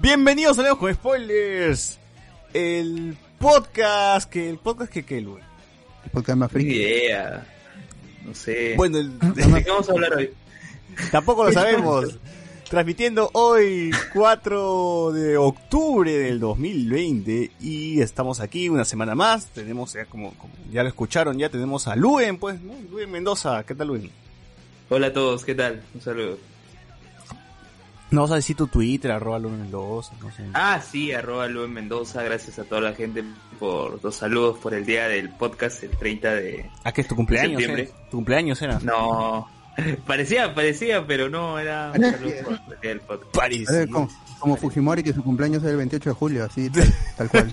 [0.00, 1.98] Bienvenidos a Leo con Spoilers.
[2.52, 5.44] El podcast que el podcast que que Luis.
[6.04, 6.76] El podcast más Ni friki.
[6.76, 7.46] idea.
[8.24, 8.74] No sé.
[8.76, 10.30] Bueno, el- ¿De qué vamos a hablar hoy?
[11.10, 12.18] tampoco lo sabemos.
[12.68, 19.46] Transmitiendo hoy 4 de octubre del 2020 y estamos aquí una semana más.
[19.48, 22.72] Tenemos ya como, como ya lo escucharon, ya tenemos a Luen, pues, ¿no?
[22.90, 24.10] Luen Mendoza, ¿qué tal Luen?
[24.88, 25.82] Hola a todos, ¿qué tal?
[25.94, 26.38] Un saludo.
[28.10, 30.44] No vas a decir tu Twitter, arroba Luen Mendoza, no sé.
[30.52, 32.22] Ah, sí, arroba Luen Mendoza.
[32.24, 33.22] Gracias a toda la gente
[33.60, 36.70] por los saludos por el día del podcast, el 30 de...
[36.82, 37.82] Ah, que es tu cumpleaños, septiembre.
[37.84, 38.04] ¿eh?
[38.10, 38.80] Tu cumpleaños era.
[38.80, 39.48] No,
[40.06, 43.36] parecía, parecía, pero no, era un saludo por el día del podcast.
[43.36, 43.82] Parece.
[43.82, 44.08] Eh, como,
[44.40, 47.52] como Fujimori que su cumpleaños es el 28 de julio, así tal, tal cual.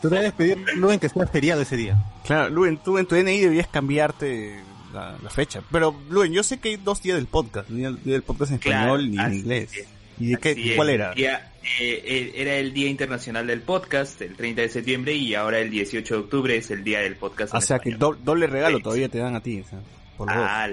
[0.00, 2.02] Tú debes pedir, Luen, que sea feriado ese día.
[2.24, 4.62] Claro, Luen, tú en tu DNI debías cambiarte
[4.96, 5.62] la, la fecha.
[5.70, 7.70] Pero, Luen, yo sé que hay dos días del podcast.
[7.70, 9.76] Un día, día del podcast en Claro, español y en inglés.
[9.76, 9.86] es.
[10.18, 11.12] ¿Y de qué, cuál era?
[11.12, 15.58] día, eh, eh, era el Día Internacional del Podcast, el 30 de septiembre, y ahora
[15.58, 17.52] el 18 de octubre es el Día del Podcast.
[17.52, 18.82] O en sea, que do- doble regalo Sí.
[18.82, 19.60] todavía te dan a ti.
[19.60, 19.78] o sea,
[20.16, 20.36] por dos.
[20.38, 20.68] Ah,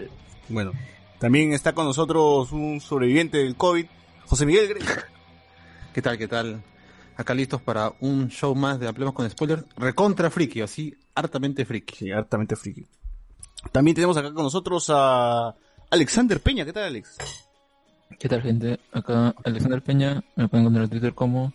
[0.48, 0.72] Bueno,
[1.20, 3.86] también está con nosotros un sobreviviente del COVID,
[4.26, 4.84] José Miguel Grey.
[5.94, 6.62] ¿Qué tal, qué tal?
[7.18, 9.64] Acá listos para un show más de Hablemos con Spoilers.
[9.78, 11.96] Recontra friki, así, hartamente friki.
[11.96, 12.86] Sí, hartamente friki.
[13.72, 15.56] También tenemos acá con nosotros a
[15.90, 16.66] Alexander Peña.
[16.66, 17.18] ¿Qué tal, Alex?
[18.20, 18.80] ¿Qué tal gente?
[18.92, 21.54] Acá Alexander Peña, me pueden encontrar en Twitter como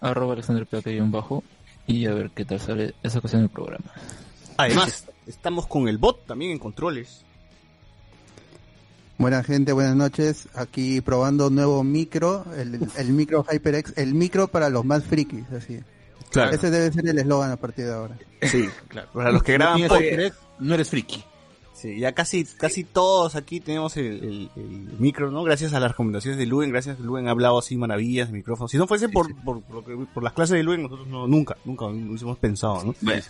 [0.00, 0.66] arroba Alexander
[1.06, 1.42] bajo
[1.86, 3.86] y a ver qué tal sale esa ocasión del programa.
[4.56, 7.24] Además, estamos con el bot también en controles.
[9.16, 10.48] Buena gente, buenas noches.
[10.54, 15.80] Aquí probando nuevo micro, el, el micro HyperX, el micro para los más frikis, así.
[16.30, 16.50] Claro.
[16.50, 18.18] Ese debe ser el eslogan a partir de ahora.
[18.42, 19.08] Sí, claro.
[19.12, 21.24] Para los que graban interés, no eres friki.
[21.84, 24.68] Sí, ya casi, casi todos aquí tenemos el, el- el
[24.98, 25.42] micro, ¿no?
[25.42, 28.68] Gracias a las recomendaciones de Luen, gracias a Luen ha hablado así maravillas de micrófono.
[28.68, 31.84] Si no fuese por, por, por, por las clases de Luen, nosotros no, nunca, nunca
[31.84, 32.94] hubiésemos pensado, ¿no?
[33.02, 33.22] Bueno,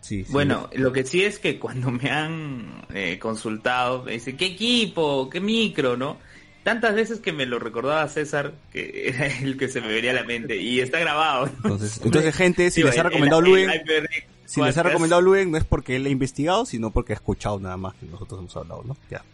[0.00, 0.32] Sí, sí.
[0.32, 5.30] Bueno, lo que sí es que cuando me han eh, consultado, me dicen, ¿qué equipo?
[5.30, 5.96] ¿Qué micro?
[5.96, 6.16] ¿No?
[6.64, 10.14] Tantas veces que me lo recordaba César, que era el que se me venía a
[10.14, 11.46] la mente, y está grabado.
[11.46, 15.64] Entonces, entonces gente, si les ha recomendado HyperX si les ha recomendado Luen, no es
[15.64, 18.96] porque él ha investigado, sino porque ha escuchado nada más que nosotros hemos hablado, ¿no?
[19.10, 19.24] Ya.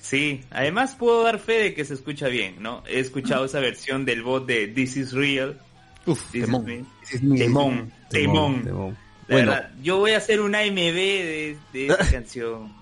[0.00, 2.84] Sí, además puedo dar fe de que se escucha bien, ¿no?
[2.86, 5.60] He escuchado esa versión del bot de This is Real.
[6.06, 6.86] Uf, temón.
[7.40, 8.96] Temón, Bueno,
[9.28, 12.72] verdad, yo voy a hacer un AMV de, de esta canción.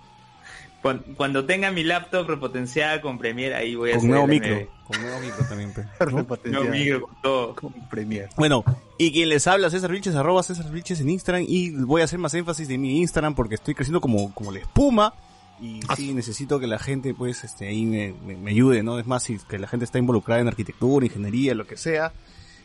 [0.83, 4.69] Cuando, cuando tenga mi laptop repotenciada con Premiere, ahí voy a con hacer nuevo micro,
[4.85, 5.75] con nuevo micro también.
[6.45, 7.55] Nuevo micro con todo.
[7.55, 8.31] Con Premiere.
[8.37, 8.65] Bueno,
[8.97, 12.19] y quien les habla, César Vilches, arroba César Vilches en Instagram, y voy a hacer
[12.19, 15.13] más énfasis de mi Instagram porque estoy creciendo como, como la espuma,
[15.61, 18.99] y sí, necesito que la gente, pues, este, ahí me, me, me ayude, ¿no?
[18.99, 22.13] Es más, si que la gente está involucrada en arquitectura, ingeniería, lo que sea,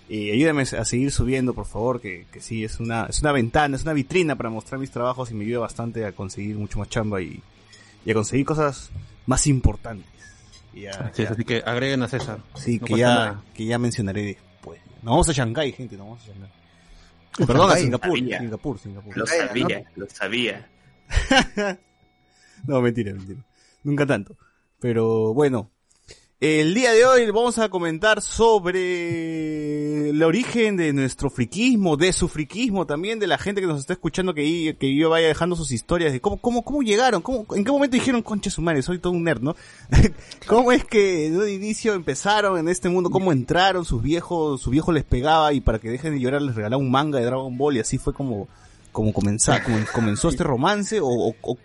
[0.07, 3.75] eh, ayúdame a seguir subiendo, por favor, que, que sí, es una, es una ventana,
[3.75, 6.87] es una vitrina para mostrar mis trabajos y me ayuda bastante a conseguir mucho más
[6.87, 7.41] chamba y,
[8.05, 8.89] y a conseguir cosas
[9.25, 10.07] más importantes.
[10.73, 12.39] Y ya- Así, es, así que agreguen a César.
[12.55, 13.43] Sí, No que ya, nada.
[13.53, 14.79] que ya mencionaré después.
[15.01, 16.49] Nos vamos a Shanghái, gente, nos vamos a Shanghái.
[17.47, 17.75] Perdón, a.
[17.75, 18.18] Singapur.
[18.18, 19.18] Singapur, Singapur.
[19.18, 20.69] Lo sabía, lo sabía.
[22.68, 23.39] No, mentira, mentira.
[23.83, 24.35] Nunca tanto.
[24.80, 25.69] Pero bueno,
[26.41, 32.27] el día de hoy vamos a comentar sobre el origen de nuestro friquismo, de su
[32.27, 35.71] friquismo también, de la gente que nos está escuchando, que, que yo vaya dejando sus
[35.71, 38.99] historias de cómo, cómo, cómo llegaron, cómo, en qué momento dijeron, concha su madre, soy
[38.99, 39.55] todo un nerd, ¿no?
[40.47, 44.71] ¿Cómo es que de un inicio empezaron en este mundo, cómo entraron, sus viejos, su
[44.71, 47.57] viejo les pegaba y para que dejen de llorar les regalaba un manga de Dragon
[47.57, 48.49] Ball y así fue como
[48.91, 51.57] cómo, comenzó, cómo comenzó este romance o, o, o,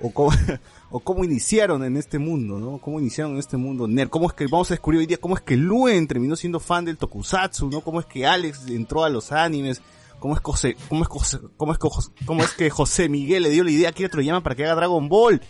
[0.00, 0.30] o cómo,
[0.94, 2.76] o cómo iniciaron en este mundo, ¿no?
[2.76, 4.10] Cómo iniciaron en este mundo nerd.
[4.10, 6.84] Cómo es que vamos a descubrir hoy día cómo es que Luen terminó siendo fan
[6.84, 7.80] del tokusatsu, ¿no?
[7.80, 9.80] Cómo es que Alex entró a los animes.
[10.18, 13.42] ¿Cómo es, José, cómo, es José, cómo, es que José, cómo es que José Miguel
[13.42, 15.40] le dio la idea a Kira Toriyama para que haga Dragon Ball?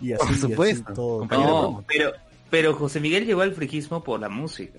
[0.00, 1.18] Y así, Por y así supuesto, todo.
[1.18, 1.50] compañero.
[1.50, 2.12] No, pero,
[2.48, 4.78] pero José Miguel llegó al friquismo por la música.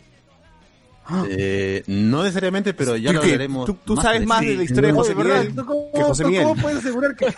[1.29, 3.65] Eh, no necesariamente, pero ya ¿Tú lo hablaremos.
[3.65, 4.47] ¿Tú, tú sabes más Sí.
[4.47, 6.43] de la historia de José de verdad, Miguel ¿tú cómo- que José Miguel?
[6.43, 7.25] ¿Cómo puedes asegurar que.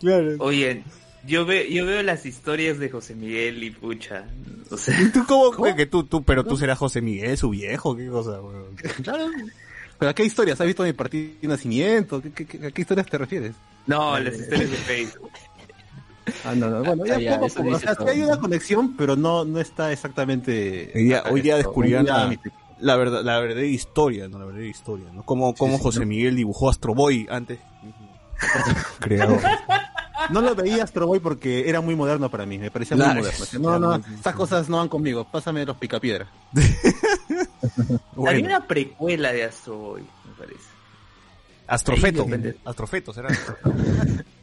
[0.00, 0.34] Claro.
[0.38, 0.82] Oye,
[1.26, 4.24] yo, ve, yo veo las historias de José Miguel y pucha.
[4.70, 7.50] O sea, ¿Y tú cómo, güey, que tú, tú, pero tú serás José Miguel, su
[7.50, 8.74] viejo, qué cosa, weón?
[9.02, 9.26] Claro.
[9.98, 10.60] ¿Pero a qué historias?
[10.60, 12.20] ¿Has visto mi partido de nacimiento?
[12.20, 13.52] ¿Qué, qué- qué- ¿A qué historias te refieres?
[13.86, 15.30] no, las historias de Facebook.
[16.44, 16.82] Ah, no, no.
[16.84, 17.68] Bueno, ya Ah, ya, poco poco.
[17.70, 20.90] O sea, sí hay una conexión, pero no, no está exactamente...
[20.94, 22.34] Hoy día, hoy día Esto, descubrirán la,
[22.80, 25.22] la verdad, la verdadera historia, no la verdadera historia, ¿no?
[25.24, 26.06] Cómo sí, José no.
[26.06, 27.58] Miguel dibujó Astro Boy antes.
[29.00, 29.40] Creador.
[30.30, 33.20] No lo veía Astro Boy porque era muy moderno para mí, me parecía Claro.
[33.20, 33.78] muy moderno.
[33.78, 36.28] No, no, estas cosas no van conmigo, pásame los picapiedras.
[36.54, 40.64] Había Bueno, una precuela de Astro Boy, me parece.
[41.66, 42.26] Astrofeto.
[42.64, 43.28] Astrofeto será.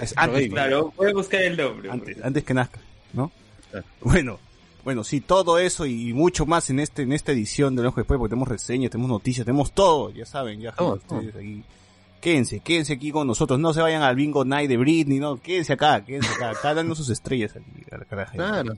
[0.00, 0.50] Es antes, Baby.
[0.50, 1.90] Claro, voy a buscar el nombre.
[1.90, 2.80] antes, antes que nazca,
[3.12, 3.30] ¿no?
[3.70, 3.86] Claro.
[4.00, 4.38] Bueno,
[4.84, 8.18] bueno, sí, todo eso y mucho más en este en esta edición de Ojo Después,
[8.18, 11.62] porque tenemos reseñas, tenemos noticias, tenemos todo, ya saben, ya gente, ustedes ahí.
[12.20, 15.72] Quédense, quédense aquí con nosotros, no se vayan al bingo night de Britney, no, quédense
[15.72, 18.32] acá, quédense acá, acá dando sus estrellas aquí, a la caraja.
[18.32, 18.74] Claro.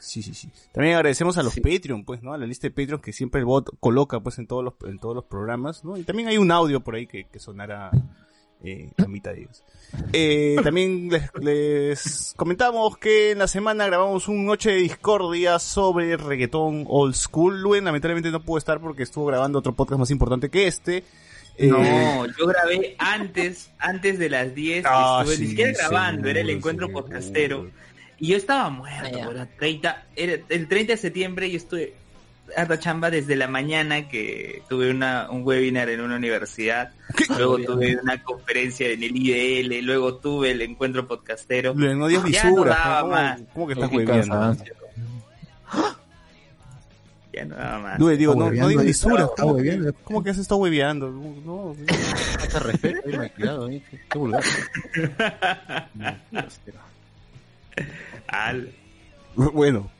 [0.00, 0.50] Sí, sí, sí.
[0.72, 2.34] También agradecemos a los Patreon, pues, ¿no?
[2.34, 4.98] A la lista de Patreon que siempre el bot coloca, pues, en todos los, en
[4.98, 5.96] todos los programas, ¿no?
[5.96, 7.90] Y también hay un audio por ahí que, que sonará
[8.64, 9.62] eh, de ellos.
[10.12, 16.16] Eh, también les, les comentamos que en la semana grabamos un Noche de Discordia sobre
[16.16, 17.60] reggaetón old school.
[17.62, 21.04] Luen lamentablemente no pudo estar porque estuvo grabando otro podcast más importante que este.
[21.56, 26.40] Eh, No, yo grabé antes, antes de las 10, ah, estuve ni siquiera grabando, era
[26.40, 27.04] el encuentro seguro.
[27.06, 27.70] podcastero.
[28.18, 29.30] Y yo estaba muerto, Ah, ya.
[29.30, 31.94] era 30, era el 30 de septiembre yo estuve
[32.56, 36.92] harta chamba desde la mañana que tuve una, un webinar en una universidad,
[37.36, 41.74] luego tuve una conferencia en el IDL, luego tuve el encuentro podcastero.
[41.74, 43.40] Luen, no Ya no daba ¿cómo, más.
[43.52, 44.56] cómo que estás hueviando?
[47.32, 47.98] Ya no daba más.
[47.98, 49.92] Luen, digo, Está no, no digas está ¿Cómo, que, hueveando.
[50.04, 51.10] ¿Cómo que has estado hueveando?
[51.10, 54.42] No, de respeto, eh, malcriado, eh, qué, qué vulgar.
[58.28, 58.72] Al-
[59.34, 59.90] Bueno,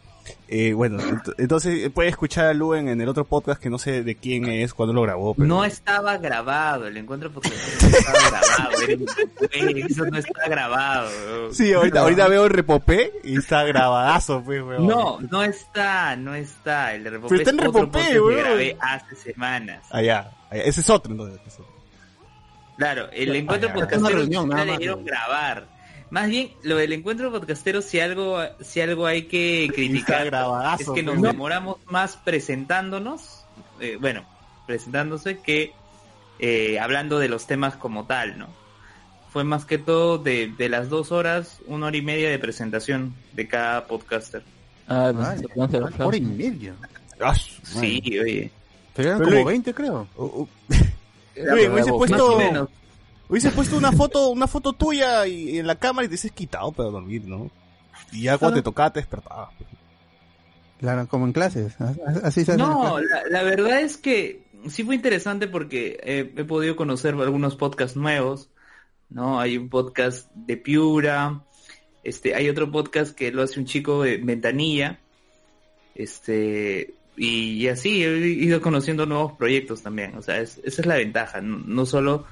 [0.49, 4.03] eh, bueno, ent- entonces puede escuchar a Luen en el otro podcast que no sé
[4.03, 5.35] de quién es, cuando lo grabó.
[5.35, 5.47] Pero...
[5.47, 8.71] No estaba grabado, el encuentro podcastero no estaba grabado,
[9.89, 11.53] eso no está grabado.
[11.53, 14.87] Sí, ahorita, ahorita veo el repopé y está grabadazo, pues, weón.
[14.87, 16.95] No, no está, no está.
[16.95, 19.87] El Repopé Pero está en es otro Repopé, que grabé hace semanas.
[19.91, 21.41] Allá, allá, ese es otro, entonces.
[21.41, 21.75] ese es otro.
[22.77, 24.79] Claro, el encuentro sí nada la más.
[24.79, 25.74] debieron grabar.
[26.15, 30.33] Más bien, lo del encuentro podcastero, si algo, si algo hay que criticar,
[30.79, 33.45] es que nos demoramos más presentándonos,
[33.81, 34.25] eh, bueno,
[34.65, 35.73] presentándose que
[36.39, 38.47] eh, hablando de los temas como tal, ¿no?
[39.33, 43.13] Fue más que todo de, de las dos horas, una hora y media de presentación
[43.33, 44.45] de cada podcaster.
[44.87, 46.75] Ah, Ay, pues, se pueden hacer una hora y media.
[47.65, 48.53] Sí, oye.
[48.95, 50.07] Pero eran Pero, como Luis- 20, creo.
[50.15, 50.49] Uh, uh.
[51.35, 52.69] Luis, hubiese puesto.
[53.29, 56.33] Hubiese puesto una foto, una foto tuya y, y en la cámara y te dices
[56.33, 57.51] quitado para dormir, ¿no?
[58.13, 59.51] Y ya cuando te tocaba te despertabas.
[60.79, 61.75] Claro, como en clases.
[62.23, 62.59] Así se hace.
[62.59, 67.57] No, la, la verdad es que sí fue interesante porque eh, he podido conocer algunos
[67.57, 68.51] podcasts nuevos,
[69.09, 69.41] ¿no?
[69.41, 71.41] Hay un podcast de Piura,
[72.03, 74.99] este, hay otro podcast que lo hace un chico de Ventanilla,
[75.95, 80.87] este, y, y así he ido conociendo nuevos proyectos también, o sea, es- esa es
[80.87, 82.27] la ventaja, no, no solo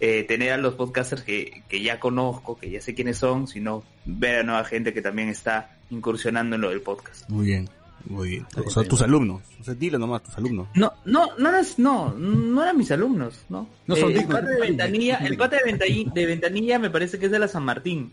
[0.00, 3.82] eh, tener a los podcasters que, que ya conozco, que ya sé quiénes son, sino
[4.04, 7.28] ver a nueva gente que también está incursionando en lo del podcast.
[7.30, 7.68] Muy bien,
[8.06, 8.46] muy bien.
[8.64, 9.42] O sea, tus alumnos.
[9.60, 10.68] O sea, dilo nomás, tus alumnos.
[10.74, 13.68] No, no, no eran, no, no eran mis alumnos, ¿no.
[13.86, 15.30] No son Eh, el dignos, pata de ventanilla, dignos.
[15.32, 18.12] el pata de ventanilla, de ventanilla me parece que es de la San Martín.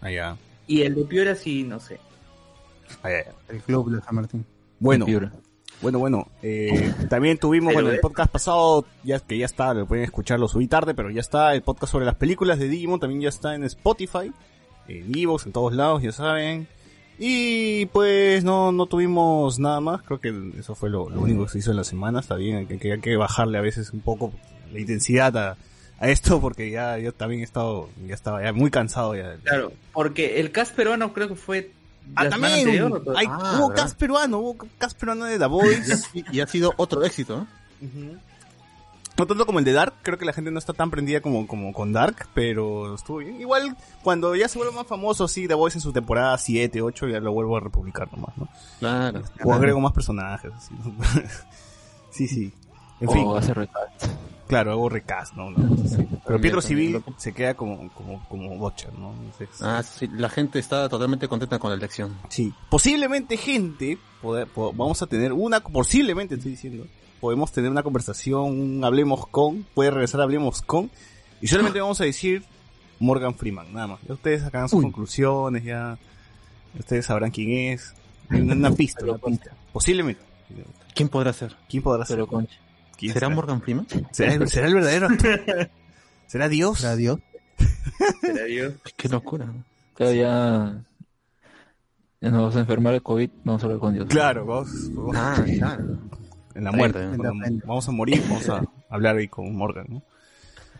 [0.00, 1.98] Allá, Y el de Piura sí, no sé.
[3.02, 3.32] allá, allá.
[3.48, 4.44] El club de San Martín.
[4.78, 5.06] Bueno.
[5.82, 6.28] Bueno, bueno.
[6.42, 10.48] Eh, también tuvimos, bueno, el podcast pasado, ya que ya está, lo pueden escuchar, lo
[10.48, 11.54] subí tarde, pero ya está.
[11.54, 14.32] El podcast sobre las películas de Digimon también ya está en Spotify,
[14.88, 16.68] en Evox, en todos lados, ya saben.
[17.18, 21.50] Y pues no, no tuvimos nada más, creo que eso fue lo, lo único que
[21.50, 24.32] se hizo en la semana, está bien, que, hay que bajarle a veces un poco
[24.72, 25.56] la intensidad a,
[25.98, 29.36] a esto porque ya yo también he estado, ya estaba ya muy cansado ya.
[29.44, 31.70] Claro, porque el cast peruano creo que fue
[32.14, 32.68] Ah, también,
[33.16, 33.84] hay- Ah, hubo ¿verdad?
[33.84, 36.06] cast peruano, hubo cast peruano de The Voice.
[36.32, 37.46] y ha sido otro éxito, ¿no?
[39.18, 41.46] No tanto como el de Dark, creo que la gente no está tan prendida como,
[41.46, 43.40] como con Dark, pero estuvo bien.
[43.40, 47.08] Igual, cuando ya se vuelve más famoso, sí, The Voice en su temporada 7, 8,
[47.08, 48.48] ya lo vuelvo a republicar nomás, ¿no?
[48.78, 49.22] Claro.
[49.44, 50.74] O agrego más personajes, así.
[52.10, 52.52] sí, sí.
[53.02, 54.06] En o fin, hace recast.
[54.48, 55.46] claro, hago recast, ¿no?
[55.48, 56.08] Una cosa así.
[56.26, 59.12] Pero Pietro Civil se queda como, como, como Butcher, ¿no?
[59.12, 62.16] Entonces, Ah, sí, la gente está totalmente contenta con la elección.
[62.28, 62.52] Sí.
[62.70, 66.86] Posiblemente, gente, poder- po- vamos a tener una, posiblemente estoy diciendo,
[67.20, 70.90] podemos tener una conversación, un Hablemos con, puede regresar a Hablemos con,
[71.40, 72.44] y solamente vamos a decir
[73.00, 74.00] Morgan Freeman, nada más.
[74.06, 74.84] Ya ustedes sacarán sus Uy.
[74.84, 75.98] conclusiones, ya
[76.78, 77.94] ustedes sabrán quién es.
[78.30, 79.50] Una, una pista, una pista.
[79.72, 80.22] Posiblemente.
[80.94, 81.56] ¿Quién podrá ser?
[81.68, 82.16] ¿Quién podrá ser?
[82.16, 82.56] Pero concha.
[83.02, 83.34] ¿Quién ¿Será será?
[83.36, 83.86] Morgan Freeman?
[84.12, 85.08] ¿Será, el- será el verdadero?
[86.26, 86.84] ¿Será Dios?
[86.84, 87.18] Adiós.
[88.20, 88.74] ¿Será Dios?
[88.96, 89.52] Qué locura.
[89.94, 90.84] Claro, ya,
[92.20, 94.06] ya nos vamos a enfermar de COVID, vamos a hablar con Dios.
[94.08, 95.98] Claro, vamos, vamos- Ah, claro.
[96.54, 97.02] en la muerte.
[97.02, 97.32] en la
[97.66, 100.02] vamos a morir, vamos a hablar ahí con Morgan, ¿no?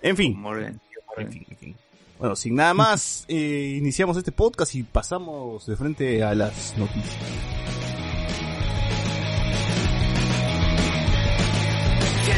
[0.01, 0.39] En fin.
[0.39, 0.81] Morgan.
[1.17, 1.77] En fin, en fin.
[2.19, 7.17] Bueno, sin nada más, eh, iniciamos este podcast y pasamos de frente a las noticias.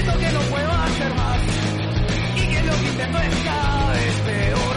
[0.04, 1.38] Que no puedo hacer más
[2.36, 4.73] y que lo que intento es cada vez peor.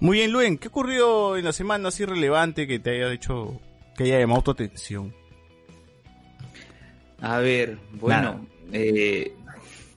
[0.00, 3.60] Muy bien, Luen, ¿qué ocurrió en la semana así relevante que te haya hecho,
[3.96, 5.14] que haya llamado tu atención?
[7.20, 9.34] A ver, bueno, eh,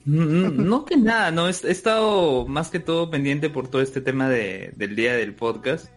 [0.06, 4.28] no que nada, no, he, he estado más que todo pendiente por todo este tema
[4.28, 5.88] de, del día del podcast,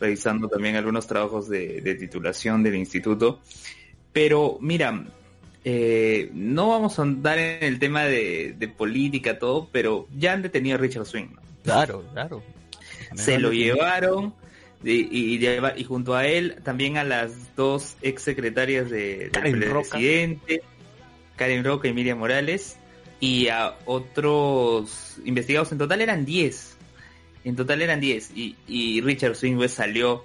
[0.00, 3.40] revisando también algunos trabajos de, de titulación del instituto,
[4.12, 5.04] pero mira,
[5.64, 10.42] eh, no vamos a andar en el tema de, de política, todo, pero ya han
[10.42, 11.42] detenido a Richard Swing, ¿no?
[11.64, 12.42] Claro, claro.
[13.14, 14.34] Se lo llevaron
[14.84, 19.58] y, y lleva- y junto a él también a las dos ex secretarias de, Karen
[19.58, 19.90] del Roca.
[19.90, 20.62] presidente,
[21.36, 22.76] Karen Roca y Miriam Morales,
[23.20, 25.72] y a otros investigados.
[25.72, 26.76] En total eran 10.
[27.44, 28.30] En total eran 10.
[28.36, 30.24] Y, y Richard Swing pues, salió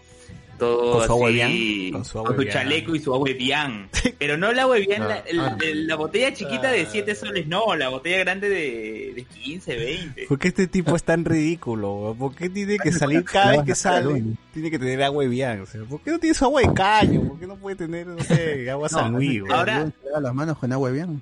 [0.63, 3.89] todo Con su agua así, con su con su chaleco y su agua Evian.
[4.19, 5.57] Pero no la agua Ah, la, ah.
[5.61, 10.25] el- la botella chiquita de 7 soles, no, la botella grande de, de 15, 20.
[10.27, 12.15] ¿Por qué este tipo es tan ridículo?
[12.17, 14.23] ¿Por qué tiene que salir cada vez que sale?
[14.53, 15.61] Tiene que tener agua bien.
[15.61, 17.21] O sea, ¿Por qué no tiene su agua de caño?
[17.27, 19.51] ¿Por qué no puede tener, no sé, agua No, weón?
[19.51, 19.91] ahora-
[20.21, 21.21] las manos con agua bien.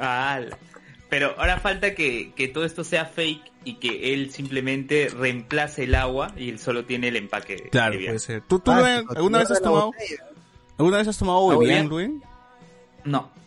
[0.00, 0.56] Ala.
[1.10, 5.94] Pero ahora falta que, que todo esto sea fake y que él simplemente reemplace el
[5.94, 7.68] agua y él solo tiene el empaque.
[7.70, 8.42] Claro, puede ser.
[8.42, 10.16] ¿Tú, tú Ah, alguna vez has tomado, botella.
[10.78, 11.40] alguna vez has tomado.
[11.46, 13.43] No, ¿Alguno de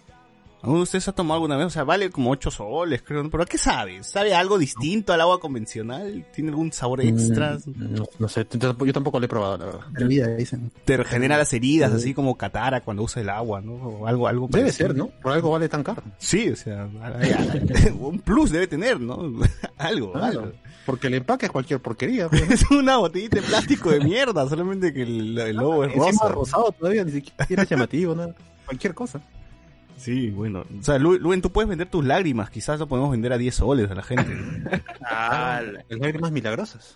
[0.73, 1.67] ustedes ha tomado alguna vez?
[1.67, 3.23] O sea, vale como 8 soles, creo.
[3.23, 3.29] ¿no?
[3.29, 4.03] ¿Pero qué sabe?
[4.03, 6.25] ¿Sabe algo distinto al agua convencional?
[6.33, 7.57] ¿Tiene algún sabor extra?
[7.65, 9.81] Mm, No, no sé, yo tampoco lo he probado, la verdad.
[9.97, 10.71] Hervida, dicen.
[10.85, 13.73] Te regenera las heridas, así como catara cuando usa el agua, ¿no?
[13.73, 14.87] O algo, algo Debe parecido.
[14.89, 15.07] ser, ¿no?
[15.07, 16.03] Por algo vale tan caro.
[16.17, 16.87] Sí, o sea,
[17.99, 19.17] un plus debe tener, ¿no?
[19.77, 20.51] algo, algo.
[20.85, 22.29] Porque el empaque es cualquier porquería.
[22.29, 22.49] pues.
[22.49, 26.29] Es una botellita de plástico de mierda, solamente que el, el logo es Encima rosa.
[26.29, 28.33] rosado todavía, ni siquiera es llamativo, ¿no?
[28.65, 29.21] Cualquier cosa.
[29.97, 30.63] Sí, bueno.
[30.79, 33.55] O sea, Lu- Luen, tú puedes vender tus lágrimas, quizás lo podemos vender a 10
[33.55, 34.31] soles a la gente.
[35.03, 36.95] Ah, la- Las lágrimas milagrosas.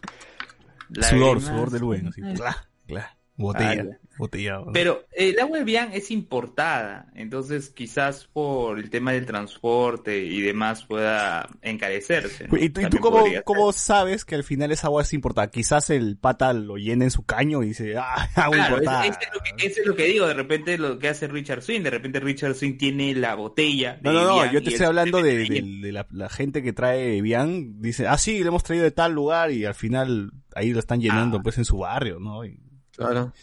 [0.94, 1.44] sudor, lágrimas.
[1.46, 2.22] sudor de Luen, así.
[2.22, 2.56] Cla,
[2.88, 3.18] cla.
[3.38, 4.60] Botella, botella.
[4.72, 10.24] Pero eh, el agua de Bian es importada, entonces quizás por el tema del transporte
[10.26, 12.48] y demás pueda encarecerse.
[12.48, 12.58] ¿no?
[12.58, 13.00] ¿Y tú, y tú
[13.44, 15.50] cómo, sabes que al final esa agua es importada?
[15.50, 19.06] Quizás el pata lo llena en su caño y dice, ah, agua Claro, importada.
[19.08, 21.28] es- ese es, lo que, ese es lo que digo, de repente lo que hace
[21.28, 23.98] Richard Swing, de repente Richard Swing tiene la botella.
[24.04, 26.30] No, de no, no, Evian yo te estoy hablando de, simplemente de- de la, la
[26.30, 29.74] gente que trae Bian, dice, ah, sí, le hemos traído de tal lugar y al
[29.76, 31.42] final ahí lo están llenando Ah.
[31.44, 32.46] pues en su barrio, ¿no?
[32.46, 32.60] Y-
[32.96, 33.34] Claro.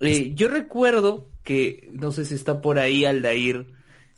[0.00, 3.66] Eh, yo recuerdo que, no sé si está por ahí Aldair,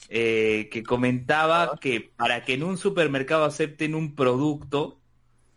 [0.09, 5.01] eh, que comentaba que para que en un supermercado acepten un producto,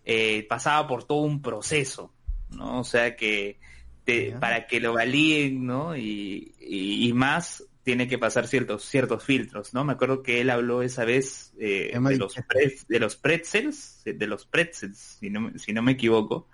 [0.05, 2.13] eh, pasaba por todo un proceso,
[2.51, 2.79] ¿no?
[2.79, 3.59] O sea que
[4.05, 5.95] te- para que lo valíen, ¿no?
[5.95, 9.83] Y, y- y más tiene que pasar ciertos ciertos filtros, ¿no?
[9.83, 14.27] Me acuerdo que él habló esa vez eh, de, los pre- de los pretzels, de
[14.27, 16.47] los pretzels, si no, si no me equivoco,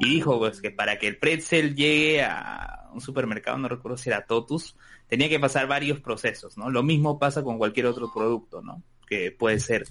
[0.00, 4.08] y dijo pues que para que el pretzel llegue a un supermercado, no recuerdo si
[4.08, 4.76] era Totus,
[5.06, 6.70] tenía que pasar varios procesos, ¿no?
[6.70, 8.82] Lo mismo pasa con cualquier otro producto, ¿no?
[9.06, 9.84] Que puede ser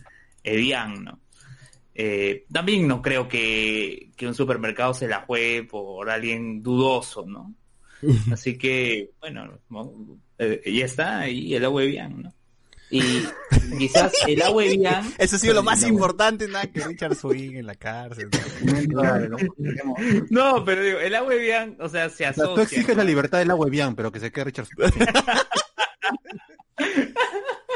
[0.43, 1.19] Evian, ¿no?
[1.93, 7.53] Eh, también no creo que, que un supermercado se la juegue por alguien dudoso, ¿no?
[8.31, 9.91] Así que, bueno, no,
[10.37, 12.33] eh, ya está ahí el agua Evian, ¿no?
[12.91, 13.23] Y
[13.77, 15.13] quizás el agua Evian...
[15.17, 18.29] Eso ha sido lo más importante, nada, que Richard Swing en la cárcel.
[18.89, 19.01] ¿no?
[20.29, 22.53] Claro, pero digo, el agua Evian, o sea, se asocia...
[22.55, 22.95] tú exiges ¿no?
[22.95, 24.89] la libertad del agua bien, pero que se quede Richard Swing.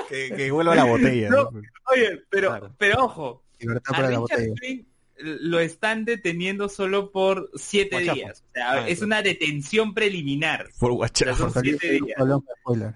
[0.10, 1.30] Que, que vuelva la botella.
[1.30, 1.52] ¿no?
[1.52, 1.62] No.
[1.94, 2.76] Oye, pero, Claro.
[2.80, 4.54] pero ojo, Libertad a para la Richard botella.
[4.58, 4.84] Swing
[5.22, 8.16] lo están deteniendo solo por siete Guachapo.
[8.16, 8.44] días.
[8.48, 10.70] O sea, Ah, es una detención preliminar.
[10.80, 10.94] Por
[11.36, 12.18] son siete días.
[12.62, 12.94] spoiler.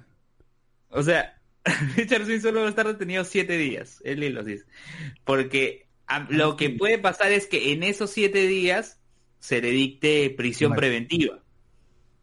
[0.89, 1.39] O sea,
[1.97, 4.01] Richard Swing solo va a estar detenido siete días.
[4.03, 4.65] Él y los dice.
[5.23, 8.99] Porque a- lo que puede pasar es que en esos siete días
[9.39, 11.39] se le dicte prisión preventiva.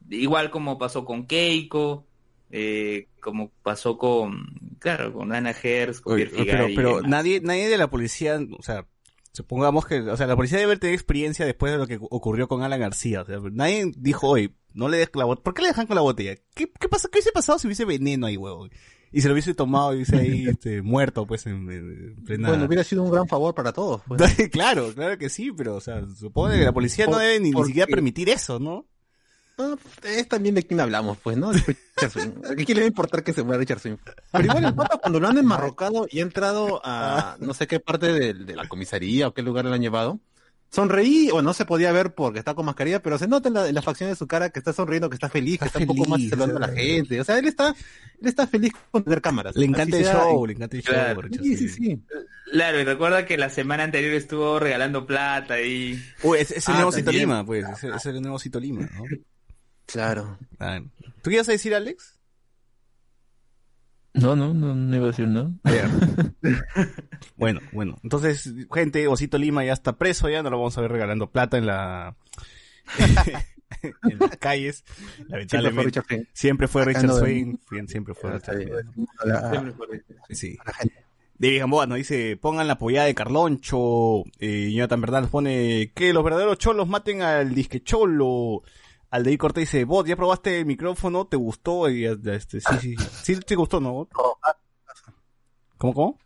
[0.08, 2.06] Igual como pasó con Keiko,
[2.50, 4.46] eh, como pasó con,
[4.80, 8.86] claro, con Ana Gers, con Oye, pero, pero nadie, nadie de la policía, o sea,
[9.32, 12.62] supongamos que, o sea, la policía debe tener experiencia después de lo que ocurrió con
[12.62, 13.22] Alan García.
[13.22, 15.44] O sea, nadie dijo, oye, no le des la botella.
[15.44, 16.34] ¿Por qué le dejan con la botella?
[16.54, 17.08] ¿Qué, qué pasa?
[17.10, 18.68] ¿Qué hubiese pasado si hubiese veneno ahí, huevo?
[19.12, 22.48] Y se lo hubiese tomado y hubiese ahí, este, muerto, pues, en, en plena...
[22.48, 24.02] Bueno, hubiera sido un gran favor para todos.
[24.06, 24.20] pues.
[24.52, 27.64] claro, claro que sí, pero, o sea, supone que la policía no debe ni, ni
[27.64, 28.86] siquiera permitir eso, ¿no?
[29.58, 31.52] No, es también de quién hablamos, pues, ¿no?
[31.52, 32.30] De Richard Swing.
[32.50, 33.96] ¿A quién le va a importar que se muera Richard Swing?
[34.32, 37.78] Pero igual el pata cuando lo han enmarrocado y ha entrado a no sé qué
[37.78, 40.18] parte de, de la comisaría o qué lugar le han llevado,
[40.70, 43.68] sonreí, o no se podía ver porque está con mascarilla, pero se nota en la,
[43.68, 45.86] en la facción de su cara que está sonriendo, que está feliz, que Está un
[45.86, 46.76] poco más saludando a la sea.
[46.76, 47.20] gente.
[47.20, 47.68] O sea, él está,
[48.20, 49.56] él está feliz con tener cámaras.
[49.56, 50.94] Le encanta el show, le encanta el show.
[50.94, 51.22] Claro.
[51.42, 52.00] Sí, sí, sí.
[52.52, 56.02] Claro, y recuerda que la semana anterior estuvo regalando plata y...
[56.22, 57.12] Uy, es, es el Ah, nuevo Cito.
[57.12, 59.04] Lima, pues, es, es el nuevo Cito Lima, ¿no?
[59.86, 60.38] Claro.
[61.22, 62.16] ¿Tú qué ibas a decir, Alex?
[64.12, 65.50] No, no, no, no iba a decir nada.
[67.36, 67.96] Bueno, bueno.
[68.02, 71.56] Entonces, gente, Osito Lima ya está preso, ya no lo vamos a ver regalando plata
[71.58, 72.16] en la...
[73.82, 74.84] en las calles.
[74.86, 75.84] Siempre fue Lamentablemente.
[75.84, 76.24] Richard Swing.
[76.32, 77.06] Siempre fue Richard.
[77.70, 78.56] Bien, Siempre fue Richard
[79.20, 80.58] a Sí.
[81.38, 84.24] David Gamboa nos dice, pongan la apoyada de Carloncho.
[84.38, 88.62] Eh, Jonathan Verdad nos pone, que los verdaderos cholos maten al disque cholo.
[89.10, 91.26] Al de Cortés dice, vos, ¿ya probaste el micrófono?
[91.26, 91.88] ¿Te gustó?
[91.90, 94.08] Y, este, sí, sí, sí, sí te gustó, ¿no?
[95.78, 96.18] ¿Cómo, cómo?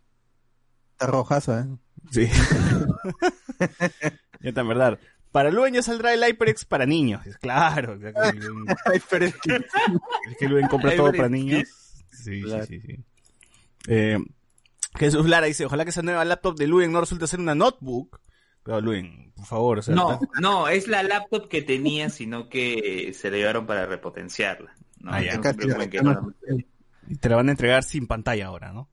[0.91, 1.65] Está rojazo, ¿eh?
[2.11, 2.27] Sí.
[4.41, 4.99] Jonathan Verdad.
[5.31, 7.25] Para Luen ya saldrá el HyperX para niños.
[7.25, 9.03] Es Claro, ya que Luen- es
[9.41, 11.67] que- es que Luen compra todo para niños.
[12.11, 12.65] Sí, Claro.
[12.65, 13.03] sí, sí, sí.
[13.87, 14.17] Eh,
[14.95, 18.21] Jesús Lara dice, ojalá que esa nueva laptop de Luen no resulte ser una notebook.
[18.65, 23.13] Pero Luen, por favor, o sea, No, no, es la laptop que tenía, sino que
[23.13, 24.73] se la llevaron para repotenciarla.
[24.99, 25.37] No, Ah, ya.
[25.37, 26.33] no se Casi preocupen que no-
[27.21, 28.89] te la van a entregar sin pantalla ahora, ¿no?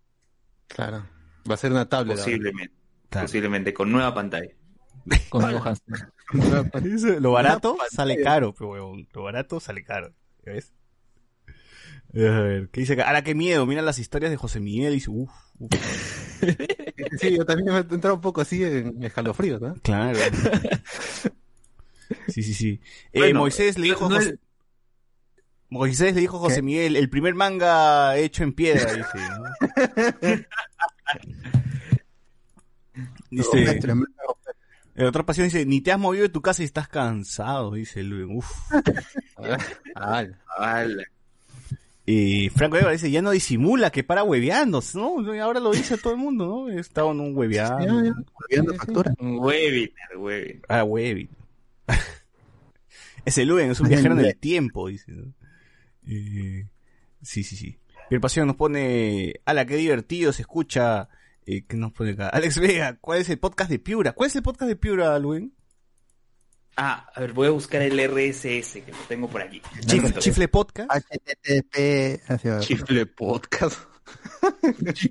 [0.68, 1.06] Claro.
[1.50, 2.18] Va a ser una tablet.
[2.18, 2.74] posiblemente,
[3.08, 3.24] Claro.
[3.26, 4.50] posiblemente, con nueva pantalla.
[5.30, 5.42] Con.
[6.84, 9.08] Eso, Lo barato sale caro, pero huevón.
[9.14, 10.12] Lo barato sale caro.
[10.44, 10.72] ¿ya ¿Ves?
[12.14, 13.06] A ver, ¿qué dice acá?
[13.06, 15.30] Ahora qué miedo, mira las historias de José Miguel y dice, uff,
[17.20, 19.74] Sí, yo también me he entrado un poco así en escalofrío, ¿no?
[19.82, 20.18] claro.
[22.28, 22.80] Sí, sí, sí.
[23.12, 24.30] Eh, Bueno, Moisés le dijo no José...
[24.30, 24.38] es-
[25.70, 29.18] Moisés le dijo a José Miguel, el primer manga hecho en piedra, dice.
[29.18, 30.42] ¿no?
[33.30, 34.10] Dice, Tremendo.
[34.94, 38.02] el otro pasión dice, ni te has movido de tu casa y estás cansado, dice
[38.02, 38.26] Luis.
[38.30, 38.50] Uf.
[39.94, 40.24] Ah,
[40.58, 41.04] Ala.
[42.04, 45.42] Y Franco Eva dice, ya no disimula, que para hueveando, ¿no?
[45.42, 46.68] Ahora lo dice todo el mundo, ¿no?
[46.68, 47.78] He estado en un hueveando.
[47.78, 49.14] Ya, ya, olvidando factura.
[49.20, 50.62] Un webinar, webinar.
[50.68, 51.30] Ah, huevi.
[53.24, 55.12] Ese Luen es un viajero en el tiempo, dice.
[55.12, 55.32] ¿no?
[56.08, 56.66] Eh,
[57.22, 57.78] sí, sí, sí.
[58.08, 61.08] Pierre Pasión nos pone, ala, qué divertido se escucha.
[61.46, 62.28] Eh, ¿Qué nos pone acá?
[62.32, 64.12] Alex Vega, ¿cuál es el podcast de Piura?
[64.12, 65.52] ¿Cuál es el podcast de Piura, Luen?
[66.76, 69.60] Ah, a ver, voy a buscar el RSS que lo tengo por aquí.
[69.86, 70.90] Chif- Chifle Podcast.
[70.90, 72.20] HTTP.
[72.60, 73.78] Chifle podcast.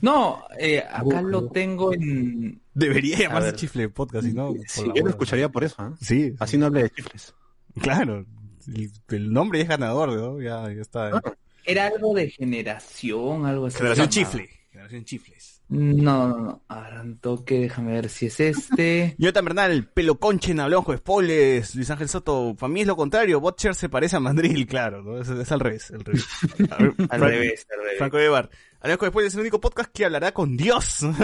[0.00, 2.60] No, eh, acá lo tengo en...
[2.72, 3.54] Debería llamarse.
[3.56, 4.54] Chifle Podcast, si no.
[4.68, 5.92] Sí, yo lo escucharía por eso, ¿ah?
[6.00, 7.34] Sí, Así no hable de chifles.
[7.80, 8.24] claro.
[8.72, 10.40] El, el nombre es ganador, ¿no?
[10.40, 11.08] Ya, ya está.
[11.16, 11.22] Ah.
[11.64, 13.78] Era algo de generación, algo así.
[13.78, 14.08] Generación.
[14.08, 14.48] Chifle.
[14.70, 15.57] Generación Chifles.
[15.70, 16.62] No, no, no.
[16.68, 19.14] Ahora un toque, déjame ver si es este.
[19.18, 21.74] Jonathan Bernal, pelo conchen, hablamos con spoilers.
[21.74, 23.40] Luis Ángel Soto, para mí es lo contrario.
[23.40, 25.18] Botcher se parece a Mandril, claro, ¿no?
[25.18, 26.26] Es, es al revés, al revés.
[26.70, 27.98] Al revés, al revés.
[27.98, 28.48] Franco Evar.
[28.80, 31.00] Con spoilers es el único podcast que hablará con Dios.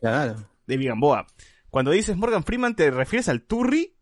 [0.00, 0.36] Claro.
[0.66, 1.26] de Gamboa.
[1.70, 3.96] Cuando dices Morgan Freeman, ¿te refieres al Turri?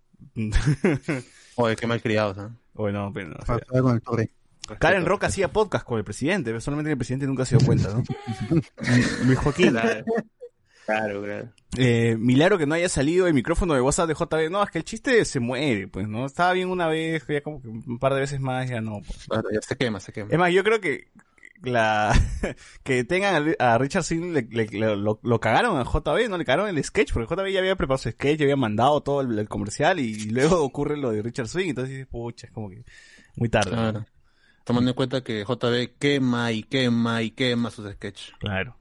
[1.55, 2.55] Oye, qué mal criados, ¿ah?
[2.75, 4.31] bueno, pero no, o sea, con el torre.
[4.79, 7.67] Karen Rock hacía podcast con el presidente, pero solamente que el presidente nunca se dio
[7.67, 8.03] cuenta, ¿no?
[9.25, 9.71] Luis Joaquín.
[9.73, 10.05] Claro,
[10.87, 11.23] claro.
[11.23, 11.49] claro.
[11.79, 14.51] Eh, milagro que no haya salido el micrófono de WhatsApp de JB.
[14.51, 16.27] No, es que el chiste se muere, pues, ¿no?
[16.27, 19.01] Estaba bien una vez, ya como que un par de veces más, ya no.
[19.07, 19.27] pues.
[19.29, 20.31] Claro, ya se quema, se quema.
[20.31, 21.09] Es más, yo creo que
[21.63, 22.13] la
[22.85, 26.45] que tengan a, Richard Singh le, le- le- lo, lo cagaron a JB, no le
[26.45, 29.39] cagaron el sketch, porque JB ya había preparado su sketch, ya había mandado todo el,
[29.39, 32.85] el comercial y, luego ocurre lo de Richard Swing, entonces dices, pucha, es como que
[33.37, 33.71] muy tarde.
[33.71, 34.07] Claro.
[34.67, 38.33] Tomando en cuenta que JB quema y quema y quema sus sketches.
[38.41, 38.77] Claro.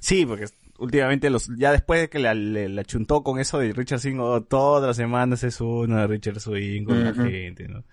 [0.00, 0.46] Sí, porque
[0.78, 4.18] últimamente los ya después de que la, le- la chuntó con eso de Richard Swing,
[4.18, 7.84] oh, todas las semanas es uno de Richard Swing con la gente, ¿no?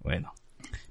[0.00, 0.32] Bueno.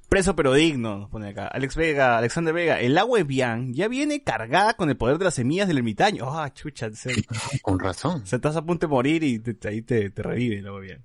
[0.10, 1.48] Preso pero digno, nos pone acá.
[1.48, 5.36] Alex Vega, Alexander Vega, el agua Evian ya viene cargada con el poder de las
[5.36, 6.26] semillas del ermitaño.
[6.40, 7.12] Ah, chucha, se,
[7.62, 8.26] Con razón.
[8.26, 11.04] se estás a punto de morir y te- ahí te, te revive el agua Evian.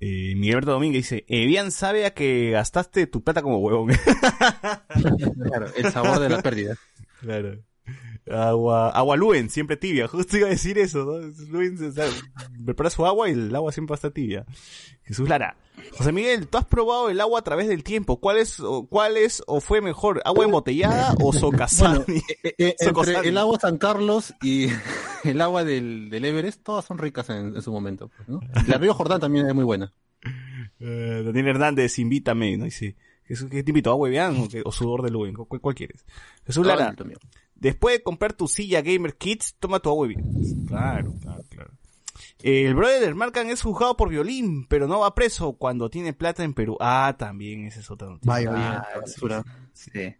[0.00, 3.90] Eh, Miguel Alberto Domínguez dice, Evian sabe a que gastaste tu plata como huevón.
[5.44, 6.76] Claro, el sabor de la pérdida.
[7.20, 7.58] Claro.
[8.30, 10.08] Agua, agua Luen, siempre tibia.
[10.08, 11.18] Justo iba a decir eso, ¿no?
[11.50, 12.06] Luen, o sea,
[12.64, 14.44] prepara su agua y el agua siempre va a estar tibia.
[15.04, 15.56] Jesús Lara.
[15.96, 18.20] José Miguel, ¿tú has probado el agua a través del tiempo?
[18.20, 20.20] ¿Cuál es o, cuál es o fue mejor?
[20.24, 22.22] ¿Agua embotellada o socasani?
[22.42, 23.16] Eh, eh, Socosani.
[23.16, 24.66] entre el agua San Carlos y
[25.24, 28.10] el agua del, del Everest, todas son ricas en, en su momento.
[28.16, 28.40] pues, ¿no?
[28.66, 29.92] La Río Jordán también es muy buena.
[30.80, 32.64] Eh, Daniel Hernández, invítame, ¿no?
[32.64, 33.90] Dice, Jesús, ¿qué te invito?
[33.90, 35.34] ¿Agua Evian o, o sudor de Luen?
[35.34, 36.04] ¿Cuál, cuál quieres?
[36.44, 36.94] Jesús Lara.
[37.58, 40.66] Después de comprar tu silla Gamer Kids, toma tu agua y bien.
[40.66, 41.70] Claro, claro, claro.
[42.40, 46.44] El brother del Marcan es juzgado por violín, pero no va preso cuando tiene plata
[46.44, 46.76] en Perú.
[46.80, 48.30] Ah, también esa es otra noticia.
[48.32, 49.00] Vaya, Ah, vaya.
[49.00, 49.44] basura.
[49.72, 50.14] Sí.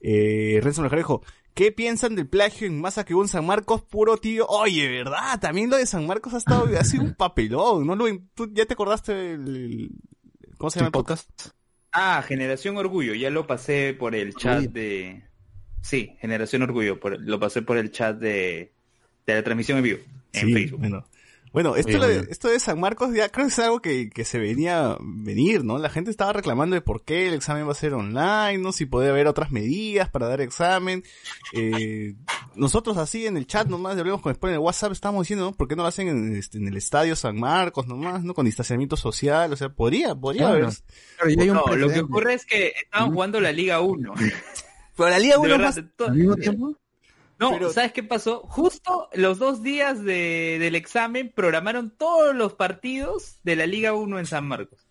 [0.00, 1.22] Eh, Renzo Lejarejo,
[1.54, 3.82] ¿qué piensan del plagio en Masa que hubo en San Marcos?
[3.82, 4.46] Puro tío.
[4.46, 5.40] Oye, ¿verdad?
[5.40, 7.96] También lo de San Marcos ha estado, ha sido un papelón, ¿no?
[7.96, 9.90] Lo, ¿Tú ya te acordaste del...
[10.58, 11.28] ¿Cómo se llama el podcast?
[11.92, 15.24] Ah, Generación Orgullo, ya lo pasé por el chat de...
[15.82, 18.72] Sí, Generación Orgullo, por- lo pasé por el chat de,
[19.26, 19.98] de la transmisión en vivo,
[20.32, 20.80] en Sí, Facebook.
[20.80, 21.06] Bueno,
[21.52, 24.24] bueno esto, lo de, esto de San Marcos ya creo que es algo que, que
[24.24, 25.78] se venía venir, ¿no?
[25.78, 28.72] La gente estaba reclamando de por qué el examen va a ser online, ¿no?
[28.72, 31.02] Si puede haber otras medidas para dar examen.
[31.52, 32.14] Eh,
[32.56, 35.52] nosotros así en el chat nomás, hablamos con después en el WhatsApp, estábamos diciendo, ¿no?
[35.54, 38.34] ¿Por qué no lo hacen en, este, en el estadio San Marcos nomás, ¿no?
[38.34, 40.64] Con distanciamiento social, o sea, podría, podría Claro.
[40.66, 40.76] haber.
[41.16, 44.12] Claro, ya hay un No, lo que ocurre es que estaban jugando la Liga 1.
[44.96, 45.64] Pero la Liga De 1 verdad,
[45.98, 46.08] más...
[46.08, 46.74] ¿Al mismo tiempo?
[47.38, 48.40] No, Pero- ¿sabes qué pasó?
[48.48, 54.18] Justo los dos días de- del examen programaron todos los partidos de la Liga 1
[54.18, 54.86] en San Marcos.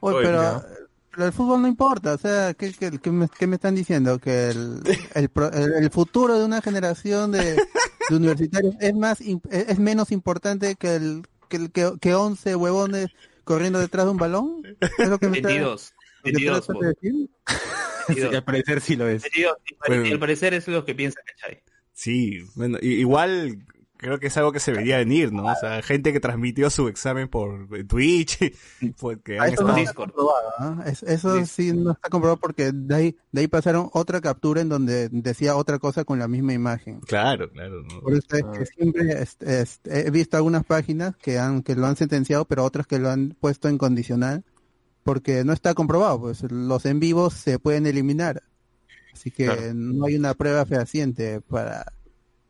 [0.00, 0.62] Oye, Oye, pero,
[1.10, 4.18] pero el fútbol no importa, o sea, ¿qué, qué, qué me, qué me están diciendo?
[4.18, 4.82] Que el,
[5.14, 10.12] el, pro- el- el futuro de una generación de, de universitarios es más es menos
[10.12, 13.08] importante que el que, que, que 11 huevones
[13.44, 14.62] corriendo detrás de un balón.
[14.98, 15.94] ¿Es lo que me está- 22.
[16.24, 17.28] lo que 22.
[18.08, 18.34] Sí, 22.
[18.34, 19.22] al parecer sí lo es.
[19.22, 19.56] 22.
[19.70, 20.06] Y pare- Bueno.
[20.06, 21.60] y al parecer es lo que piensa Cachay.
[21.92, 23.64] Sí, bueno, igual
[23.98, 25.44] creo que es algo que se vería venir, ¿no?
[25.44, 28.36] O sea, gente que transmitió su examen por Twitch,
[28.98, 30.82] porque Ah, han Eso no estado- está comprobado, ¿ah?
[30.86, 34.68] Es- Eso sí no está comprobado porque de ahí, de ahí pasaron otra captura en
[34.70, 36.98] donde decía otra cosa con la misma imagen.
[37.00, 37.82] Claro, claro.
[37.82, 38.00] ¿no?
[38.00, 41.86] Por eso es que siempre este, este, he visto algunas páginas que han que lo
[41.86, 44.42] han sentenciado, pero otras que lo han puesto en condicional,
[45.04, 46.20] porque no está comprobado.
[46.20, 48.42] Pues los en vivos se pueden eliminar,
[49.12, 49.62] así que Claro.
[49.74, 51.86] no hay una prueba fehaciente para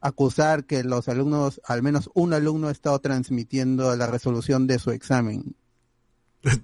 [0.00, 4.90] acusar que los alumnos, al menos un alumno, ha estado transmitiendo la resolución de su
[4.92, 5.56] examen.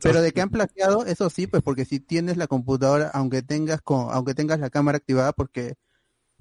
[0.03, 3.81] Pero de que han plagiado, eso sí, pues porque si tienes la computadora, aunque tengas
[3.81, 5.74] con, aunque tengas la cámara activada, porque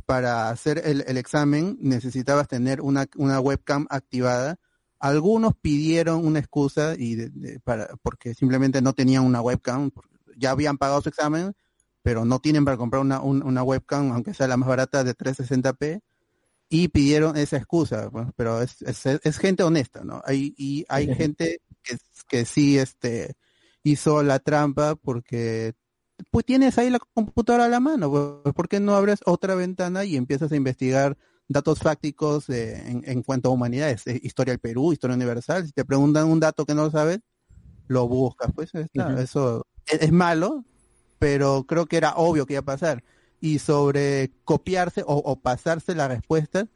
[0.05, 4.57] para hacer el, el examen necesitabas tener una, una webcam activada.
[4.99, 9.91] Algunos pidieron una excusa y de- de- para, porque simplemente no tenían una webcam,
[10.37, 11.53] ya habían pagado su examen,
[12.01, 15.13] pero no tienen para comprar una, un- una webcam, aunque sea la más barata de
[15.15, 16.01] 360p,
[16.69, 20.21] y pidieron esa excusa, pues, pero es, es, es gente honesta, ¿no?
[20.25, 23.35] Hay, y hay gente que, que sí este,
[23.83, 25.73] hizo la trampa porque
[26.31, 28.09] pues tienes ahí la computadora a la mano,
[28.43, 31.17] pues, ¿por qué no abres otra ventana y empiezas a investigar
[31.49, 35.71] datos fácticos de- en, en cuanto a humanidades, eh, historia del Perú, historia universal, si
[35.71, 37.19] te preguntan un dato que no sabes,
[37.87, 40.65] lo buscas, pues está, eso es, es malo,
[41.19, 43.03] pero creo que era obvio que iba a pasar.
[43.39, 46.67] Y sobre copiarse o, o pasarse la respuesta,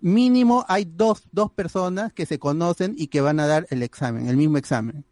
[0.00, 4.28] mínimo hay dos, dos personas que se conocen y que van a dar el examen,
[4.28, 5.04] el mismo examen.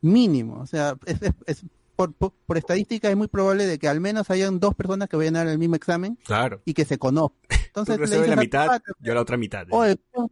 [0.00, 1.64] Mínimo, o sea, es, es- es-
[1.96, 5.16] por, por, por estadística es muy probable de que al menos hayan dos personas que
[5.16, 6.62] vayan a dar el mismo examen Claro.
[6.64, 7.57] y que se conozcan.
[7.84, 9.66] Tú Entonces le dices la a mitad, pata, yo la otra mitad.
[9.70, 10.30] Oye, ¿cu-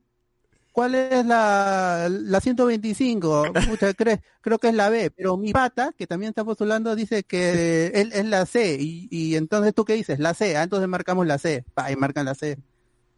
[0.73, 3.53] ¿cuál es la, la 125?
[3.67, 7.25] Pucha, cre- creo que es la B, pero mi pata, que también está postulando, dice
[7.25, 8.77] que él es la C.
[8.81, 10.19] Y, y entonces, ¿tú qué dices?
[10.19, 10.57] La C.
[10.57, 11.65] Ah, entonces marcamos la C.
[11.75, 12.59] Pa, y marcan la C.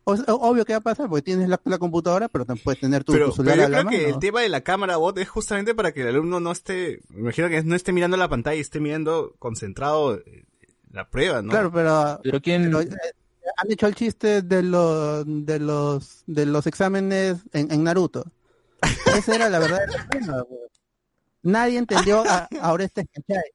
[0.04, 3.04] O- obvio que va a pasar, porque tienes la, la computadora, pero también puedes tener
[3.04, 4.14] tu, pero, tu celular pero yo a la creo que mano.
[4.14, 7.20] el tema de la cámara bot es justamente para que el alumno no esté, me
[7.20, 10.44] imagino que no esté mirando la pantalla y esté mirando concentrado eh,
[10.90, 11.50] la prueba, ¿no?
[11.52, 13.12] Claro, pero, Pero quién, pero, eh,
[13.56, 18.24] han hecho el chiste de los de los de los exámenes en, en Naruto.
[19.16, 19.80] Esa era la verdad.
[21.40, 23.06] Nadie entendió a, ahora este.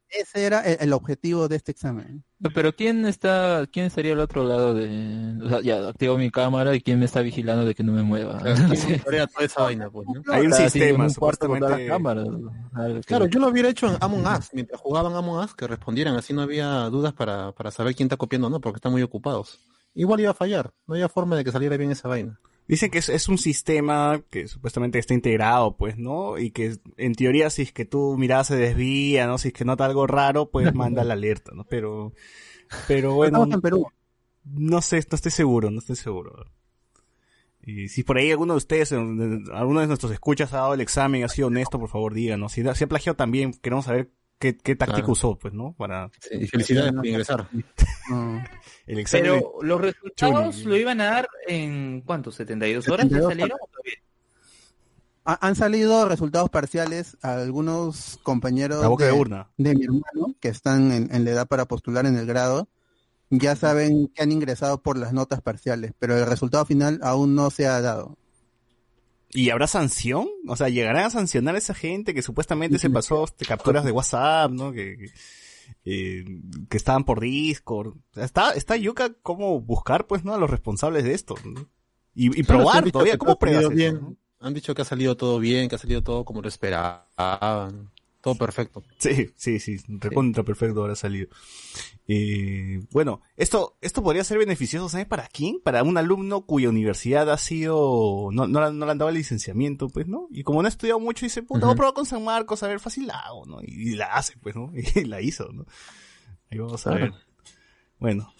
[0.09, 2.23] Ese era el, el objetivo de este examen.
[2.55, 6.73] pero quién está, quién estaría al otro lado de, o sea, ya activo mi cámara
[6.75, 8.39] y quién me está vigilando de que no me mueva.
[8.43, 8.87] No sé.
[8.87, 10.33] Monitorea toda esa vaina, pues, ¿no?
[10.33, 11.67] Hay un Está sistema, un supuestamente.
[11.75, 16.15] que- Claro, yo lo hubiera hecho en Among Us, mientras jugaban Among Us, que respondieran,
[16.15, 19.01] así no había dudas para, para saber quién está copiando o no, porque están muy
[19.03, 19.59] ocupados.
[19.95, 22.39] Igual iba a fallar, no había forma de que saliera bien esa vaina.
[22.67, 26.37] Dicen que es, es un sistema que supuestamente está integrado, pues, ¿no?
[26.37, 29.37] Y que en teoría si es que tu mirada se desvía, ¿no?
[29.37, 31.65] Si es que nota algo raro, pues manda la alerta, ¿no?
[31.65, 32.13] Pero,
[32.87, 33.87] pero bueno, Estamos en Perú.
[34.45, 36.45] no sé, no estoy seguro, no estoy seguro.
[37.65, 41.21] Y si por ahí alguno de ustedes, alguno de nuestros escuchas ha dado el examen
[41.21, 42.53] y ha sido honesto, por favor díganos.
[42.53, 44.11] Si, si ha plagiado también, queremos saber
[44.43, 45.11] qué, qué táctica Claro.
[45.13, 45.73] usó, pues, ¿no?
[45.77, 47.47] Para Y felicidades por ingresar.
[48.09, 48.43] No.
[48.85, 49.23] el examen.
[49.25, 50.65] de- Pero los resultados Chuli.
[50.67, 52.29] lo iban a dar en ¿cuánto?
[52.31, 53.07] ¿72 horas?
[53.07, 53.57] ¿Ya 72 salieron?
[55.25, 59.47] Han salido resultados parciales a algunos compañeros La boca de de, urna.
[59.55, 62.67] de mi hermano que están en, en la edad para postular en el grado.
[63.29, 67.49] Ya saben que han ingresado por las notas parciales, pero el resultado final aún no
[67.51, 68.17] se ha dado.
[69.33, 70.27] ¿Y habrá sanción?
[70.47, 74.51] O sea, ¿llegarán a sancionar a esa gente que supuestamente se pasó capturas de WhatsApp,
[74.51, 74.71] ¿no?
[74.71, 75.11] Que, que,
[75.85, 76.25] eh,
[76.69, 77.89] que estaban por Discord.
[77.89, 80.33] O sea, está, está yuca cómo buscar, pues, ¿no?
[80.33, 81.35] A los responsables de esto.
[81.43, 81.67] ¿no?
[82.13, 83.17] Y, y probar todavía.
[83.17, 83.95] ¿Cómo pruebas eso, bien.
[83.95, 84.15] no?
[84.39, 87.91] Han dicho que ha salido todo bien, que ha salido todo como lo esperaban.
[88.23, 88.81] Todo perfecto.
[88.99, 91.27] Sí, sí, sí, recontra perfecto ahora ha salido.
[92.07, 95.59] Eh, bueno, esto, esto podría ser beneficioso, ¿sabes para quién?
[95.61, 99.89] Para un alumno cuya universidad ha sido, no, no, no le han dado el licenciamiento,
[99.89, 100.29] pues, ¿no?
[100.31, 102.69] Y como no ha estudiado mucho, dice, puta, voy a probar con San Marcos, a
[102.69, 103.61] ver, fácil la hago, ¿no?
[103.61, 104.71] Y, y la hace, pues, ¿no?
[104.95, 105.65] Y la hizo, ¿no?
[106.49, 107.11] Ahí vamos a ver.
[107.99, 108.33] Bueno.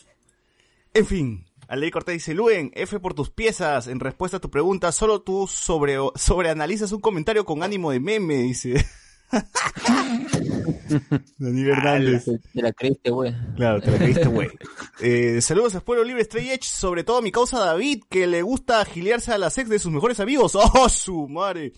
[0.93, 1.45] En fin.
[1.67, 3.87] Alei Cortés dice, Luen, F por tus piezas.
[3.87, 8.35] En respuesta a tu pregunta, solo tú sobre, sobreanalizas un comentario con ánimo de meme,
[8.35, 8.75] dice.
[11.37, 12.25] Daniel Hernández.
[12.53, 13.33] Te la creíste, güey.
[13.55, 14.49] Claro, te la creíste, güey.
[14.99, 18.41] Eh, saludos a Pueblo Libre Stray Edge, sobre todo a mi causa David, que le
[18.41, 20.55] gusta agiliarse a la sex de sus mejores amigos.
[20.55, 21.73] ¡Oh, su madre!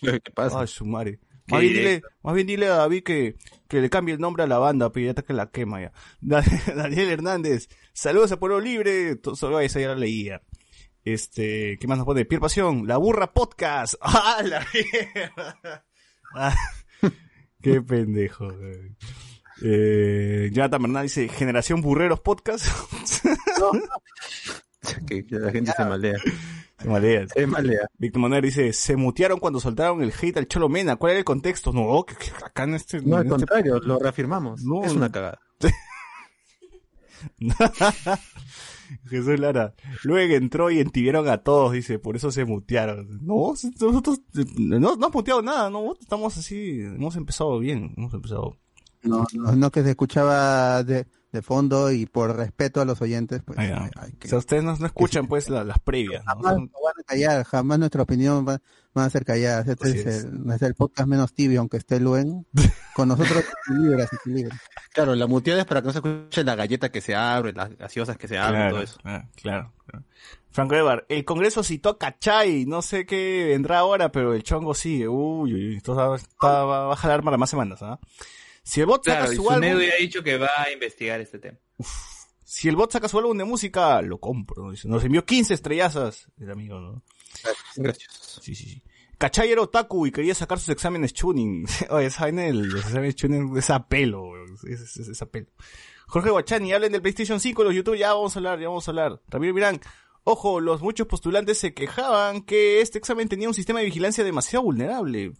[0.00, 0.58] ¿Qué pasa?
[0.58, 1.20] ¡Oh, su madre!
[1.46, 2.08] Más bien, dile, directo.
[2.22, 3.36] más bien dile a David que,
[3.68, 5.92] que le cambie el nombre a la banda, pero ya está que la quema ya.
[6.20, 6.42] Da-
[6.74, 10.42] Daniel Hernández, saludos a Pueblo Libre, solo esa ya la leía.
[11.04, 12.24] Este, ¿qué más nos pone?
[12.24, 13.94] Pierre Pasión, La Burra Podcast.
[14.00, 15.84] ¡Ah, la mierda!
[16.34, 16.56] Ah,
[17.64, 18.46] qué pendejo.
[18.52, 18.96] güey.
[19.62, 22.66] Eh, Jonathan Bernal dice, Generación Burreros Podcast.
[25.06, 26.18] Que, que la gente se maldea.
[26.76, 27.30] Te maleas.
[27.36, 27.86] Es malea.
[27.98, 30.96] Víctor Manuel dice, se mutearon cuando soltaron el hate al Cholo Mena.
[30.96, 31.72] ¿Cuál era el contexto?
[31.72, 33.00] No, que, que acá en este...
[33.00, 34.62] No, al en este- contrario, lo reafirmamos.
[34.64, 34.84] No.
[34.84, 35.40] Es una cagada.
[39.06, 39.74] Jesús Lara.
[40.02, 43.20] Luego entró y entibiaron a todos, dice, por eso se mutearon.
[43.22, 44.20] No, nosotros
[44.58, 48.56] no, no hemos muteado nada, no, estamos así, hemos empezado bien, hemos empezado.
[49.02, 53.42] No, no, no que se escuchaba de, de fondo y por respeto a los oyentes,
[53.44, 53.84] pues ya.
[53.84, 56.30] hay- hay que- O sea, ustedes no, no escuchan pues la- las previas, ¿no?
[56.32, 58.60] jamás nos van a callar, jamás nuestra opinión va,
[58.94, 59.66] van a ser calladas.
[59.68, 60.24] Este es, es.
[60.24, 62.46] El, es el podcast menos tibio, aunque esté Luen.
[62.94, 64.56] Con nosotros se equilibra, se equilibra.
[64.92, 67.76] Claro, la muteada es para que no se escuche la galleta que se abre, las
[67.76, 68.98] gaseosas que se abren, Claro, todo eso.
[69.04, 70.04] ah, claro, claro.
[70.52, 74.72] Franco Evar, el Congreso citó a Cachay, no sé qué vendrá ahora, pero el chongo
[74.72, 75.08] sigue.
[75.08, 77.98] Uy, uy, esto va, está- va a jalar para más semanas, ¿ah?
[78.64, 81.38] Si el bot saca Claro, su álbum, ya ha dicho que va a investigar este
[81.38, 81.58] tema.
[82.44, 84.70] si el bot saca su álbum de música, lo compro.
[84.70, 87.02] Dice, nos envió 15 estrellazas, el amigo, ¿no?
[87.76, 88.40] Gracias.
[88.42, 88.82] Sí, sí, sí.
[89.18, 91.66] Cachay era otaku y quería sacar sus exámenes tuning.
[91.90, 94.54] Oye, esa vaina los exámenes tuning es a pelo, weón.
[94.66, 95.46] es, es, es- es a pelo.
[96.06, 98.90] Jorge Guachani, hablen del PlayStation 5, los YouTube, ya vamos a hablar, ya vamos a
[98.90, 99.20] hablar.
[99.28, 99.80] Ramiro Mirán,
[100.24, 104.64] ojo, los muchos postulantes se quejaban que este examen tenía un sistema de vigilancia demasiado
[104.64, 105.32] vulnerable.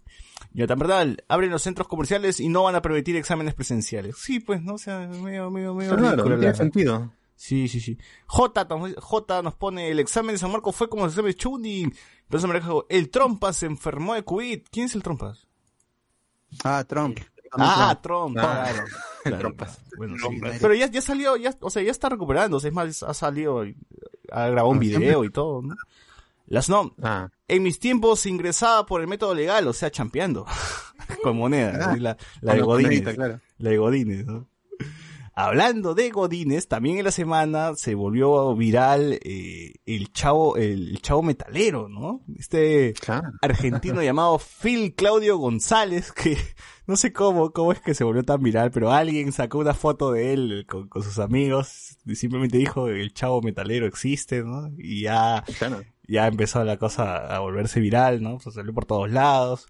[0.55, 4.15] Ya tan verdad, abren los centros comerciales y no van a permitir exámenes presenciales.
[4.17, 7.11] Sí, pues, no, o sea, medio, medio, medio Claro, ridículo no tiene sentido.
[7.35, 7.97] Sí, sí, sí.
[8.27, 8.65] J,
[8.97, 11.37] J nos pone, el examen de San Marcos fue como el examen de
[12.47, 14.61] me dijo, el Trompas se enfermó de COVID.
[14.71, 15.45] ¿Quién es el Trompas?
[16.63, 17.19] Ah, Trump.
[17.51, 18.85] Ah, Trump, Ah, claro.
[19.23, 19.79] Claro, Trompas.
[19.97, 20.39] Bueno, sí.
[20.61, 22.67] Pero ya, ya salió, ya, o sea, ya está recuperándose.
[22.69, 23.75] Es más, ha salido, y-
[24.31, 25.75] ha grabado un Ah, video y todo, ¿no?
[26.47, 26.95] Las no.
[27.01, 30.45] Ah, En mis tiempos ingresaba por el método legal, o sea, champeando.
[31.23, 31.89] Con moneda.
[31.91, 33.15] así La, la de Godínez.
[33.15, 33.39] claro.
[33.57, 34.47] La de Godínez, ¿no?
[35.37, 41.23] Hablando de Godínez, también en la semana se volvió viral eh, el chavo, el chavo
[41.23, 42.21] metalero, ¿no?
[42.39, 43.31] Este Claro.
[43.41, 46.37] argentino llamado Phil Claudio González, que
[46.87, 50.13] no sé cómo, cómo es que se volvió tan viral, pero alguien sacó una foto
[50.13, 54.69] de él con, con sus amigos y simplemente dijo el chavo metalero existe, ¿no?
[54.77, 55.81] Y ya Claro.
[56.07, 58.39] Ya empezó la cosa a volverse viral, ¿no?
[58.39, 59.67] Se salió por todos lados.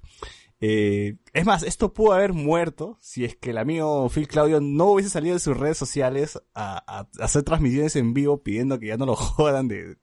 [0.61, 4.85] Eh, es más, esto pudo haber muerto si es que el amigo Phil Claudio no
[4.85, 8.87] hubiese salido de sus redes sociales a, a- a hacer transmisiones en vivo pidiendo que
[8.87, 9.97] ya no lo jodan de, de-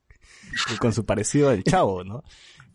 [0.79, 2.23] con su parecido del chavo, ¿no?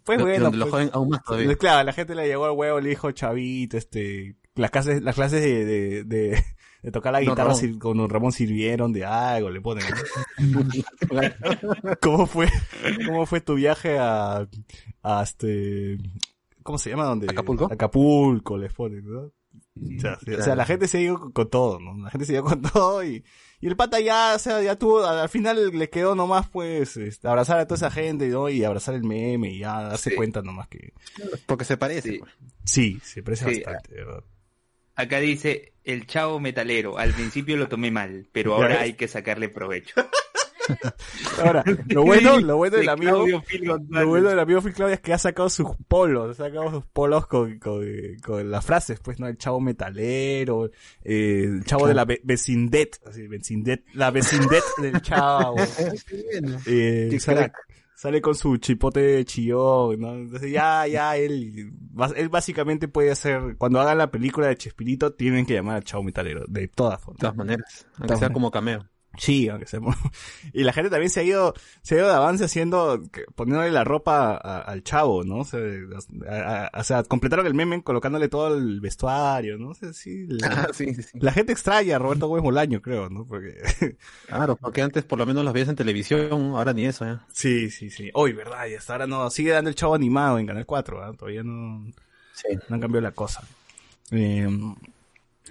[0.05, 1.55] Pues bueno, lo pues, joden aún más todavía.
[1.57, 5.43] claro, la gente le llegó al huevo, le dijo chavito, este, las clases, las clases
[5.43, 6.45] de, de, de,
[6.83, 9.85] de tocar la guitarra con Don Ramón sirvieron de algo, le ponen.
[12.01, 12.49] ¿Cómo fue,
[13.07, 14.49] cómo fue tu viaje a,
[15.03, 15.99] a este,
[16.63, 17.05] ¿cómo se llama?
[17.05, 17.27] ¿Dónde?
[17.31, 17.69] ¿Acapulco?
[17.71, 19.21] Acapulco, les ponen, ¿no?
[19.21, 21.97] O sea, sí, o sea, la gente se dio con, todo, ¿no?
[22.03, 23.25] La gente se dio con todo y,
[23.61, 26.97] y el pata ya, o sea, ya tuvo, al al final le quedó nomás, pues,
[26.97, 28.49] este, abrazar a toda esa gente, ¿no?
[28.49, 30.17] Y abrazar el meme y ya darse Sí.
[30.17, 30.93] cuenta nomás que,
[31.47, 32.13] Porque se parece.
[32.13, 32.19] Sí.
[32.19, 32.33] pues.
[32.65, 34.25] sí, se parece Sí, bastante, ¿verdad?
[34.99, 36.99] Acá dice el chavo metalero.
[36.99, 39.95] Al principio lo tomé mal, pero ahora hay que sacarle provecho.
[41.43, 43.43] Ahora, lo bueno, lo bueno del De amigo, Claudio
[43.89, 46.85] lo bueno del amigo Phil Claudia es que ha sacado sus polos, ha sacado sus
[46.85, 47.87] polos con, con,
[48.23, 49.29] con las frases, pues, ¿no?
[49.29, 50.67] El chavo metalero,
[51.05, 55.57] eh, el chavo de la ve- vecindet, así, vecindet, la vecindet del chavo.
[56.67, 57.55] Eh, Qué sale, crack.
[57.99, 60.15] Sale con su chipote chillón, ¿no?
[60.15, 61.73] Entonces ya, ya, él,
[62.15, 66.05] él básicamente puede hacer, cuando hagan la película de Chespirito, tienen que llamar al chavo
[66.05, 67.19] metalero, de todas De formas.
[67.19, 67.89] todas maneras.
[67.97, 68.89] Aunque sea como cameo.
[69.19, 69.81] Sí, aunque sea.
[70.53, 71.53] Y la gente también se ha ido,
[71.83, 73.03] se ha ido de avance haciendo,
[73.35, 75.39] poniéndole la ropa a- al chavo, ¿no?
[75.41, 75.61] O sea,
[76.29, 79.71] a- a- o sea, completaron el meme colocándole todo el vestuario, ¿no?
[79.71, 83.27] O sea, sí, la, Ah, sí, la gente extraña a Roberto Gómez Bolaño, creo, ¿no?
[83.27, 83.55] Porque,
[84.29, 87.19] Claro, porque antes por lo menos los veías en televisión, ahora ni eso, ¿eh?
[87.33, 88.11] sí, sí, sí.
[88.15, 88.67] Hoy, ¿verdad?
[88.67, 91.13] Y hasta ahora no, sigue dando el chavo animado en Canal 4, ¿ah?
[91.19, 91.91] Todavía no,
[92.33, 92.47] Sí.
[92.69, 93.43] no han cambiado la cosa.
[94.13, 94.49] Eh,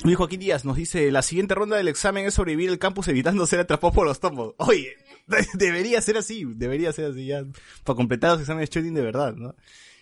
[0.04, 3.46] Luis Joaquín Díaz nos dice, la siguiente ronda del examen es sobrevivir el campus evitando
[3.48, 4.54] ser atrapado por los tomos.
[4.58, 4.96] Oye,
[5.56, 7.44] debería ser así, debería ser así ya,
[7.84, 9.56] para completar los exámenes tuning de verdad, ¿no?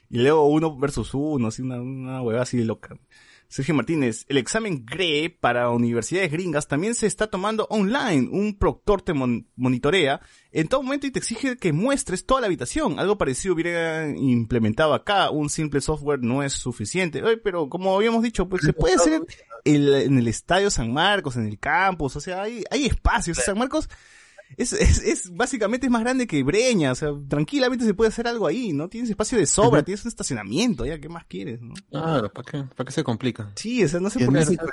[0.09, 2.97] Y luego uno versus uno, así una, una huevada así de loca.
[3.47, 8.27] Sergio Martínez, el examen GRE para universidades gringas también se está tomando online.
[8.31, 10.19] Un proctor te mon- monitorea
[10.51, 12.99] en todo momento y te exige que muestres toda la habitación.
[12.99, 15.29] Algo parecido hubiera implementado acá.
[15.29, 17.23] Un simple software no es suficiente.
[17.23, 19.21] Oye, pero como habíamos dicho, pues se puede hacer
[19.63, 22.15] el- en el estadio San Marcos, en el campus.
[22.15, 23.37] O sea, hay, hay espacios.
[23.37, 23.89] San Marcos
[24.57, 26.91] es, es, es básicamente es más grande que Breña.
[26.91, 28.89] O sea, tranquilamente se puede hacer algo ahí, ¿no?
[28.89, 31.73] Tienes espacio de sobra, tienes un estacionamiento, ya, ¿qué más quieres, no?
[31.89, 33.51] Claro, ¿para qué, ¿para qué se complica?
[33.55, 34.29] Sí, o sea, no qué.
[34.29, 34.65] México,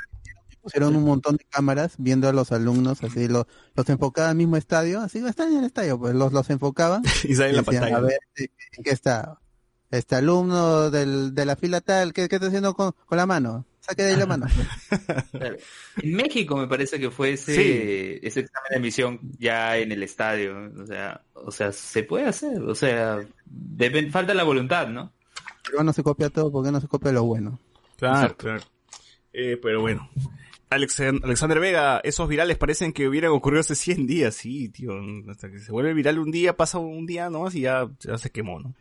[0.63, 4.57] pusieron un montón de cámaras viendo a los alumnos, así los, los enfocaban al mismo
[4.57, 7.03] estadio, así están en el estadio, pues los, los enfocaban.
[7.25, 7.97] Y sale en la pantalla.
[7.97, 9.41] A ver, ¿en qué está?
[9.91, 13.67] Este alumno del, de la fila tal, ¿qué, qué está haciendo con, con la mano?
[13.83, 14.47] Saque de ahí la mano.
[16.03, 18.21] En México me parece que fue ese, Sí.
[18.27, 20.71] ese examen de admisión ya en el estadio.
[20.81, 22.63] O sea, o sea, se puede hacer.
[22.63, 25.13] O sea, deben- falta la voluntad, ¿no?
[25.69, 27.59] Pero no se copia todo, ¿por qué no se copia lo bueno?
[27.99, 28.45] Claro, Exacto.
[28.45, 28.63] claro.
[29.33, 30.09] Eh, pero bueno.
[30.71, 34.93] Alex- Alexander Vega, esos virales parecen que hubieran ocurrido hace 100 días, sí, tío.
[35.29, 38.31] Hasta que se vuelve viral un día, pasa un día nomás y ya, ya se
[38.31, 38.75] quemó, ¿no?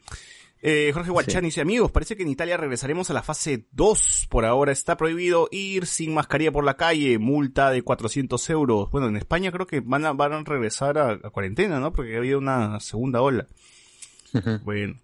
[0.64, 4.28] Eh, Jorge Guachani dice, amigos, parece que en Italia regresaremos a la fase 2.
[4.30, 8.91] Por ahora está prohibido ir sin mascarilla por la calle, multa de 400 euros.
[8.91, 11.91] Bueno, en España creo que van a, van a regresar a, a cuarentena, ¿no?
[11.91, 13.47] Porque había una segunda ola.
[14.64, 14.95] Bueno.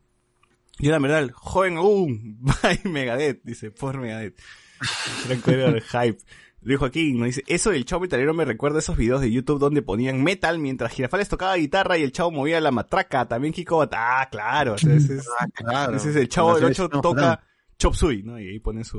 [0.79, 4.39] Y la verdad, joven aún, bye Megadeth, dice, por Megadeth.
[5.47, 6.19] El hype.
[6.61, 9.59] Luis Joaquín nos dice, eso del chavo italiano me recuerda a esos videos de YouTube
[9.59, 13.27] donde ponían metal mientras Girafales tocaba guitarra y el chavo movía la matraca.
[13.27, 14.73] También Kiko Ah, claro.
[14.73, 15.95] o sea, ese, es, Ah, claro.
[15.95, 17.43] ese es el chavo del Con la 8 selección toca.
[17.77, 18.39] Chop Suey, ¿no?
[18.39, 18.97] Y ahí pone su,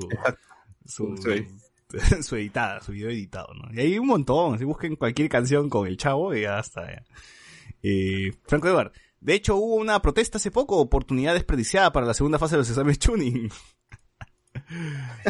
[0.87, 1.17] su,
[2.23, 3.75] su editada, su video editado, ¿no?
[3.75, 4.59] Y hay un montón.
[4.59, 6.87] Si busquen cualquier canción con el chavo y ya está.
[6.87, 7.03] ya.
[7.83, 8.93] Eh, Franco Edward.
[9.21, 12.69] De hecho, hubo una protesta hace poco, oportunidad desperdiciada para la segunda fase de los
[12.71, 13.51] exámenes tuning.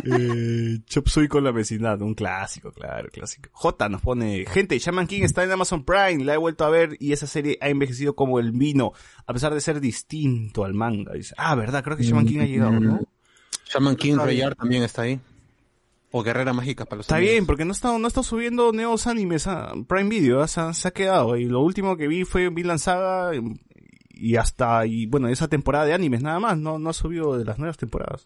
[0.05, 3.51] Eh, Chop Suey con la vecindad, un clásico, claro, clásico.
[3.53, 6.97] J nos pone, gente, Shaman King está en Amazon Prime, la he vuelto a ver
[7.01, 8.93] y esa serie ha envejecido como el vino,
[9.27, 11.13] a pesar de ser distinto al manga.
[11.13, 13.01] Dice, ah, verdad, creo que Shaman King ha llegado, ¿no?
[13.73, 15.21] Shaman King Rayar también está ahí.
[16.11, 17.33] O Guerrera Mágica para los Está amigos.
[17.33, 20.49] bien, porque no está, no está subiendo nuevos animes a Prime Video, ¿ah?
[20.49, 21.37] se, ha, se ha quedado.
[21.37, 23.43] Y lo último que vi fue Vinland Saga y,
[24.15, 27.45] y hasta, y bueno, esa temporada de animes nada más, no, no ha subido de
[27.45, 28.25] las nuevas temporadas.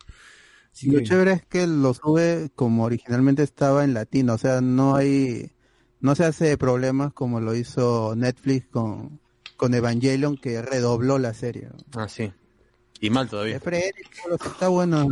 [0.82, 5.52] Lo chévere es que lo sube como originalmente estaba en latino, o sea, no hay,
[6.00, 9.20] no se hace problemas como lo hizo Netflix con,
[9.56, 11.68] con Evangelion que redobló la serie.
[11.94, 12.32] Ah, sí.
[13.00, 13.60] Y mal todavía.
[13.62, 13.78] Pero
[14.44, 15.08] está bueno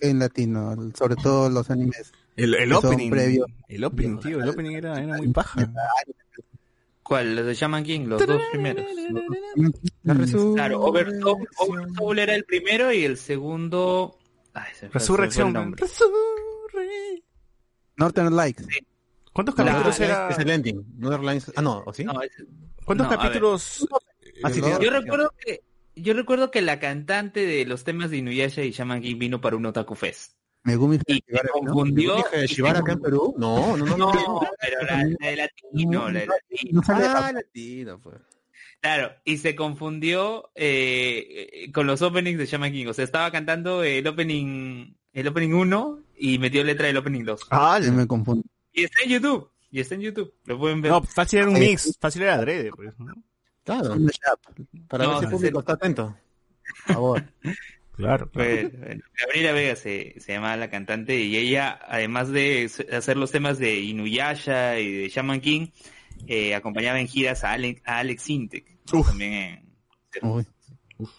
[0.00, 2.12] en, latino, sobre todo los animes.
[2.36, 3.46] el, el opening, previos.
[3.68, 5.70] el opening, tío, el opening era, era muy paja.
[7.02, 7.36] ¿Cuál?
[7.36, 8.86] Los de Shaman King, los dos primeros.
[10.54, 14.18] Claro, Oversoul, Oversoul era el primero y el segundo...
[14.54, 15.54] Ay, se Resurrección.
[15.76, 17.22] Resurre-
[17.96, 18.66] Northern Lights.
[19.32, 20.28] ¿Cuántos capítulos es- era?
[20.30, 20.84] Es el ending.
[20.98, 22.04] Northern Lights- Ah, no, ¿o sí?
[22.04, 22.30] No, es-
[22.84, 23.86] ¿Cuántos no, capítulos?
[24.42, 25.62] Ah, sí, Yo recuerdo que
[25.94, 29.56] yo recuerdo que la cantante de los temas de Inuyasha y Shaman King vino para
[29.56, 30.34] un Otaku Fest.
[30.64, 31.60] Megumi Y se Fujiwara, ¿no?
[31.72, 32.16] confundió.
[32.16, 33.34] ¿Dije de Shibara acá en Perú?
[33.36, 33.96] No, no, no.
[33.96, 34.40] No, no.
[34.60, 36.70] pero la, la de latino, la de latino.
[36.72, 38.16] No sale Ah, latino, pues.
[38.82, 42.86] Claro, y se confundió eh, con los openings de Shaman King.
[42.88, 47.42] O sea, estaba cantando el opening el opening 1 y metió letra del opening 2.
[47.50, 48.44] Ah, me confundo.
[48.72, 49.48] Y está en YouTube.
[49.70, 50.34] Y está en YouTube.
[50.46, 50.90] Lo pueden ver.
[50.90, 53.14] no, fácil era un mix, fácil era adrede, pues, ¿no?
[53.64, 53.96] Claro.
[54.88, 56.16] Para No, ver si el público está atento.
[56.86, 57.24] Por favor.
[57.94, 58.70] Claro, claro.
[59.20, 63.80] Gabriela Vega se, se llama la cantante y ella, además de hacer los temas de
[63.80, 65.66] Inuyasha y de Shaman King,
[66.26, 68.78] eh, acompañaba en giras a Alex, a Alex Sintek.
[68.92, 69.08] Uf.
[69.08, 69.72] También en...
[70.22, 70.46] Uy.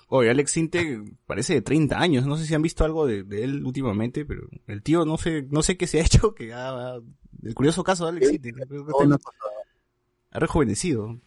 [0.08, 3.44] Oye, Alex Sinte parece de 30 años, no sé si han visto algo de, de
[3.44, 6.96] él últimamente, pero el tío no sé, no sé qué se ha hecho, que ha,
[7.44, 9.20] el curioso caso de Alex creo que cosa.
[10.32, 11.20] ha rejuvenecido.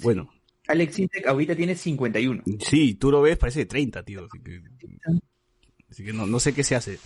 [0.00, 0.32] Bueno,
[0.68, 2.42] Alex Sintek ahorita tiene 51.
[2.60, 4.62] sí, tú lo ves, parece de 30, tío, así que,
[5.90, 6.98] así que no, no sé qué se hace.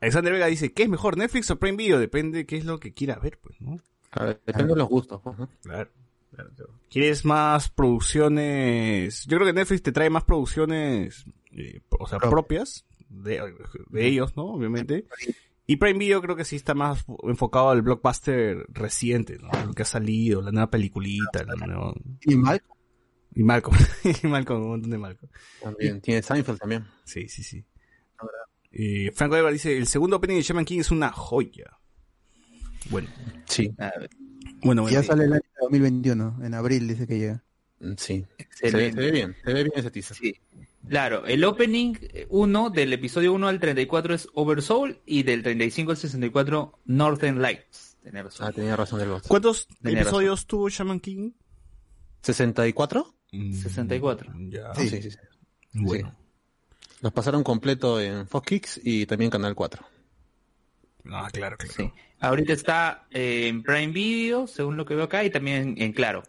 [0.00, 1.98] Alexander Vega dice, ¿qué es mejor, Netflix o Prime Video?
[1.98, 3.78] Depende de qué es lo que quiera ver, pues, ¿no?
[4.24, 5.20] Ver, depende de los gustos.
[5.22, 5.48] pues, ¿no?
[5.62, 5.90] Claro.
[6.34, 6.72] claro, claro.
[6.90, 9.24] ¿Quieres más producciones?
[9.26, 13.54] Yo creo que Netflix te trae más producciones, eh, o sea, propias de,
[13.90, 14.44] de ellos, ¿no?
[14.46, 15.06] Obviamente.
[15.66, 19.50] Y Prime Video creo que sí está más enfocado al blockbuster reciente, ¿no?
[19.66, 21.92] Lo que ha salido, la nueva peliculita, la nueva...
[22.20, 22.62] Y mal,
[23.34, 23.76] Y Malcolm,
[24.22, 25.30] y Malcolm, un montón de Malcolm.
[25.60, 26.00] También.
[26.00, 26.86] Tiene Seinfeld también.
[27.04, 27.64] Sí, sí, sí.
[28.70, 31.78] Eh, Franco Eva dice, el segundo opening de Shaman King es una joya.
[32.90, 33.08] Bueno,
[33.46, 33.72] Sí.
[34.62, 34.88] Bueno, bueno.
[34.88, 37.42] ya sale el año 2021, en abril dice que llega.
[37.80, 38.24] Mm, Sí.
[38.50, 39.36] Se ve, se ve bien.
[39.44, 40.16] Se ve bien ese teaser.
[40.16, 40.36] Sí.
[40.88, 41.94] Claro, el opening
[42.28, 47.96] 1 del episodio 1 al 34 es Oversoul y del 35 al 64 Northern Lights.
[48.02, 48.46] Tenés razón.
[48.46, 49.28] Ah, tenía razón el voto.
[49.28, 51.32] ¿Cuántos Tenía episodios tuvo Shaman King?
[52.22, 53.04] ¿64?
[53.32, 54.32] Mm, 64.
[54.48, 54.74] Ya.
[54.76, 55.18] Sí, sí, sí.
[55.72, 56.14] Bueno.
[57.02, 59.84] Los pasaron completo en Fox Kicks y también Canal 4.
[61.12, 61.74] Ah, claro, claro.
[61.76, 61.90] Sí.
[62.20, 65.92] Ahorita está eh, en Prime Video, según lo que veo acá, y también en, en
[65.92, 66.22] Claro.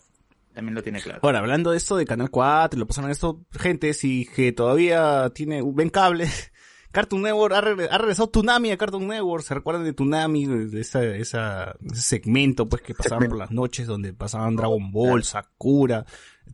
[0.53, 1.19] También lo tiene claro.
[1.21, 5.61] Ahora, hablando de esto de Canal 4, lo pasaron esto, gente, si que todavía tiene,
[5.63, 6.28] ven cable,
[6.91, 9.43] Cartoon Network ha, regre- ha regresado Tsunami a Cartoon Network.
[9.43, 10.45] ¿Se recuerdan de Tsunami?
[10.47, 13.34] De esa, esa, ese segmento pues que pasaban Segmento.
[13.36, 16.05] por las noches donde pasaban Dragon Ball, Sakura,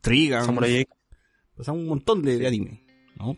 [0.03, 0.85] X.
[1.55, 2.83] Pasaban un montón de, de anime,
[3.15, 3.37] ¿no?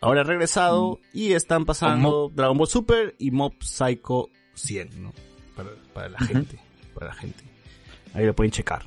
[0.00, 1.18] Ahora ha regresado Mm.
[1.18, 5.12] y están pasando Dragon Ball Super y Mob Psycho 100, ¿no?
[5.54, 6.58] Para, para la gente,
[6.94, 7.44] para la gente.
[8.14, 8.84] Ahí lo pueden checar.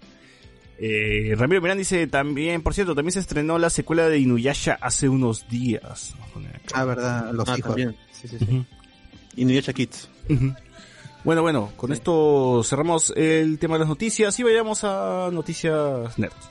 [0.80, 5.08] Eh, Ramiro Mirán dice también, por cierto, también se estrenó la secuela de Inuyasha hace
[5.08, 6.16] unos días.
[6.74, 7.70] Ah, verdad, los Ah, hijos.
[7.70, 7.96] también.
[8.12, 8.66] Sí, sí, sí.
[9.36, 10.10] Inuyasha Kids.
[11.24, 16.50] Bueno, bueno, con esto cerramos el tema de las noticias y vayamos a noticias nerds.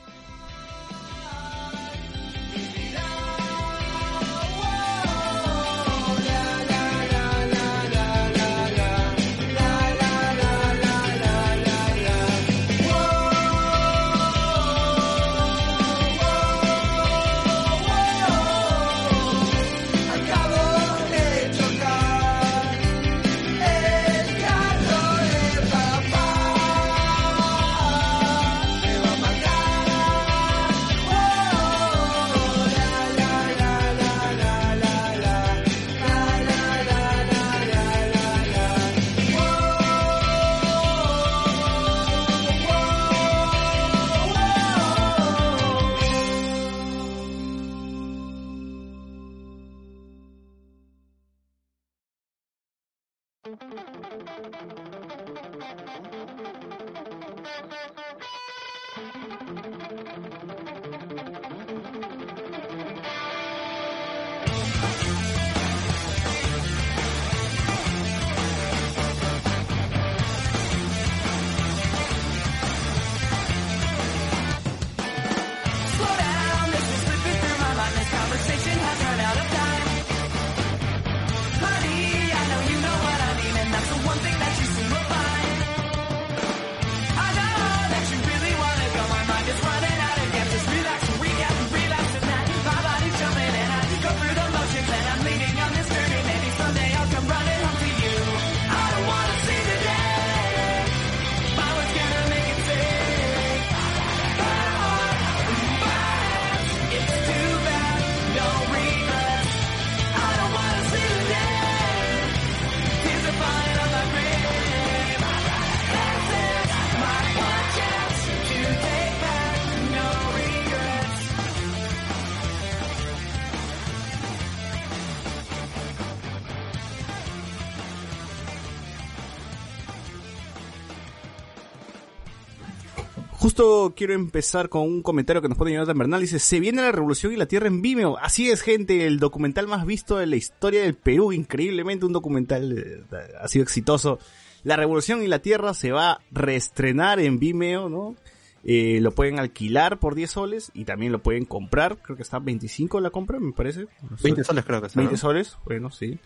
[133.53, 136.21] Justo quiero empezar con un comentario que nos pone Jonathan Bernal.
[136.21, 138.17] Dice, se viene la revolución y la tierra en Vimeo.
[138.17, 141.31] Así es, gente, el documental más visto de la historia del Perú.
[141.31, 143.03] Increíblemente un documental eh,
[143.39, 144.17] ha sido exitoso.
[144.63, 148.15] La revolución y la tierra se va a reestrenar en Vimeo, ¿no?
[148.63, 151.97] Eh, lo pueden alquilar por 10 soles y también lo pueden comprar.
[151.97, 153.81] Creo que está 25 la compra, me parece.
[154.09, 154.23] No sé.
[154.23, 155.03] 20 soles creo que son.
[155.03, 156.17] 20 soles, bueno, sí.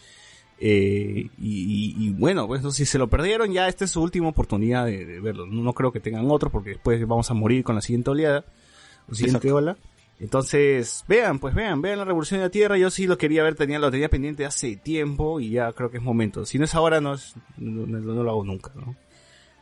[0.60, 4.30] Eh, y, y- y bueno, pues si se lo perdieron, ya esta es su última
[4.30, 5.46] oportunidad de, de verlo.
[5.46, 8.44] No, no creo que tengan otro porque después vamos a morir con la siguiente oleada,
[9.10, 9.56] o siguiente Exacto.
[9.56, 9.78] ola.
[10.20, 12.76] Entonces, vean, pues vean, vean la Revolución de la Tierra.
[12.76, 15.98] Yo sí lo quería ver, tenía, lo tenía pendiente hace tiempo y ya creo que
[15.98, 16.44] es momento.
[16.44, 17.86] Si no es ahora, no, es, no,
[18.24, 18.96] lo hago nunca, ¿no?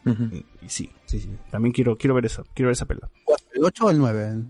[0.10, 0.30] Ujú.
[0.62, 1.30] Y sí, sí, sí.
[1.52, 3.10] También quiero, quiero ver esa, quiero ver esa pelea.
[3.54, 4.44] ¿El 8 o el 9?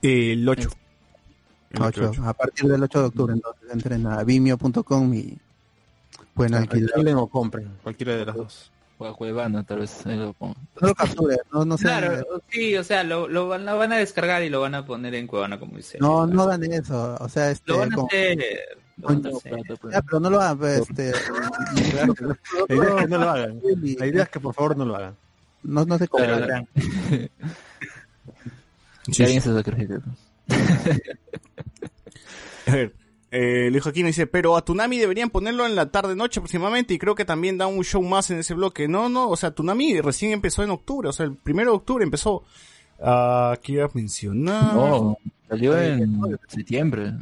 [0.00, 0.70] el 8.
[1.74, 2.12] El 8.
[2.24, 5.36] A partir del 8 de octubre, entonces entren a vimeo.com y
[6.34, 6.90] pueden alquilar.
[6.94, 8.70] Alquilen o compren, cualquiera de las dos.
[8.96, 10.06] O a Cuevana, tal vez.
[10.06, 10.34] lo.
[10.40, 13.92] No lo capturen, no, no sean- Claro, sí, o sea, lo, lo, van, lo van
[13.92, 15.98] a descargar y lo van a poner en Cuevana como dice.
[16.00, 17.16] No, no hagan eso.
[17.20, 17.72] O sea, este.
[17.72, 18.38] Lo van a como- hacer.
[19.02, 19.30] Coño,
[19.80, 19.92] pues.
[19.92, 21.12] Ya, pero no lo hagan, pues, este.
[22.06, 22.14] No.
[22.68, 23.60] La idea es que no lo hagan.
[23.98, 25.16] La idea es que por favor no lo hagan.
[25.64, 26.68] No, no se cobran.
[29.12, 29.98] Que alguien se sacrifique.
[32.66, 32.94] A ver,
[33.30, 37.14] eh, Luis Joaquín dice, pero a Tunami deberían ponerlo en la tarde-noche aproximadamente y creo
[37.14, 38.86] que también da un show más en ese bloque.
[38.86, 42.04] No, no, o sea, Tunami recién empezó en octubre, o sea, el primero de octubre
[42.04, 42.44] empezó.
[43.00, 44.74] Ah, iba a mencionar.
[44.74, 45.18] No,
[45.48, 47.12] salió en septiembre.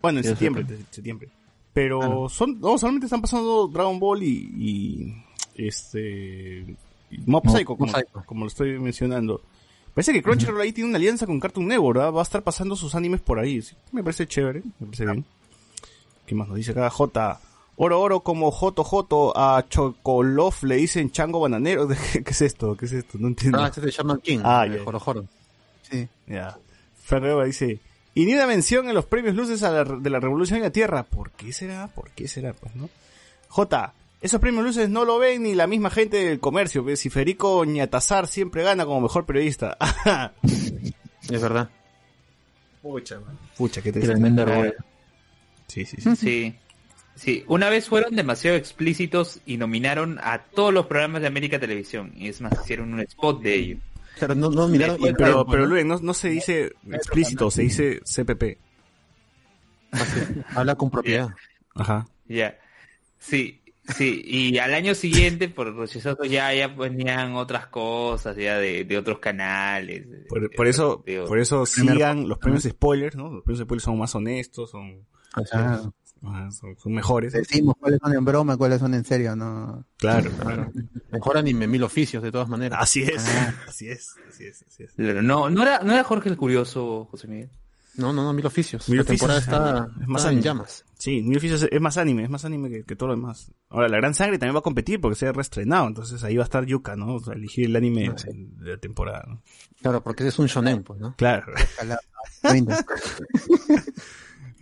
[0.00, 1.28] bueno, en septiembre, septiembre.
[1.72, 5.24] Pero son, no, solamente están pasando Dragon Ball y,
[5.56, 6.76] y este,
[7.10, 8.22] y Mob como, Psycho.
[8.26, 9.40] como lo estoy mencionando.
[9.94, 12.10] Parece que Crunchyroll ahí tiene una alianza con Cartoon Network, ¿ah?
[12.10, 13.60] va a estar pasando sus animes por ahí.
[13.60, 15.24] sí, me parece chévere, me parece bien.
[16.26, 16.88] ¿Qué más nos dice acá?
[16.88, 17.40] J.
[17.76, 21.88] Oro Oro como Joto Joto a Chocolof le dicen chango bananero.
[22.12, 22.76] ¿Qué es esto?
[22.76, 23.18] ¿Qué es esto?
[23.18, 23.58] No entiendo.
[23.60, 24.38] Ah, este es de Shaman King.
[24.44, 24.84] Ah, de ya.
[24.84, 25.24] Joro Joro.
[25.90, 26.08] Sí.
[26.26, 26.56] Ya.
[27.02, 27.80] Ferreira dice,
[28.14, 30.70] Y ni una mención en los premios luces a la- de la Revolución en la
[30.70, 31.02] Tierra.
[31.02, 31.88] ¿Por qué será?
[31.88, 32.52] ¿Por qué será?
[32.54, 32.88] Pues, ¿no?
[33.48, 33.92] J.
[34.22, 36.84] Esos premios luces no lo ven ni la misma gente del comercio.
[36.96, 39.76] Si Federico Ñatazar siempre gana como mejor periodista.
[41.30, 41.70] Es verdad.
[42.82, 43.38] Pucha, man.
[43.56, 43.92] Pucha, qué.
[43.92, 44.72] Tremenda rola.
[45.68, 46.16] Sí, sí, sí.
[46.16, 46.56] Sí.
[47.14, 52.12] Sí, una vez fueron demasiado explícitos y nominaron a todos los programas de América Televisión.
[52.16, 53.76] Y es más, hicieron un spot de ello.
[54.18, 54.96] Claro, no, no miraron.
[55.00, 58.58] y- Pero, pero Luis, no, no se dice explícito, se dice CPP.
[60.54, 61.28] Habla con propiedad.
[61.74, 62.06] Ajá.
[62.28, 62.58] Ya.
[63.18, 63.60] Sí,
[63.96, 64.22] sí.
[64.24, 69.18] Y al año siguiente, por rechazazo, ya, ya ponían otras cosas, ya de, de otros
[69.18, 70.06] canales.
[70.28, 73.30] Por, por eso, de- por eso sigan los premios spoilers, ¿no?
[73.30, 77.32] Los premios spoilers son más honestos, son, Ah, ajá, son, son mejores.
[77.32, 79.84] decimos cuáles son en broma, cuáles son en serio, ¿no?
[79.96, 80.70] Claro, claro.
[81.10, 82.78] Mejor anime mil oficios, de todas maneras.
[82.82, 83.26] Así es,
[83.66, 84.98] así es, así es, así es.
[84.98, 87.50] No, no era, no era Jorge el Curioso, José Miguel.
[87.96, 88.88] No, no, no, mil oficios.
[88.88, 90.84] Mil la temporada Oficios, está, es más está en llamas.
[90.98, 93.50] Sí, Mil Oficios es más anime, es más anime que, que todo lo demás.
[93.68, 96.42] Ahora, La Gran Sangre también va a competir porque se ha reestrenado, entonces ahí va
[96.42, 97.16] a estar Yuka, ¿no?
[97.16, 98.28] O sea, elegir el anime Ah, sí.
[98.32, 99.42] de la temporada, ¿no?
[99.82, 101.14] Claro, porque ese es un shonen, pues, ¿no?
[101.16, 101.52] Claro.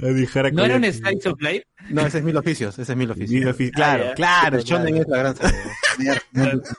[0.01, 0.53] Veinte.
[0.53, 1.65] ¿No era un Slice of Life?
[1.91, 3.31] No, ese es mil oficios, ese es mil oficios.
[3.31, 5.03] Mil Oficios, Claro, Ah, claro, shonen claro.
[5.03, 6.71] es la gran serie.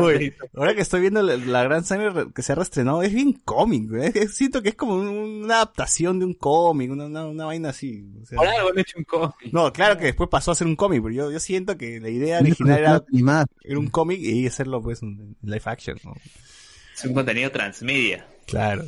[0.00, 3.12] Uy, ahora que estoy viendo la, la gran sangre re- que se ha reestrenado, es
[3.12, 3.90] bien cómic.
[3.94, 7.44] Es- es- siento que es como un- una adaptación de un cómic, una, una, una
[7.46, 8.04] vaina así.
[8.22, 8.38] o sea.
[8.40, 9.34] Han hecho un cómic.
[9.52, 12.08] no, claro que después pasó a ser un cómic, pero yo, yo siento que la
[12.10, 13.04] idea original era,
[13.78, 16.14] un cómic y hacerlo pues en live action, ¿no?
[16.94, 18.26] Es un contenido transmedia.
[18.46, 18.84] Claro.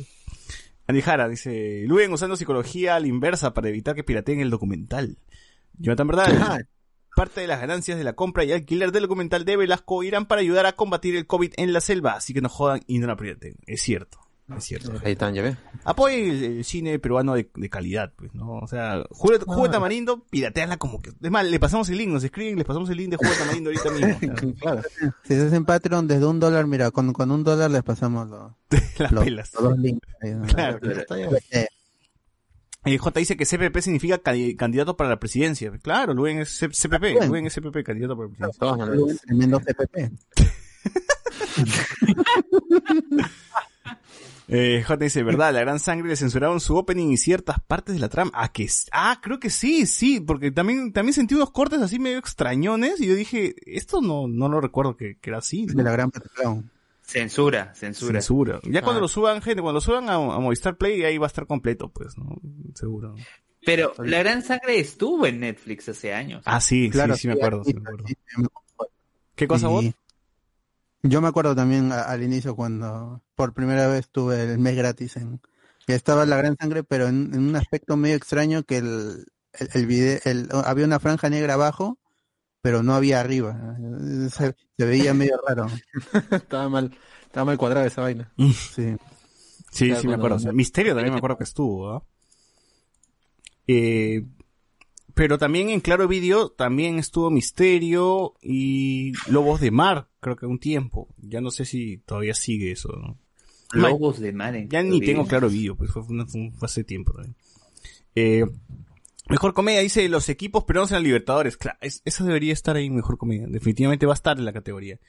[0.87, 5.17] Andy Jara dice, Luen usando psicología a la inversa para evitar que pirateen el documental.
[5.77, 6.59] Jonathan Verdad,
[7.15, 10.41] parte de las ganancias de la compra y alquiler del documental de Velasco irán para
[10.41, 13.17] ayudar a combatir el COVID en la selva, así que no jodan y no la
[13.17, 13.57] pirateen.
[13.65, 14.19] Es cierto,
[14.55, 14.93] es cierto.
[15.03, 15.57] Ahí están, ya ves.
[15.83, 18.59] Apoyen el, el cine peruano de, de calidad, pues, ¿no?
[18.59, 21.09] O sea, Jugo de Tamarindo, pirateanla como que...
[21.09, 23.71] Es más, le pasamos el link, nos escriben, les pasamos el link de de Tamarindo
[23.71, 24.53] ahorita mismo.
[24.61, 24.81] Claro.
[25.25, 28.53] Si es en Patreon, desde un dólar, mira, con, con un dólar les pasamos los,
[28.99, 29.51] Las los, pelas.
[29.61, 30.07] los links.
[30.23, 30.45] ¿no?
[30.45, 30.79] Claro.
[31.51, 31.67] Eh,
[32.85, 35.69] El J dice que CPP significa candi- candidato para la presidencia.
[35.81, 37.27] Claro, Luen es C- CPP, Bien.
[37.27, 38.59] Luen es CPP, candidato para la De presidencia.
[38.59, 39.21] todas maneras.
[39.25, 40.11] Tremendo CPP.
[44.49, 47.99] Eh, J dice, verdad, la gran sangre le censuraron su opening y ciertas partes de
[48.01, 48.31] la trama.
[48.33, 52.17] Ah, que ah, creo que sí, sí, porque también, también sentí unos cortes así medio
[52.17, 55.65] extrañones y yo dije, esto no, no lo recuerdo que, que era así.
[55.65, 55.73] ¿no?
[55.73, 56.11] De la gran.
[57.01, 58.21] Censura, censura.
[58.21, 58.59] Censura.
[58.63, 59.01] Ya cuando Ah.
[59.01, 61.89] lo suban, gente, cuando lo suban a, a Movistar Play, ahí va a estar completo,
[61.89, 62.35] pues, ¿no?
[62.73, 63.15] Seguro.
[63.65, 66.43] Pero La Gran Sangre estuvo en Netflix hace años.
[66.45, 68.07] Ah, sí, Claro, sí, sí me acuerdo, sí me acuerdo.
[68.07, 68.93] sí, sí, me acuerdo.
[69.35, 69.85] ¿Qué cosa vos?
[71.09, 75.17] Yo me acuerdo también a- al inicio cuando por primera vez tuve el mes gratis
[75.17, 75.41] en
[75.85, 79.69] que estaba la gran sangre, pero en, en un aspecto medio extraño que el el,
[79.73, 81.97] el video, el- había una franja negra abajo,
[82.61, 83.75] pero no había arriba.
[84.29, 85.67] Se, se veía medio raro.
[86.31, 88.31] estaba mal, estaba mal cuadrada esa vaina.
[88.37, 88.95] Sí.
[89.71, 90.53] Sí, Claro, sí me acuerdo.
[90.53, 92.03] Misterio también me acuerdo que estuvo, ¿ah?
[93.67, 94.23] Eh,
[95.17, 100.59] pero también en Claro Video también estuvo Misterio y Lobos de Mar, creo que un
[100.59, 101.09] tiempo.
[101.17, 103.17] Ya no sé si todavía sigue eso, ¿no?
[103.73, 105.25] Lobos de mar en Ya ni tengo.
[105.27, 106.03] Claro Video, pues fue,
[106.61, 107.35] hace tiempo también.
[108.15, 108.45] Eh,
[109.27, 111.57] mejor comedia, dice los equipos peruanos en la Libertadores.
[111.57, 113.45] Claro, es- eso debería estar ahí Mejor Comedia.
[113.47, 114.99] Definitivamente va a estar en la categoría.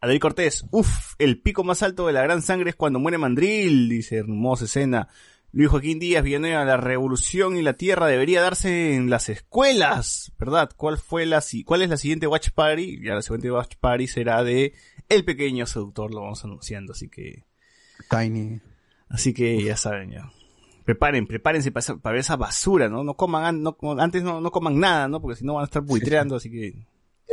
[0.00, 3.88] Adel Cortés, uff, el pico más alto de la gran sangre es cuando muere Mandril,
[3.88, 5.08] dice hermosa escena.
[5.56, 10.68] Luis Joaquín Díaz, Villanueva, la revolución y la tierra debería darse en las escuelas, ¿verdad?
[10.76, 13.00] ¿Cuál fue la, si- cuál es la siguiente Watch Party?
[13.04, 14.74] Ya la siguiente Watch Party será de
[15.08, 17.44] El Pequeño Seductor, lo vamos anunciando, así que,
[18.10, 18.60] Tiny.
[19.08, 20.32] así que ya saben ya.
[20.84, 23.04] Preparen, prepárense para, esa- para ver esa basura, ¿no?
[23.04, 25.20] No coman, an- no, antes no, no coman nada, ¿no?
[25.22, 26.84] Porque si no van a estar buitreando, así que,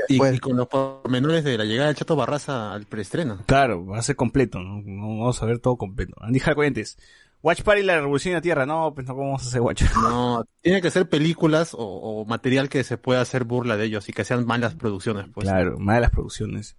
[0.08, 3.44] Y, Pues- y con los pormenores de la llegada del Chato Barraza al preestreno.
[3.46, 4.82] Claro, va a ser completo, ¿no?
[4.86, 6.14] No vamos a ver todo completo.
[6.22, 6.98] Andy Jarcoyentes.
[7.44, 8.66] Watch Party la revolución en la Tierra.
[8.66, 9.84] No, pues no ¿cómo vamos a hacer Watch.
[9.96, 14.08] No, tiene que ser películas o, o material que se pueda hacer burla de ellos
[14.10, 15.48] y que sean malas producciones, pues.
[15.48, 16.76] claro, más de las producciones.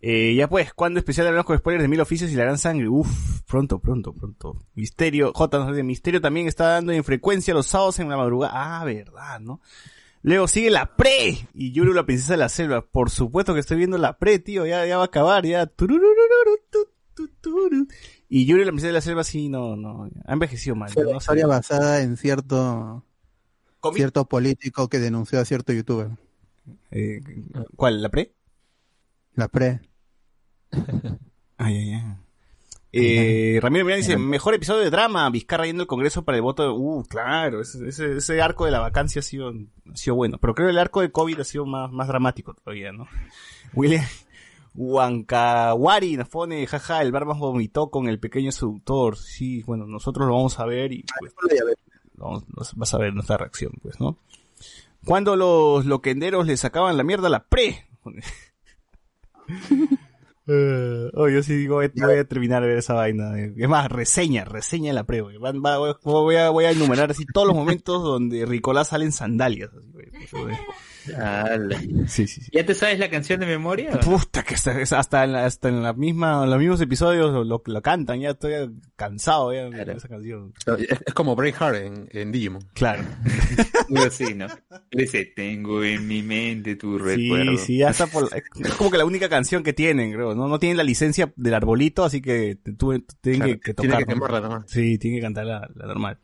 [0.00, 2.88] Eh, ya pues, ¿cuándo especial hablamos con spoilers de Mil Oficios y la Gran Sangre?
[2.88, 4.62] Uf, pronto, pronto, pronto.
[4.74, 8.52] Misterio, J, dice, Misterio también está dando en frecuencia los sábados en la madrugada.
[8.54, 9.60] Ah, verdad, ¿no?
[10.22, 12.82] Luego sigue la pre y Yuru la princesa de la selva.
[12.82, 15.68] Por supuesto que estoy viendo la pre, tío, ya, ya va a acabar, ya.
[18.28, 20.90] Y Yuri la princesa de la selva sí, no, no, ha envejecido mal.
[20.90, 23.04] Fue no una historia basada en cierto
[23.94, 26.10] cierto político que denunció a cierto youtuber.
[26.90, 27.22] Eh,
[27.76, 28.02] ¿Cuál?
[28.02, 28.34] ¿La pre?
[29.34, 29.80] La pre.
[31.60, 32.02] Ay, ay, ay.
[32.92, 36.62] Eh, Ramiro Miranda dice, mejor episodio de drama, Vizcarra yendo al Congreso para el voto
[36.62, 36.68] de...
[36.70, 40.54] Uh, claro, ese, ese, ese arco de la vacancia ha sido, ha sido bueno, pero
[40.54, 43.08] creo que el arco de COVID ha sido más, más dramático todavía, ¿no?
[43.74, 44.04] William
[44.74, 49.16] Huancawari nos pone, jaja, el Barbas vomitó con el pequeño seductor.
[49.16, 51.34] Sí, bueno, nosotros lo vamos a ver y pues,
[52.14, 52.44] vamos,
[52.76, 54.18] vas a ver nuestra reacción, pues, ¿no?
[55.04, 57.86] Cuando los loquenderos le sacaban la mierda a la pre.
[60.50, 63.38] Eh, oh, yo sí digo, voy voy a terminar de ver esa vaina.
[63.38, 67.46] Es más, reseña, reseña la pre, va- voy, voy a, voy a enumerar así todos
[67.48, 69.70] los momentos donde Ricolás sale en sandalias.
[69.78, 70.08] así, güey.
[72.08, 72.50] Sí, sí, sí.
[72.52, 73.98] ¿Ya te sabes la canción de memoria?
[74.00, 77.44] Puta, que hasta, hasta en, la, hasta en la misma, en los mismos episodios lo,
[77.44, 78.52] lo, lo cantan, ya estoy
[78.96, 79.92] cansado ya de Claro.
[79.92, 80.52] esa canción.
[80.78, 82.62] Es, es como Braveheart en, en Digimon.
[82.74, 83.02] Claro.
[83.88, 84.46] Algo así, ¿no?
[84.90, 87.52] Dice, tengo en mi mente tu recuerdo.
[87.58, 90.48] Sí, sí, ya está por, es como que la única canción que tienen, creo, ¿no?
[90.48, 93.98] No tienen la licencia del arbolito, así que tienen Claro, que, que tiene tocar.
[94.06, 94.14] que ¿no?
[94.26, 94.64] quemarla nomás.
[94.70, 96.18] Sí, tiene que cantar la, la normal.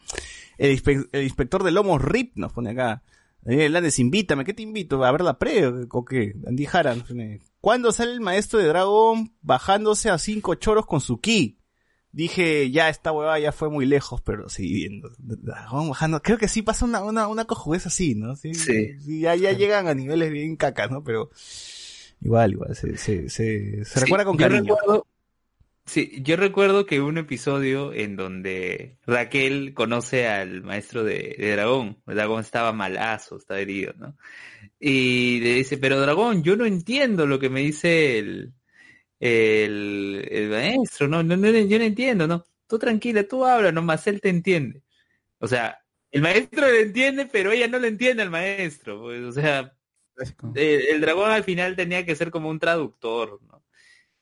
[0.59, 3.03] El, inspe- el inspector de lomos RIP nos pone acá.
[3.45, 5.05] Daniel Hernández, invítame, ¿qué te invito?
[5.05, 6.35] ¿A ver la pre o qué?
[6.47, 7.41] Andy Jara nos pone.
[7.61, 11.59] ¿Cuándo sale el maestro de Dragón bajándose a cinco choros con su ki?
[12.13, 15.11] Dije, ya esta huevada ya fue muy lejos, pero lo seguí viendo.
[15.19, 16.23] Dragón bajando.
[16.23, 18.37] Creo que sí pasa una, una, una cojudez así, ¿no?
[18.37, 18.55] Sí.
[18.55, 19.21] Sí.
[19.21, 21.03] ya, ya llegan a niveles bien cacas, ¿no?
[21.03, 21.31] Pero
[22.21, 24.75] igual, igual, se, se, se, se recuerda con yo cariño.
[24.77, 25.07] recuerdo-
[25.87, 32.03] sí, yo recuerdo que un episodio en donde Raquel conoce al maestro de, de Dragón.
[32.07, 34.17] El Dragón estaba malazo, estaba herido, ¿no?
[34.81, 38.55] Y le dice, pero Dragón, yo no entiendo lo que me dice el,
[39.21, 42.45] el, el maestro, no, no, no, yo no entiendo, ¿no?
[42.69, 44.83] Tú tranquila, tú habla nomás, él te entiende.
[45.41, 45.79] O sea,
[46.13, 49.03] el maestro le entiende, pero ella no le entiende al maestro.
[49.03, 49.77] Pues, o sea,
[50.55, 53.64] el, el dragón al final tenía que ser como un traductor, ¿no?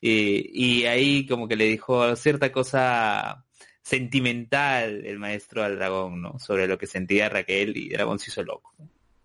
[0.05, 3.45] Y, y ahí como que le dijo cierta cosa
[3.81, 6.39] sentimental el maestro al dragón, ¿no?
[6.39, 8.75] Sobre lo que sentía Raquel y el dragón se hizo loco.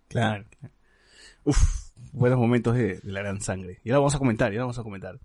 [0.07, 0.45] Claro.
[0.61, 0.75] claro.
[1.43, 3.81] Uf, buenos momentos de, de la gran sangre.
[3.83, 5.19] Y ahora vamos a comentar, ya vamos a comentar.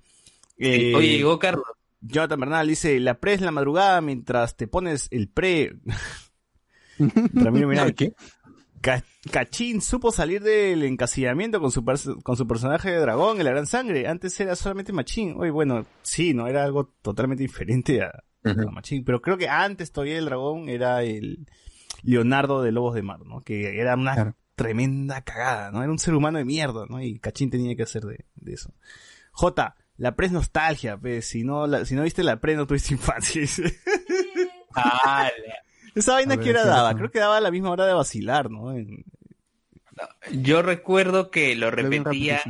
[0.57, 1.67] Eh, Oye, llegó Carlos.
[2.01, 5.75] Jonathan Bernal dice, la pre es la madrugada mientras te pones el pre.
[6.97, 8.15] Ramiro Miranda, ¿Qué?
[8.83, 11.83] Ca- Cachín supo salir del encasillamiento con su,
[12.21, 14.07] con su personaje de dragón en la gran sangre.
[14.07, 15.33] Antes era solamente Machín.
[15.37, 19.03] Oye, bueno, sí, no era algo totalmente diferente a, a Machín.
[19.05, 21.47] Pero creo que antes todavía el dragón era el
[22.03, 23.41] Leonardo de Lobos de Mar, ¿no?
[23.41, 24.35] Que era una Claro.
[24.55, 25.81] tremenda cagada, ¿no?
[25.81, 27.01] Era un ser humano de mierda, ¿no?
[27.01, 28.73] Y Cachín tenía que hacer de, de eso.
[29.31, 31.25] J, la pre es nostalgia, pues.
[31.25, 33.41] Si no, la- si no viste la pre, no tuviste infancia.
[33.41, 33.63] dice.
[34.75, 35.29] Ah,
[35.95, 38.49] Esa vaina A que hora daba, creo que daba a la misma hora de vacilar,
[38.49, 38.73] ¿no?
[38.73, 39.03] En-
[40.31, 42.41] yo recuerdo que lo repetía.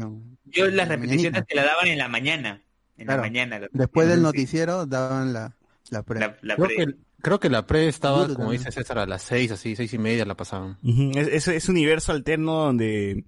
[0.46, 1.42] Yo las repeticiones mañanita.
[1.46, 2.62] te la daban en la mañana.
[2.98, 3.22] En Claro.
[3.22, 3.60] la mañana.
[3.60, 5.56] lo Después del noticiero daban la,
[5.90, 6.20] la pre.
[6.20, 8.60] La, la Creo pre- que, creo que la pre estaba, Duro como también.
[8.64, 10.78] dice César, a las seis, así, seis y media la pasaban.
[10.84, 13.26] Ujú, Es, es, es un universo alterno donde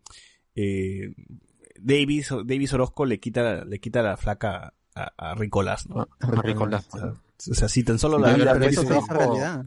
[0.55, 1.13] eh,
[1.77, 6.07] Davis, Davis Orozco le quita, le quita la flaca a, a Ricolás, ¿no?
[6.21, 6.87] Ah, Ricolás.
[6.93, 7.07] O sea,
[7.51, 9.65] o sea, si tan solo la vida pero eso es realidad.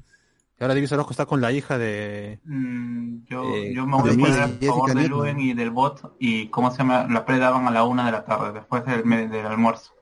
[0.60, 2.40] Y ahora Davis Orozco está con la hija de...
[2.44, 5.08] Mm, yo, Eh, yo me voy a poner a favor de.
[5.08, 8.12] Luen y del bot y cómo se llama, la pre daban a la una de
[8.12, 9.92] la tarde, después del, del almuerzo.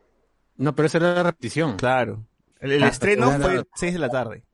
[0.57, 1.77] No, pero esa era la repetición.
[1.77, 2.25] Claro.
[2.61, 4.45] El, el Ah, estreno pero fue era- 6 de la tarde.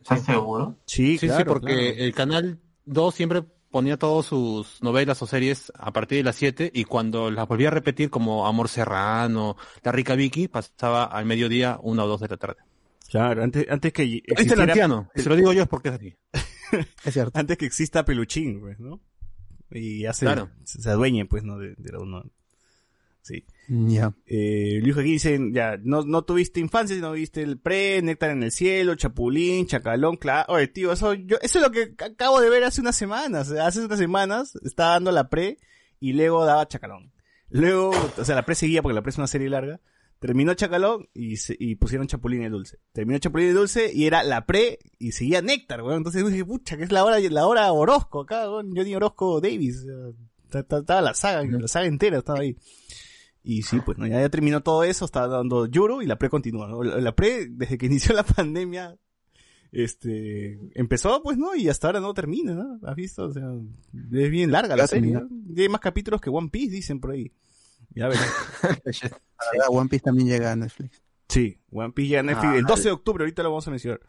[0.00, 0.76] ¿Estás seguro?
[0.86, 2.04] Sí, Sí, claro, sí, porque claro.
[2.04, 6.70] el canal 2 siempre ponía todas sus novelas o series a partir de las 7
[6.72, 11.78] y cuando las volvía a repetir como Amor Serrano, La Rica Vicky, pasaba al mediodía,
[11.82, 12.56] una o dos de la tarde.
[13.10, 15.88] Claro, antes, antes que Este el existiera, anciano, y se lo digo yo es porque
[15.88, 16.14] es así.
[17.04, 17.38] Es cierto.
[17.38, 19.00] antes que exista Peluchín, pues, ¿no?
[19.70, 20.50] Y ya se, Claro.
[20.64, 21.58] se, adueñe, pues, ¿no?
[21.58, 22.24] De, de la uno.
[23.22, 23.44] Sí.
[23.68, 24.14] Ya.
[24.26, 28.42] Eh, Luis aquí dice, ya, no, no tuviste infancia, no viste el pre, Néctar en
[28.42, 30.52] el cielo, Chapulín, Chacalón, claro.
[30.54, 33.50] Oye, tío, eso, yo, eso es lo que acabo de ver hace unas semanas.
[33.50, 35.58] Hace unas semanas estaba dando la pre
[36.00, 37.12] y luego daba Chacalón.
[37.50, 39.80] Luego, o sea, la pre seguía porque la pre es una serie larga.
[40.18, 42.78] Terminó Chacalón y, se- y pusieron Chapulín el Dulce.
[42.92, 45.98] Terminó Chapulín el Dulce y era la pre y seguía Néctar, weón.
[45.98, 48.72] Entonces dije, pucha, que es la hora, la hora Orozco acá, weón.
[48.74, 49.86] Johnny Orozco Davis.
[50.52, 52.56] Estaba la saga, la saga entera estaba ahí.
[53.44, 56.28] Y sí, pues no, ya, ya terminó todo eso, está dando Yuru y la pre
[56.28, 56.66] continúa.
[56.68, 56.82] ¿no?
[56.82, 58.96] La, la pre, desde que inició la pandemia,
[59.72, 61.54] este, empezó, pues, ¿no?
[61.54, 62.78] Y hasta ahora no termina, ¿no?
[62.82, 63.24] ¿Has visto?
[63.26, 63.44] O sea,
[63.94, 65.20] es bien larga la Ya serie.
[65.56, 67.30] hay más capítulos que One Piece, dicen por ahí.
[67.94, 68.28] Ya verás.
[69.68, 71.02] One Piece también llega a Netflix.
[71.28, 73.70] Sí, One Piece ya en Netflix, Ah, el 12 de octubre, ahorita lo vamos a
[73.70, 74.00] mencionar.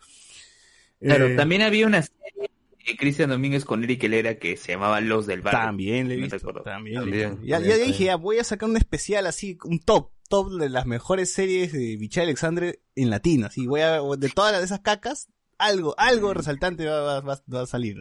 [0.99, 2.49] Claro, Eh, también había una serie
[2.85, 5.59] de Cristian Domínguez con Eric Helera que se llamaba Los del Barrio.
[5.61, 6.95] También le he visto, también.
[7.01, 10.51] También, ya, también, ya dije, ya voy a sacar un especial así, un top, top
[10.59, 13.47] de las mejores series de Michelle Alexandre en latino.
[13.47, 17.61] Así, voy a, de todas las- esas cacas, algo, algo resaltante va, va- va- va
[17.61, 17.97] a salir.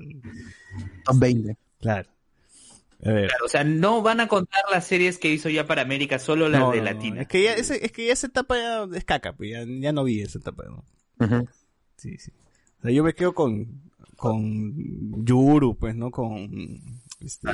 [1.04, 1.56] Top 20.
[1.80, 2.08] Claro.
[3.04, 3.28] A ver.
[3.28, 6.48] Claro, o sea, no van a contar las series que hizo ya para América, solo
[6.48, 7.22] las No, de no, no, Latina.
[7.22, 9.92] Es que ya, ese, es que ya esa etapa ya es caca, pues ya, ya
[9.92, 10.64] no vi esa etapa.
[11.96, 12.32] Sí, sí.
[12.78, 13.82] O sea, yo me quedo con,
[14.16, 16.10] con Yuru, pues, ¿no?
[16.10, 16.80] Con,
[17.20, 17.48] este,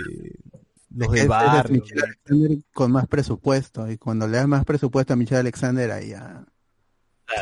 [0.94, 1.82] los Es- de es barrio.
[1.82, 3.90] Michelle Alexander con más presupuesto.
[3.90, 6.44] Y cuando le das más presupuesto a Michelle Alexander, ahí ya.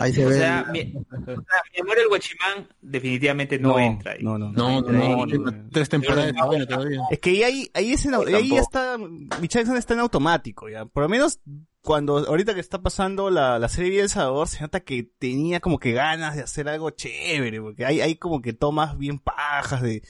[0.00, 0.38] Ahí se o ve.
[0.38, 4.22] sea, el- mi, o sea, mi amor el guachimán definitivamente no, No, entra ahí.
[4.22, 6.32] no, no, No, no, no, tres temporadas
[6.68, 7.00] todavía.
[7.10, 10.84] Es que ahí, ahí, es en- ahí ya está, Alexander está en automático, ya.
[10.86, 11.40] Por lo menos
[11.82, 15.58] cuando, ahorita que está pasando la, la serie de El Salvador, se nota que tenía
[15.58, 19.82] como que ganas de hacer algo chévere, porque hay, hay como que tomas bien pajas
[19.82, 20.02] de,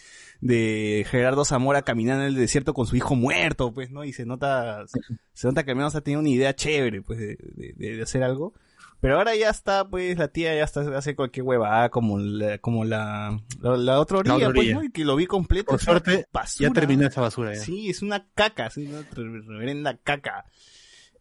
[0.42, 4.04] de Gerardo Zamora caminando en el desierto con su hijo muerto, pues, ¿no?
[4.04, 4.84] Y se nota,
[5.32, 8.02] se nota que al menos ha tenido una idea chévere, pues, de, de, de- de
[8.02, 8.52] hacer algo.
[9.02, 12.84] Pero ahora ya está, pues, la tía ya está, hace cualquier huevada, como la, como
[12.84, 14.72] la, la, la otra orilla, otra pues.
[14.72, 14.84] ¿no?
[14.84, 15.72] Y que lo vi completo.
[15.72, 16.68] Por suerte, basura.
[16.68, 17.52] ya terminó esa basura.
[17.52, 17.60] Ya.
[17.60, 20.44] Sí, es una caca, es una re- reverenda caca.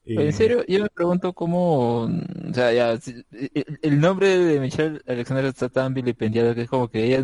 [0.05, 4.37] Pero Eh, en serio, yo me pregunto cómo, o sea, ya, si- el, el nombre
[4.37, 7.23] de Michelle Alexander está tan vilipendiado que es como que ella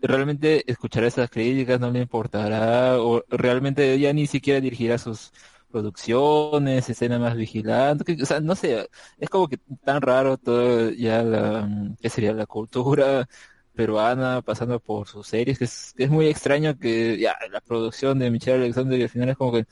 [0.00, 5.32] realmente escuchará esas críticas, no le importará, o realmente ella ni siquiera dirigirá sus
[5.70, 10.90] producciones, escena más vigilante, que- o sea, no sé, es como que tan raro todo
[10.90, 11.68] ya la,
[12.00, 12.32] ¿qué sería?
[12.34, 13.28] La cultura
[13.74, 18.18] peruana pasando por sus series, que es, que es muy extraño que ya la producción
[18.18, 19.64] de Michelle Alexander y al final es como que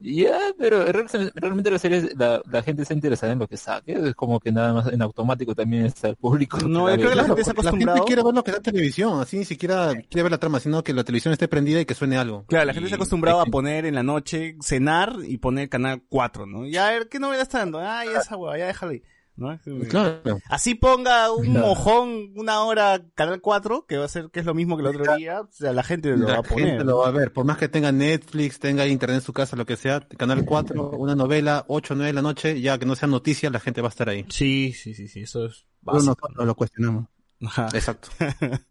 [0.00, 3.92] ya, pero real- realmente las series, la, la gente está interesada en lo que saque,
[3.92, 6.58] es como que nada más en automático también está el público.
[6.60, 8.62] No, yo creo que la gente se la gente quiere ver lo que da en
[8.62, 11.84] televisión, así ni siquiera quiere ver la trama, sino que la televisión esté prendida y
[11.84, 12.44] que suene algo.
[12.46, 15.68] Claro, la gente Y- se ha acostumbrado a poner en la noche, cenar y poner
[15.68, 16.66] canal 4, ¿no?
[16.66, 17.78] Ya, a ver, ¿qué novela está dando?
[17.80, 19.02] Ah, ya esa hueva, ya déjala ahí.
[19.38, 19.58] ¿No?
[19.88, 20.20] Claro.
[20.50, 21.66] Así ponga un Claro.
[21.68, 24.88] mojón una hora canal 4, que va a ser que es lo mismo que el
[24.88, 26.66] otro día, o sea, la gente lo va La a poner.
[26.70, 29.56] gente lo va a ver, por más que tenga Netflix, tenga internet en su casa,
[29.56, 32.84] lo que sea, Canal 4, una novela, 8 o 9 de la noche, ya que
[32.86, 34.26] no sea noticia, la gente va a estar ahí.
[34.28, 36.16] Sí, sí, sí, sí, eso es básico.
[36.20, 37.06] nosotros lo cuestionamos.
[37.46, 37.68] Ajá.
[37.72, 38.08] Exacto.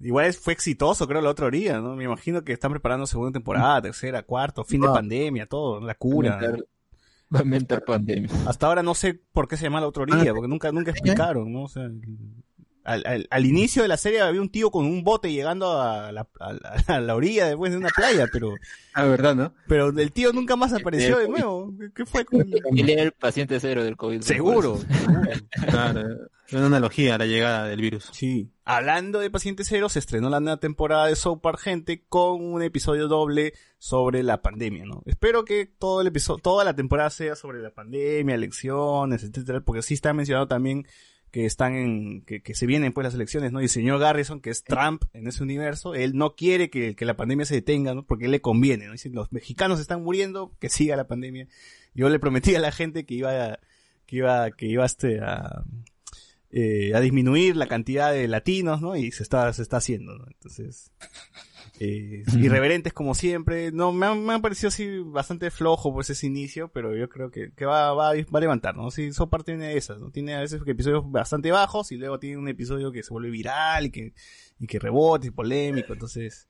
[0.00, 1.94] Igual fue exitoso, creo, la otra orilla, ¿no?
[1.94, 6.40] Me imagino que están preparando segunda temporada, tercera, cuarto, fin de pandemia, todo, la cura.
[7.32, 8.30] Inventar- Va a inventar pandemia.
[8.46, 11.52] Hasta ahora no sé por qué se llama la otra orilla, porque nunca, nunca explicaron,
[11.52, 11.62] ¿no?
[11.64, 11.88] O sea,
[12.84, 16.10] al, al, al inicio de la serie había un tío con un bote llegando a
[16.10, 18.54] la, a la, a la orilla después de una playa, pero,
[18.94, 19.54] Ah, ¿verdad, no?
[19.68, 21.72] pero el tío nunca más apareció de nuevo.
[21.78, 22.40] ¿Qué- ¿Qué fue con
[22.76, 24.20] Él era el paciente cero del COVID.
[24.22, 24.78] Seguro.
[25.70, 26.02] Claro,
[26.58, 28.10] una analogía a la llegada del virus.
[28.12, 28.50] Sí.
[28.64, 32.62] Hablando de Paciente Cero, se estrenó la nueva temporada de South Park, gente, con un
[32.62, 35.02] episodio doble sobre la pandemia, ¿no?
[35.06, 39.82] Espero que todo el episodio, toda la temporada sea sobre la pandemia, elecciones, etcétera, porque
[39.82, 40.86] sí está mencionado también
[41.32, 43.60] que están en, que, que se vienen pues las elecciones, ¿no?
[43.60, 47.06] Y el señor Garrison, que es Trump en ese universo, él no quiere que, que
[47.06, 48.04] la pandemia se detenga, ¿no?
[48.04, 48.92] Porque él le conviene, ¿no?
[48.92, 51.48] Dice, los mexicanos están muriendo, que siga la pandemia.
[51.94, 53.60] Yo le prometí a la gente que iba a,
[54.06, 55.64] que iba, que iba este, a,
[56.52, 58.94] eh, a disminuir la cantidad de latinos, ¿no?
[58.94, 60.26] Y se está, se está haciendo, ¿no?
[60.28, 60.92] Entonces,
[61.80, 63.72] eh, irreverentes como siempre.
[63.72, 67.30] No, me ha, me ha parecido así bastante flojo pues ese inicio, pero yo creo
[67.30, 68.90] que, que va, va, va a levantar, ¿no?
[68.90, 70.10] Sí, Sopar tiene esas, ¿no?
[70.10, 73.86] Tiene a veces episodios bastante bajos y luego tiene un episodio que se vuelve viral
[73.86, 74.12] y que,
[74.60, 76.46] y que rebota y polémico, entonces,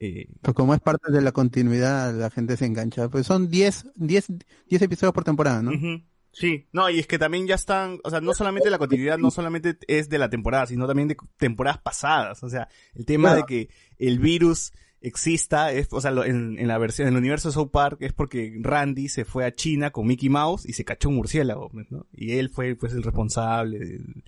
[0.00, 3.08] eh, Pues como es parte de la continuidad, la gente se engancha.
[3.08, 4.26] Pues son 10, 10,
[4.68, 5.72] 10 episodios por temporada, ¿no?
[5.72, 6.02] Ujú.
[6.38, 9.30] Sí, no, y es que también ya están, o sea, no solamente la continuidad, no
[9.30, 12.42] solamente es de la temporada, sino también de temporadas pasadas.
[12.44, 13.68] O sea, el tema de que
[13.98, 17.54] el virus exista, es, o sea, lo- en, en la versión, en el universo de
[17.54, 21.08] South Park, es porque Randy se fue a China con Mickey Mouse y se cachó
[21.08, 22.06] un murciélago, pues, ¿no?
[22.12, 24.24] Y él fue, pues, el responsable del,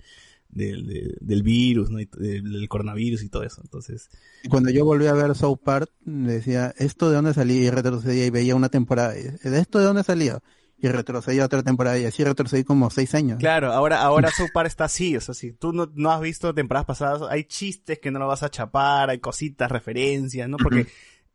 [0.49, 1.99] del, del- del virus, ¿no?
[1.99, 3.61] Y del, coronavirus y todo eso.
[3.63, 4.09] Entonces,
[4.49, 7.61] cuando yo volví a ver South Park, decía, ¿esto de dónde salía?
[7.63, 9.13] Y retrocedía y veía una temporada.
[9.13, 10.39] ¿De esto de dónde salía?
[10.81, 13.37] Y retrocedía otra temporada y así retrocedí como seis años.
[13.39, 16.53] Claro, ahora, ahora South Park está así, o sea, si tú no, no has visto
[16.53, 20.57] temporadas pasadas, hay chistes que no lo vas a chapar, hay cositas, referencias, ¿no?
[20.57, 20.87] Porque,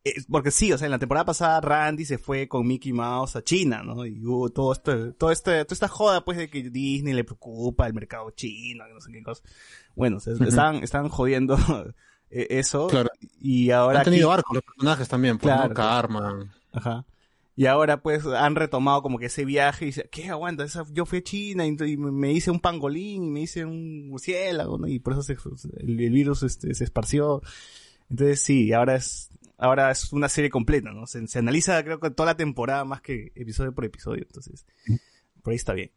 [0.04, 3.36] eh, porque sí, o sea, en la temporada pasada Randy se fue con Mickey Mouse
[3.36, 4.04] a China, ¿no?
[4.04, 7.86] Y hubo todo esto, todo esto, toda esta joda, pues, de que Disney le preocupa
[7.86, 9.42] el mercado chino, que no sé qué cosa.
[9.94, 11.56] Bueno, se, están, están jodiendo
[12.30, 12.88] eh, eso.
[12.88, 13.10] Claro.
[13.40, 15.68] Y ahora Han tenido aquí- arcos los personajes también, pues, Claro.
[15.68, 15.74] ¿no?
[15.74, 16.52] Karma.
[16.72, 17.04] Ajá.
[17.56, 20.62] Y ahora pues han retomado como que ese viaje y dice, ¿qué aguanta?
[20.62, 24.86] Esa- yo fui a China y, me hice un pangolín y me hice un murciélago.
[24.86, 25.22] Y por eso
[25.78, 27.42] el virus este, se esparció.
[28.10, 31.06] Entonces sí, ahora es, Ahora es una serie completa, ¿no?
[31.06, 34.24] Se, se analiza, creo que toda la temporada más que episodio por episodio.
[34.26, 34.66] Entonces,
[35.42, 35.90] por ahí está bien.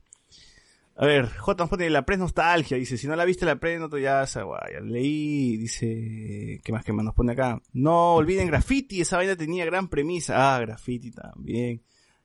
[1.01, 3.87] A ver, J pone la pre nostalgia, dice, si no la viste la pre, no
[3.89, 7.61] te ya, ya leí, dice, ¿qué más que más nos pone acá?
[7.71, 10.55] No olviden graffiti, esa vaina tenía gran premisa.
[10.55, 11.81] Ah, graffiti también.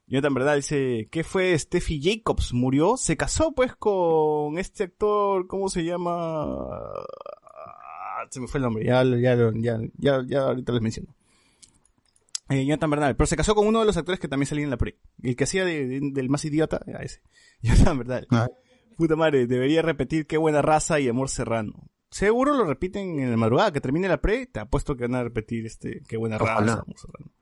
[0.09, 2.53] Jonathan Verdad dice, ¿qué fue Steffi Jacobs?
[2.53, 2.97] ¿Murió?
[2.97, 6.12] Se casó pues con este actor, ¿cómo se llama?
[6.66, 11.14] Ah, Se me fue el nombre, ya, ya, ya, ya, ya ahorita les menciono.
[12.51, 14.70] Eh, Jonathan Bernal, pero se casó con uno de los actores que también salía en
[14.70, 14.99] la pre.
[15.22, 17.22] El que hacía de- de- del más idiota, era ese.
[17.62, 18.27] Jonathan Bernal.
[18.97, 21.72] Puta madre, debería repetir qué buena raza y amor serrano.
[22.11, 25.24] Seguro lo repiten en la madrugada, que termine la pre, te apuesto que van a
[25.24, 26.61] repetir este, qué buena Ojalá.
[26.61, 27.32] raza, amor serrano.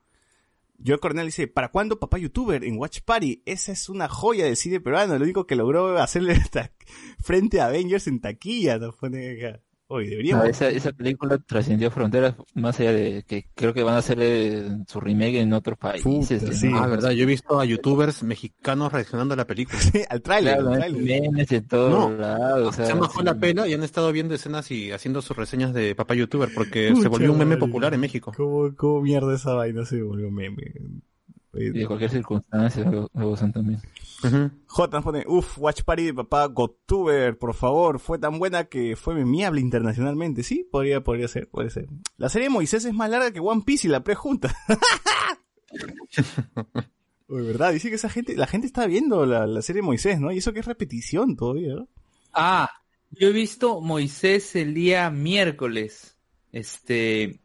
[0.85, 3.41] Joe Cornell dice, ¿para cuándo papá youtuber en Watch Party?
[3.45, 6.35] Esa es una joya del cine peruano, lo único que logró hacerle
[7.19, 9.61] frente a Avengers en taquilla, nos pone acá.
[9.95, 13.99] Oye, No, esa, esa película trascendió fronteras más allá de que creo que van a
[13.99, 16.41] hacer eh, su remake en otros países.
[16.41, 16.71] Puta, sí.
[16.73, 19.77] Ah, verdad, yo he visto a youtubers mexicanos reaccionando a la película.
[20.09, 20.79] al tráiler, Claro, al ¿no?
[20.79, 21.21] tráiler.
[21.21, 22.17] memes de todos No.
[22.17, 22.69] lados.
[22.69, 23.25] o sea, Se bajó sí.
[23.25, 26.89] la pela y han estado viendo escenas y haciendo sus reseñas de papá youtuber porque
[26.89, 28.31] Pucha se volvió un meme popular en México.
[28.35, 30.73] ¿Cómo, cómo mierda esa vaina se volvió meme?
[31.53, 33.79] Y de cualquier circunstancia lo, lo usan también.
[34.67, 38.95] J nos pone, uff, Watch Party de papá Gotuber, por favor, fue tan buena que
[38.95, 40.43] fue memeable internacionalmente.
[40.43, 41.87] Sí, podría, podría ser, puede ser.
[42.17, 44.55] La serie de Moisés es más larga que One Piece y la prejunta.
[47.27, 50.19] Uy, verdad, dice que esa gente, la gente está viendo la, la serie de Moisés,
[50.19, 50.31] ¿no?
[50.31, 51.87] Y eso que es repetición todavía, ¿no?
[52.33, 52.69] Ah,
[53.11, 56.17] yo he visto Moisés el día miércoles.
[56.51, 57.41] Este,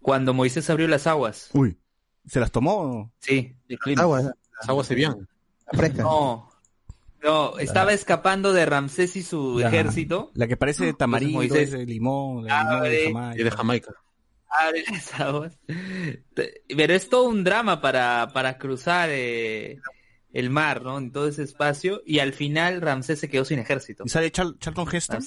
[0.00, 1.50] cuando Moisés abrió las aguas.
[1.52, 1.76] Uy,
[2.28, 3.12] ¿se las tomó?
[3.20, 3.54] Sí.
[3.96, 4.94] Agua, Las aguas se
[5.72, 6.02] fresca.
[6.02, 6.48] No.
[7.22, 10.30] No, estaba escapando de Ramsés y su La- ejército.
[10.34, 11.68] La que parece de tamarindo, Moisés.
[11.74, 13.44] ese limón, la limón de Y Jamaica.
[13.44, 13.94] de Jamaica.
[14.48, 15.58] abre las aguas.
[16.76, 19.80] Pero es todo un drama para, para cruzar eh,
[20.32, 20.96] el mar, ¿no?
[20.98, 22.02] En todo ese espacio.
[22.06, 24.04] Y al final Ramsés se quedó sin ejército.
[24.06, 25.24] ¿Y sale Char- Charlton Heston?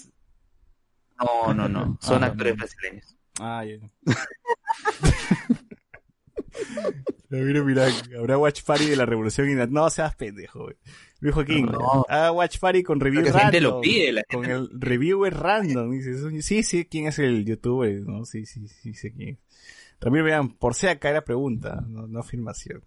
[1.20, 1.98] No, no, no.
[2.02, 3.16] Son Ah, actores brasileños.
[3.40, 3.76] Ah, ya.
[7.30, 7.88] mira, mira,
[8.18, 10.76] habrá Watch Party de la Revolución y No seas pendejo, güey.
[11.20, 12.06] Luis Joaquín, No.
[12.10, 13.44] haga Watch Party con review La random.
[13.44, 15.92] gente lo pide, la Con el reviewer random.
[15.92, 18.02] Dice, sí, sí, ¿quién es el youtuber?
[18.02, 19.38] No, sí, sí, sí, sé quién es.
[20.00, 22.84] Ramiro, vean, por si acá era pregunta, no, no afirmación.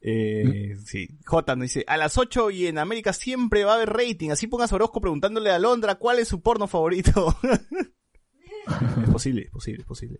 [0.00, 1.08] Eh, sí.
[1.24, 4.30] J nos dice, a las 8 y en América siempre va a haber rating.
[4.30, 7.36] Así pongas a Orozco preguntándole a Londra cuál es su porno favorito.
[9.04, 10.18] es posible, es posible, es posible.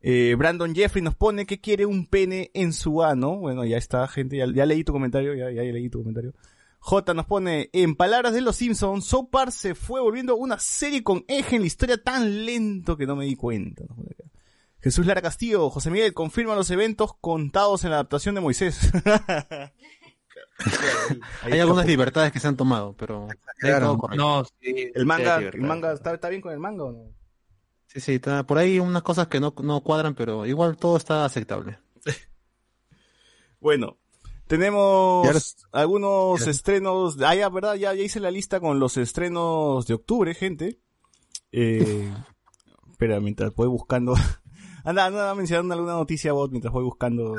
[0.00, 3.36] Eh, Brandon Jeffrey nos pone que quiere un pene en su ano.
[3.36, 6.34] Bueno, ya está, gente, ya, ya leí tu comentario, ya, ya leí tu comentario.
[6.80, 11.02] J nos pone, en palabras de los Simpsons, So Par se fue volviendo una serie
[11.02, 13.82] con eje en la historia tan lento que no me di cuenta.
[14.80, 18.92] Jesús Lara Castillo, José Miguel, confirma los eventos contados en la adaptación de Moisés.
[21.42, 23.28] Hay algunas libertades que se han tomado, pero
[23.58, 23.98] Claro.
[24.16, 24.90] No, sí.
[24.94, 27.17] El manga, sí, el manga ¿está, está bien con el manga o no?
[27.88, 31.24] Sí, sí, está- por ahí unas cosas que no, no cuadran, pero igual todo está
[31.24, 31.78] aceptable.
[33.60, 33.96] Bueno,
[34.46, 37.16] tenemos algunos estrenos.
[37.20, 37.74] Ah, ya, ¿verdad?
[37.74, 40.78] Ya, ya hice la lista con los estrenos de octubre, gente.
[41.50, 42.08] Eh,
[42.90, 44.14] espera, mientras voy buscando.
[44.84, 47.34] Anda, anda mencionando alguna noticia bot mientras voy buscando.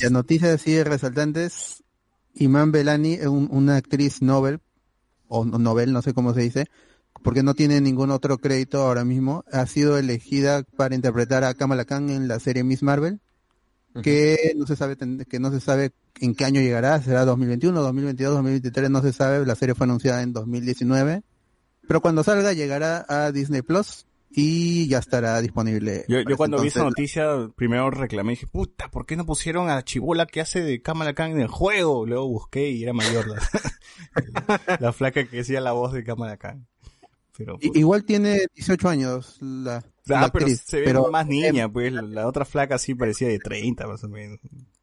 [0.00, 1.82] Las noticias así resaltantes.
[2.34, 4.60] Iman Belani, es un- una actriz Nobel,
[5.26, 6.66] o no- Nobel, no sé cómo se dice,
[7.22, 11.84] porque no tiene ningún otro crédito ahora mismo, ha sido elegida para interpretar a Kamala
[11.84, 13.20] Khan en la serie Miss Marvel,
[14.02, 15.90] que no se sabe que no se sabe
[16.20, 20.22] en qué año llegará, será 2021, 2022, 2023, no se sabe, la serie fue anunciada
[20.22, 21.22] en 2019,
[21.86, 26.04] pero cuando salga llegará a Disney Plus y ya estará disponible.
[26.08, 27.16] Yo, yo cuando vi esa entonces.
[27.16, 30.82] noticia, primero reclamé y dije, puta, ¿por qué no pusieron a Chibola que hace de
[30.82, 32.06] Kamala Khan en el juego?
[32.06, 33.40] Luego busqué y era mayor la,
[34.80, 36.66] la flaca que decía la voz de Kamala Khan.
[37.38, 41.72] Pero, Igual tiene 18 años la, la Ah, pero actriz, se ve pero más niña,
[41.72, 44.38] pues la, otra flaca sí parecía de 30 más o menos.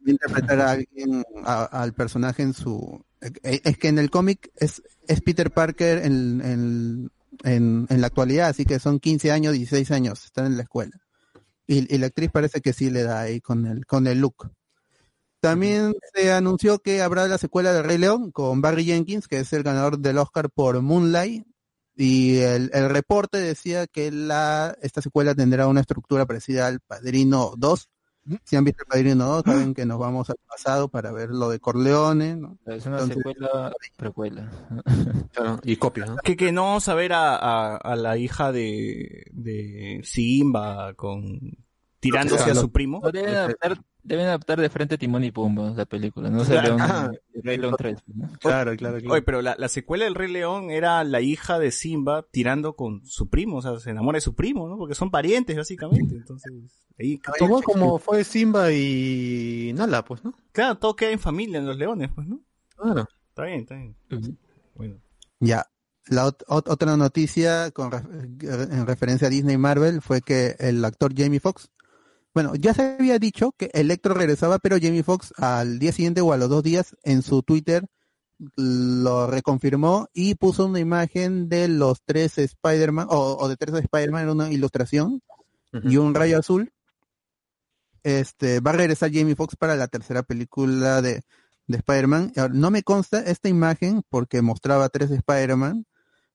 [0.05, 3.03] interpretar a alguien, a- al personaje en su...
[3.43, 7.11] eh, Es que en el cómic es, es Peter Parker en, en,
[7.43, 10.97] en, en la actualidad, así que son 15 años, 16 años, están en la escuela.
[11.67, 14.49] Y, y la actriz parece que sí le da ahí con el, con el look.
[15.41, 19.51] También se anunció que habrá la secuela de Rey León con Barry Jenkins, que es
[19.53, 21.45] el ganador del Oscar por Moonlight.
[21.95, 27.53] Y el, el reporte decía que la, esta secuela tendrá una estructura parecida al Padrino
[27.57, 27.89] 2.
[28.43, 31.47] Si han visto el Padrino 2, saben que nos vamos al pasado para ver lo
[31.49, 32.57] de Corleone, ¿no?
[32.65, 34.51] Es una Entonces- secuela precuela.
[35.31, 36.17] Claro, y copia, ¿no?
[36.17, 41.39] Que, que no vamos a ver a, a, a la hija de, de Simba con
[41.99, 42.99] tirándose sea, a su primo.
[43.11, 46.79] Deben, adaptar, deben adaptar de frente Timón y Pumba la película, no se León,
[47.33, 47.97] el Rey León 3.
[48.13, 48.27] ¿no?
[48.39, 49.11] Claro, claro, claro.
[49.13, 53.05] Oye, pero la, la secuela del Rey León era la hija de Simba tirando con
[53.05, 54.77] su primo, o sea, se enamora de su primo, ¿no?
[54.77, 56.15] Porque son parientes, básicamente.
[56.15, 56.51] Entonces,
[56.99, 60.33] ahí, Igual como fue Simba y Nala, pues, ¿no?
[60.51, 62.39] claro, todo queda en familia en los leones, pues, ¿no?
[62.77, 63.07] Claro.
[63.29, 63.95] Está bien, está bien.
[64.75, 64.97] Bueno.
[65.39, 65.65] Ya.
[66.07, 67.91] La ot- ot- otra noticia con
[68.41, 71.71] en referencia a Disney y Marvel fue que el actor Jamie Foxx,
[72.35, 76.31] bueno, ya se había dicho que Electro regresaba, pero Jamie Foxx al día siguiente o
[76.33, 77.87] a los dos días en su Twitter
[78.57, 84.23] lo reconfirmó y puso una imagen de los tres Spider-Man, o, o de tres Spider-Man
[84.23, 85.23] en una ilustración
[85.83, 86.71] y un rayo azul.
[88.03, 91.23] Este, va a regresar Jamie Foxx para la tercera película de,
[91.67, 92.33] de Spider-Man.
[92.37, 95.85] Ahora, No me consta esta imagen porque mostraba tres Spider-Man.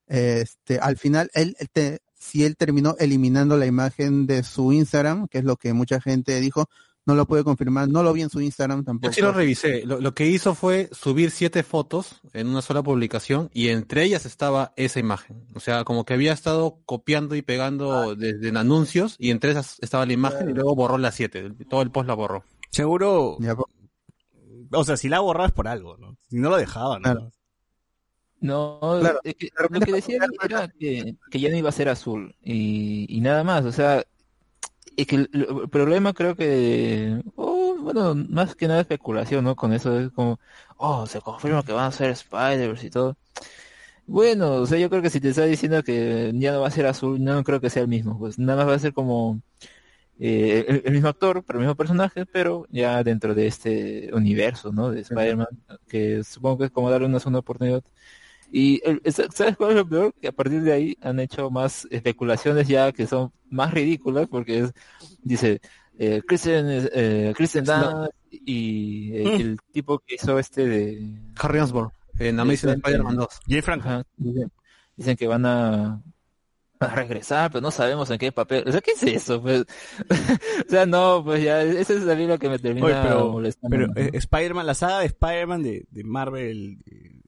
[0.07, 5.27] Este, al final, él, él te- si él terminó eliminando la imagen de su Instagram,
[5.27, 6.69] que es lo que mucha gente dijo,
[7.07, 9.11] no lo puede confirmar, no lo vi en su Instagram tampoco.
[9.11, 9.85] Yo sí lo revisé.
[9.87, 14.27] Lo, lo que hizo fue subir siete fotos en una sola publicación y entre ellas
[14.27, 15.47] estaba esa imagen.
[15.55, 19.79] O sea, como que había estado copiando y pegando desde en anuncios y entre esas
[19.81, 21.51] estaba la imagen y luego borró las siete.
[21.71, 22.45] Todo el post la borró.
[22.71, 23.39] Seguro,
[24.73, 26.17] o sea, si la borraba es por algo, ¿no?
[26.29, 27.13] Si no lo dejaban, ¿no?
[27.13, 27.33] Claro.
[28.41, 29.21] No, Claro.
[29.25, 33.07] es que lo que decía era que, que ya no iba a ser azul y,
[33.15, 34.05] y nada más, o sea,
[34.97, 39.57] es que el, el problema creo que, oh, bueno, más que nada especulación, ¿no?
[39.57, 40.41] Con eso es como,
[40.77, 43.17] oh, se confirma que van a ser Spiders y todo.
[44.07, 46.71] Bueno, o sea, yo creo que si te está diciendo que ya no va a
[46.73, 49.41] ser azul, no creo que sea el mismo, pues nada más va a ser como
[50.19, 54.73] eh, el, el mismo actor, pero el mismo personaje, pero ya dentro de este universo,
[54.73, 54.91] ¿no?
[54.91, 55.49] De Spider-Man,
[55.89, 57.83] que supongo que es como darle una segunda oportunidad.
[58.53, 60.15] Y el- es- ¿sabes cuál es lo peor?
[60.21, 64.61] Que a partir de ahí han hecho más especulaciones ya que son más ridículas porque
[64.61, 64.73] es,
[65.23, 65.61] dice,
[65.99, 71.11] eh, Kristen, eh, Kristen Dunst y eh, el tipo que hizo este de...
[71.39, 72.71] Harry Osborn en Amazing.
[72.71, 73.29] Spider-Man 2.
[73.49, 73.89] Jay Franco.
[73.89, 74.51] Ajá, dicen,
[74.97, 76.03] dicen que van a,
[76.81, 78.65] a regresar, pero no sabemos en qué papel.
[78.67, 79.41] O sea, ¿qué es eso?
[79.41, 79.65] Pues?
[80.67, 83.77] o sea, no, pues ya, eso es lo que me termina Oye, pero, molestando.
[83.77, 83.95] pero ¿no?
[83.97, 87.20] eh, Spider-Man, la saga de Spider-Man de, de Marvel, eh,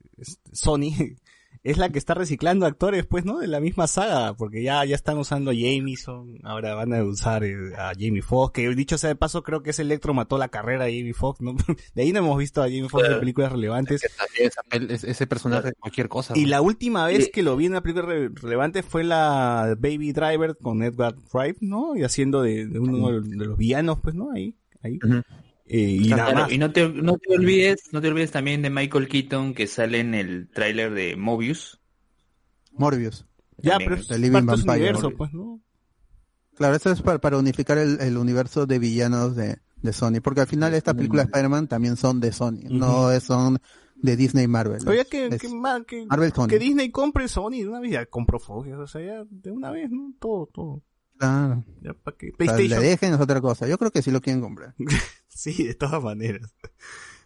[0.53, 0.91] Sony,
[1.65, 3.39] es la que está reciclando actores, pues, ¿no?
[3.39, 7.45] De la misma saga, porque ya, ya están usando a Jameson, ahora van a usar
[7.45, 10.49] eh, a Jamie Foxx, que dicho sea de paso, creo que ese Electro mató la
[10.49, 11.55] carrera de Jamie Foxx, ¿no?
[11.95, 14.03] De ahí no hemos visto a Jamie Foxx en películas relevantes.
[14.73, 16.35] Ese- ese personaje cualquier cosa.
[16.37, 16.49] Y ¿no?
[16.51, 20.57] la última vez que lo vi en una película re- relevante fue la Baby Driver
[20.57, 21.95] con Edward Wright, ¿no?
[21.95, 24.33] Y haciendo de, de uno de los villanos, pues, ¿no?
[24.33, 24.99] Ahí, ahí.
[25.67, 26.53] Eh, y nada Claro, más.
[26.53, 30.01] y no te, no te olvides, no te olvides también de Michael Keaton que sale
[30.01, 31.81] en el tráiler de Mobius.
[32.73, 33.27] Morbius.
[33.59, 33.91] Ya, También.
[33.91, 34.73] pero es The Living Vampire.
[34.73, 35.61] universo, pues, ¿no?
[36.57, 40.41] Claro, eso es para, para unificar el, el universo de villanos de, de Sony, porque
[40.43, 43.59] al final estas películas de Spider-Man también son de Sony, no es- son
[43.97, 44.87] de Disney y Marvel.
[44.89, 45.55] Oye, que, es que, que,
[46.07, 46.49] Marvel Sony.
[46.49, 49.71] que Disney compre Sony de una vez, ya compró Fox, o sea, ya de una
[49.71, 50.13] vez, ¿no?
[50.19, 50.83] Todo, todo.
[51.19, 51.65] Claro.
[51.83, 52.33] Ya, ¿para qué?
[52.69, 53.69] Le dejen es otra cosa.
[53.69, 54.75] Yo creo que sí lo quieren comprar.
[55.35, 56.55] Sí, de todas maneras.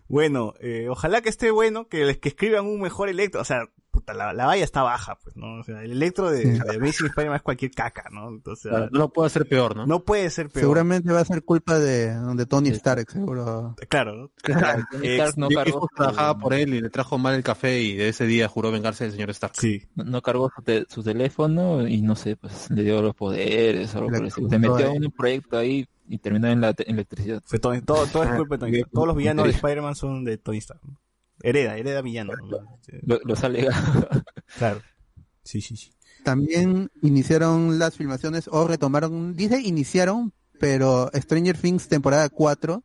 [0.08, 3.40] Bueno, eh, ojalá que esté bueno, que, que escriban un mejor Electro.
[3.40, 5.58] O sea, puta, la, la valla está baja, pues, ¿no?
[5.58, 8.28] O sea, el Electro de, de Amazing Spider-Man es cualquier caca, ¿no?
[8.28, 9.84] Entonces, Claro, no lo puede hacer peor, ¿no?
[9.84, 10.62] no puede ser peor.
[10.62, 13.74] Seguramente va a ser culpa de, de Tony Stark, seguro.
[13.88, 14.30] Claro, ¿no?
[14.92, 17.96] Tony Eh, Stark no cargó, trabajaba por él y le trajo mal el café y
[17.96, 19.56] de ese día juró vengarse del señor Stark.
[19.56, 19.88] Sí.
[19.96, 23.92] no, no cargó su, te- su teléfono y no sé, pues le dio los poderes
[23.96, 27.42] o algo por puso Se metió en un proyecto ahí y terminó en la electricidad.
[27.44, 28.90] Fue todo, todo, todo es culpa de Tony Stark.
[28.92, 30.80] Todos los villanos de Spider-Man son de Tony Stark.
[31.42, 32.32] Hereda, hereda villano.
[32.36, 32.78] ¿no?
[32.82, 34.08] Sí, Lo, los ha legado.
[34.58, 34.80] Claro.
[35.42, 35.92] Sí, sí, sí.
[36.24, 42.82] También iniciaron las filmaciones o retomaron, dice iniciaron, pero Stranger Things temporada 4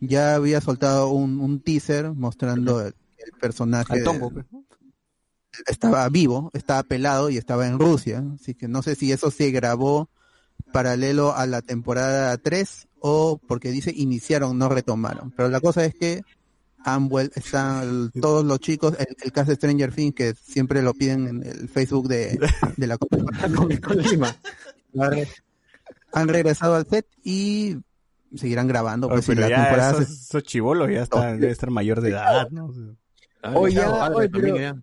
[0.00, 3.98] ya había soltado un, un teaser mostrando el, el personaje.
[4.00, 4.46] De- pues,
[5.66, 8.24] estaba vivo, estaba pelado y estaba en Rusia.
[8.34, 10.08] Así que no sé si eso se grabó
[10.72, 15.30] paralelo a la temporada 3 o porque dice iniciaron, no retomaron.
[15.32, 16.22] Pero la cosa es que
[16.84, 20.94] han vuel- están todos los chicos, el, el caso de Stranger Things que siempre lo
[20.94, 22.38] piden en el Facebook de,
[22.76, 24.34] de la Comic Con Lima.
[26.12, 27.76] Han regresado al set y
[28.34, 29.06] seguirán grabando.
[29.08, 31.70] Oye, Pues, si pero la ya temporada esos, se- esos chivolos ya están, debe estar
[31.70, 32.66] mayor de edad, ¿no?
[32.66, 34.78] O sea, Oye, ya, oye, pero-.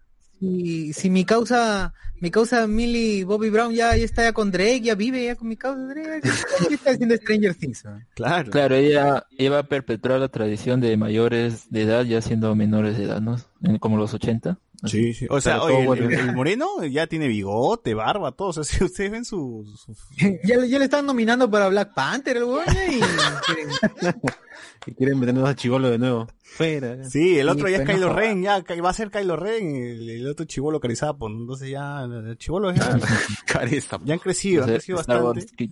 [0.45, 4.81] Si, si mi causa, mi causa Millie Bobby Brown ya, ya está ya con Drake,
[4.81, 6.21] ya vive ya con mi causa Drake.
[6.67, 7.83] ¿Qué está haciendo Stranger Things?
[8.13, 8.51] Claro.
[8.51, 12.97] Claro, ella, ella va a perpetuar la tradición de mayores de edad ya siendo menores
[12.97, 13.37] de edad, ¿no?
[13.63, 14.59] En- Como los 80.
[14.85, 15.25] Sí, sí.
[15.31, 18.49] O sea, oye, todo el, moreno ya tiene bigote, barba, todo.
[18.49, 19.65] O sea, si ustedes ven su...
[19.75, 19.95] su-
[20.43, 22.99] ya, le- ya le están nominando para Black Panther, el weón, y
[24.85, 26.27] Y quieren meternos a Chivolo de nuevo.
[26.43, 27.03] Fuera.
[27.09, 28.13] Sí, el otro ya es pues, Kylo.
[28.13, 31.41] Ren, ya va a ser Kylo Ren, el, el otro chivolo Carizapo, ¿no?
[31.41, 32.97] entonces ya, el chivolo ya,
[33.45, 33.99] Careza.
[34.03, 35.71] ya han crecido, han crecido Star bastante.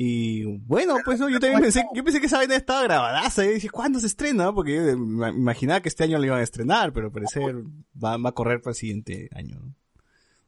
[0.00, 3.54] Y bueno, pues no, yo también pensé, yo pensé que esa vaina estaba grabadaza, y
[3.54, 4.52] dije, ¿cuándo se estrena?
[4.52, 7.56] Porque yo me imaginaba que este año lo iban a estrenar, pero al parecer
[8.02, 9.74] va, va a correr para el siguiente año, ¿no?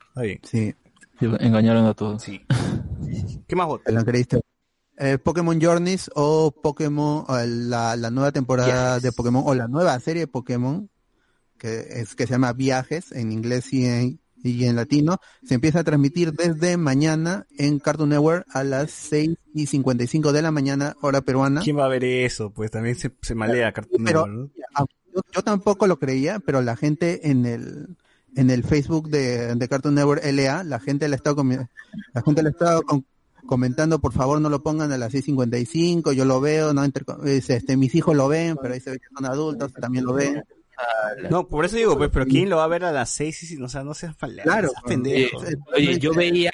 [0.08, 0.40] Está bien.
[0.44, 0.74] Sí,
[1.20, 2.22] engañaron a todos.
[2.22, 2.40] Sí.
[3.46, 4.40] ¿Qué más lo creíste.
[5.02, 9.98] Eh, Pokémon Journeys o Pokémon, o la, la nueva temporada de Pokémon, o la nueva
[9.98, 10.90] serie de Pokémon,
[11.58, 15.80] que es que se llama Viajes, en inglés y en, y en latino, se empieza
[15.80, 20.94] a transmitir desde mañana en Cartoon Network a las 6 y 55 de la mañana,
[21.00, 21.62] hora peruana.
[21.62, 22.50] ¿Quién va a ver eso?
[22.52, 24.86] Pues también se, se malea Cartoon Pero- Network, ¿no?
[25.14, 27.96] Yo, yo tampoco lo creía, pero la gente en el
[28.36, 31.68] en el Facebook de, de Cartoon Network LA, la gente le estaba comi-
[32.14, 33.02] la gente le estaba com-
[33.46, 37.94] comentando, por favor no lo pongan a las 6.55, yo lo veo, no este mis
[37.94, 40.42] hijos lo ven, pero ahí se ve que son adultos, también lo ven.
[41.28, 43.42] No, por eso digo, pues, pero ¿quién lo va a ver a las seis?
[43.42, 45.38] Y, si- o sea, no seas Claro, seas pendejo.
[45.38, 46.52] Oye, oye, yo veía,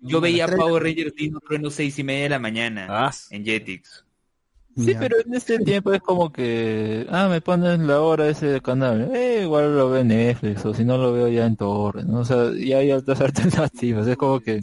[0.00, 4.04] yo veía Power Rangers Dino Trueno seis y media de la mañana Ah, en Jetix.
[4.78, 5.00] Sí, Ya.
[5.00, 9.40] pero en este tiempo es como que, ah, me ponen la hora ese canal, eh,
[9.44, 12.20] igual lo veo en Netflix, o si no lo veo ya en Torre, ¿no?
[12.20, 13.20] O sea, ya hay otras
[13.70, 14.62] alternativas, es como que,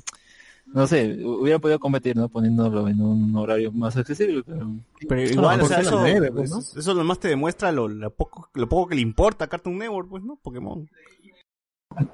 [0.73, 2.27] no sé, hubiera podido competir, ¿no?
[2.29, 4.67] Poniéndolo en un horario más accesible, pero...
[5.07, 8.13] Pero igual, o ¿por sea, eso, nueve, pues, pues, eso nomás te demuestra lo, lo
[8.13, 10.35] poco, lo poco que le importa a Cartoon Network, pues, ¿no?
[10.41, 10.89] Pokémon.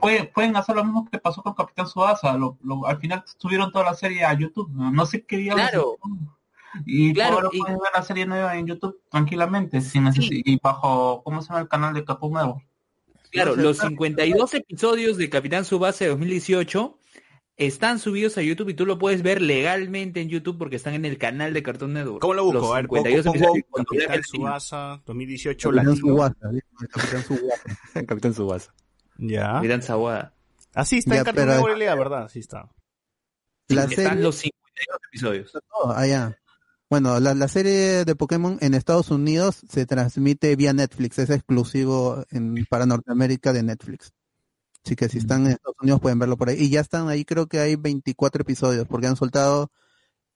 [0.02, 2.34] Pueden, pueden hacer lo mismo que pasó con Capitán Suasa.
[2.38, 4.70] Lo, lo- al final subieron toda la serie a YouTube.
[4.74, 5.54] No, No sé qué día.
[5.54, 5.96] Claro.
[6.86, 10.60] Y Claro, ahora y- pueden ver la serie nueva en YouTube tranquilamente, sin necesi- y
[10.62, 12.66] bajo, ¿cómo se llama el canal de Cartoon Network?
[13.32, 16.99] Claro, los 52 episodios de Capitán Subasa de 2018
[17.60, 21.06] están subidos a YouTube y tú lo puedes ver legalmente en YouTube porque están en
[21.06, 22.22] el canal de Cartoon Network.
[22.22, 22.60] ¿Cómo lo busco?
[22.62, 24.24] Los a ver, pongo, 52 pongo episodios con doblaje Capitán.
[24.24, 25.96] Subasa 2018 Capitán.
[25.98, 26.36] Subasa,
[26.90, 28.06] Capitán Subasa.
[28.08, 28.74] Capitán Subasa.
[29.18, 29.54] Ya.
[29.54, 30.34] Capitán Sawada.
[30.74, 32.30] Así está Ya, en Cartoon pero- Network LA, ¿verdad?
[32.32, 32.70] Sí está.
[33.68, 35.52] La están serie, los 52 episodios.
[35.72, 36.36] Oh, allá.
[36.90, 42.26] Bueno, la, la serie de Pokémon en Estados Unidos se transmite vía Netflix, es exclusivo
[42.32, 44.12] en, para Norteamérica de Netflix.
[44.90, 46.58] Así que si están en Estados Unidos pueden verlo por ahí.
[46.58, 49.72] Y ya están ahí, creo que hay 24 episodios, porque han soltado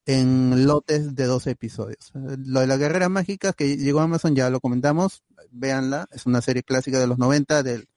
[0.05, 2.11] en lotes de 12 episodios.
[2.13, 6.39] Lo de las guerreras mágicas que llegó a Amazon ya lo comentamos, véanla, es una
[6.41, 7.87] serie clásica de los 90, de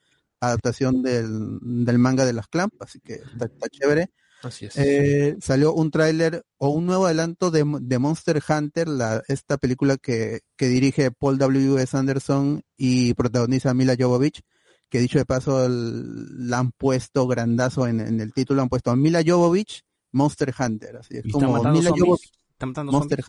[0.40, 4.10] adaptación del, del manga de las Clamp, así que está, está chévere.
[4.42, 4.78] Así es.
[4.78, 9.98] Eh, salió un tráiler o un nuevo adelanto de, de Monster Hunter, la, esta película
[9.98, 11.82] que, que dirige Paul W.
[11.82, 11.94] S.
[11.94, 14.40] Anderson y protagoniza Mila Jovovich,
[14.88, 18.90] que dicho de paso el- la han puesto grandazo en, en el título, han puesto
[18.90, 19.82] a Mila Jovovich,
[20.12, 21.90] Monster Hunter, así es como Mila.
[21.90, 23.20] Jovovich, Monster.
[23.20, 23.24] Hunter.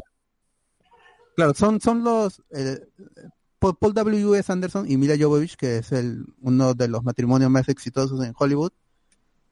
[1.36, 2.80] Claro, son, son los eh,
[3.60, 4.36] Paul Paul W.
[4.40, 4.52] S.
[4.52, 8.72] Anderson y Mila Jovovich, que es el, uno de los matrimonios más exitosos en Hollywood,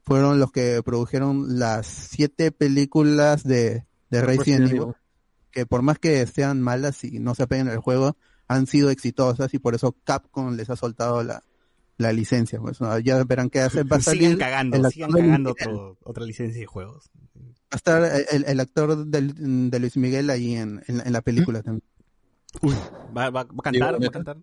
[0.04, 4.94] fueron los que produjeron las siete películas de, de Resident Evil,
[5.50, 8.16] que por más que sean malas y no se apeguen al juego,
[8.48, 11.42] han sido exitosas y por eso Capcom les ha soltado la,
[11.98, 12.58] la licencia.
[12.60, 12.98] Pues, ¿no?
[12.98, 13.82] ya verán qué hace.
[13.84, 17.10] Va a salir Sigan cagando, el sigan cagando otro- otra licencia de juegos.
[17.36, 17.42] Va
[17.72, 21.62] a estar el, el actor del- de Luis Miguel ahí en, en, en la película
[21.62, 21.82] también.
[23.16, 24.02] ¿Va, va, va a cantar?
[24.02, 24.36] ¿Va a cantar?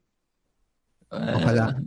[1.10, 1.76] Ojalá.
[1.78, 1.82] Ah,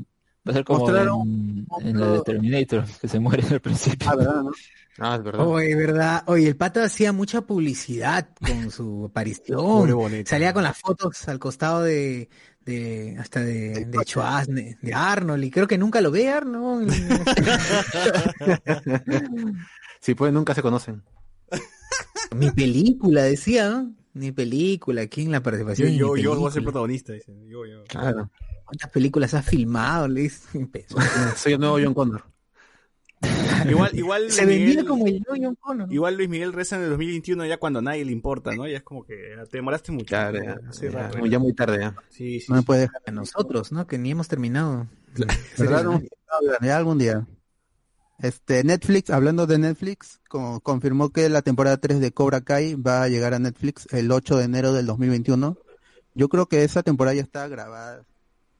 [0.49, 4.09] Va a ser como en, en la de Terminator, que se muere al principio.
[4.09, 4.43] Ah, ¿verdad?
[4.45, 4.51] no?
[4.99, 5.45] Ah, es verdad.
[5.45, 6.23] Oye, verdad.
[6.29, 9.93] Oye, el pata hacía mucha publicidad con su aparición.
[9.93, 10.31] bonito.
[10.31, 12.29] Salía con las fotos al costado de,
[12.67, 16.93] de hasta de, de Schwarzenegger, de Arnold, y creo que nunca lo ve Arnold.
[20.01, 21.03] Sí, pues nunca se conocen.
[22.37, 23.93] Mi película, decía, ¿no?
[24.13, 25.93] Mi película, aquí en la Yo, participación.
[25.95, 27.33] yo, mi yo voy a ser protagonista, dice.
[27.49, 27.83] Yo, yo.
[27.89, 28.31] Claro.
[28.65, 30.07] ¿Cuántas películas has filmado?
[30.07, 30.59] Le dice.
[30.59, 30.97] Empezó.
[31.37, 32.25] Soy el nuevo John Connor.
[33.69, 35.93] Igual, igual Luis Se vendía Miguel, como el John Connor.
[35.93, 38.67] igual Luis Miguel reza en el 2021 ya cuando a nadie le importa, ¿no?
[38.69, 39.15] Ya es como que
[39.51, 40.07] te demoraste mucho.
[40.07, 40.45] Claro, ¿no?
[40.45, 41.27] ya, Sí, ya, raro.
[41.27, 41.97] ya muy tarde ya.
[42.11, 42.67] Sí, sí, No me sí.
[42.67, 43.03] puede dejar.
[43.07, 43.87] A nosotros, ¿no?
[43.87, 44.87] Que ni hemos terminado.
[45.59, 45.85] ¿Verdad?
[45.85, 46.01] No,
[46.61, 47.27] ya algún día.
[48.19, 53.03] Este, Netflix, hablando de Netflix, co- confirmó que la temporada 3 de Cobra Kai va
[53.03, 55.57] a llegar a Netflix el 8 de enero del 2021.
[56.15, 58.05] Yo creo que esa temporada ya está grabada.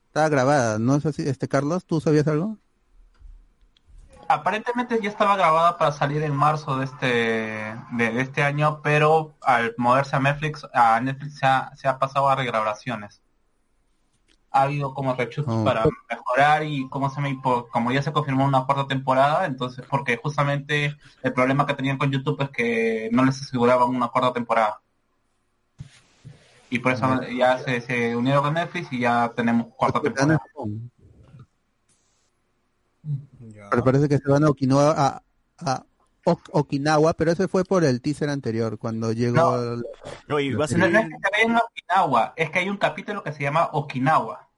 [0.09, 1.23] Está grabada, ¿no es así?
[1.29, 2.59] Este, Carlos, ¿tú sabías algo?
[4.29, 7.07] Aparentemente ya estaba grabada para salir en marzo de este
[7.93, 11.99] de, de este año, pero al moverse a Netflix, a Netflix se ha, se ha
[11.99, 13.23] pasado a regrabaciones.
[14.51, 15.65] ha habido como rechutes Oh.
[15.65, 17.39] para mejorar y como se me
[17.71, 22.11] como ya se confirmó una cuarta temporada, entonces porque justamente el problema que tenían con
[22.11, 24.81] YouTube es que no les aseguraban una cuarta temporada.
[26.71, 30.41] Y por eso ya se, se unieron con Netflix y ya tenemos cuarta temporada.
[33.71, 35.23] Pero parece que se van a Okinawa, a,
[35.59, 35.87] a
[36.25, 39.55] Ok- Okinawa, pero ese fue por el teaser anterior, cuando llegó...
[39.63, 39.85] el-
[40.29, 43.33] Oye, va a No, no es que se Okinawa, es que hay un capítulo que
[43.33, 44.49] se llama Okinawa,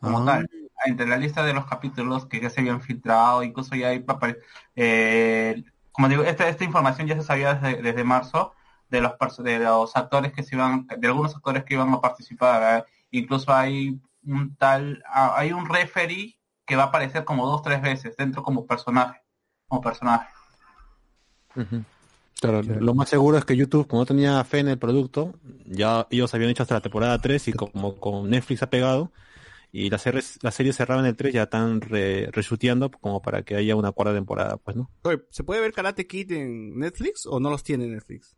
[0.00, 0.24] como Ah.
[0.26, 0.50] tal.
[0.84, 4.38] Entre la lista de los capítulos que ya se habían filtrado, incluso ya hay papel,
[4.74, 5.62] eh,
[5.92, 8.52] como digo, esta, esta información ya se sabía desde, desde marzo
[8.88, 12.80] de los de los actores que se iban, de algunos actores que iban a participar.
[12.80, 12.84] ¿eh?
[13.12, 16.36] Incluso hay un tal, ah, hay un referee
[16.72, 19.20] que va a aparecer como dos tres veces dentro como personaje,
[19.68, 20.26] como personaje.
[22.40, 25.34] Claro, lo más seguro es que YouTube, como no tenía fe en el producto,
[25.66, 29.12] ya ellos habían hecho hasta la temporada 3 y como con Netflix ha pegado
[29.70, 33.42] y la serie, la serie cerraba en el 3 ya están re, reshuteando como para
[33.42, 34.90] que haya una cuarta temporada, pues, ¿no?
[35.02, 38.34] Oye, ¿se puede ver Karate Kid en Netflix o no los tiene Netflix?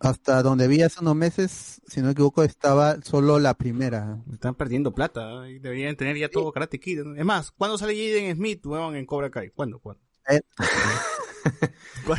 [0.00, 4.18] Hasta donde vi hace unos meses, si no me equivoco, estaba solo la primera.
[4.32, 5.48] Están perdiendo plata.
[5.48, 5.58] ¿eh?
[5.60, 7.00] Deberían tener ya todo Karate Kid.
[7.16, 9.50] Es más, ¿cuándo sale Jaden Smith, weón, en Cobra Kai?
[9.50, 9.78] ¿Cuándo?
[9.80, 10.00] ¿Cuándo?
[10.28, 10.40] Eh.
[12.06, 12.14] ¿Cu-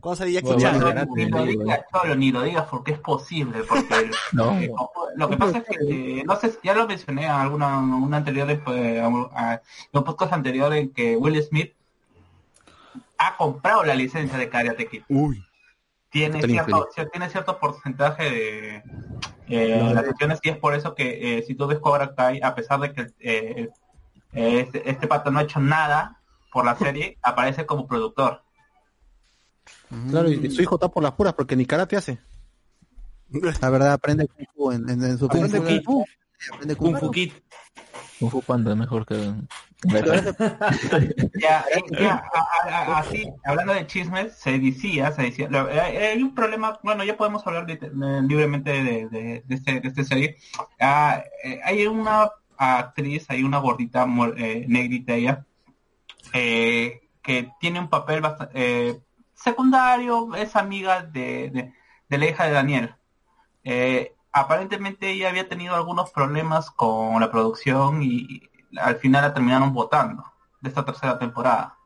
[0.00, 1.08] ¿Cuándo sale Jackie Bueno, Chan?
[1.16, 4.56] ni lo digas, Cholo, ni lo digas porque es posible, porque No.
[4.60, 4.70] eh,
[5.16, 8.48] lo que pasa es que, eh, no sé, ya lo mencioné en alguna, una anterior,
[8.48, 8.70] a-
[9.34, 9.60] a- en
[9.98, 11.72] un podcast anterior en que Will Smith
[13.18, 15.02] ha comprado la licencia de Karate Kid.
[15.08, 15.42] Uy.
[16.10, 18.82] Tiene cierto, tiene cierto porcentaje de
[19.48, 22.40] eh, No, las acciones y es por eso que eh, si tú ves Cobra Kai,
[22.42, 23.68] a pesar de que eh,
[24.32, 26.20] este, este pato no ha hecho nada
[26.52, 28.42] por la serie, aparece como productor.
[30.10, 32.18] Claro, y su hijo está por las puras porque ni karate hace.
[33.60, 35.48] La verdad, aprende Kung Fu en, en- en su Kung
[35.84, 36.04] Fu.
[36.52, 37.10] Aprende Kung Kung Fu Fu.
[37.12, 37.32] Kid.
[38.18, 39.14] Kung Fu Panda es mejor que...
[41.38, 46.08] Ya, eh, ya, a- a- a- así, hablando de chismes, se decía, se decía, eh,
[46.12, 47.78] hay un problema, bueno, ya podemos hablar li-
[48.26, 50.36] libremente de, de, de este, de esta serie.
[50.80, 55.44] Ah, eh, hay una actriz, hay una gordita eh, negrita ella,
[56.32, 59.00] eh, que tiene un papel bastante
[59.34, 61.72] secundario, es amiga de, de,
[62.08, 62.94] de la hija de Daniel.
[63.64, 68.42] Eh, aparentemente ella había tenido algunos problemas con la producción y
[68.80, 70.24] al final la terminaron votando
[70.60, 71.78] de esta tercera temporada.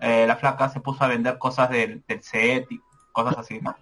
[0.00, 2.80] Eh, la flaca se puso a vender cosas del, set y
[3.12, 3.76] cosas así, ¿no?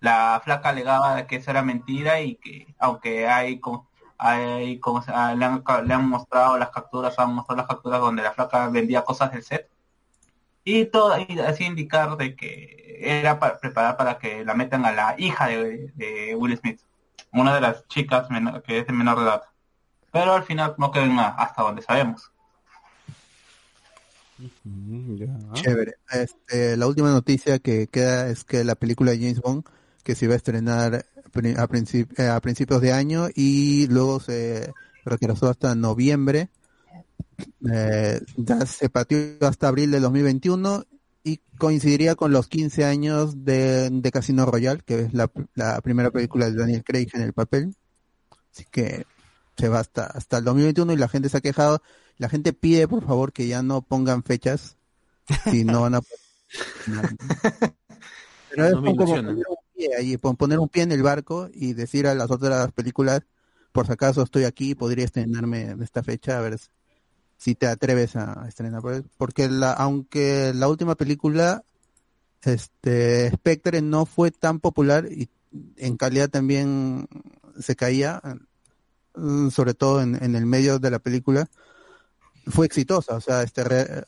[0.00, 3.88] La flaca alegaba que eso era mentira y que aunque hay como
[4.18, 8.22] hay como ah, le, han, le han mostrado las capturas, han mostrado las capturas donde
[8.22, 9.68] la flaca vendía cosas del set
[10.64, 11.14] y todo
[11.46, 15.92] así indicar de que era para preparar para que la metan a la hija de,
[15.94, 16.80] de Will Smith,
[17.32, 19.42] una de las chicas menor- que es de menor de edad.
[20.20, 22.30] Pero al final no quedó nada, hasta donde sabemos.
[25.54, 25.94] Chévere.
[26.10, 29.64] Este, la última noticia que queda es que la película de James Bond,
[30.02, 34.72] que se iba a estrenar a, princip- eh, a principios de año y luego se
[35.04, 36.48] retrasó hasta noviembre,
[37.70, 40.84] eh, ya se pateó hasta abril de 2021
[41.24, 46.10] y coincidiría con los 15 años de, de Casino Royale, que es la, la primera
[46.10, 47.74] película de Daniel Craig en el papel.
[48.52, 49.06] Así que
[49.56, 51.82] se va hasta, hasta el 2021 y la gente se ha quejado.
[52.18, 54.76] La gente pide, por favor, que ya no pongan fechas
[55.50, 56.00] si no van a
[58.50, 61.48] pero es No como poner un pie ahí, pon- poner un pie en el barco
[61.52, 63.22] y decir a las otras películas,
[63.72, 66.58] por si acaso estoy aquí, podría estrenarme en esta fecha, a ver
[67.36, 68.80] si te atreves a estrenar.
[68.82, 71.64] Por- Porque la, aunque la última película,
[72.42, 75.28] este, Spectre no fue tan popular y
[75.76, 77.08] en calidad también
[77.58, 78.20] se caía,
[79.50, 81.48] sobre todo en, el medio de la película,
[82.46, 84.04] fue exitosa, o sea, este re-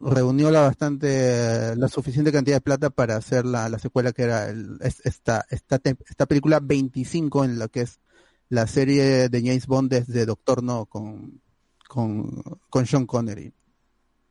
[0.00, 4.48] reunió la bastante la suficiente cantidad de plata para hacer la, la secuela que era
[4.48, 8.00] el- es- esta, esta, esta película 25 en lo que es
[8.48, 11.40] la serie de James Bond desde Doctor No con,
[11.88, 13.52] con, con Sean Connery.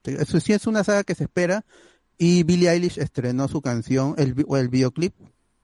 [0.03, 1.65] Eso sí es una saga que se espera
[2.17, 5.15] y Billie Eilish estrenó su canción, el, el videoclip,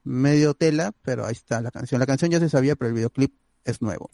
[0.04, 2.00] medio tela, pero ahí está la canción.
[2.00, 3.34] La canción ya se sabía, pero el videoclip
[3.70, 4.10] es nuevo.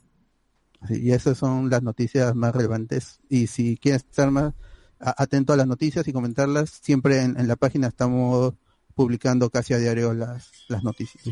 [0.90, 3.19] Y esas son las noticias más relevantes.
[3.30, 4.53] Y si quieres estar más
[4.99, 8.53] atento a las noticias y comentarlas, siempre en, en la página estamos
[8.94, 11.23] publicando casi a diario las, las noticias.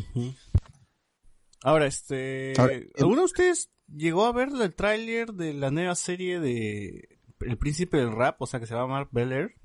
[1.63, 2.53] Ahora, este...
[2.57, 7.57] Ahora, ¿Alguno de ustedes llegó a ver el tráiler de la nueva serie de El
[7.57, 8.41] Príncipe del Rap?
[8.41, 9.55] O sea, que se va a llamar Bel Air.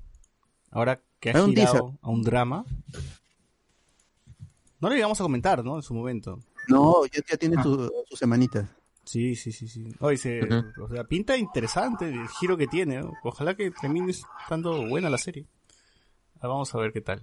[0.71, 1.99] Ahora que ha un girado teaser.
[2.01, 2.65] a un drama.
[4.79, 5.75] No lo llegamos a comentar, ¿no?
[5.75, 6.39] En su momento.
[6.69, 8.67] No, ya, ya tiene su- sus semanitas.
[9.03, 9.91] Sí, sí, sí, sí.
[10.01, 10.83] Oye, se, Ujú.
[10.83, 13.01] o sea, pinta interesante el giro que tiene.
[13.01, 13.13] ¿no?
[13.23, 15.45] Ojalá que termine estando buena la serie.
[16.41, 17.21] Ah, vamos a ver qué tal.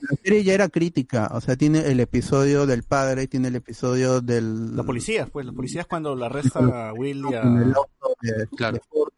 [0.00, 4.20] La serie ya era crítica, o sea, tiene el episodio del padre, tiene el episodio
[4.20, 4.74] del...
[4.74, 7.42] Los policías, pues, los policías cuando la arrestan a Will y a...
[7.42, 8.74] en el auto de, Claro.
[8.74, 9.12] de Ford.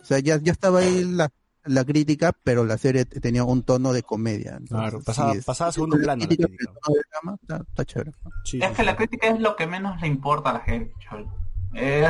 [0.00, 1.32] O sea, ya, ya estaba ahí la,
[1.64, 4.52] la crítica, pero la serie tenía un tono de comedia.
[4.52, 6.72] Entonces, Claro, pasaba- es- pasaba a segundo la plano la crítica, pero
[7.10, 8.12] drama, está, está chévere.
[8.44, 8.96] Sí, Es sí, que la sí.
[8.96, 10.92] crítica es lo que menos le importa a la gente.
[11.74, 12.04] Eh,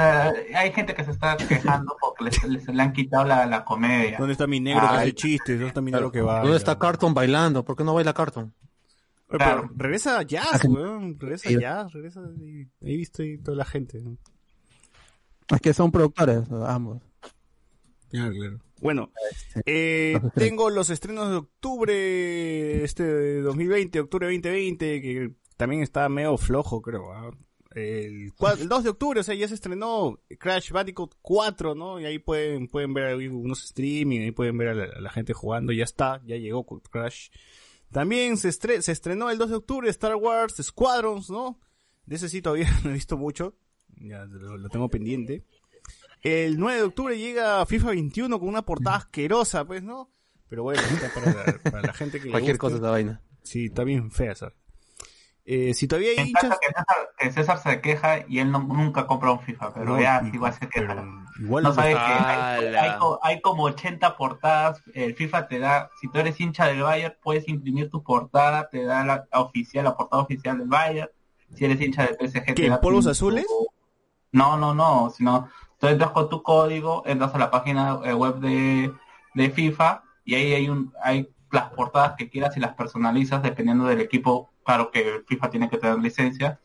[0.55, 4.17] hay gente que se está quejando porque les, les- le han quitado la, la comedia.
[4.19, 4.97] ¿Dónde está mi negro que Ay.
[4.99, 5.57] hace chistes?
[5.57, 6.41] ¿Dónde está mi negro que va?
[6.41, 7.65] ¿Dónde está Carton bailando?
[7.65, 8.55] ¿Por qué no baila Carton?
[9.29, 9.63] Claro.
[9.69, 11.17] pero regresa Jazz, weón.
[11.21, 11.59] Regresa Sí.
[11.61, 12.21] Jazz, regresa.
[12.41, 14.03] y- He visto ahí toda la gente.
[15.49, 17.03] Es que son productores, ambos.
[18.11, 18.59] Claro, claro.
[18.81, 19.13] Bueno,
[19.55, 26.09] Este, eh, tengo los estrenos de octubre, este de 2020, octubre 2020, que también está
[26.09, 27.13] medio flojo, creo.
[27.13, 27.31] ¿ah?
[27.75, 32.01] El, cua- el 2 de octubre, o sea, ya se estrenó Crash Bandicoot 4, ¿no?
[32.01, 35.33] Y ahí pueden, pueden ver unos streaming, ahí pueden ver a la, a la gente
[35.35, 37.29] jugando, ya está, ya llegó Crash.
[37.93, 41.61] También se, estre- se estrenó el 2 de octubre Star Wars Squadrons, ¿no?
[42.07, 43.55] De ese sí todavía no he visto mucho,
[44.01, 45.45] ya lo, lo tengo pendiente.
[46.23, 50.11] El 9 de octubre llega FIFA 21 con una portada asquerosa, pues, ¿no?
[50.49, 52.59] Pero bueno, está para la, para la gente que le Cualquier guste.
[52.59, 53.23] cosa esa vaina.
[53.43, 54.53] Sí, está bien fea esa.
[55.47, 56.59] Eh, si todavía hay hinchas...
[56.61, 60.01] que César, que César se queja y él no- nunca compra un FIFA, pero No,
[60.01, 61.05] ya igual se queja.
[61.41, 64.83] igual no sabes que hay, hay co- hay como 80 portadas.
[64.93, 68.85] El FIFA te da, si tú eres hincha del Bayern, puedes imprimir tu portada, te
[68.85, 71.09] da la, la oficial, la portada oficial del Bayern.
[71.55, 73.47] Si eres hincha del PSG, ¿Qué, te da polvos tu- azules?
[74.33, 75.49] No, no, no, sino
[75.81, 78.93] tú entras con tu código, entras a la página eh, web de,
[79.35, 83.87] de FIFA y ahí hay un hay las portadas que quieras y las personalizas dependiendo
[83.87, 84.53] del equipo.
[84.65, 86.61] Claro que FIFA tiene que tener licencia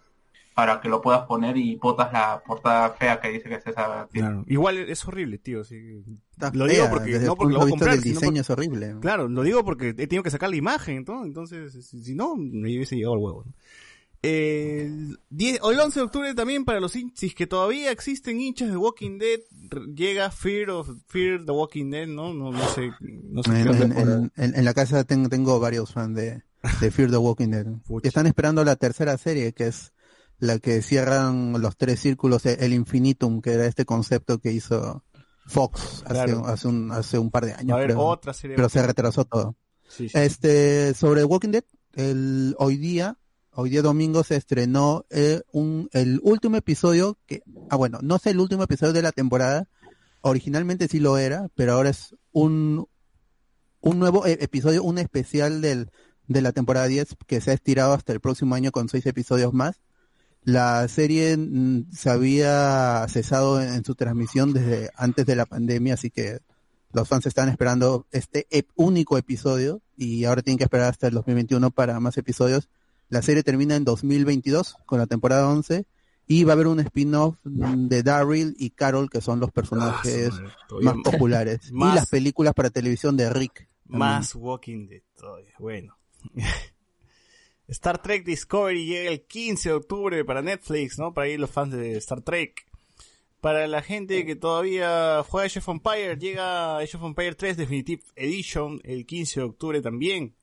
[0.53, 4.27] para que lo puedas poner y botas la portada fea que dice que César tiene.
[4.27, 5.63] Claro, Igual es horrible, tío.
[5.63, 6.01] sí.
[6.31, 8.39] está Lo digo porque desde no el porque lo voy a comprar, sino diseño porque-
[8.39, 8.95] es horrible.
[9.01, 11.25] Claro, lo digo porque he tenido que sacar la imagen, ¿no?
[11.25, 13.43] Entonces, si, si no, me hubiese llegado al huevo.
[13.47, 13.53] ¿no?
[14.25, 18.69] El, 10, o el 11 de octubre también para los hinchas, que todavía existen hinchas
[18.69, 19.39] de Walking Dead,
[19.95, 22.33] llega Fear of Fear the Walking Dead, ¿no?
[22.33, 26.43] No, no sé, no sé En, en- la casa tengo, tengo varios fans de,
[26.81, 27.65] de Fear the Walking Dead.
[27.85, 28.07] Pucha.
[28.07, 29.93] Están esperando la tercera serie, que es
[30.39, 35.03] la que cierran los tres círculos, el infinitum, que era este concepto que hizo
[35.47, 36.45] Fox hace, Claro.
[36.47, 37.77] hace, un, hace un par de años.
[37.79, 37.99] a creo.
[37.99, 38.55] otra serie.
[38.55, 39.55] pero se retrasó todo.
[39.87, 40.17] Sí, sí.
[40.17, 43.17] Este, sobre Walking Dead, el, hoy día,
[43.55, 48.25] hoy día domingo se estrenó eh, un, el último episodio que, ah bueno, no es
[48.27, 49.67] el último episodio de la temporada,
[50.21, 52.87] originalmente sí lo era, pero ahora es un,
[53.81, 55.89] un nuevo e- episodio, un especial del,
[56.27, 59.53] de la temporada 10 que se ha estirado hasta el próximo año con seis episodios
[59.53, 59.81] más.
[60.43, 65.93] La serie mm, se había cesado en, en su transmisión desde antes de la pandemia,
[65.95, 66.39] así que
[66.93, 71.13] los fans están esperando este ep- único episodio y ahora tienen que esperar hasta el
[71.13, 72.69] 2021 para más episodios.
[73.15, 75.85] La serie termina en 2022 con la temporada 11
[76.27, 80.75] y va a haber un spin-off de Daryl y Carol que son los personajes Ah,
[80.81, 83.69] más populares más- y las películas para televisión de Rick.
[83.87, 83.99] también.
[83.99, 85.53] Más Walking Dead todavía.
[85.59, 85.97] Bueno.
[87.67, 91.13] Star Trek Discovery llega el 15 de octubre para Netflix, ¿no?
[91.13, 92.65] Para ir los fans de Star Trek.
[93.41, 98.03] Para la gente que todavía juega Age of Empire, llega Age of Empire 3 Definitive
[98.15, 100.35] Edition el 15 de octubre también.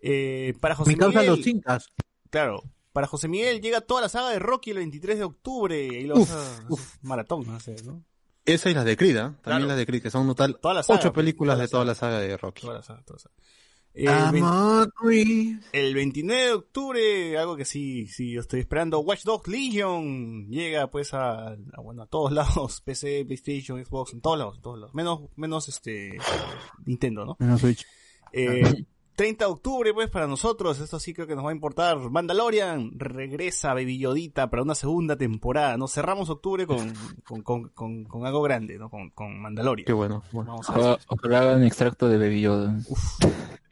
[0.00, 1.92] Eh, para José causa Miguel, los incas.
[2.30, 2.62] claro,
[2.92, 5.84] para José Miguel llega toda la saga de Rocky el 23 de octubre.
[5.84, 6.66] Y lo vas a-
[7.02, 8.04] maratón, no sé, ¿no?
[8.44, 9.22] Esa y las de Creed, ¿ah?
[9.22, 9.66] También Claro.
[9.66, 11.94] las de Creed, que son un total saga, ocho pues, películas toda de toda la
[11.94, 12.62] saga de Rocky.
[12.62, 13.34] Toda la saga, toda la saga.
[13.94, 15.64] El, vein- Amor, Reeves.
[15.72, 20.88] El 29 de octubre, algo que sí, sí, yo estoy esperando, Watch Dogs Legion llega
[20.88, 22.30] pues a, a, bueno, a todos
[22.70, 26.16] lados, PC, PlayStation, Xbox, en todos lados, en todos lados, menos, menos este,
[26.86, 27.36] Nintendo, ¿no?
[27.40, 27.84] Menos Switch.
[28.32, 28.62] Eh,
[29.18, 32.92] 30 de octubre pues para nosotros, esto sí creo que nos va a importar, Mandalorian
[32.96, 35.88] regresa Baby Yodita para una segunda temporada, ¿no?
[35.88, 36.92] Cerramos octubre con,
[37.24, 38.88] con, con, con, con algo grande, ¿no?
[38.88, 39.86] Con, con Mandalorian.
[39.86, 40.22] Qué bueno.
[40.30, 40.52] bueno.
[40.52, 40.98] Vamos a ver.
[41.08, 42.78] Ojalá, hagan extracto de Baby Yoda.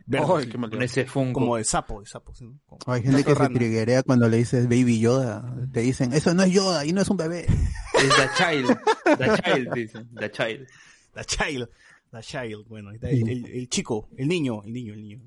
[0.09, 1.41] Verde, Ay, qué mal Con ese Funko.
[1.41, 2.49] como de sapo, de sapo, ¿sí?
[2.87, 5.55] Hay gente que se triguea cuando le dices Baby Yoda.
[5.73, 7.47] Te dicen, eso no es Yoda y no es un bebé.
[7.47, 8.79] Es The Child.
[9.19, 10.15] The Child, dicen.
[10.15, 10.67] The Child.
[11.15, 11.69] The Child.
[12.13, 15.23] The Child, bueno, el- el chico, el niño, el niño, el niño.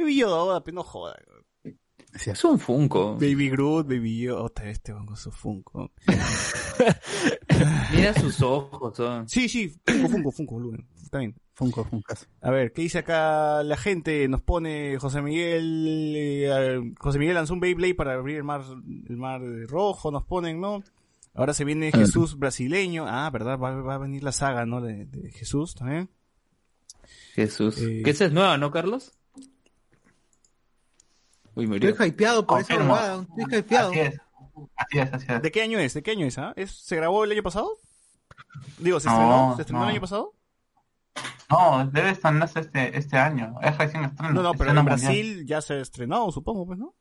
[0.00, 1.16] Baby Yoda, ahora, pero no joda.
[2.26, 3.14] Es un Funko.
[3.14, 5.92] Baby Groot, Baby Yoda, otra vez este van con su Funko.
[7.94, 8.96] Mira sus ojos.
[8.96, 9.28] son.
[9.28, 11.34] Sí, sí, Funko, Funko, Funko, Luen, está bien.
[11.54, 12.26] Funko, Funkas.
[12.40, 14.26] A ver, ¿qué dice acá la gente?
[14.28, 18.62] Nos pone José Miguel, eh, José Miguel lanzó un Beyblade para abrir el mar,
[19.08, 20.82] el mar rojo, nos ponen, ¿no?
[21.34, 23.04] Ahora se viene Jesús brasileño.
[23.06, 23.58] Ah, ¿verdad?
[23.58, 24.80] Va, va a venir la saga, ¿no?
[24.80, 26.08] De, de Jesús también.
[27.34, 27.78] Jesús.
[27.80, 29.12] Eh, Que esa es nueva, ¿no, Carlos?
[31.54, 31.90] Uy, murió.
[31.90, 32.74] Estoy hypeado por esa
[33.38, 33.90] estoy hypeado.
[33.90, 34.20] Así es.
[34.76, 35.42] Así es, así es.
[35.42, 35.94] ¿De qué año es?
[35.94, 36.38] ¿De qué año es?
[36.38, 36.52] ah?
[36.56, 37.70] ¿Es- ¿Se grabó el año pasado?
[38.78, 39.56] Digo, ¿se No, estrenó?
[39.56, 39.84] ¿Se estrenó no.
[39.86, 40.34] el año pasado?
[41.50, 43.56] No, debe estrenarse este, este año.
[43.62, 44.32] Es recién estreno.
[44.34, 44.98] No, no, pero en mundial.
[45.00, 46.94] Brasil ya se estrenó, supongo, pues, ¿no?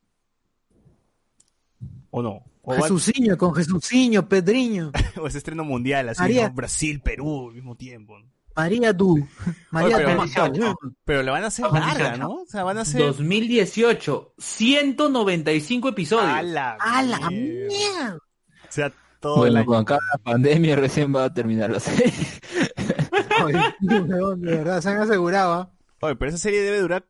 [2.12, 2.44] ¿O no?
[2.64, 4.92] ¿O, va- con Jesuciño, Pedriño.
[5.22, 6.22] o es estreno mundial, así.
[6.50, 6.52] ¿no?
[6.54, 8.16] Brasil, Perú, al mismo tiempo.
[8.60, 9.28] María tú.
[9.72, 10.76] María Oye, pero- Tomaso.
[11.06, 12.30] Pero la van a hacer larga, ¿no?
[12.42, 13.02] O sea, van a hacer...
[13.02, 16.30] 2018, 195 episodios.
[16.30, 18.16] A la, ¡A la mierda.
[18.18, 19.66] O sea, todo el Bueno, año.
[19.66, 22.14] con acá la pandemia recién va a terminar la serie.
[23.44, 25.54] Oye, de verdad, se han asegurado.
[25.54, 25.72] ¿ah?
[26.02, 27.06] Oye, pero esa serie debe durar...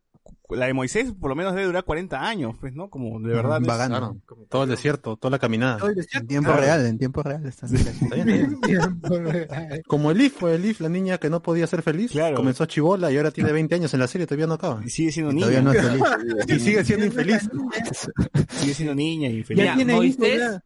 [0.50, 2.90] La de Moisés por lo menos debe durar 40 años, pues, ¿no?
[2.90, 3.62] Como de verdad...
[3.62, 4.18] es- Vagando.
[4.50, 5.78] Todo el desierto, toda la caminada.
[5.78, 6.28] Todo el En desierto.
[6.28, 6.62] tiempo Claro.
[6.62, 7.46] real, en tiempo real.
[7.46, 7.68] está.
[7.68, 9.84] Está bien, está bien.
[9.88, 12.12] Como Elif, fue Elif, la niña que no podía ser feliz.
[12.12, 12.36] Claro.
[12.36, 14.82] Comenzó chivola y ahora tiene 20 años en la serie, todavía no acaba.
[14.86, 15.48] Y sigue siendo Y niña.
[15.48, 16.04] Todavía no es feliz.
[16.48, 17.50] Y sigue siendo infeliz.
[18.50, 19.74] Sigue siendo niña y infeliz.
[19.76, 20.64] Tiene hijos, Moisés, ya.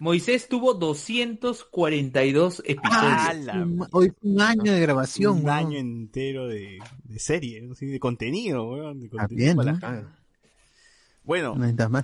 [0.00, 2.82] Moisés tuvo 242 episodios.
[2.92, 5.38] Ah, la- Hoy fue un año de grabación.
[5.42, 7.74] un año entero de, de serie, ¿no?
[7.74, 10.06] Sí, de contenido, weón, de contenido bien.
[11.24, 11.54] Bueno,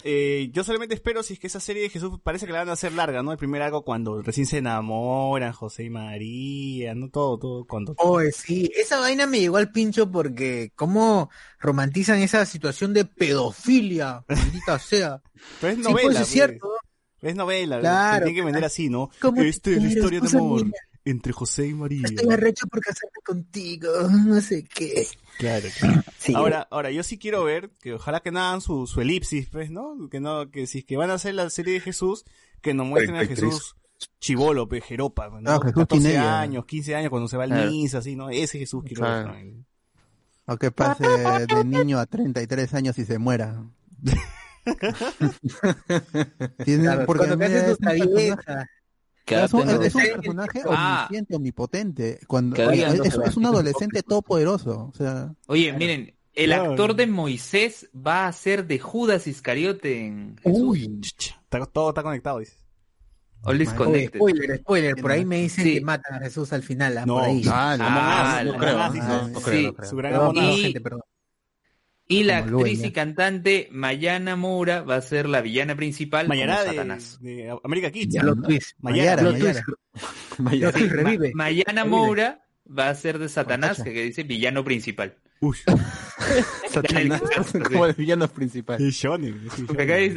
[0.04, 2.68] eh, yo solamente espero si es que esa serie de Jesús parece que la van
[2.68, 3.32] a hacer larga, ¿no?
[3.32, 7.08] El primer algo cuando recién se enamoran, José y María, ¿no?
[7.08, 7.94] Todo, todo, cuando...
[7.96, 14.22] Oye, sí, esa vaina me llegó al pincho porque cómo romantizan esa situación de pedofilia,
[14.28, 15.22] maldita sea.
[15.60, 16.28] Pero es Sí, novela, pues es pues.
[16.28, 16.68] cierto.
[17.24, 19.10] Es novela, Claro, tiene que vender así, ¿no?
[19.20, 20.74] ¿Cómo Esta es la historia de amor mía?
[21.06, 22.02] entre José y María.
[22.04, 23.88] Estoy arrecho por casarme contigo,
[24.26, 25.06] no sé qué.
[25.38, 26.02] Claro, claro.
[26.18, 26.34] Sí.
[26.34, 29.70] Ahora, ahora, yo sí quiero ver que ojalá que no hagan su, su elipsis, pues,
[29.70, 30.08] ¿no?
[30.10, 32.24] Que no, que si es que van a hacer la serie de Jesús,
[32.62, 33.50] que nos muestren a 33.
[33.54, 33.76] Jesús
[34.20, 35.50] chivolo, pues, jeropa, ¿no?
[35.50, 36.30] Ah, Jesús 14 teenager.
[36.30, 37.70] años, 15 años, cuando se va al Claro.
[37.70, 38.28] misa, así, ¿no?
[38.30, 39.32] Ese Jesús quiero Claro.
[39.32, 39.44] ver.
[39.46, 39.64] ¿no?
[40.46, 43.62] O que pase de niño a 33 años y se muera.
[46.64, 48.66] Tiene- Claro, porque cuando es tu un personaje- traviesa.
[49.24, 51.04] Que es un, es un personaje Ah.
[51.06, 52.20] omnisciente, omnipotente.
[52.26, 54.90] Cuando, oye, es, es un adolescente todopoderoso.
[54.92, 56.70] O sea, Oye, miren, el Claro.
[56.72, 60.60] actor de Moisés va a ser de Judas Iscariote en Jesús.
[60.62, 62.58] Uy, Está- todo está conectado, dices.
[63.46, 65.74] All is Oye, spoiler, spoiler, por ahí me dicen Sí.
[65.74, 67.42] que matan a Jesús al final, ah, No, por ahí.
[67.46, 69.44] Ah, no, Ah, no, la- creo, ah, no, no, no sí.
[69.44, 69.90] creo, no creo.
[69.90, 70.36] Su gran.
[70.36, 71.00] Y- gente, perdón.
[72.06, 76.38] Y la Como actriz y cantante Mayana Moura va a ser la villana principal como
[76.38, 77.18] de, Satanás.
[77.20, 78.14] de América Kids.
[78.78, 81.32] Mayana Revive.
[81.86, 85.16] Moura va a ser de Satanás, que dice villano principal.
[85.46, 85.56] Uy,
[86.70, 87.22] Satanás
[87.68, 88.78] como el villano principal.
[88.78, 89.66] shonen, sí,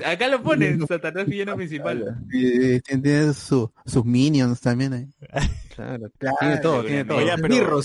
[0.06, 2.18] Acá, lo ponen, Satanás villano principal.
[2.32, 4.94] y tiene, tiene su- sus minions también.
[4.94, 5.08] ahí.
[5.76, 7.18] Claro, Claro, tiene todo, tiene todo.
[7.18, 7.82] Oye, pero-.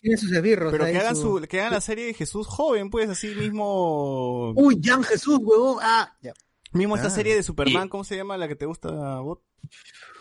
[0.00, 0.72] Tiene sus esbirros.
[0.72, 4.52] Pero que hagan, su- su, que hagan la serie de Jesús joven, pues, así mismo...
[4.56, 5.78] Uy, Jan Jesús, huevón.
[5.82, 6.32] Ah, ya.
[6.72, 7.10] Mismo esta Ah.
[7.10, 8.90] serie de Superman, Y- ¿cómo se llama la que te gusta,
[9.20, 9.42] Bot?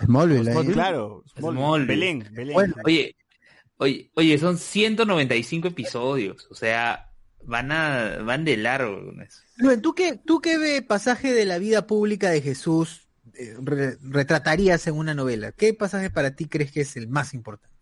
[0.04, 0.50] Smallville.
[0.52, 0.68] ahí.
[0.68, 1.62] Claro, Smallville.
[1.64, 1.88] Smallville.
[1.88, 2.54] Belén, Belén.
[2.54, 3.16] Bueno, Oye,
[3.78, 7.12] oye, oye, son 195 episodios, o sea,
[7.44, 9.42] van a, van de largo con eso.
[9.58, 13.98] Luen, ¿tú qué, ¿tú qué ve- pasaje de la vida pública de Jesús eh, re-
[14.02, 15.52] retratarías en una novela?
[15.52, 17.74] ¿Qué pasaje para ti crees que es el más importante?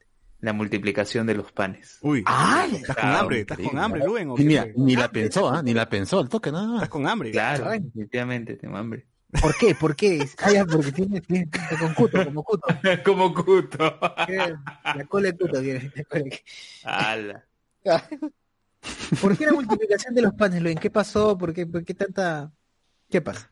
[0.41, 1.99] La multiplicación de los panes.
[2.01, 2.67] Uy, ¡Ah!
[2.69, 4.73] estás con Ah, hambre, estás con hambre, Luen, ¿o Y qué mira, fue?
[4.75, 5.63] ni la pensó, ¿ah?
[5.63, 6.89] Ni la pensó, al toque nada Estás más.
[6.89, 7.31] con hambre.
[7.31, 9.05] Claro, definitivamente, tengo hambre.
[9.41, 9.75] ¿Por qué?
[9.75, 10.27] ¿Por qué?
[10.39, 11.49] Ah, ya, porque tiene, tiene
[11.79, 12.67] con cuto, como cuto.
[13.05, 13.99] Como Cuto.
[13.99, 15.91] La cola de cuto quiere.
[15.95, 16.43] la cola de-
[16.83, 17.45] Ala.
[19.21, 20.77] ¿Por qué la multiplicación de los panes, Luen?
[20.77, 21.37] ¿Qué pasó?
[21.37, 22.51] ¿Por qué, por qué tanta...?
[23.09, 23.51] ¿Qué pasa?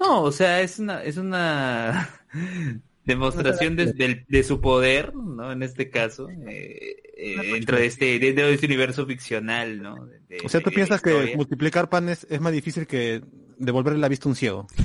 [0.00, 2.10] No, o sea, es una, es una
[3.04, 5.52] demostración de, de su poder, ¿no?
[5.52, 10.06] En este caso, eh, eh, dentro de este, dentro de este universo ficcional, ¿no?
[10.06, 13.22] De- de- O sea, tú de piensas que multiplicar panes es más difícil que
[13.58, 14.66] devolverle la vista a un ciego.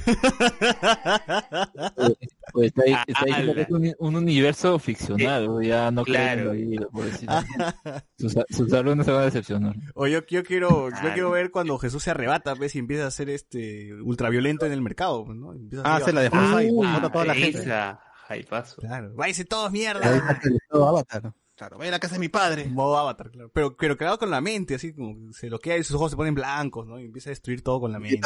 [2.52, 6.52] Pues está, ahí- está que es un, un universo ficcional, ya no Claro.
[6.52, 6.90] creo
[8.18, 9.76] sus, sus alumnos se van a decepcionar.
[9.94, 11.12] O yo, yo quiero, yo Ay.
[11.14, 12.76] quiero ver cuando Jesús se arrebata, ¿ves?
[12.76, 15.54] Y empieza a ser este ultraviolento en el mercado, ¿no?
[15.54, 17.60] Empieza Ah, se la de Forza y Ah, mata a toda la gente.
[17.60, 18.82] esa, jaipazo.
[18.82, 19.14] Claro.
[19.16, 20.40] Váyanse todos mierda.
[20.72, 21.32] Avatar.
[21.60, 22.70] Claro, vaya a la casa de mi padre.
[22.70, 23.52] Modo avatar, claro.
[23.54, 26.34] Pero, pero creado con la mente, así como se bloquea y sus ojos se ponen
[26.34, 26.98] blancos, ¿no?
[26.98, 28.22] Y empieza a destruir todo con la mente.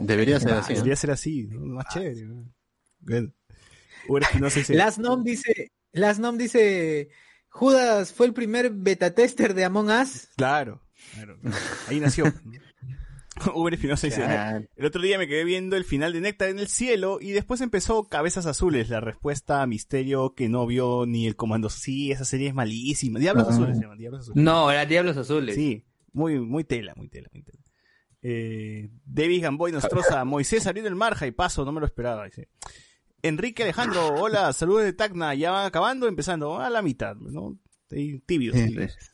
[0.00, 0.72] Debería ser así.
[0.72, 0.78] ¿no?
[0.78, 1.60] Debería ser así, ¿no?
[1.60, 2.52] Más chévere, ¿no?
[2.98, 3.32] Bueno.
[4.08, 7.10] Hugo Espinosa dice, Last Nom dice, Last Nom dice,
[7.48, 10.30] Judas fue el primer beta tester de Among Us.
[10.36, 11.38] Claro, claro.
[11.86, 12.24] Ahí nació.
[13.46, 13.52] ¿no?
[13.54, 14.66] Uber Espinosa dice, Claro.
[14.76, 17.60] el otro día me quedé viendo el final de Néctar en el cielo y después
[17.60, 21.68] empezó Cabezas Azules, la respuesta a misterio que no vio ni el comando.
[21.70, 23.18] Sí, esa serie es malísima.
[23.18, 23.52] Diablos Ah.
[23.52, 24.42] Azules se llama, Diablos Azules.
[24.44, 25.54] No, era Diablos Azules.
[25.54, 27.58] Sí, muy, muy tela, muy tela, muy tela.
[28.22, 32.48] Eh, David Gamboy Nostroza, Moisés abriendo el marja y paso, no me lo esperaba, dice.
[33.22, 37.58] Enrique Alejandro, hola, saludos de Tacna, ya van acabando, empezando a la mitad, ¿no?
[37.88, 38.56] Tibios.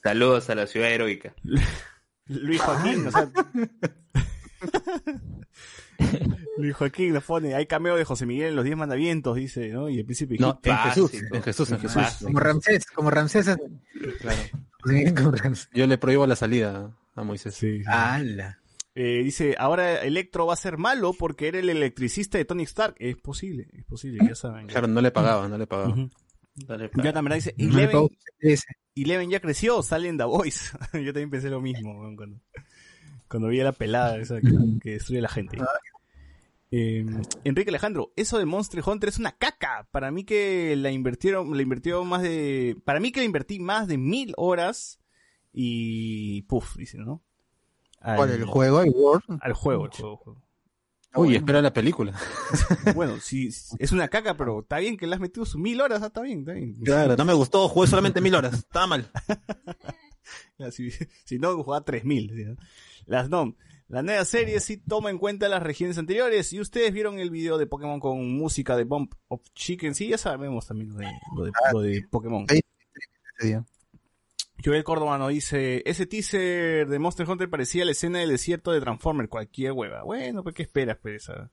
[0.03, 1.35] Saludos a la ciudad heroica.
[2.31, 3.31] Luis Joaquín, o sea...
[6.57, 9.89] Luis Joaquín nos pone, hay cameo de José Miguel en los Diez Mandamientos, dice, ¿no?
[9.89, 11.09] Y el príncipe No, en Básico.
[11.09, 11.97] Jesús, en Jesús, en Jesús.
[11.97, 12.27] Básico.
[12.27, 13.47] Como Ramsés, como Ramsés.
[14.21, 14.39] Claro.
[14.87, 15.69] Sí, como Ramsés.
[15.73, 17.55] Yo le prohíbo la salida a Moisés.
[17.55, 17.83] Sí.
[17.87, 18.59] ¡Hala!
[18.95, 22.97] Eh, dice, ahora Electro va a ser malo porque era el electricista de Tony Stark.
[22.99, 24.67] Es posible, es posible, ya saben.
[24.67, 25.91] Claro, no le pagaba, no le pagaba.
[25.91, 26.11] Ujú.
[26.67, 26.91] Dale.
[26.95, 28.09] Jonathan Verdad dice, Eleven.
[28.95, 30.77] Eleven ya creció, sale en The Voice.
[30.93, 32.41] Yo también pensé lo mismo cuando,
[33.29, 34.51] cuando vi a la pelada esa que,
[34.83, 35.59] que destruye a la gente.
[36.73, 37.05] Eh,
[37.43, 39.89] Enrique Alejandro, eso de Monster Hunter es una caca.
[39.91, 43.89] Para mí que la invirtieron, la invirtió más de, para mí que le invertí más
[43.89, 45.01] de mil horas
[45.53, 47.23] y puf, dice, ¿no?
[48.01, 49.39] Al, ¿Cuál, el juego, el World?
[49.41, 50.43] al juego, el juego,
[51.15, 52.13] Uy, espera la película.
[52.95, 56.03] Bueno, sí, es una caca, pero está bien que le has metido sus mil horas,
[56.03, 56.77] ah, está bien, está bien.
[56.85, 58.55] Claro, no me gustó, jugué solamente mil horas.
[58.55, 59.11] Estaba mal.
[60.71, 60.91] Si,
[61.25, 62.33] si no, jugaba 3000.
[62.37, 62.57] ¿sí, no?
[63.07, 63.55] Las NOM.
[63.89, 66.53] La nueva serie sí toma en cuenta las regiones anteriores.
[66.53, 69.95] Y ustedes vieron el video de Pokémon con música de Bump of Chicken.
[69.95, 72.47] Sí, ya sabemos también lo de, lo de, lo de Pokémon.
[74.65, 78.81] Joel Córdoba nos dice: Ese teaser de Monster Hunter parecía la escena del desierto de
[78.81, 79.29] Transformer.
[79.29, 80.03] Cualquier hueva.
[80.03, 81.51] Bueno, pues, ¿qué esperas, pues, esa,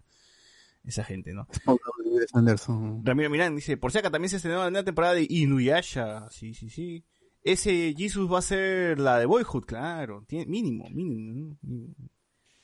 [0.83, 1.47] esa gente, no?
[2.33, 3.05] Anderson.
[3.05, 6.29] Ramiro Mirán dice, por si acá también se estrenó la nueva temporada de Inuyasha.
[6.29, 7.05] Sí, sí, sí.
[7.43, 10.25] Ese Jesus va a ser la de Boyhood, claro.
[10.27, 11.57] Tiene, mínimo, mínimo.
[11.61, 11.95] ¿no?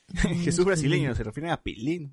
[0.43, 2.11] Jesús brasileño, se refieren a Pelín.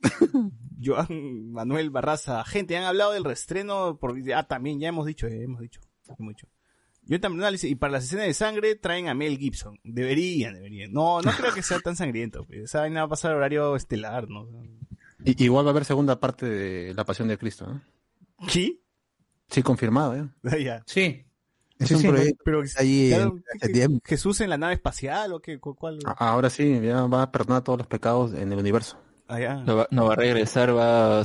[0.82, 2.44] Joan Manuel Barraza.
[2.44, 4.16] Gente, han hablado del restreno por...
[4.34, 5.80] Ah, también, ya hemos dicho, eh, hemos dicho.
[6.18, 6.46] Hemos dicho.
[7.08, 9.78] Yo también dice, y para las escenas de sangre traen a Mel Gibson.
[9.82, 10.92] Deberían, deberían.
[10.92, 12.44] No, no creo que sea tan sangriento.
[12.44, 12.60] pues.
[12.60, 14.46] Esa vaina va a pasar horario estelar, ¿no?
[15.24, 17.66] Y- igual va a haber segunda parte de La Pasión de Cristo.
[17.66, 17.82] ¿no?
[18.46, 18.78] ¿Qué?
[19.48, 20.28] Sí, confirmado, ¿eh?
[20.64, 20.82] ya.
[20.86, 21.24] Sí.
[21.78, 24.00] Es Sí, un sí, proyecto Pero ahí Claro, en- ¿qué- hace qué- tiempo.
[24.04, 25.58] Jesús en la nave espacial o qué?
[25.58, 25.98] ¿Cu- ¿Cuál?
[26.04, 29.00] Ahora sí, ya va a perdonar todos los pecados en el universo.
[29.28, 29.56] Allá.
[29.56, 31.22] No va, no va a regresar, va...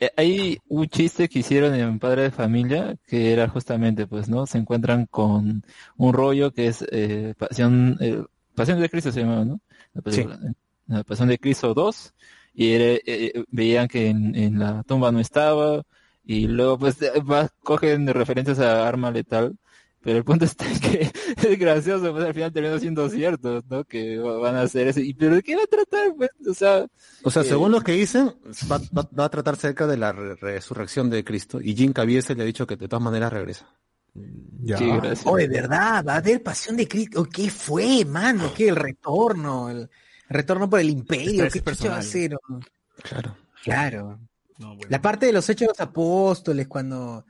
[0.00, 4.46] eh, hay un chiste que hicieron en Padre de Familia que era justamente, pues, ¿no?
[4.46, 5.62] Se encuentran con
[5.98, 8.22] un rollo que es eh, Pasión, eh,
[8.54, 9.60] Pasión de Cristo se llama, ¿no?
[9.92, 10.00] La
[10.32, 10.52] ¿eh?
[10.86, 12.14] La Pasión de Cristo 2
[12.54, 15.82] y era- eh, veían que en, en la tumba no estaba
[16.24, 16.98] y luego pues
[17.30, 19.56] va- cogen referencias a Arma Letal
[20.02, 21.12] pero el punto está en que
[21.48, 23.84] es gracioso, pues al final termina siendo cierto, ¿no?
[23.84, 25.00] Que va- van a hacer eso.
[25.00, 26.14] ¿Y pero de qué va a tratar?
[26.16, 26.86] Pues, o sea,
[27.22, 28.34] O sea, Eh, según lo que dicen,
[28.70, 31.60] va, va- va a tratar cerca de la re- resurrección de Cristo.
[31.60, 33.66] Y Jim Caviezel le ha dicho que de todas maneras regresa.
[34.14, 34.76] Ya.
[34.76, 35.22] sí, gracias.
[35.24, 37.24] Oh, de verdad, va a haber pasión de Cristo.
[37.24, 38.52] ¿Qué fue, mano?
[38.54, 38.68] ¿Qué?
[38.68, 39.70] El retorno.
[39.70, 39.88] El,
[40.28, 41.48] retorno por el imperio.
[41.50, 42.60] ¿Qué es chucha va a oh?
[43.02, 43.36] Claro.
[43.64, 44.20] Claro.
[44.58, 44.88] No, bueno.
[44.90, 47.24] La parte de los hechos de los apóstoles, cuando,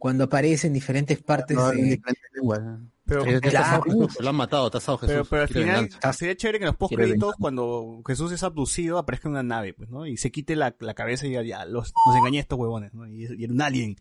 [0.00, 1.82] cuando aparecen diferentes partes No, en de...
[1.90, 2.60] diferentes lenguas.
[3.04, 3.82] Pero, Claro.
[3.82, 5.12] Jesús, lo han matado, tasado Jesús.
[5.12, 6.12] pero, pero al final venganza.
[6.14, 9.42] sería chévere que en los post Quiere créditos cuando Jesús es abducido aparezca en una
[9.42, 10.06] nave, pues, ¿no?
[10.06, 12.94] Y se quite la, la cabeza y ya, ya, los, nos engañé a estos huevones,
[12.94, 13.06] ¿no?
[13.06, 13.96] Y, y era un alien.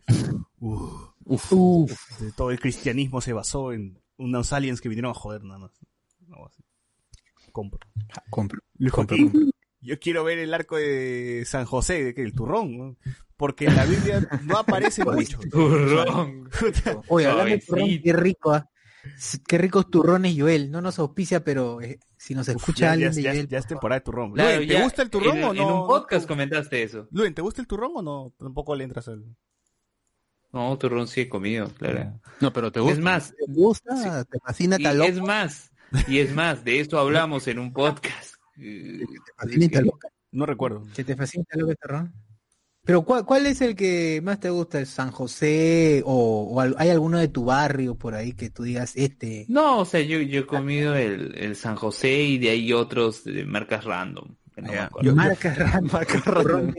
[0.59, 1.51] Uf.
[1.51, 2.19] Uf.
[2.21, 5.71] De Todo el cristianismo se basó en unos aliens que vinieron a joder nada más.
[6.27, 6.63] No, así.
[7.51, 7.79] Compro.
[8.29, 8.61] Compro.
[8.77, 12.77] Luis Compro, Joaquín, yo quiero ver el arco de San José, de que el turrón,
[12.77, 12.97] ¿no?
[13.37, 15.39] porque en la Biblia no aparece mucho.
[15.49, 16.49] Turrón.
[17.07, 18.69] Oye, hablando de turrón, qué rico, ¿ah?
[19.15, 20.69] S- Qué ricos turrones, Joel.
[20.69, 23.47] No nos auspicia, pero eh, si nos escucha ya, alguien ya- de ya- Joel.
[23.47, 24.33] ya es temporada de turrón.
[24.33, 25.61] Claro, Luen, ¿te ya, gusta el turrón en, o no?
[25.63, 27.07] En un podcast comentaste eso.
[27.11, 28.33] Luen, ¿te gusta el turrón o no?
[28.37, 29.23] Tampoco le entras al...
[30.51, 32.19] No, turrón sí he comido, claro.
[32.41, 32.93] No, pero te gusta.
[32.95, 34.25] Es más, ¿Te gusta?
[34.25, 35.71] ¿Te fascina y es más,
[36.07, 38.35] y es más, de eso hablamos en un podcast.
[38.59, 40.07] Eh, ¿Te fascina Taloca?
[40.31, 40.85] No recuerdo.
[40.95, 42.13] ¿Que te fascina lo que turrón?
[42.85, 44.79] Pero ¿cuál, ¿cuál es el que más te gusta?
[44.79, 46.01] ¿El San José?
[46.05, 49.45] ¿O, o hay alguno de tu barrio por ahí que tú digas este?
[49.49, 53.23] No, o sea, yo, yo he comido el, el San José y de ahí otros
[53.25, 54.35] de marcas random.
[54.57, 54.85] no me Ya.
[54.85, 55.09] acuerdo.
[55.09, 55.89] Yo- Marca random.
[55.93, 56.75] Marca Turrón random.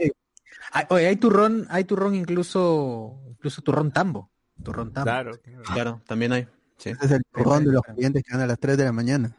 [0.73, 4.31] Ay, Oye, hay turrón, hay turrón incluso, incluso turrón tambo.
[4.63, 5.05] Turrón tambo.
[5.05, 5.31] Claro,
[5.73, 6.47] Claro, también hay.
[6.77, 6.89] Sí.
[6.89, 9.37] Ese es el turrón de los clientes que van a las 3 de la mañana.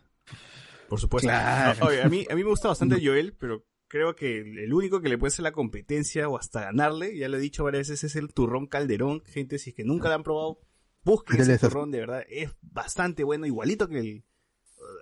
[0.92, 1.26] Por supuesto.
[1.26, 1.80] Claro.
[1.80, 5.00] No, oye, a, mí, a mí me gusta bastante Joel, pero creo que el único
[5.00, 8.04] que le puede hacer la competencia o hasta ganarle, ya lo he dicho varias veces,
[8.04, 9.22] es el turrón calderón.
[9.24, 10.58] Gente, si es que nunca lo han probado,
[11.02, 12.24] busquen ese turrón, de verdad.
[12.28, 14.24] Es bastante bueno, igualito que el...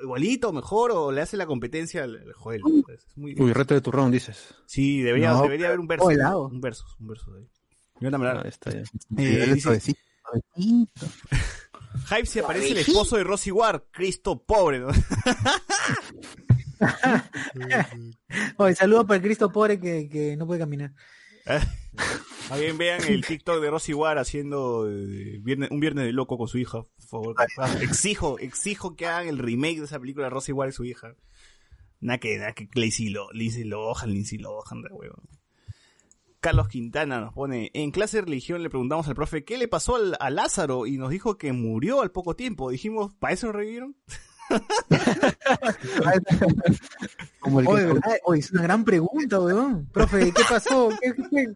[0.05, 2.63] igualito, mejor, o le hace la competencia al, Joel.
[2.97, 4.55] Es muy- Uy, reto de turrón, dices.
[4.67, 6.09] Sí, debería, No, debería haber un verso.
[6.09, 6.47] helado.
[6.47, 7.33] Un verso, un verso.
[7.33, 7.49] de ahí.
[8.01, 8.47] Jonathan Melgar.
[8.47, 8.83] Ah, está ya.
[9.19, 9.97] Eh, dice-.
[12.09, 14.89] Hype se aparece el esposo de Rosy War, Cristo pobre, ¿no?
[18.57, 20.93] Oye, saludo para el Cristo pobre que, que no puede caminar.
[22.51, 26.37] Más bien vean el TikTok de Rosy War haciendo eh, viernes- un viernes de loco
[26.39, 27.35] con su hija, por favor.
[27.81, 31.15] Exijo, exijo que hagan el remake de esa película de Rosy War y su hija.
[32.01, 35.23] Nada que, nada que Lindsay, Lo, Lindsay Lohan, Lindsay Lohan, de huevo.
[36.41, 39.97] Carlos Quintana nos pone, en clase de religión le preguntamos al profe qué le pasó
[39.97, 42.71] al, a Lázaro y nos dijo que murió al poco tiempo.
[42.71, 43.95] Dijimos, ¿para eso lo revivieron?
[47.41, 48.13] Como el que- Oye, ¿verdad?
[48.25, 49.87] Oye, es una gran pregunta, weón.
[49.93, 50.91] Profe, ¿qué pasó?
[51.01, 51.47] ¿Qué, qué, qué?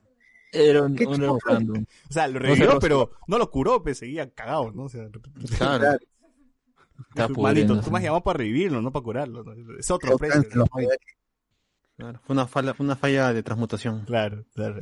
[0.53, 1.23] Era un, ¿Qué un.
[1.25, 1.39] O
[2.11, 4.85] sea, lo No revivió, se pero no lo curó, pues seguía cagado, ¿no?
[4.85, 5.09] O sea,
[5.59, 5.97] Claro.
[7.09, 7.81] Está Manito, pudriendo.
[7.81, 9.43] tú me has llamado para revivirlo, no para curarlo.
[9.43, 9.53] ¿no?
[9.79, 10.65] Es otro precio.
[11.97, 14.05] Claro, Fue una falla, fue una falla de transmutación.
[14.05, 14.81] Claro, claro.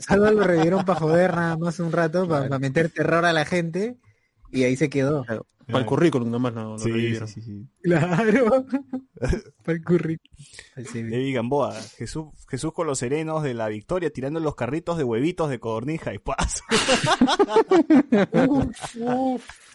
[0.00, 3.96] Salva lo revivieron para joder nada más un rato, para, meter terror a la gente,
[4.52, 5.24] y ahí se quedó.
[5.24, 5.46] Claro.
[5.66, 7.28] Para el currículum nomás lo, lo Sí, revivieron.
[7.28, 7.68] sí, sí, sí.
[7.82, 8.64] Claro.
[9.64, 10.34] para el currículum.
[10.94, 15.50] Levi Gamboa, Jesús, Jesús con los serenos de la victoria tirando los carritos de huevitos
[15.50, 16.62] de codornija y paz.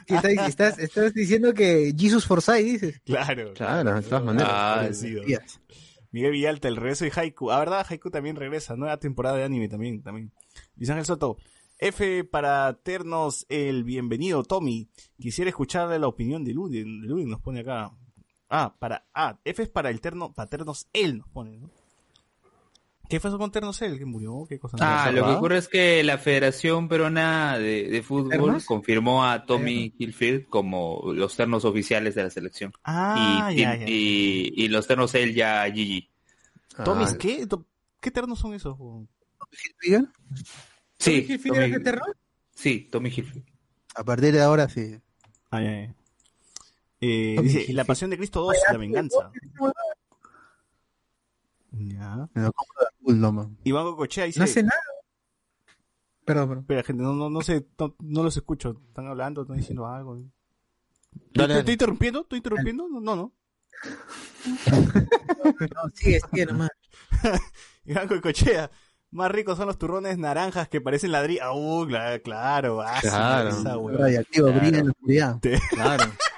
[0.07, 2.99] ¿Qué estás, estás, estás diciendo que Jesus Forsyth, dices.
[3.05, 3.53] claro.
[3.53, 4.49] Claro, de todas maneras.
[4.51, 4.89] Ah.
[6.13, 7.49] Miguel Villalta, el regreso de Haiku.
[7.49, 8.75] Ah, verdad, Haiku también regresa.
[8.75, 10.31] Nueva temporada de anime también, también.
[10.75, 11.37] Luis Ángel Soto.
[11.79, 14.87] F para ternos el bienvenido, Tommy.
[15.17, 17.01] Quisiera escucharle la opinión de Ludin.
[17.01, 17.91] Ludin nos pone acá.
[18.47, 21.71] Ah, para, ah, F es para el terno, para ternos él nos pone, ¿no?
[23.13, 23.99] ¿Qué pasó con Ternos él?
[23.99, 24.43] ¿Que murió?
[24.49, 24.75] ¿Qué cosa?
[24.79, 28.65] Ah, lo que ocurre es que la Federación Peruana de, de Fútbol ¿Ternos?
[28.65, 32.73] confirmó a Tommy Hilfield como los ternos oficiales de la selección.
[32.83, 33.85] Ah, y, ya, ya.
[33.87, 36.09] y, y los ternos él ya Gigi.
[36.83, 37.47] ¿Tommy Ah, qué?
[38.01, 38.75] ¿Qué ternos son esos?
[39.83, 40.11] Digan,
[40.97, 42.17] Sí, ¿Tommy Hilfiger Tommy- es de terror?
[42.55, 43.45] sí, Tommy Hilfield.
[43.93, 44.97] A partir de ahora sí.
[45.51, 45.95] Ah, ya, ya.
[46.99, 47.75] Eh, Tommy dice, Hilfiger.
[47.75, 49.31] La Pasión de Cristo 2, La Venganza.
[51.73, 52.29] Ya.
[52.33, 53.47] Me lo compro de azul nomás.
[53.63, 54.39] Iván Cocochea dice...
[54.39, 54.75] No hace nada.
[56.25, 56.61] Perdón, perdón.
[56.63, 58.79] Espera, gente, no, no, no sé, no, no los escucho.
[58.87, 60.15] Están hablando, están diciendo algo.
[60.15, 60.31] ¿Estoy,
[61.33, 61.59] Dale, dale.
[61.59, 62.21] estoy interrumpiendo?
[62.21, 62.87] ¿Estoy interrumpiendo?
[62.87, 63.15] No, no.
[63.15, 63.33] no.
[65.93, 66.69] Sigue, sigue nomás.
[67.85, 68.71] Iván Cocochea.
[69.11, 71.45] Más ricos son los turrones naranjas que parecen ladrillos.
[71.53, 73.49] Uh, cla- claro, ah, Claro.
[73.49, 73.83] esa Claro.
[74.53, 75.39] brilla en la oscuridad.
[75.69, 76.05] Claro.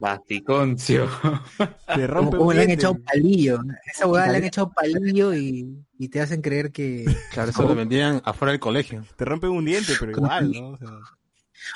[0.00, 1.08] Basticoncio.
[1.94, 2.82] Te rompe como un le han diente.
[2.86, 3.60] echado palillo.
[3.94, 7.04] Esa hueá le han echado palillo y, y te hacen creer que...
[7.32, 9.04] Claro, eso lo vendían afuera del colegio.
[9.16, 10.68] Te rompe un diente, pero igual, ¿no?
[10.70, 10.88] O sea,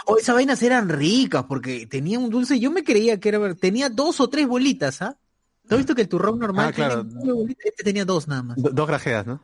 [0.06, 2.58] Oh, esas vainas eran ricas porque tenía un dulce.
[2.58, 3.54] Yo me creía que era.
[3.54, 5.14] Tenía dos o tres bolitas, ¿ah?
[5.68, 7.06] ¿Tú has visto que el turrón normal Ah, claro.
[7.06, 7.66] tiene bolitas?
[7.66, 8.56] Este tenía dos nada más.
[8.56, 9.42] Do- dos grajeas, ¿no?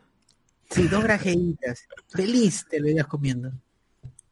[0.70, 1.82] Sí, dos grajeitas.
[2.08, 3.52] Feliz te lo ibas comiendo.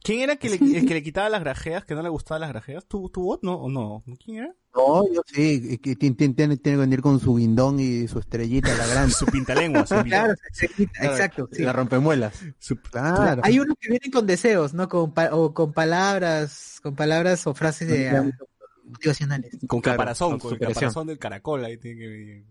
[0.09, 2.48] ¿Quién era que le, el que le quitaba las grajeas, que no le gustaban las
[2.48, 2.86] grajeas?
[2.86, 3.56] ¿Tu, tu bot, no?
[3.56, 4.02] ¿O no?
[4.24, 4.55] ¿Quién era?
[4.74, 8.18] No, yo sí, que tiene, tiene, tiene- tiene que venir con su guindón y su
[8.18, 9.12] estrellita, la grande.
[9.18, 11.47] Su pintalengua, su Claro, se quita, exacto.
[11.52, 11.62] sí.
[11.62, 12.43] La rompemuelas.
[12.59, 13.43] su- Claro.
[13.44, 14.89] Hay unos que vienen con deseos, ¿no?
[14.89, 18.32] Con pa- o con palabras, con palabras o frases de,
[18.85, 19.59] motivacionales.
[19.66, 22.44] con Claro, caparazón, con el caparazón del caracol, ahí tiene que venir.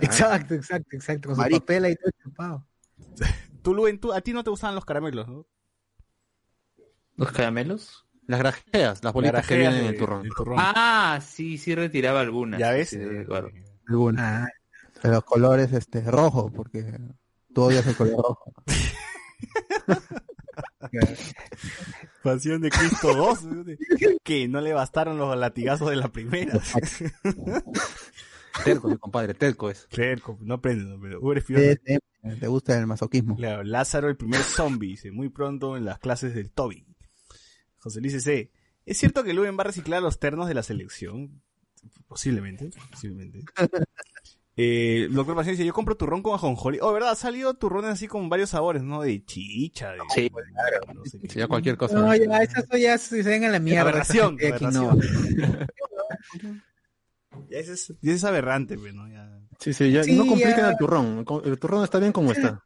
[0.00, 1.28] Exacto, exacto, exacto.
[1.32, 2.66] Con su papel ahí todo chupado.
[3.62, 5.46] Tú, Luen, tú, a ti no te gustaban los caramelos, ¿no?
[7.16, 8.06] ¿Los caramelos?
[8.26, 10.28] Las grajeas, las bolitas Las que en el turrón.
[10.58, 12.58] Ah, sí, sí retiraba algunas.
[12.58, 12.90] ¿Ya ves?
[12.90, 13.50] Sí, sí, recuerdo.
[13.88, 14.44] Alguna.
[14.44, 14.48] Ah,
[15.02, 16.98] De los colores este, rojo, porque
[17.54, 18.52] tú odias el color rojo.
[22.22, 23.38] Pasión de Cristo 2.
[24.24, 26.58] que no le bastaron los latigazos de la primera.
[28.64, 29.86] Terco, mi compadre, terco es.
[29.90, 31.78] Cerco, no aprende, no aprende.
[32.40, 33.36] Te gusta el masoquismo.
[33.36, 36.85] Claro, Lázaro, el primer zombie, dice, muy pronto en las clases del Toby.
[37.86, 38.50] José Luis C.
[38.84, 41.40] ¿Es cierto que Luven va a reciclar los ternos de la selección?
[42.08, 43.44] Posiblemente, posiblemente.
[44.58, 46.78] Eh, doctor Paciencia, yo compro turrón con ajonjolí.
[46.80, 47.10] Oh, ¿verdad?
[47.10, 49.02] Ha salido turrones así con varios sabores, ¿no?
[49.02, 49.98] De chicha, de...
[50.14, 50.30] Sí,
[50.94, 51.28] no sé qué.
[51.28, 52.00] Si ya cualquier cosa.
[52.00, 53.82] no, ya, esas ya se ven a la mierda.
[53.82, 54.92] Aberración, aquí no.
[54.92, 55.66] aberración.
[57.50, 59.06] Ya ese es, ya es aberrante, pues, ¿no?
[59.08, 59.30] Ya...
[59.60, 60.70] Sí, sí, ya Sí, no compliquen ya.
[60.70, 61.26] el turrón.
[61.44, 62.64] El turrón está bien como está.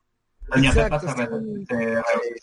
[0.54, 1.66] Doña Pepa Exacto, se, re- sí.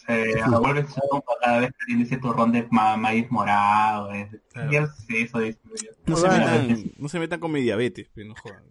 [0.05, 4.11] se, se revuelve su tumba cada vez que tiene ese turrón de ma- maíz morado.
[4.13, 4.87] Es, Claro.
[5.07, 5.59] sé eso, dice.
[6.05, 8.63] No, se metan, no se metan con mi diabetes, pues, no jodan.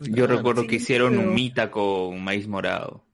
[0.00, 3.04] Yo recuerdo que hicieron pero- humita con maíz morado.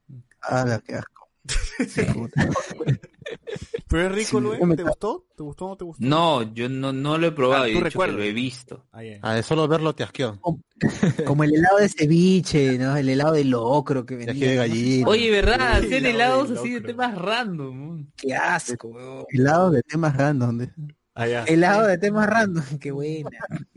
[0.43, 1.29] Ah, que asco.
[3.93, 4.69] ¿Pero es rico, Sí, Luen?
[4.69, 5.27] me ¿Te gustó?
[5.37, 6.05] ¿Te gustó o no te gustó?
[6.05, 8.17] No, yo no, no lo he probado, Ah, yo ¿tú he dicho que recuerdas?
[8.17, 8.87] lo he visto.
[8.91, 9.19] Ah, ya.
[9.23, 10.41] Ah, de solo verlo te asqueó.
[11.27, 12.97] Como el helado de ceviche, ¿no?
[12.97, 15.09] El helado de locro que asqueó de gallina.
[15.09, 15.81] Oye, ¿verdad?
[15.81, 18.07] Sí, Hacían la helados de así de temas random.
[18.17, 19.25] Qué asco, weón.
[19.29, 20.59] Helado de temas random.
[20.59, 20.71] de-
[21.15, 21.45] Ah, ya.
[21.45, 23.29] Helado de temas random, qué buena.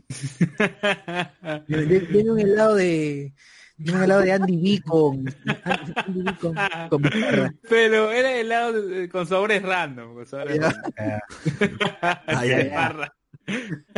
[1.66, 3.34] Tiene un helado de.
[3.76, 5.24] Tiene un helado de Andy B con.
[5.94, 6.54] Andy B con,
[6.88, 7.54] con bizarra.
[7.68, 10.14] Pero era helado de- con sabores random.
[10.14, 10.70] Con sabores Ya.
[10.70, 11.78] random.
[12.00, 12.74] Ah, ya.
[12.74, 13.14] Barra.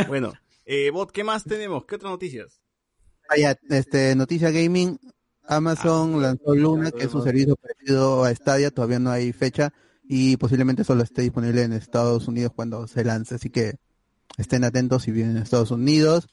[0.09, 0.33] Bueno,
[0.65, 1.85] eh, Bot, ¿qué más tenemos?
[1.87, 2.61] ¿Qué otras noticias?
[3.29, 4.99] Ah, ya, este, noticia gaming.
[5.51, 9.73] Amazon lanzó Luna, que es un servicio parecido a Stadia, todavía no hay fecha
[10.07, 13.77] y posiblemente solo esté disponible en Estados Unidos cuando se lance, así que
[14.37, 16.29] estén atentos si vienen a Estados Unidos.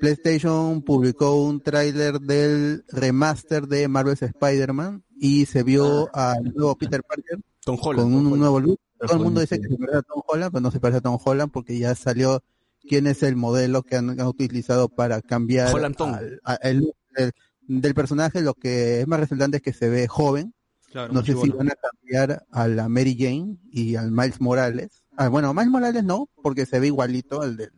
[0.00, 7.02] PlayStation publicó un tráiler del remaster de Marvel's Spider-Man y se vio al nuevo Peter
[7.02, 8.12] Parker Tom Holland.
[8.12, 8.80] con un nuevo look.
[8.98, 11.00] Todo el mundo dice que se parece a Tom Holland, pero no se parece a
[11.02, 12.42] Tom Holland porque ya salió
[12.86, 16.14] quién es el modelo que han, han utilizado para cambiar Holland Tom.
[16.14, 17.32] al- a- el look del,
[17.66, 18.40] del personaje.
[18.42, 20.54] Lo que es más resaltante es que se ve joven.
[20.90, 25.02] Claro, no sé si van a cambiar a la Mary Jane y al Miles Morales.
[25.16, 27.72] Ah, bueno, Miles Morales no, porque se ve igualito al del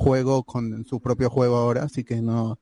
[0.00, 2.58] juego con su propio juego ahora, así que no,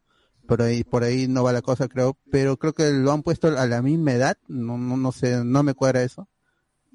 [0.46, 3.46] por ahí, por ahí no va la cosa creo, pero creo que lo han puesto
[3.56, 6.28] a la misma edad, no, no, no sé, no me cuadra eso.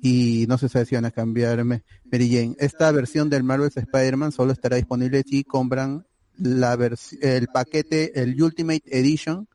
[0.02, 2.56] Y no sé si van a cambiar Me- Mary Jane.
[2.60, 6.06] Esta versión del Marvel's Spider-Man solo estará disponible si compran
[6.38, 6.74] la
[7.22, 9.48] el paquete, el Ultimate Edition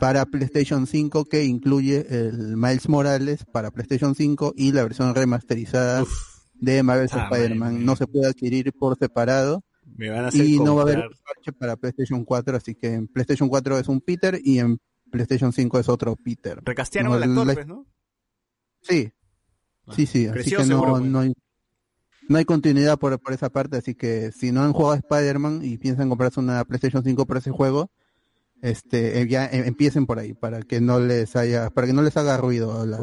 [0.00, 6.04] para PlayStation 5 que incluye el Miles Morales para PlayStation 5 y la versión remasterizada
[6.54, 7.84] de Marvel's Ah, Spider-Man.
[7.84, 9.62] No se puede adquirir por separado
[9.94, 12.92] Me van a hacer y no va a haber parche para PlayStation 4, así que
[12.94, 14.78] en PlayStation 4 es un Peter y en
[15.10, 16.58] PlayStation 5 es otro Peter.
[16.64, 17.86] Recastearon No, al actor, la- pues, ¿no?
[18.82, 19.12] Sí,
[19.92, 21.10] sí, sí, así que seguro, no, pues.
[21.10, 21.32] no hay
[22.28, 25.60] no hay continuidad por, por esa parte, así que si no han jugado a Spider-Man
[25.62, 27.88] y piensan comprarse una PlayStation 5 por ese juego,
[28.62, 32.02] este eh, ya eh, empiecen por ahí para que no les haya para que no
[32.02, 32.98] les haga ruido la,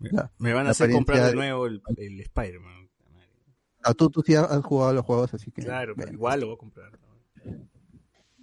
[0.00, 2.83] me- la- Me van a la hacer comprar de- nuevo el, el Spider-Man.
[3.84, 6.54] Ah, tú, tú sí has jugado los juegos, así que Claro, pero igual lo voy
[6.54, 6.90] a comprar.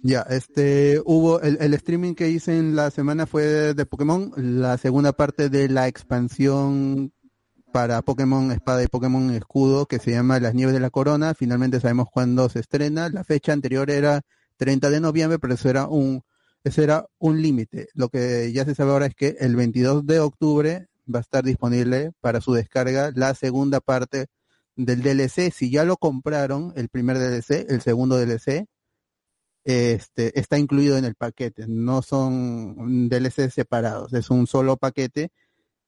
[0.04, 4.76] Ya, este, hubo, el, el streaming que hice en la semana fue de Pokémon, la
[4.78, 7.12] segunda parte de la expansión
[7.72, 11.80] para Pokémon Espada y Pokémon Escudo, que se llama Las Nieves de la Corona, finalmente
[11.80, 14.22] sabemos cuándo se estrena, la fecha anterior era
[14.58, 16.22] 30 de noviembre, pero eso era un,
[16.64, 20.20] ese era un límite, lo que ya se sabe ahora es que el 22 de
[20.20, 24.26] octubre va a estar disponible para su descarga la segunda parte
[24.76, 28.66] del DLC, si ya lo compraron, el primer DLC, el segundo DLC,
[29.64, 35.30] este, está incluido en el paquete, no son DLC separados, es un solo paquete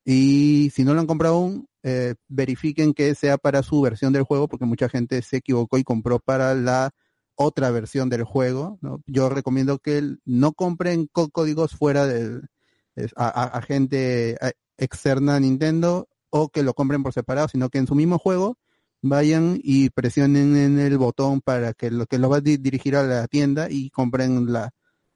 [0.05, 4.23] y si no lo han comprado aún, eh, verifiquen que sea para su versión del
[4.25, 6.91] juego porque mucha gente se equivocó y compró para la
[7.37, 8.79] otra versión del juego.
[8.83, 9.03] ¿no?
[9.07, 12.07] Yo recomiendo que no compren co- códigos fuera
[12.97, 13.29] es- a,
[13.59, 17.87] a- gente a- externa a Nintendo o que lo compren por separado, sino que en
[17.87, 18.57] su mismo juego
[19.05, 22.97] vayan y presionen en el botón para que lo que lo va a di- dirigir
[22.97, 24.71] a la tienda y compren la,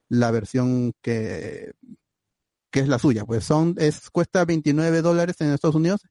[0.08, 1.72] la versión que,
[2.70, 3.24] que es la suya.
[3.24, 6.02] Pues son, es, cuesta 29 dólares en Estados Unidos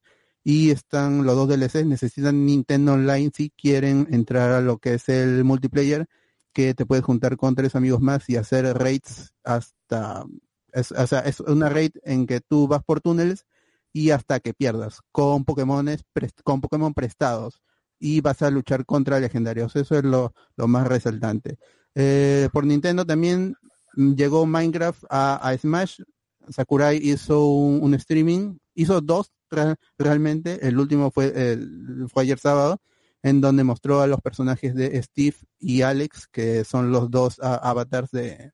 [0.44, 5.10] y están los dos DLCs, necesitan Nintendo Online si quieren entrar a lo que es
[5.10, 6.08] el multiplayer,
[6.54, 10.26] que te puedes juntar con tres amigos más y hacer raids hasta,
[10.72, 13.46] es, o sea, es una raid en que tú vas por túneles
[13.94, 16.04] y hasta que pierdas, con Pokémones,
[16.44, 17.62] con Pokémon prestados
[18.00, 19.76] y vas a luchar contra legendarios.
[19.76, 21.58] Eso es lo, lo más resaltante.
[21.96, 23.56] Eh, por Nintendo también
[23.96, 26.02] mm, llegó Minecraft a, Smash.
[26.50, 30.66] Sakurai hizo un, streaming, hizo dos re- realmente.
[30.68, 32.80] El último fue, el- fue ayer sábado,
[33.24, 37.56] en donde mostró a los personajes de Steve y Alex, que son los dos a-
[37.56, 38.52] avatars de,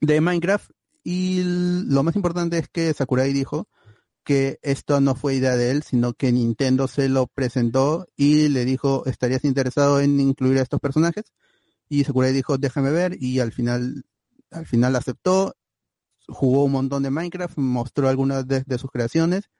[0.00, 0.70] de Minecraft.
[1.04, 3.68] Y lo más importante es que Sakurai dijo
[4.24, 8.64] que esto no fue idea de él, sino que Nintendo se lo presentó y le
[8.64, 11.24] dijo, ¿estarías interesado en incluir a estos personajes?
[11.88, 14.04] Y Sakurai dijo, déjame ver, y al final,
[14.50, 15.56] al final aceptó,
[16.28, 19.50] jugó un montón de Minecraft, mostró algunas de, sus creaciones.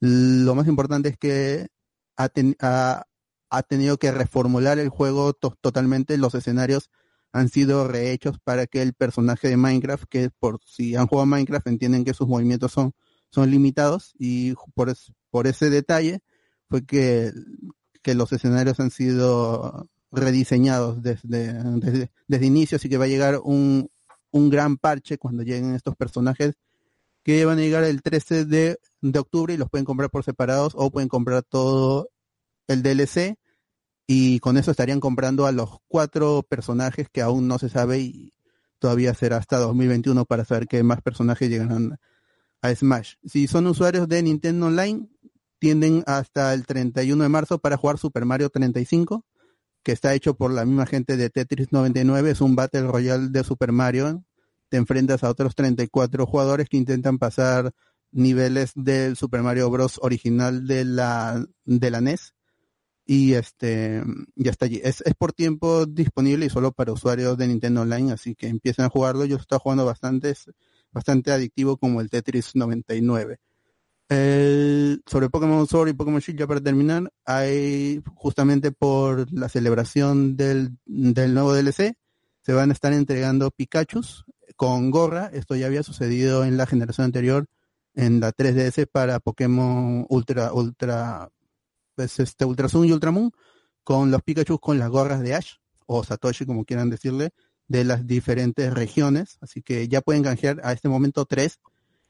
[0.00, 1.68] Lo más importante es que
[2.16, 3.04] ha, ten- ha-
[3.50, 6.90] ha tenido que reformular el juego to- totalmente, los escenarios
[7.32, 11.66] han sido rehechos para que el personaje de Minecraft, que por si han jugado Minecraft
[11.68, 12.94] entienden que sus movimientos son
[13.30, 16.20] son limitados y por, es- por ese detalle
[16.68, 17.32] fue que,
[18.02, 23.40] que los escenarios han sido rediseñados desde, desde, desde inicio, así que va a llegar
[23.42, 23.90] un,
[24.30, 26.54] un gran parche cuando lleguen estos personajes
[27.22, 30.74] que van a llegar el 13 de, de octubre y los pueden comprar por separados
[30.76, 32.10] o pueden comprar todo
[32.68, 33.36] el DLC
[34.06, 38.32] y con eso estarían comprando a los cuatro personajes que aún no se sabe y
[38.78, 41.98] todavía será hasta 2021 para saber qué más personajes llegarán
[42.74, 43.14] Smash.
[43.24, 45.08] Si son usuarios de Nintendo Online,
[45.58, 49.24] tienden hasta el 31 de marzo para jugar Super Mario 35,
[49.82, 53.44] que está hecho por la misma gente de Tetris 99, es un Battle Royale de
[53.44, 54.24] Super Mario.
[54.68, 57.72] Te enfrentas a otros 34 jugadores que intentan pasar
[58.10, 59.98] niveles del Super Mario Bros.
[60.02, 62.34] original de la, de la NES.
[63.08, 64.02] Y este,
[64.34, 64.80] ya está allí.
[64.82, 68.84] Es, es por tiempo disponible y solo para usuarios de Nintendo Online, así que empiecen
[68.84, 69.24] a jugarlo.
[69.24, 70.50] Yo estoy jugando bastante, es
[70.96, 73.38] bastante adictivo como el Tetris 99.
[74.08, 80.38] El, sobre Pokémon Sword y Pokémon Shield, ya para terminar, hay justamente por la celebración
[80.38, 81.98] del, del nuevo DLC,
[82.40, 84.24] se van a estar entregando Pikachus
[84.56, 85.26] con gorra.
[85.34, 87.44] Esto ya había sucedido en la generación anterior,
[87.92, 91.28] en la 3DS para Pokémon Ultra, Ultra,
[91.94, 93.32] pues este Ultra Sun y Ultra Moon,
[93.84, 97.32] con los Pikachu con las gorras de Ash, o Satoshi como quieran decirle,
[97.68, 99.38] de las diferentes regiones.
[99.40, 101.60] Así que ya pueden canjear a este momento tres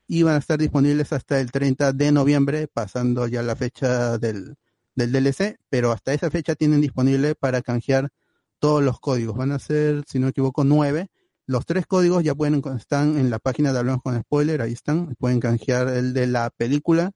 [0.09, 4.57] y van a estar disponibles hasta el 30 de noviembre, pasando ya la fecha del,
[4.95, 8.11] del DLC, pero hasta esa fecha tienen disponible para canjear
[8.59, 9.37] todos los códigos.
[9.37, 11.09] Van a ser, si no me equivoco, nueve.
[11.47, 15.15] Los tres códigos ya pueden están en la página de Hablamos con Spoiler, ahí están.
[15.17, 17.13] Pueden canjear el de la película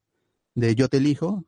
[0.54, 1.44] de Yo te elijo,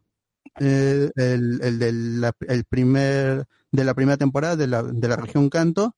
[0.61, 5.17] eh, el, el, de la, el primer de la primera temporada de la, de la
[5.17, 5.97] región Canto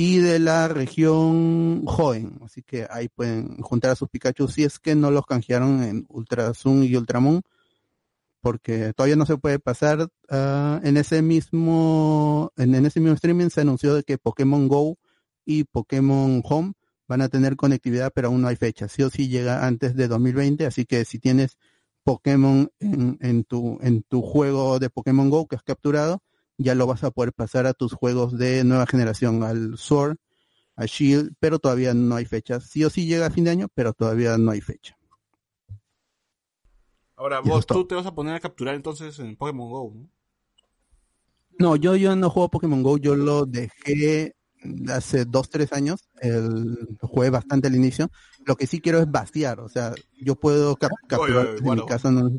[0.00, 2.38] y de la región Joen.
[2.42, 6.06] Así que ahí pueden juntar a sus Pikachu si es que no los canjearon en
[6.08, 7.42] Ultra Sun y Ultramon,
[8.40, 10.08] porque todavía no se puede pasar.
[10.30, 14.96] ah, en ese mismo en, en ese mismo streaming se anunció de que Pokémon Go
[15.44, 16.72] y Pokémon Home
[17.06, 18.88] van a tener conectividad, pero aún no hay fecha.
[18.88, 21.58] Sí o sí llega antes de 2020, así que si tienes
[22.04, 26.22] Pokémon en, en tu en tu juego de Pokémon Go que has capturado,
[26.60, 30.16] ya lo vas a poder pasar a tus juegos de nueva generación, al Sword,
[30.76, 32.60] a Shield, pero todavía no hay fecha.
[32.60, 34.96] Sí o sí llega a fin de año, pero todavía no hay fecha.
[37.16, 40.08] Ahora, vos tú te vas a poner a capturar entonces en Pokémon Go, ¿no?
[41.58, 44.34] No, yo, yo no juego Pokémon Go, yo lo dejé
[44.88, 48.10] hace dos, tres años, el, lo jugué bastante al inicio.
[48.46, 51.82] Lo que sí quiero es vaciar, o sea, yo puedo cap- capturar oye, guarda.
[51.82, 52.30] mi casa, no-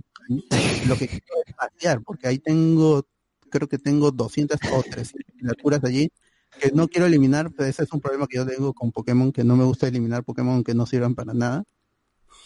[0.87, 3.05] lo que quiero es vaciar, porque ahí tengo,
[3.51, 6.11] creo que tengo 200 o 300 criaturas allí
[6.59, 9.43] que no quiero eliminar, pero ese es un problema que yo tengo con Pokémon, que
[9.43, 11.63] no me gusta eliminar Pokémon que no sirvan para nada.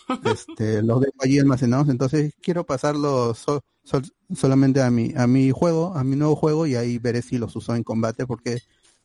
[0.23, 5.51] Este, los dejo allí almacenados, entonces quiero pasarlos so- sol- solamente a mi, a mi
[5.51, 8.59] juego, a mi nuevo juego, y ahí veré si los uso en combate, porque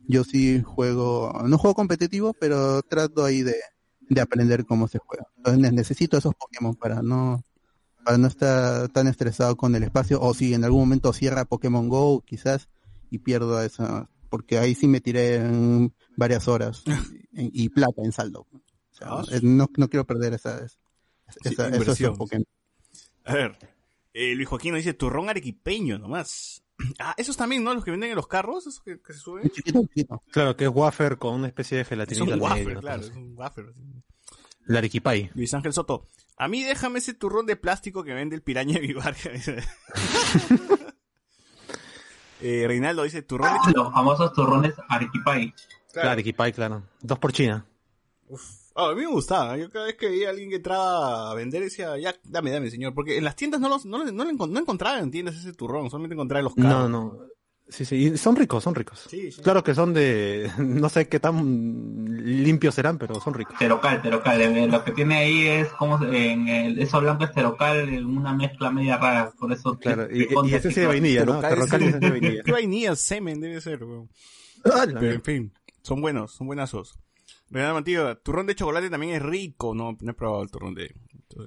[0.07, 3.57] yo sí juego, no juego competitivo, pero trato ahí de,
[4.09, 5.27] de aprender cómo se juega.
[5.37, 7.43] Entonces ne- necesito esos Pokémon para no,
[8.05, 11.89] para no estar tan estresado con el espacio, o si en algún momento cierra Pokémon
[11.89, 12.69] Go, quizás,
[13.11, 16.83] y pierdo esa, porque ahí sí me tiré en varias horas
[17.33, 18.47] y, y plata en saldo.
[18.53, 20.77] O sea, Ah, no, no quiero perder esa, esa,
[21.43, 22.45] Sí, esa- esos Pokémon.
[23.25, 23.57] A ver,
[24.15, 26.63] eh, Luis Joaquín nos dice turrón arequipeño nomás.
[26.99, 27.75] Ah, esos también, ¿no?
[27.75, 29.51] Los que venden en los carros, esos que, que se suben.
[29.51, 30.23] Chiquito, chiquito.
[30.31, 32.25] Claro, que es wafer con una especie de Es gelatina.
[32.25, 33.67] un al wafer, medio, claro, es un wafer.
[34.65, 35.31] La arequipay.
[35.35, 36.09] Luis Ángel Soto.
[36.41, 38.95] A mí déjame ese turrón de plástico que vende el piraña de mi
[42.41, 45.53] eh, Reinaldo dice turrón de Los famosos turrones Arequipay.
[45.97, 46.83] La arequipay, claro.
[47.03, 47.67] Dos por China.
[48.75, 49.59] Ah, a mí me gustaba.
[49.59, 52.71] Yo cada vez que veía a alguien que entraba a vender decía, ya, dame, dame,
[52.71, 52.95] señor.
[52.95, 56.15] Porque en las tiendas no, los, no, no, no encontraba en tiendas ese turrón, solamente
[56.15, 56.89] encontraba en los No, carros.
[56.91, 57.19] no.
[57.71, 57.97] Sí, sí.
[57.97, 59.07] y son ricos, son ricos.
[59.09, 59.41] Sí, sí.
[59.43, 60.51] Claro que son de...
[60.59, 62.05] No sé qué tan
[62.45, 63.57] limpios serán, pero son ricos.
[63.59, 64.41] Terocal, terocal.
[64.41, 68.71] eh, Lo que tiene ahí es como en el, eso blanco es terocal, una mezcla
[68.71, 69.33] media rara.
[69.39, 69.79] Por eso.
[69.79, 71.41] Claro, te- y, te y ese que- sí de vainilla, ¿no?
[71.43, 72.43] Ese es de vainilla.
[72.45, 72.97] ¿Qué vainilla?
[72.97, 74.11] Semen debe ser, weón.
[74.65, 75.53] Ah, Pero en fin,
[75.83, 76.99] son buenos, son buenazos.
[77.51, 79.75] Renato Mantillo, turrón de chocolate también es rico.
[79.75, 80.95] No, no he probado el turrón de...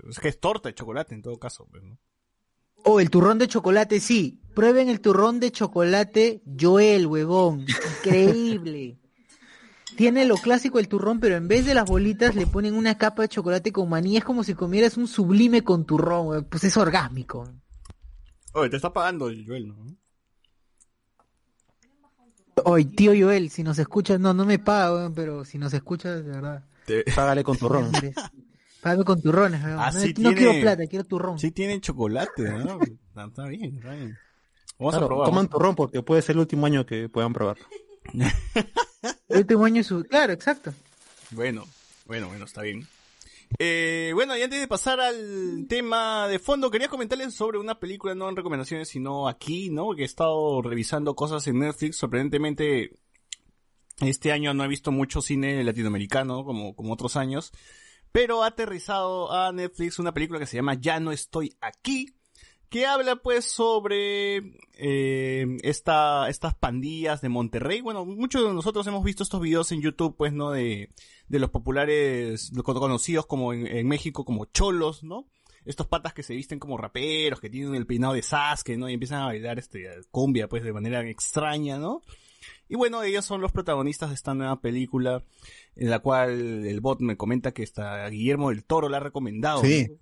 [0.10, 1.68] Es que es torta de chocolate en todo caso.
[1.70, 1.98] pues, ¿no?
[2.84, 4.40] Oh, el turrón de chocolate, sí.
[4.54, 7.62] Prueben el turrón de chocolate Joel, huevón.
[7.62, 9.00] Increíble.
[9.96, 13.22] Tiene lo clásico el turrón, pero en vez de las bolitas le ponen una capa
[13.24, 14.18] de chocolate con maní.
[14.18, 16.48] Es como si comieras un sublime con turrón, huevón.
[16.50, 17.48] Pues es orgásmico.
[18.54, 19.76] Oye, te está pagando Joel, ¿no?
[22.66, 26.24] Oye, tío Joel, si nos escuchas, no, no me paga, weón, pero si nos escuchas,
[26.24, 26.66] de verdad.
[26.86, 27.92] Te- Págale con turrón.
[28.84, 29.80] Págame con turrones, weón.
[29.80, 31.40] Ah, no, sí no tiene- quiero plata, quiero turrón.
[31.40, 32.80] Sí tienen chocolate, ¿no?
[33.14, 34.18] Está, está bien, está bien.
[34.80, 35.26] Vamos Claro, a probar.
[35.30, 37.58] coman turrón porque puede ser el último año que puedan probar.
[39.30, 40.04] El último año es su...
[40.04, 40.74] Claro, exacto.
[41.32, 41.66] Bueno,
[42.06, 42.88] bueno, bueno, está bien.
[43.60, 48.16] Eh, bueno, y antes de pasar al tema de fondo, quería comentarles sobre una película,
[48.16, 49.94] no en recomendaciones, sino aquí, ¿no?
[49.96, 51.98] Que he estado revisando cosas en Netflix.
[51.98, 52.92] Sorprendentemente,
[54.02, 57.52] este año no he visto mucho cine latinoamericano, como, como otros años.
[58.14, 62.16] Pero ha aterrizado a Netflix una película que se llama Ya no estoy aquí,
[62.70, 64.38] que habla pues sobre
[64.76, 67.82] eh, esta, estas pandillas de Monterrey.
[67.82, 70.52] Bueno, muchos de nosotros hemos visto estos videos en YouTube, pues, ¿no?
[70.52, 70.90] De,
[71.28, 75.28] de los populares, conocidos como en, en México como cholos, ¿no?
[75.66, 78.90] Estos patas que se visten como raperos, que tienen el peinado de Sasuke, ¿no?
[78.90, 82.04] Y empiezan a bailar este cumbia, pues, de manera extraña, ¿no?
[82.68, 85.24] Y bueno, ellos son los protagonistas de esta nueva película,
[85.76, 89.62] en la cual el bot me comenta que está Guillermo del Toro la ha recomendado.
[89.62, 89.88] Sí.
[89.90, 89.96] ¿no?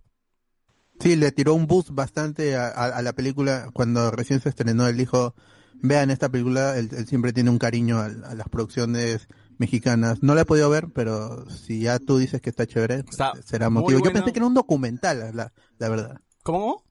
[1.00, 4.88] Sí, le tiró un boost bastante a, a- a la película cuando recién se estrenó.
[4.88, 5.34] Él dijo,
[5.82, 9.28] vean esta película, él, él siempre tiene un cariño a, a las producciones
[9.58, 10.22] mexicanas.
[10.22, 13.70] No la he podido ver, pero si ya tú dices que está chévere, Está será
[13.72, 14.00] motivo.
[14.00, 16.22] Yo pensé que era un documental, la, la verdad.
[16.44, 16.84] ¿Cómo?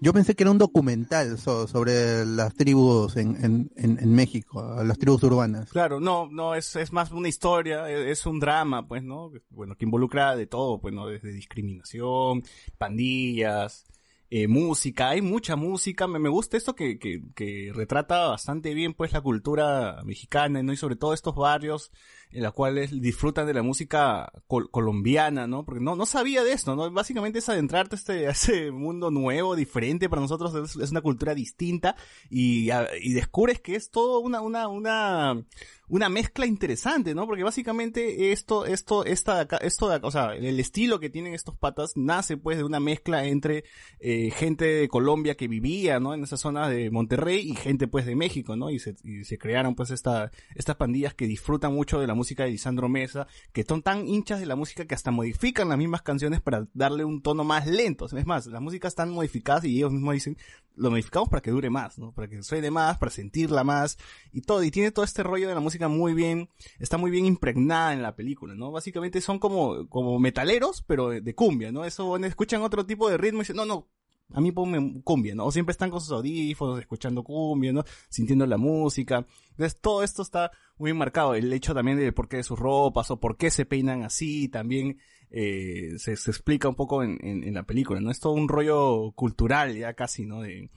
[0.00, 4.82] Yo pensé que era un documental so- sobre las tribus en, en, en, en México,
[4.84, 5.70] las tribus urbanas.
[5.70, 9.32] Claro, no, no, es, es más una historia, es, es un drama, pues, ¿no?
[9.48, 11.06] Bueno, que involucra de todo, pues, ¿no?
[11.06, 12.42] Desde discriminación,
[12.76, 13.86] pandillas,
[14.28, 18.92] eh, música, hay mucha música, me, me gusta esto que, que, que retrata bastante bien,
[18.92, 20.72] pues, la cultura mexicana, ¿no?
[20.72, 21.90] Y sobre todo estos barrios
[22.30, 25.64] en los cuales disfrutan de la música col- colombiana, ¿no?
[25.64, 26.90] Porque no, no sabía de esto, ¿no?
[26.90, 27.96] Básicamente es adentrarte
[28.26, 31.96] a este, mundo nuevo, diferente para nosotros, es, una cultura distinta
[32.30, 32.70] y,
[33.00, 35.44] y descubres que es todo una, una, una,
[35.88, 37.26] una mezcla interesante, ¿no?
[37.26, 41.92] Porque básicamente esto, esto, esta, esto de o sea, el estilo que tienen estos patas
[41.94, 43.64] nace pues de una mezcla entre
[44.00, 46.12] eh, gente de Colombia que vivía, ¿no?
[46.12, 48.70] En esa zona de Monterrey y gente pues de México, ¿no?
[48.70, 52.44] Y se, y se crearon pues esta, estas pandillas que disfrutan mucho de la música
[52.44, 56.02] de Lisandro Mesa, que son tan hinchas de la música que hasta modifican las mismas
[56.02, 58.06] canciones para darle un tono más lento.
[58.06, 60.36] Es más, las músicas están modificadas y ellos mismos dicen,
[60.74, 62.12] lo modificamos para que dure más, ¿no?
[62.12, 63.98] Para que suene más, para sentirla más
[64.32, 64.62] y todo.
[64.62, 68.02] Y tiene todo este rollo de la música muy bien, está muy bien impregnada en
[68.02, 68.72] la película, ¿no?
[68.72, 71.84] Básicamente son como, como metaleros, pero de, de cumbia, ¿no?
[71.84, 73.88] Eso, escuchan otro tipo de ritmo y dicen, no, no,
[74.32, 75.46] a mí ponme cumbia, ¿no?
[75.46, 77.84] O siempre están con sus audífonos, escuchando cumbia, ¿no?
[78.08, 79.26] Sintiendo la música.
[79.50, 81.34] Entonces todo esto está muy marcado.
[81.34, 84.48] El hecho también de por qué de sus ropas o por qué se peinan así,
[84.48, 84.98] también
[85.30, 88.10] eh, se, se explica un poco en, en, la película, ¿no?
[88.10, 90.42] Es todo un rollo cultural ya casi, ¿no?
[90.42, 90.70] De,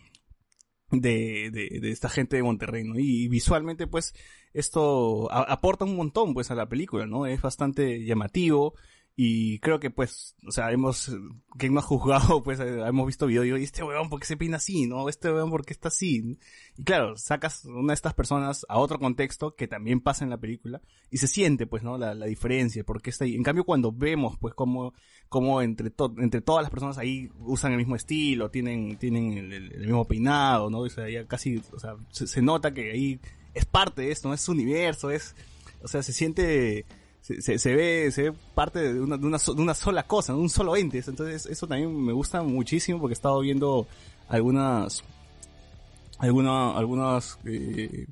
[0.91, 2.97] de, de, esta gente de Monterrey, ¿no?
[2.97, 4.13] Y, visualmente, pues,
[4.53, 7.25] esto aporta un montón, pues, a la película, ¿no?
[7.25, 8.73] Es bastante llamativo
[9.21, 13.43] y creo que, pues, o sea, hemos, no ha juzgado, pues, eh, hemos visto videos
[13.43, 14.87] y digo, "¿Y este weón, ¿por qué se peina así?
[14.87, 15.09] ¿No?
[15.09, 16.37] Este weón, ¿por qué está así?
[16.77, 20.37] Y claro, sacas una de estas personas a otro contexto que también pasa en la
[20.37, 20.81] película
[21.11, 21.97] y se siente, pues, ¿no?
[21.97, 23.35] La, la diferencia, porque está ahí.
[23.35, 24.93] En cambio, cuando vemos, pues, cómo,
[25.27, 29.51] cómo entre, to- entre todas las personas ahí usan el mismo estilo, tienen, tienen el,
[29.51, 30.79] el- el mismo peinado, ¿no?
[30.79, 33.19] O sea, ya casi, o sea, se, se nota que ahí
[33.53, 34.33] es parte de esto, ¿no?
[34.33, 35.35] Es su universo, es,
[35.83, 36.85] o sea, se siente,
[37.39, 40.49] se, ve, se ve parte de una, de una, de una sola cosa, de un
[40.49, 41.01] solo ente.
[41.05, 43.87] Entonces, eso también me gusta muchísimo porque he estado viendo
[44.27, 45.03] algunas,
[46.17, 48.07] alguna, algunas, eh,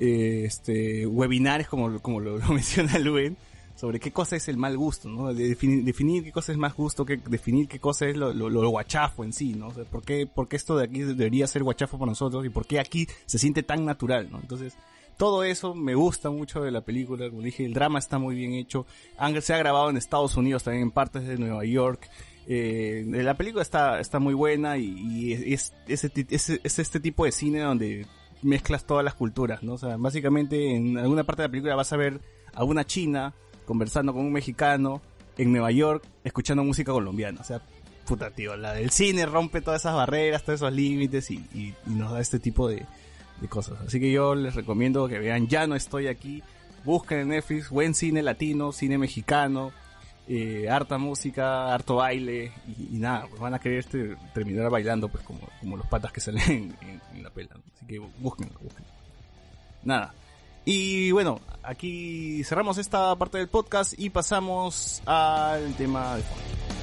[0.00, 3.36] eh, este, webinars como, como lo, menciona Luen,
[3.76, 5.32] sobre qué cosa es el mal gusto, ¿no?
[5.32, 8.48] De definir, definir qué cosa es más gusto, que definir qué cosa es lo, lo,
[8.48, 9.68] lo guachafo en sí, ¿no?
[9.68, 12.48] O sea, ¿por qué, por qué esto de aquí debería ser guachafo para nosotros y
[12.48, 14.40] por qué aquí se siente tan natural, ¿no?
[14.40, 14.74] Entonces,
[15.16, 18.54] todo eso me gusta mucho de la película, como dije, el drama está muy bien
[18.54, 18.86] hecho,
[19.40, 22.08] se ha grabado en Estados Unidos, también en partes de Nueva York,
[22.48, 24.86] eh, la película está, está muy buena y,
[25.36, 28.06] y es, ese, ti- ese- es este tipo de cine donde
[28.42, 29.74] mezclas todas las culturas, ¿no?
[29.74, 32.20] O sea, básicamente en alguna parte de la película vas a ver
[32.52, 33.32] a una china
[33.64, 35.00] conversando con un mexicano
[35.38, 37.40] en Nueva York escuchando música colombiana.
[37.40, 37.62] O sea,
[38.08, 41.90] puta tío, la del cine rompe todas esas barreras, todos esos límites y, y- y
[41.90, 42.84] nos da este tipo de,
[43.48, 43.78] cosas.
[43.86, 46.42] Así que yo les recomiendo que vean Ya no estoy aquí,
[46.84, 49.72] busquen en Netflix buen cine latino, cine mexicano,
[50.28, 53.84] eh, harta música, harto baile y, nada, pues van a querer
[54.32, 57.56] terminar bailando pues como, como los patas que salen en, la pela.
[57.74, 58.90] Así que búsquenlo, búsquenlo.
[59.84, 60.14] Nada.
[60.64, 66.81] Y bueno, aquí cerramos esta parte del podcast y pasamos al tema de fondo.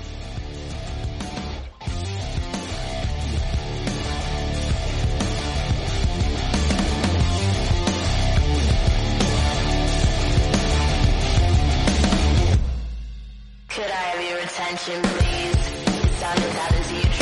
[13.80, 15.56] Could I have your attention, please?
[16.04, 17.19] It's time to dive into your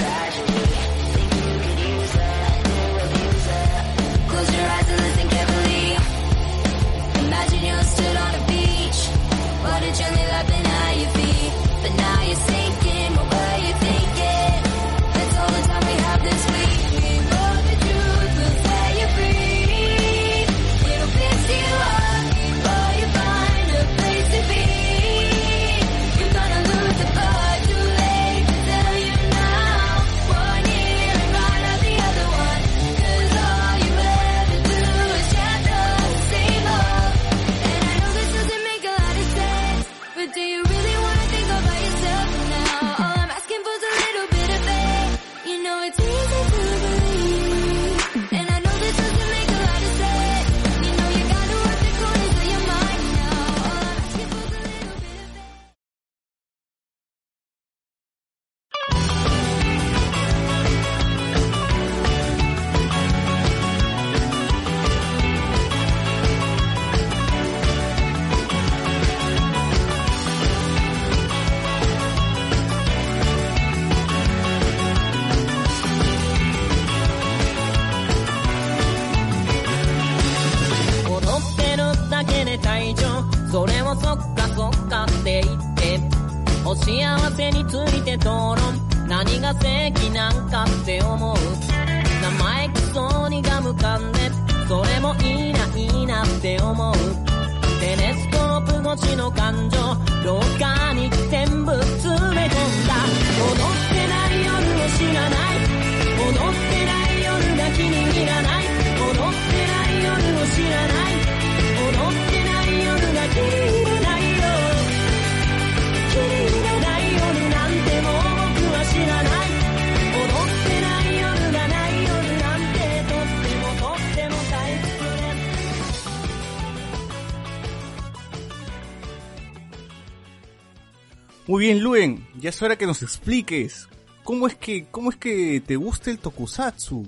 [132.57, 133.88] es hora que nos expliques.
[134.23, 137.07] ¿Cómo es que, cómo es que te gusta el tokusatsu?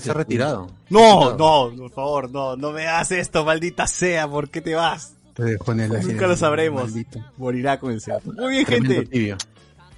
[0.00, 0.70] Se ha retirado.
[0.90, 5.14] No, no, por favor, no, no me hagas esto, maldita sea, ¿por qué te vas?
[5.34, 6.82] Te dejó en el aire, Nunca lo sabremos.
[6.84, 7.24] maldito.
[7.38, 8.02] Morirá con el.
[8.24, 9.10] Muy bien, Tremendo gente.
[9.10, 9.36] tibio.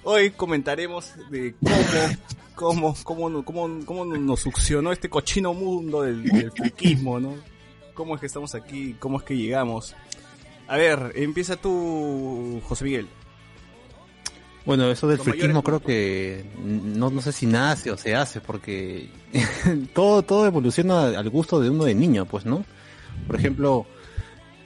[0.03, 1.53] Hoy comentaremos de
[2.55, 7.35] cómo, cómo, cómo, cómo, cómo nos succionó este cochino mundo del, del friquismo, ¿no?
[7.93, 8.95] ¿Cómo es que estamos aquí?
[8.97, 9.93] ¿Cómo es que llegamos?
[10.67, 13.07] A ver, empieza tú, José Miguel.
[14.65, 19.09] Bueno, eso del friquismo creo que no, no sé si nace o se hace, porque
[19.93, 22.63] todo, todo evoluciona al gusto de uno de niño, pues, ¿no?
[23.25, 23.87] Por ejemplo,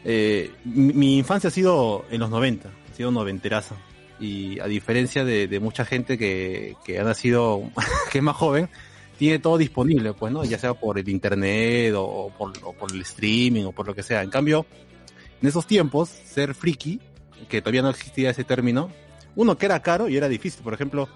[0.04, 3.76] eh, mi, mi infancia ha sido en los 90, ha sido noventeraza.
[4.20, 7.64] Y a diferencia de, de mucha gente que, que ha nacido,
[8.12, 8.70] que es más joven,
[9.18, 10.44] tiene todo disponible, pues, ¿no?
[10.44, 14.04] Ya sea por el internet o por, o por el streaming o por lo que
[14.04, 14.24] sea.
[14.24, 14.66] En cambio,
[15.42, 17.00] en esos tiempos, ser friki,
[17.48, 18.90] que todavía no existía ese término,
[19.36, 20.64] uno que era caro y era difícil.
[20.64, 21.08] Por ejemplo,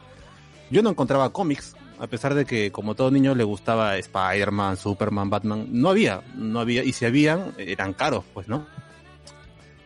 [0.69, 5.29] yo no encontraba cómics, a pesar de que como todo niño le gustaba Spider-Man, Superman,
[5.29, 8.65] Batman, no había, no había, y si habían, eran caros, pues, ¿no?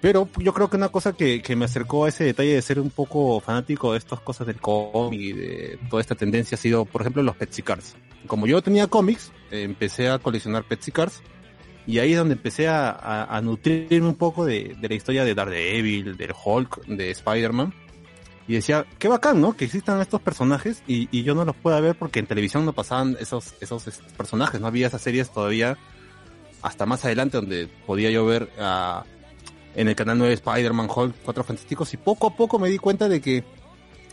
[0.01, 2.77] Pero yo creo que una cosa que, que me acercó a ese detalle de ser
[2.80, 6.84] un poco fanático de estas cosas del cómic y de toda esta tendencia ha sido,
[6.84, 7.95] por ejemplo, los Petsy Cars.
[8.27, 11.22] Como yo tenía cómics, empecé a coleccionar Petsy Cars
[11.88, 15.23] y ahí es donde empecé a, a- a nutrirme un poco de, de la historia
[15.23, 17.73] de Daredevil, del Hulk, de Spider-Man.
[18.48, 19.56] Y decía, qué bacán, ¿no?
[19.56, 22.74] Que existan estos personajes y, y yo no los pueda ver porque en televisión no
[22.74, 25.78] pasaban esos, esos este, personajes, no había esas series todavía
[26.61, 29.03] hasta más adelante donde podía yo ver a
[29.76, 33.10] en el canal 9 Spider-Man, Hulk, Cuatro Fantásticos y poco a poco me di cuenta
[33.10, 33.44] de que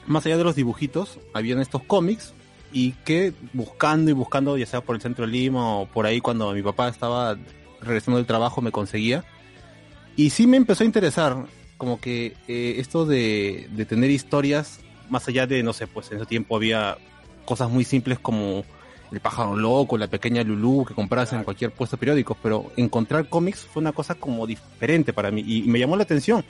[0.06, 2.32] más allá de los dibujitos habían estos cómics
[2.72, 6.20] y que buscando y buscando ya sea por el centro de Lima o por ahí
[6.20, 7.36] cuando mi papá estaba
[7.80, 9.24] regresando del trabajo me conseguía
[10.16, 11.46] y sí me empezó a interesar
[11.80, 16.18] como que eh, esto de, de tener historias más allá de no sé pues en
[16.18, 16.98] ese tiempo había
[17.46, 18.64] cosas muy simples como
[19.10, 23.30] el pájaro loco, la pequeña Lulú que compras en cualquier puesto de periódicos, pero encontrar
[23.30, 26.44] cómics fue una cosa como diferente para mí y, y me llamó la atención.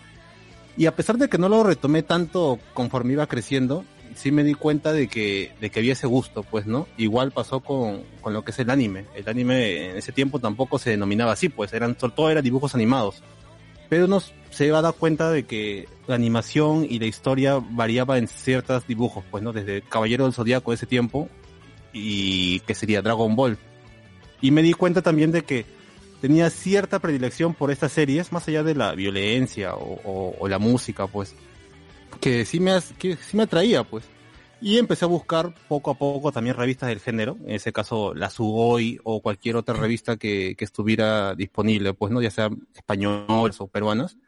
[0.77, 3.85] Y a pesar de que no lo retomé tanto conforme iba creciendo,
[4.17, 6.89] sí me di cuenta de que, de que había ese gusto, pues, ¿no?
[6.97, 9.05] Igual pasó con, con lo que es el anime.
[9.15, 12.75] El anime en ese tiempo tampoco se denominaba así, pues, eran, sobre todo eran dibujos
[12.75, 13.23] animados.
[13.89, 14.21] Pero uno
[14.51, 18.87] se va a dar cuenta de que la animación y la historia variaba en ciertos
[18.87, 19.53] dibujos, pues, ¿no?
[19.53, 21.29] Desde Caballero del Zodíaco de ese tiempo
[21.93, 23.59] y que sería Dragon Ball.
[24.41, 25.65] Y me di cuenta también de que
[26.21, 30.59] tenía cierta predilección por estas series, más allá de la violencia o, o- o la
[30.59, 31.35] música, pues,
[32.21, 34.05] que sí me, que sí me atraía, pues.
[34.63, 38.29] Y empecé a buscar poco a poco también revistas del género, en ese caso la
[38.29, 42.21] Sugoi o cualquier otra revista que, que estuviera disponible, pues, ¿no?
[42.21, 44.19] Ya sea españolas o peruanas.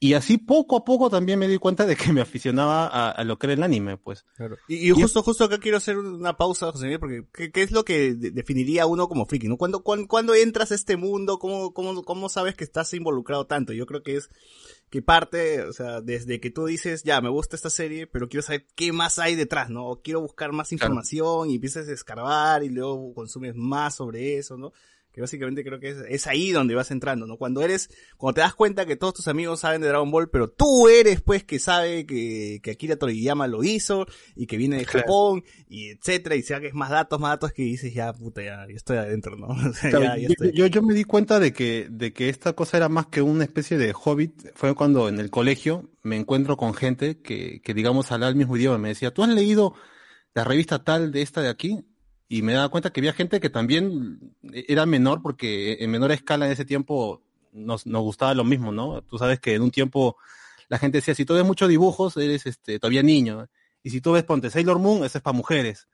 [0.00, 3.24] Y así poco a poco también me di cuenta de que me aficionaba a, a
[3.24, 4.26] lo que era el anime, pues.
[4.68, 7.70] Y, y justo, justo acá quiero hacer una pausa, José Miguel, porque ¿qué, qué es
[7.70, 9.48] lo que de- definiría a uno como friki?
[9.48, 9.56] ¿no?
[9.56, 11.38] ¿Cuándo, cuán- cuándo entras a este mundo?
[11.38, 13.72] ¿Cómo, cómo, ¿Cómo sabes que estás involucrado tanto?
[13.72, 14.28] Yo creo que es
[14.90, 18.42] que parte, o sea, desde que tú dices, ya, me gusta esta serie, pero quiero
[18.42, 19.86] saber qué más hay detrás, ¿no?
[19.88, 24.56] O quiero buscar más información y empiezas a escarbar y luego consumes más sobre eso,
[24.58, 24.72] ¿no?
[25.14, 27.36] Que básicamente creo que es, es ahí donde vas entrando, ¿no?
[27.36, 30.50] Cuando eres, cuando te das cuenta que todos tus amigos saben de Dragon Ball, pero
[30.50, 34.86] tú eres, pues, que sabe que, que Akira Toriyama lo hizo y que viene de
[34.86, 35.06] Claro.
[35.06, 38.42] Japón y etcétera, y sea que es más datos, más datos que dices, ya, puta,
[38.42, 39.46] ya, ya estoy adentro, ¿no?
[39.70, 40.52] O sea, Claro, ya, ya yo, estoy.
[40.52, 43.44] yo, yo me di cuenta de que, de que esta cosa era más que una
[43.44, 44.50] especie de hobbit.
[44.56, 48.56] Fue cuando en el colegio me encuentro con gente que, que digamos, hablaba el mismo
[48.56, 48.78] idioma.
[48.78, 49.74] Me decía, ¿tú has leído
[50.34, 51.84] la revista tal de esta de aquí?
[52.28, 56.46] Y me daba cuenta que había gente que también era menor, porque en menor escala
[56.46, 57.22] en ese tiempo
[57.52, 59.02] nos, nos gustaba lo mismo, ¿no?
[59.02, 60.16] Tú sabes que en un tiempo
[60.68, 63.46] la gente decía, si tú ves muchos dibujos, eres este, todavía niño.
[63.82, 65.86] Y si tú ves, ponte Sailor Moon, eso es para mujeres.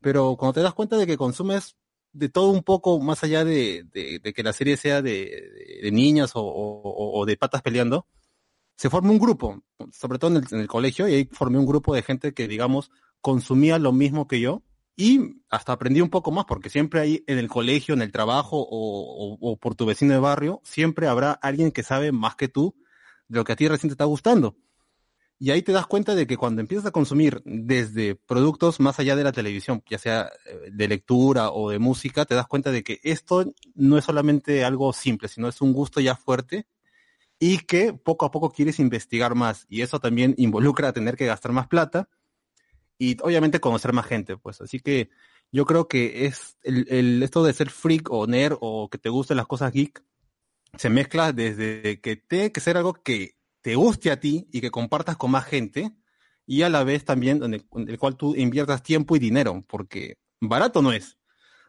[0.00, 1.76] Pero cuando te das cuenta de que consumes
[2.12, 5.90] de todo un poco más allá de, de, que la serie sea de, de, de
[5.92, 8.06] niñas o, o- o de patas peleando,
[8.76, 9.62] se forma un grupo,
[9.92, 12.48] sobre todo en el, en el colegio, y ahí formé un grupo de gente que,
[12.48, 12.90] digamos,
[13.20, 14.62] consumía lo mismo que yo,
[14.96, 18.64] y hasta aprendí un poco más, porque siempre hay en el colegio, en el trabajo
[18.68, 22.76] o, por tu vecino de barrio, siempre habrá alguien que sabe más que tú
[23.28, 24.56] de lo que a ti recién te está gustando.
[25.36, 29.16] Y ahí te das cuenta de que cuando empiezas a consumir desde productos más allá
[29.16, 32.84] de la televisión, ya sea eh, de lectura o de música, te das cuenta de
[32.84, 33.44] que esto
[33.74, 36.66] no es solamente algo simple, sino es un gusto ya fuerte
[37.40, 39.66] y que poco a poco quieres investigar más.
[39.68, 42.08] Y eso también involucra tener que gastar más plata
[42.98, 44.60] y obviamente conocer más gente, pues.
[44.60, 45.10] Así que
[45.52, 49.08] yo creo que es el, el- esto de ser freak o nerd o que te
[49.10, 50.02] gusten las cosas geek
[50.78, 54.70] se mezcla desde que tiene que ser algo que te guste a ti y que
[54.70, 55.92] compartas con más gente
[56.46, 59.64] y a la vez también en el, en el cual tú inviertas tiempo y dinero,
[59.68, 61.16] porque barato no es.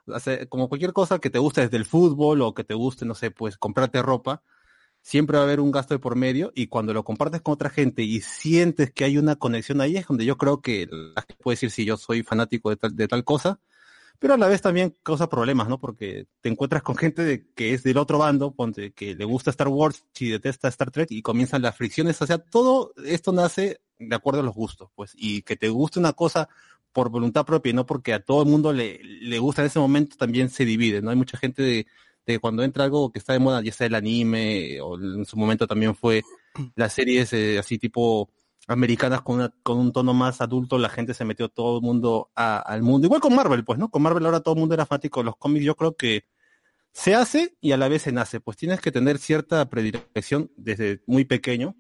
[0.08, 3.06] O sea, como cualquier cosa que te guste desde el fútbol o que te guste,
[3.06, 4.44] no sé, pues comprarte ropa,
[5.06, 7.70] siempre va a haber un gasto de por medio y cuando lo compartes con otra
[7.70, 11.44] gente y sientes que hay una conexión ahí es donde yo creo que la gente
[11.44, 13.60] puede decir si yo soy fanático de tal, de tal cosa,
[14.18, 15.80] pero a la vez también causa problemas, ¿no?
[15.80, 18.56] Porque te encuentras con gente de, que es del otro bando,
[18.96, 22.40] que le gusta Star Wars y detesta Star Trek y comienzan las fricciones, o sea,
[22.40, 26.50] todo esto nace de acuerdo a los gustos, pues, y que te guste una cosa
[26.92, 29.78] por voluntad propia y no porque a todo el mundo le, le gusta en ese
[29.78, 31.12] momento también se divide, ¿no?
[31.12, 31.86] Hay mucha gente de,
[32.26, 35.38] de cuando entra algo que está de moda, ya sea el anime, o en su
[35.38, 36.24] momento también fue
[36.76, 38.30] las series eh, así tipo
[38.68, 42.32] americanas con, una- con un tono más adulto, la gente se metió todo el mundo
[42.36, 43.06] a- al mundo.
[43.08, 43.90] Igual con Marvel, pues, ¿no?
[43.90, 45.64] Con Marvel ahora todo el mundo era fanático de los cómics.
[45.66, 46.24] Yo creo que
[46.92, 48.40] se hace y a la vez se nace.
[48.40, 51.76] Pues tienes que tener cierta predilección desde muy pequeño.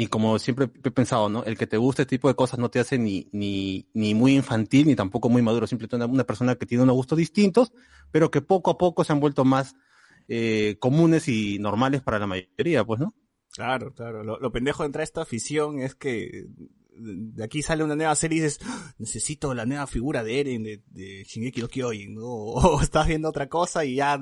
[0.00, 1.42] Y como siempre he pensado, ¿no?
[1.42, 4.36] El que te guste este tipo de cosas no te hace ni, ni, ni muy
[4.36, 5.66] infantil ni tampoco muy maduro.
[5.66, 7.72] Simplemente una, persona que tiene unos gustos distintos,
[8.12, 9.74] pero que poco a poco se han vuelto más
[10.28, 13.12] eh, comunes y normales para la mayoría, pues, ¿no?
[13.50, 14.22] Claro, claro.
[14.22, 16.46] Lo, lo pendejo de entrar a esta afición es que
[16.98, 20.62] de aquí sale una nueva serie y dices, "Ah, necesito la nueva figura de Eren
[20.64, 22.24] de, de Shingeki no Kyojin, ¿no?
[22.78, 24.20] O estás viendo otra cosa y ya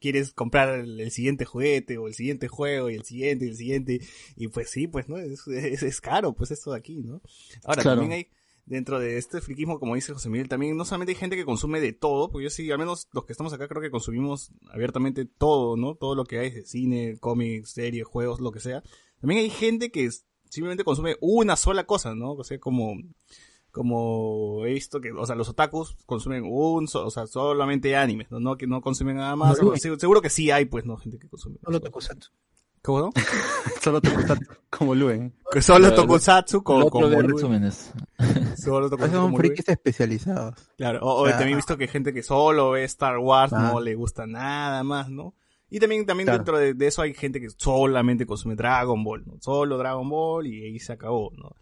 [0.00, 3.56] quieres comprar el, el siguiente juguete o el siguiente juego y el siguiente y el
[3.56, 4.00] siguiente.
[4.36, 5.16] Y pues sí, pues, ¿no?
[5.18, 7.20] Es, es, es caro, pues esto de aquí, ¿no?
[7.64, 8.00] Ahora, Claro.
[8.00, 8.26] también hay,
[8.66, 11.80] dentro de este friquismo, como dice José Miguel, también no solamente hay gente que consume
[11.80, 15.24] de todo, porque yo sí, al menos los que estamos acá creo que consumimos abiertamente
[15.24, 15.96] todo, ¿no?
[15.96, 18.82] Todo lo que hay de cine, cómics, series, juegos, lo que sea.
[19.20, 22.32] También hay gente que es- simplemente consume una sola cosa, ¿no?
[22.32, 22.94] O sea, como,
[23.70, 28.30] como he visto que, o sea, los otakus consumen un, so- o sea, solamente animes,
[28.30, 28.40] ¿no?
[28.40, 29.60] No que no consumen nada más.
[29.62, 29.74] No.
[29.76, 30.96] Seguro, que sí hay, pues, ¿no?
[30.96, 31.56] Gente que consume.
[31.64, 32.30] Solo tokusatsu.
[32.82, 33.10] ¿Cómo no?
[33.82, 35.34] Solo tokusatsu, como Luen.
[35.52, 37.32] Que solo Claro, tokusatsu con ve Morui.
[37.34, 37.92] resúmenes.
[38.56, 40.54] Solo Esos tokusatsu son frikis especializados.
[40.78, 43.18] Claro, o, o O sea, también he visto que hay gente que solo ve Star
[43.18, 43.70] Wars, Ah.
[43.72, 45.34] no le gusta nada más, ¿no?
[45.70, 46.38] Y también, también Claro.
[46.38, 49.36] dentro de, de eso hay gente que solamente consume Dragon Ball, ¿no?
[49.40, 51.54] Solo Dragon Ball y ahí se acabó, ¿no?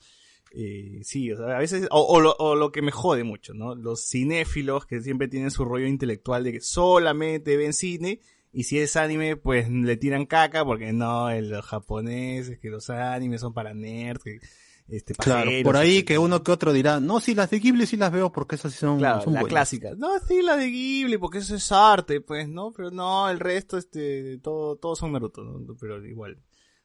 [0.53, 3.53] Eh, sí, o sea, a veces, o, o lo, o lo que me jode mucho,
[3.53, 3.75] ¿no?
[3.75, 8.21] Los cinéfilos que siempre tienen su rollo intelectual de que solamente ven cine
[8.51, 12.89] y si es anime, pues le tiran caca porque no, el- los japoneses, que los
[12.89, 14.39] animes son para nerds, que,
[14.89, 17.97] este, Claro, por ahí que uno que otro dirá, no, sí, las de Ghibli sí
[17.97, 19.53] las veo porque esas sí son, Claro, son la buenas".
[19.55, 19.91] clásica.
[19.97, 22.73] No, sí, la de Ghibli, porque eso es arte, pues, ¿no?
[22.73, 25.77] Pero no, el resto, este, todo, todos son Naruto, ¿no?
[25.81, 26.39] Pero igual.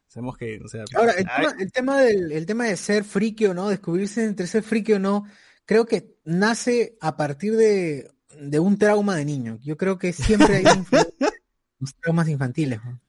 [0.07, 0.83] Sabemos que, o sea...
[0.95, 4.45] Ahora, el tema, el tema del el tema de ser friki o no, descubrirse entre
[4.45, 5.25] ser friki o no,
[5.65, 9.57] creo que nace a partir de, de un trauma de niño.
[9.63, 10.63] Yo creo que siempre hay
[11.79, 12.79] los traumas infantiles.
[12.85, 13.01] ¿no?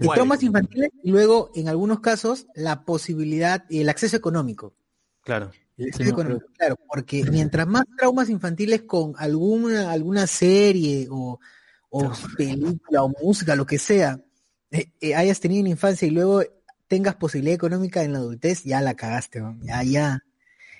[0.00, 0.16] Y ¿cuál?
[0.16, 4.74] traumas infantiles y luego, en algunos casos, la posibilidad y el acceso económico.
[5.22, 5.50] Claro.
[5.76, 11.06] El Sí, acceso no, económico, claro, porque mientras más traumas infantiles con alguna, alguna serie
[11.10, 11.38] o,
[11.90, 14.20] o película o música, lo que sea,
[14.70, 16.42] eh, eh, hayas tenido en infancia y luego
[16.88, 19.56] tengas posibilidad económica en la adultez, ya la cagaste, ¿no?
[19.62, 20.24] ya, ya,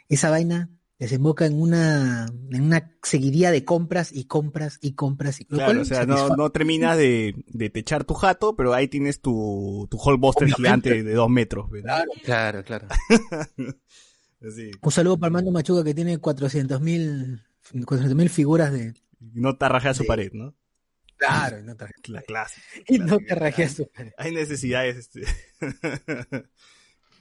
[0.09, 0.69] esa vaina
[0.99, 5.41] desemboca en una, en una seguidilla de compras y compras y compras.
[5.41, 9.21] Y, Claro, o sea, no, no terminas de, de techar tu jato, pero ahí tienes
[9.21, 10.91] tu, tu Hulkbuster Obviamente.
[10.91, 12.05] gigante de dos metros, ¿verdad?
[12.25, 12.89] Claro, claro.
[14.41, 17.41] Así, Un saludo para Armando Machuca que tiene 400 mil
[18.31, 18.95] figuras de...
[19.21, 20.55] no te rajas su pared, ¿no?
[21.17, 22.65] Claro, no te, La clásica.
[22.87, 24.13] y no rajeas tu pared.
[24.17, 25.23] Hay necesidades, este.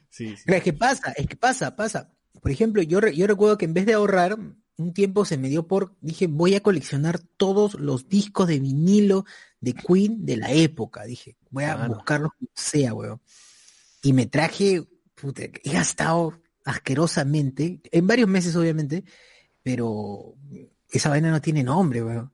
[0.10, 0.44] sí, sí.
[0.46, 2.14] Pero es que pasa, es que pasa, pasa.
[2.42, 4.38] Por ejemplo, yo, re- yo recuerdo que en vez de ahorrar,
[4.80, 9.26] un tiempo se me dio por, dije, voy a coleccionar todos los discos de vinilo
[9.60, 11.04] de Queen de la época.
[11.06, 11.96] Dije, voy a Claro.
[11.96, 13.20] buscarlos como sea, weón.
[14.04, 14.84] Y me traje,
[15.16, 19.04] puta, he gastado asquerosamente, en varios meses obviamente,
[19.64, 20.36] pero
[20.90, 22.32] esa vaina no tiene nombre, weón.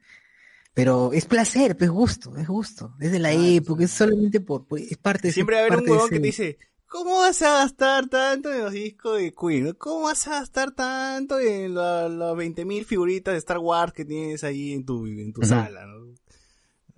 [0.74, 2.96] Pero es placer, pues, es gusto, es gusto.
[3.00, 5.66] Es de la Ah, época, es solamente por, por- es parte de Siempre va a
[5.68, 6.58] haber un huevón que te dice,
[6.94, 9.74] ¿Cómo vas a gastar tanto en los discos de Queen?
[9.80, 14.44] ¿Cómo vas a gastar tanto en la- las 20.000 figuritas de Star Wars que tienes
[14.44, 15.88] ahí en tu, en tu sala?
[15.88, 16.14] ¿no?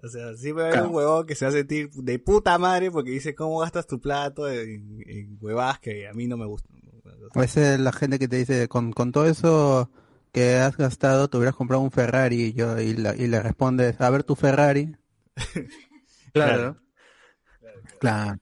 [0.03, 0.89] O sea, siempre va a haber Claro.
[0.89, 4.01] un huevón que se va a sentir de puta madre porque dice cómo gastas tu
[4.01, 6.75] plato en, en huevadas que a mí no me gustan.
[7.35, 9.89] Esa es la gente que te dice, con, con todo eso
[10.33, 13.99] que has gastado, te hubieras comprado un Ferrari y, yo, y, la- y le respondes,
[14.01, 14.93] a ver tu Ferrari.
[16.33, 16.75] Claro.
[17.99, 18.39] Claro.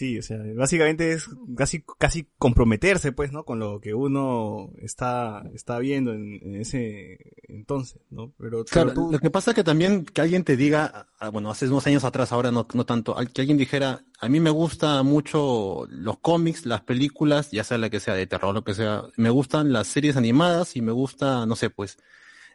[0.00, 3.44] Sí, o sea, básicamente es casi, casi comprometerse, pues, ¿no?
[3.44, 8.32] Con lo que uno está, está viendo en, en ese entonces, ¿no?
[8.38, 11.50] Pero, Claro, tú, lo que pasa es que también que alguien te diga, ah, bueno,
[11.50, 15.02] hace unos años atrás, ahora no, no tanto, que alguien dijera, a mí me gusta
[15.02, 19.02] mucho los cómics, las películas, ya sea la que sea de terror, lo que sea,
[19.18, 21.98] me gustan las series animadas y me gusta, no sé, pues,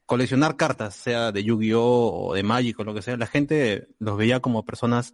[0.07, 4.17] coleccionar cartas, sea de Yu-Gi-Oh o de Magic o lo que sea, la gente los
[4.17, 5.13] veía como personas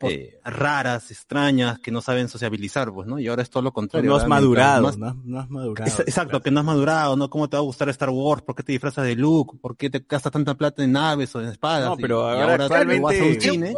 [0.00, 3.18] eh, raras, extrañas, que no saben sociabilizar, pues, ¿no?
[3.18, 4.08] Y ahora es todo lo contrario.
[4.10, 5.20] no has ahora madurado, más- ¿no?
[5.24, 5.90] No has madurado.
[5.90, 7.28] Ex- Exacto, que no has madurado, ¿no?
[7.30, 8.42] ¿Cómo te va a gustar Star Wars?
[8.42, 9.56] ¿Por qué te disfrazas de Luke?
[9.60, 11.88] ¿Por qué te gastas tanta plata en naves o en espadas?
[11.90, 13.74] No, pero Y- y ahora tú vas a un cine.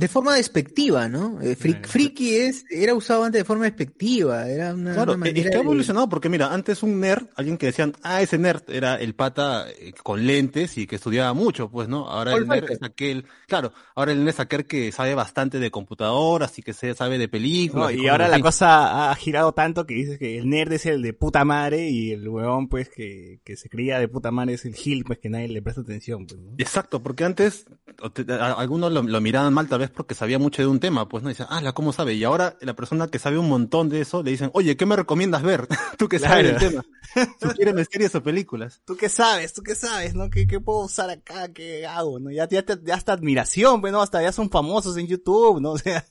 [0.00, 1.40] De forma despectiva, ¿no?
[1.42, 5.32] Eh, fri- friki es, era usado antes de forma despectiva, era una, Claro, una es
[5.34, 8.38] manera que ha de- evolucionado porque mira, antes un nerd, alguien que decían, ah, ese
[8.38, 12.08] nerd era el pata eh, con lentes y que estudiaba mucho, pues, ¿no?
[12.08, 15.70] Ahora el nerd es aquel, claro, ahora el nerd es aquel que sabe bastante de
[15.70, 17.92] computadoras y que se sabe de películas.
[17.94, 21.02] No, y ahora la cosa ha girado tanto que dices que el nerd es el
[21.02, 24.64] de puta madre y el huevón, pues, que, que se cría de puta madre es
[24.64, 26.52] el gil, pues, que nadie le presta atención, pues, ¿no?
[26.56, 27.66] Exacto, porque antes
[28.30, 31.22] a- algunos lo, lo miraban mal tal vez porque sabía mucho de un tema, pues
[31.22, 32.14] no dicen, ah, la cómo sabe.
[32.14, 34.96] Y ahora la persona que sabe un montón de eso le dicen, oye, ¿qué me
[34.96, 35.66] recomiendas ver?
[35.98, 36.82] Tú que sabes del tema.
[37.40, 38.82] Sugiéreme series o películas.
[38.84, 39.52] ¿Tú qué sabes?
[39.52, 40.14] ¿Tú qué sabes?
[40.14, 40.30] ¿No?
[40.30, 41.52] ¿Qué, qué puedo usar acá?
[41.52, 42.18] ¿Qué hago?
[42.20, 42.30] ¿No?
[42.30, 44.00] Ya, ya, te- ya hasta admiración, pues, ¿no?
[44.02, 45.72] Hasta ya son famosos en YouTube, ¿no?
[45.72, 46.04] O sea,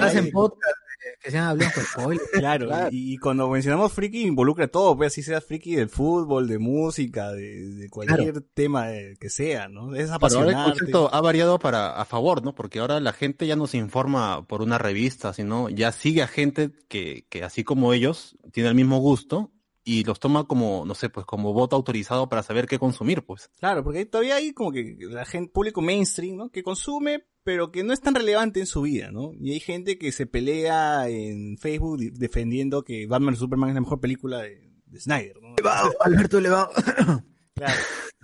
[0.00, 0.62] hacen podcast
[1.06, 2.28] eh, que sean hablando con spoilers.
[2.32, 6.58] Claro, Y, y cuando mencionamos friki involucra todo, pues así seas friki del fútbol, de
[6.58, 9.94] música, de, de cualquier tema de- que sea, ¿no?
[9.94, 12.54] Es Pero ahora el concepto ha variado para a favor, ¿no?
[12.54, 16.28] Porque ahora la gente ya no se informa por una revista, sino ya sigue a
[16.28, 19.52] gente que, que así como ellos tiene el mismo gusto
[19.88, 23.50] y los toma como, no sé, pues como voto autorizado para saber qué consumir, pues.
[23.60, 26.48] Claro, porque todavía hay como que la gente, público mainstream, ¿no?
[26.50, 29.30] Que consume, pero que no es tan relevante en su vida, ¿no?
[29.40, 33.82] Y hay gente que se pelea en Facebook di- defendiendo que Batman Superman es la
[33.82, 35.54] mejor película de, de Snyder, ¿no?
[36.00, 36.70] Alberto Levado.
[37.54, 37.72] Claro.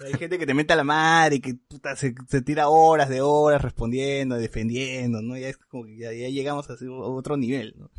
[0.05, 3.09] Hay gente que te mete a la madre y que puta, se, se tira horas
[3.09, 5.39] de horas respondiendo, defendiendo, ¿no?
[5.39, 7.91] Ya es como que ya, ya llegamos a otro nivel, ¿no?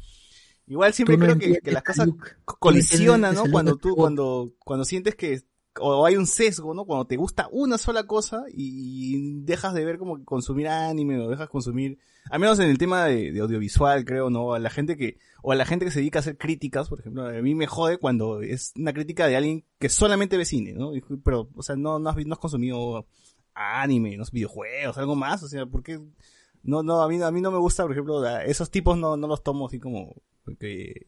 [0.68, 2.10] Igual siempre no creo que, que las a cosas
[2.46, 3.46] colisionan, ¿no?
[3.50, 5.42] Cuando tú, cuando, cuando sientes que
[5.80, 6.86] o hay un sesgo, ¿no?
[6.86, 11.30] Cuando te gusta una sola cosa y dejas de ver como que consumir anime o
[11.30, 11.98] dejas consumir,
[12.30, 14.54] al menos en el tema de, de audiovisual, creo, ¿no?
[14.54, 17.00] A la gente que, o a la gente que se dedica a hacer críticas, por
[17.00, 20.74] ejemplo, a mí me jode cuando es una crítica de alguien que solamente ve cine,
[20.74, 20.92] ¿no?
[21.24, 23.06] Pero, o sea, no, no has, vi- no has consumido
[23.56, 26.00] anime, no videojuegos, algo más, o sea, porque
[26.64, 29.28] no, no, a mí, a mí no me gusta, por ejemplo, esos tipos no, no
[29.28, 30.16] los tomo así como,
[30.60, 31.08] que,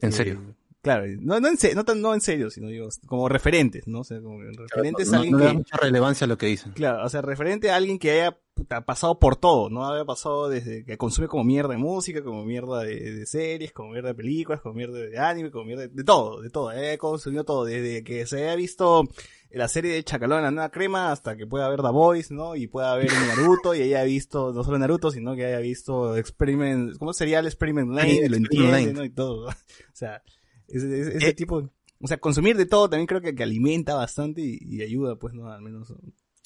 [0.00, 0.56] En serio.
[0.80, 4.00] Claro, no, no, en serio, no, tan- no en serio, sino digo, como referentes, ¿no?
[4.00, 6.46] O sea, como referentes a no, alguien no da que, mucha relevancia a lo que
[6.46, 6.72] dicen.
[6.72, 9.90] Claro, o sea, referente a alguien que haya puta, pasado por todo, ¿no?
[9.90, 13.90] Haya pasado desde que consume como mierda de música, como mierda de, de series, como
[13.90, 16.68] mierda de películas, como mierda de anime, como mierda de, de todo, de todo.
[16.68, 19.08] Haya consumido todo, desde que se haya visto
[19.50, 22.54] la serie de Chacalón, la nueva crema, hasta que pueda ver The Voice, ¿no?
[22.54, 26.98] Y pueda ver Naruto, y haya visto, no solo Naruto, sino que haya visto Experiment,
[26.98, 28.12] ¿cómo sería el Experiment Lane?
[28.12, 28.92] Y lo entiende.
[28.92, 29.04] ¿no?
[29.04, 29.48] Y todo.
[29.88, 30.22] O sea,
[30.68, 31.70] ese, ese- ese tipo,
[32.00, 35.34] o sea, consumir de todo también creo que, que alimenta bastante y, y ayuda, pues,
[35.34, 35.50] ¿no?
[35.50, 35.92] Al menos.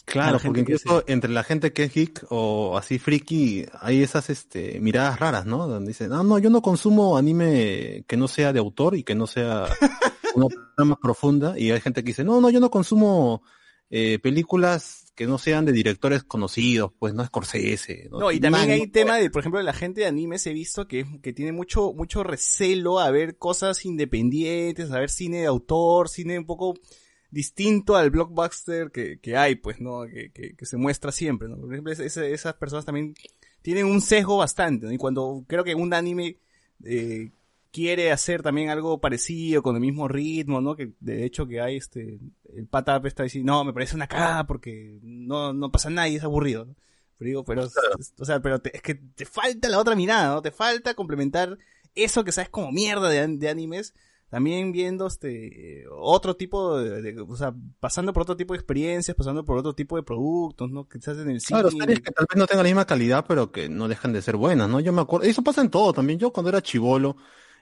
[0.05, 4.31] Claro, porque que incluso entre la gente que es geek o así friki, hay esas
[4.31, 5.69] este, miradas raras, ¿no?
[5.69, 9.15] Donde dicen, ah, no, yo no consumo anime que no sea de autor y que
[9.15, 9.67] no sea
[10.35, 11.57] una trama profunda.
[11.59, 13.43] Y hay gente que dice, no, no, yo no consumo
[13.91, 18.09] eh, películas que no sean de directores conocidos, pues no es Scorsese.
[18.11, 20.89] No, y también hay tema de, por ejemplo, de la gente de animes he visto
[20.89, 26.09] que, que tiene mucho, mucho recelo a ver cosas independientes, a ver cine de autor,
[26.09, 26.75] cine un poco
[27.31, 30.05] distinto al blockbuster que, que hay, pues, ¿no?
[30.07, 31.57] Que, que, que se muestra siempre, ¿no?
[31.57, 33.15] Por ejemplo, esas personas también
[33.61, 34.93] tienen un sesgo bastante, ¿no?
[34.93, 36.39] Y cuando creo que un anime
[36.85, 37.31] eh,
[37.73, 40.77] quiere hacer también algo parecido, con el mismo ritmo, ¿no?
[40.77, 42.21] Que de hecho que hay este,
[42.55, 46.17] el pata está diciendo, no, me parece una cagada porque no, no pasa nada y
[46.17, 46.75] es aburrido, ¿no?
[47.19, 47.75] Pero digo, pero, es-
[48.19, 50.43] o sea, pero te- es que te falta la otra mirada, ¿no?
[50.43, 51.59] Te falta complementar
[51.95, 53.95] eso que sabes como mierda de, de animes,
[54.29, 59.17] también viendo este otro tipo de, de- o sea, pasando por otro tipo de experiencias,
[59.17, 60.89] pasando por otro tipo de productos, ¿no?
[60.89, 61.61] Que se hacen en el cine.
[61.61, 64.23] Claro, series que tal vez no tengan la misma calidad, pero que no dejan de
[64.23, 64.81] ser buenas, ¿no?
[64.81, 66.19] Yo me acuerdo, eso pasa en todo también.
[66.19, 67.17] Yo cuando era chivolo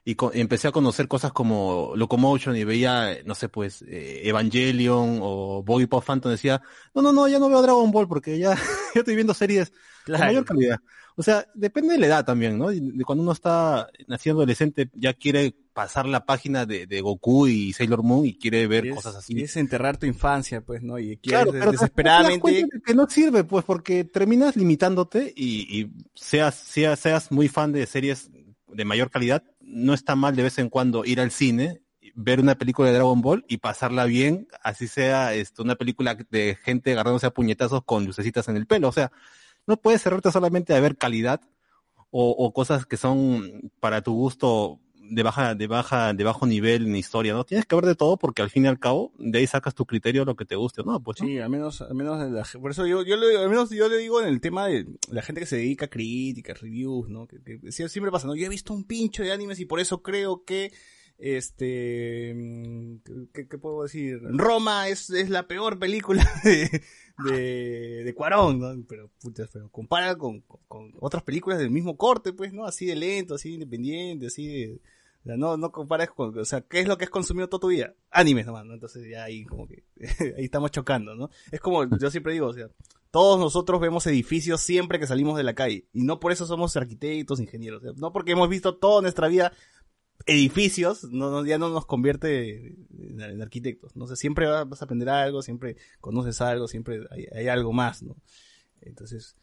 [0.05, 4.23] y, co- y empecé a conocer cosas como Locomotion y veía, no sé, pues, eh,
[4.25, 6.63] Evangelion o Bobby Pop Phantom, decía,
[6.95, 8.55] no, no, no, ya no veo Dragon Ball porque ya,
[8.95, 9.73] ya estoy viendo series
[10.05, 10.21] Claro.
[10.21, 10.79] con mayor calidad.
[11.17, 12.69] O sea, depende de la edad también, ¿no?
[12.71, 17.75] De cuando uno está naciendo adolescente, ya quiere pasar la página de, de Goku y
[17.75, 19.35] Sailor Moon y quiere ver cosas así.
[19.39, 20.99] y es enterrar tu infancia, pues, ¿no?
[20.99, 24.57] Y quieres Claro, pero te- te das desesperadamente de que no sirve, pues, porque terminas
[24.57, 28.31] limitándote y, y seas, seas, seas muy fan de series
[28.73, 31.83] de mayor calidad, no está mal de vez en cuando ir al cine,
[32.15, 36.59] ver una película de Dragon Ball y pasarla bien, así sea esto, una película de
[36.63, 38.89] gente agarrándose a puñetazos con lucecitas en el pelo.
[38.89, 39.13] O sea,
[39.67, 41.41] no puedes cerrarte solamente a ver calidad
[42.11, 44.81] o, o cosas que son para tu gusto
[45.13, 47.45] de baja, de baja, de bajo nivel en historia, ¿no?
[47.45, 49.85] Tienes que ver de todo porque al fin y al cabo, de ahí sacas tu
[49.85, 51.19] criterio lo que te guste no, pues.
[51.19, 53.89] Sí, al menos, al menos, en la- por eso yo, yo le, al menos yo
[53.89, 57.27] le digo en el tema de la gente que se dedica a críticas, reviews, ¿no?
[57.27, 58.37] Que, que sie- siempre pasa, ¿no?
[58.37, 60.73] Yo he visto un pincho de animes y por eso creo que,
[61.19, 62.97] este, mm,
[63.33, 64.21] ¿qué, puedo decir?
[64.23, 66.83] Roma es, es la peor película de,
[67.25, 68.85] de, de Cuarón, ¿no?
[68.89, 72.65] Pero, puta, pero compara con, con otras películas del mismo corte, pues, ¿no?
[72.65, 74.81] Así de lento, así de independiente, así de,
[75.23, 77.61] o sea, no, no compares con, o sea, ¿qué es lo que has consumido toda
[77.61, 77.95] tu vida?
[78.11, 78.73] Animes nomás, ¿no?
[78.75, 79.85] Entonces ya ahí como que,
[80.37, 81.31] ahí estamos chocando, ¿no?
[81.51, 82.69] Es como, yo siempre digo, o sea,
[83.11, 85.87] todos nosotros vemos edificios siempre que salimos de la calle.
[85.93, 87.83] Y no por eso somos arquitectos, ingenieros.
[87.97, 89.53] no porque hemos visto toda nuestra vida
[90.27, 93.97] edificios, no, ya no nos convierte en, arquitectos.
[93.97, 98.17] No siempre vas a aprender algo, siempre conoces algo, siempre hay, hay algo más, ¿no?
[98.81, 99.37] Entonces,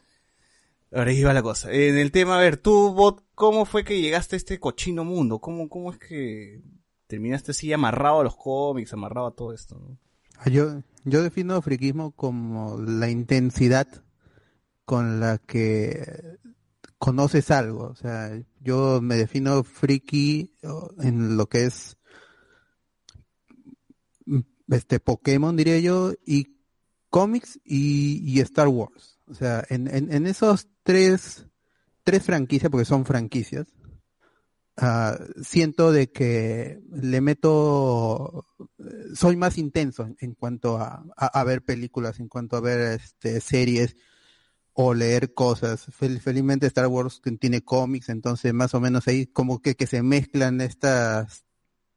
[0.92, 1.72] ahora va la cosa.
[1.72, 5.40] En el tema, a ver, tú, Bot, ¿cómo fue que llegaste a este cochino mundo?
[5.40, 6.62] ¿Cómo, cómo es que
[7.08, 9.76] terminaste así amarrado a los cómics, amarrado a todo esto?
[9.80, 9.98] ¿no?
[10.38, 13.88] Ah, Yo, yo defino friquismo como la intensidad
[14.86, 16.38] con la que
[16.98, 17.88] conoces algo.
[17.88, 18.32] O sea,
[18.62, 20.54] yo me defino friki
[21.00, 21.98] en lo que es
[24.70, 26.58] este Pokémon, diría yo, y
[27.10, 29.17] cómics y, y Star Wars.
[29.28, 31.46] O sea, en, en, en esos tres,
[32.04, 33.68] tres franquicias, porque son franquicias,
[34.78, 38.46] ah, siento de que le meto
[39.16, 43.96] soy más intenso en, cuanto a, a- ver películas, en cuanto a ver este, series
[44.74, 45.88] o leer cosas.
[45.90, 50.04] Fel- felizmente Star Wars tiene cómics, entonces más o menos ahí como que, que se
[50.04, 51.46] mezclan estas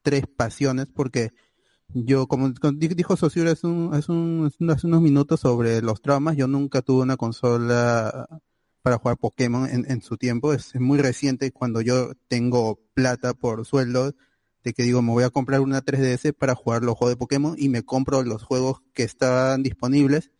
[0.01, 1.31] tres pasiones, porque
[1.93, 6.01] yo, como como di- dijo Sosur hace, un- hace, un- hace unos minutos sobre los
[6.01, 8.27] traumas, yo nunca tuve una consola
[8.81, 10.53] para jugar Pokémon en, en su tiempo.
[10.53, 14.13] Es, es muy reciente cuando yo tengo plata por sueldo
[14.63, 17.55] de que digo, me voy a comprar una 3DS para jugar los juegos de Pokémon
[17.57, 20.31] y me compro los juegos que estaban disponibles.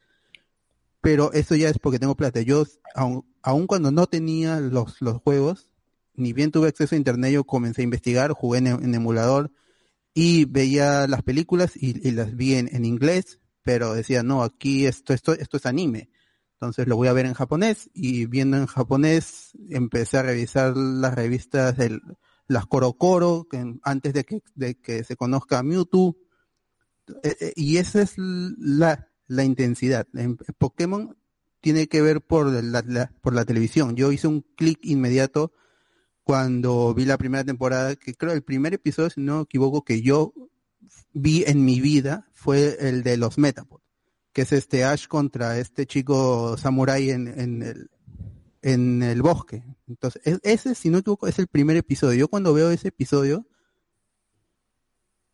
[1.01, 2.41] Pero eso ya es porque tengo plata.
[2.41, 2.63] Yo,
[2.93, 5.67] aun, aun cuando no tenía los, los juegos,
[6.13, 9.51] ni bien tuve acceso a internet, yo comencé a investigar, jugué en, en emulador
[10.13, 15.33] y veía las películas y, las vi en, inglés, pero decía, no, aquí esto, esto,
[15.33, 16.09] esto es anime.
[16.53, 21.15] Entonces lo voy a ver en japonés y viendo en japonés empecé a revisar las
[21.15, 22.01] revistas del,
[22.47, 23.47] las Coro Coro,
[23.83, 26.17] antes de que, de que se conozca Mewtwo.
[27.23, 30.07] Eh, eh, y esa es la, la intensidad.
[30.13, 31.17] En Pokémon
[31.61, 33.95] tiene que ver por la, la- por la televisión.
[33.95, 35.53] Yo hice un clic inmediato
[36.23, 40.01] cuando vi la primera temporada, que creo el primer episodio, si no me equivoco, que
[40.01, 40.33] yo
[41.13, 43.81] vi en mi vida fue el de los Metapod,
[44.33, 47.27] que es este Ash contra este chico samurai en,
[49.03, 49.63] el, bosque.
[49.87, 52.17] Entonces, e- ese, si no me equivoco, es el primer episodio.
[52.19, 53.47] Yo cuando veo ese episodio,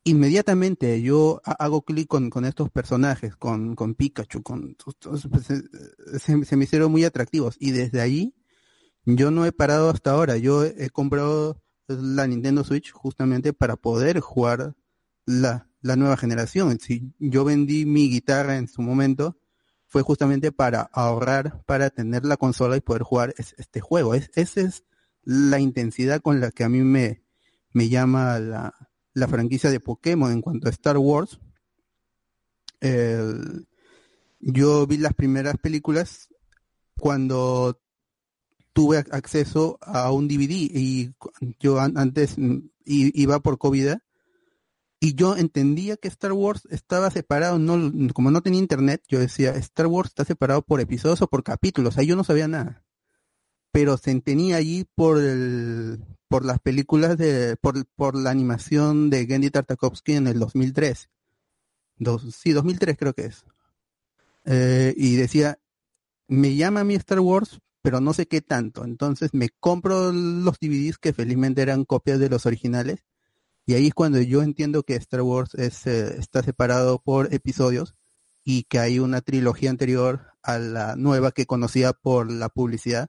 [0.04, 4.76] inmediatamente yo ha- hago clic con, estos personajes, con, Pikachu, con
[5.30, 5.62] pues, se,
[6.20, 7.56] se- se me hicieron muy atractivos.
[7.60, 8.34] Y desde ahí,
[9.08, 10.36] yo no he parado hasta ahora.
[10.36, 14.76] Yo he, comprado la Nintendo Switch justamente para poder jugar
[15.26, 16.78] la, la nueva generación.
[16.82, 19.38] Si yo vendí mi guitarra en su momento,
[19.86, 24.14] fue justamente para ahorrar, para tener la consola y poder jugar es- este juego.
[24.14, 24.84] Es, esa es
[25.24, 27.24] la intensidad con la que a mí me,
[27.72, 28.74] me llama la,
[29.14, 31.40] la franquicia de Pokémon en cuanto a Star Wars.
[34.40, 36.28] Yo vi las primeras películas
[37.00, 37.82] cuando
[38.78, 41.12] tuve ac- acceso a un DVD y
[41.60, 43.96] yo an- antes mm, iba por COVID
[45.00, 49.56] y yo entendía que Star Wars estaba separado, no, como no tenía internet, yo decía,
[49.56, 52.84] Star Wars está separado por episodios o por capítulos, ahí yo no sabía nada.
[53.72, 59.26] Pero se tenía allí por el, por las películas de, por, por la animación de
[59.26, 61.10] Gendy Tartakovsky en el 2003.
[61.98, 63.44] Dos, sí, 2003 creo que es.
[64.46, 65.58] Eh, y decía,
[66.28, 68.84] me llama a mí Star Wars, pero no sé qué tanto.
[68.86, 73.04] Entonces me compro los DVDs que felizmente eran copias de los originales.
[73.66, 77.96] Y ahí es cuando yo entiendo que Star Wars es, eh, está separado por episodios
[78.44, 83.08] y que hay una trilogía anterior a la nueva que conocía por la publicidad.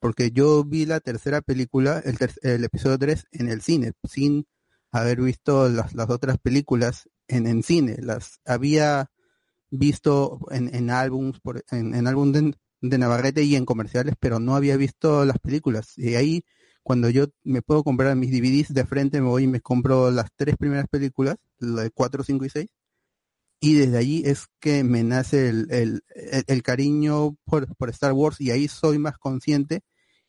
[0.00, 4.46] Porque yo vi la tercera película, el, ter- el episodio 3, en el cine, sin
[4.90, 7.96] haber visto las, las otras películas en, cine.
[8.00, 9.10] Las había
[9.70, 14.56] visto en, en por, en, en álbum de, de Navarrete y en comerciales, pero no
[14.56, 15.92] había visto las películas.
[15.96, 16.44] Y ahí,
[16.82, 20.30] cuando yo me puedo comprar mis DVDs de frente, me voy y me compro las
[20.36, 22.68] tres primeras películas, la de 4, 5 y 6.
[23.60, 26.02] Y desde allí es que me nace el, el,
[26.46, 29.82] el- cariño por, por Star Wars y ahí soy más consciente.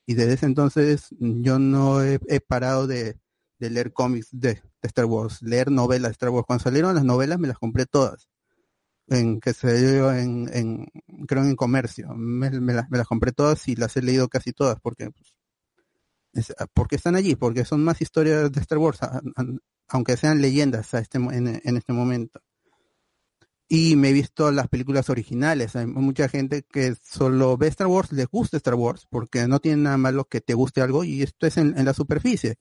[0.08, 3.18] Y desde ese entonces yo no he, he parado de,
[3.60, 6.46] de leer cómics de, de Star Wars, leer novelas de Star Wars.
[6.48, 8.30] Cuando salieron las novelas me las compré todas
[9.10, 10.88] en que se dio en,
[11.28, 12.14] creo en comercio.
[12.16, 15.36] Me, las, compré todas y las he leído casi todas porque pues,
[16.34, 19.46] es- porque están allí porque son más historias de Star Wars a- a-
[19.90, 22.42] aunque sean leyendas a este en, en este momento.
[23.72, 25.76] Y me he visto las películas originales.
[25.76, 29.84] Hay mucha gente que solo ve Star Wars les gusta Star Wars porque no tiene
[29.84, 32.56] nada malo que te guste algo y esto es en, la superficie.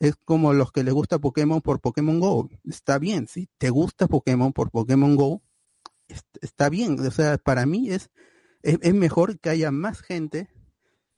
[0.00, 2.48] Es como los que les gusta Pokémon por Pokémon Go.
[2.64, 5.40] Está bien si te gusta Pokémon por Pokémon Go
[6.40, 8.10] está bien, o sea, para mí es,
[8.62, 10.48] es, mejor que haya más gente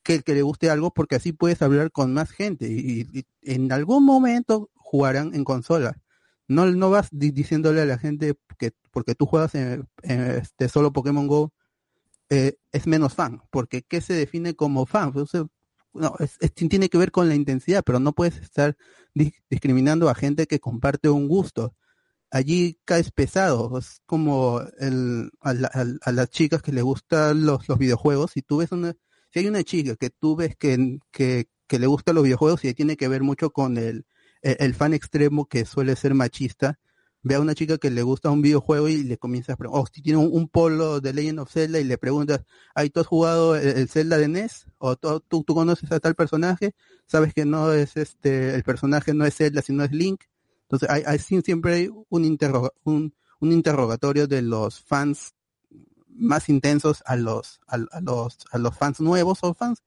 [0.02, 4.05] que que le guste algo porque así puedes hablar con más gente y, en algún
[4.05, 6.01] momento jugarán en consola.
[6.48, 10.93] No, no vas di- diciéndole a la gente que porque tú juegas en, este solo
[10.93, 11.52] Pokémon Go
[12.31, 15.12] eh, es menos fan, porque ¿qué se define como fan?
[15.94, 18.77] No, es- tiene que ver con la intensidad, pero no puedes estar
[19.14, 21.74] di- discriminando a gente que comparte un gusto
[22.32, 23.78] allí caes pesado.
[23.78, 28.32] Es como el, a, la- a- a las chicas que les gustan los, los videojuegos.
[28.32, 28.94] Si tú ves una,
[29.32, 32.74] si hay una chica que tú ves que, que, que le gustan los videojuegos y
[32.74, 34.06] tiene que ver mucho con el,
[34.42, 36.78] el, el fan extremo que suele ser machista,
[37.24, 39.86] ve a una chica que le gusta un videojuego y le comienzas a preguntar, o
[39.93, 42.43] si tiene un, un polo de Legend of Zelda y le preguntas,
[42.74, 44.66] ay, ¿tú has jugado el, el Zelda de NES?
[44.78, 46.74] ¿O tú, tú, tú conoces a tal personaje?
[47.06, 50.22] ¿Sabes que no es este, el personaje no es Zelda, sino es Link?
[50.72, 55.34] Entonces, hay, siempre hay un, interroga- un, un interrogatorio de los fans
[56.09, 59.82] más intensos a los, a, a los, a los fans nuevos o fans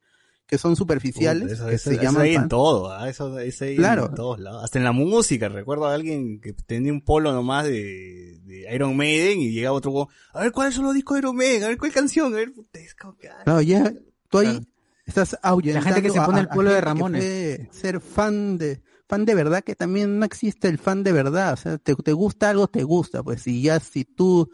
[0.48, 2.50] que son superficiales, eso- que eso- se eso llaman hay en fans.
[2.50, 3.10] todo, ¿ah?
[3.10, 4.08] eso, eso hay Claro.
[4.08, 4.64] en todos lados.
[4.64, 8.96] Hasta en la música, recuerdo a alguien que tenía un polo nomás de, de Iron
[8.96, 11.78] Maiden y llegaba otro a ver cuáles son los discos de Iron Maiden, a ver
[11.80, 13.92] cuál canción, a ver, puta, es como que, ah, Claro, ya,
[14.30, 14.60] tú ahí
[15.08, 17.68] estás ahuyentando La gente que se pone a- el polo de Ramones.
[17.72, 21.58] ser fan de, fan de verdad, que también no existe el fan de verdad, o
[21.58, 24.50] sea, te, te gusta algo, te gusta, pues, y ya si tú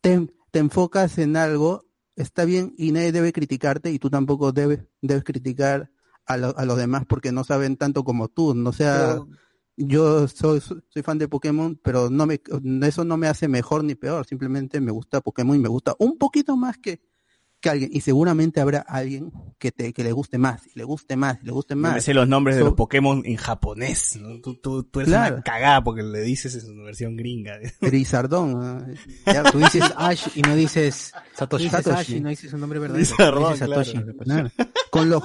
[0.00, 1.86] te, te enfocas en algo,
[2.16, 5.90] está bien y nadie debe criticarte y tú tampoco debes, debes criticar
[6.26, 9.28] a, lo- a los demás porque no saben tanto como tú, no sea, Pero-
[9.76, 12.40] yo soy, soy fan de Pokémon, pero no me,
[12.86, 16.16] eso no me hace mejor ni peor, simplemente me gusta Pokémon y me gusta un
[16.16, 17.00] poquito más que,
[17.64, 21.16] que alguien, y seguramente habrá alguien que te, que le guste más, y le guste
[21.16, 21.94] más, y le guste yo más.
[21.94, 24.38] me sé los nombres de So- los Pokémon en japonés, ¿no?
[24.42, 25.36] Tú, tú, tú eres Claro.
[25.36, 27.58] una cagada porque le dices en su versión gringa.
[27.80, 28.86] Grisardón, ah,
[29.32, 31.64] Ya, tú dices Ash y no dices Satoshi.
[31.64, 32.00] Dices Satoshi.
[32.00, 33.04] Ash y no dices su nombre verdadero.
[33.06, 33.98] Grisardón, Dices Satoshi.
[34.18, 34.50] Claro.
[34.90, 35.22] Con los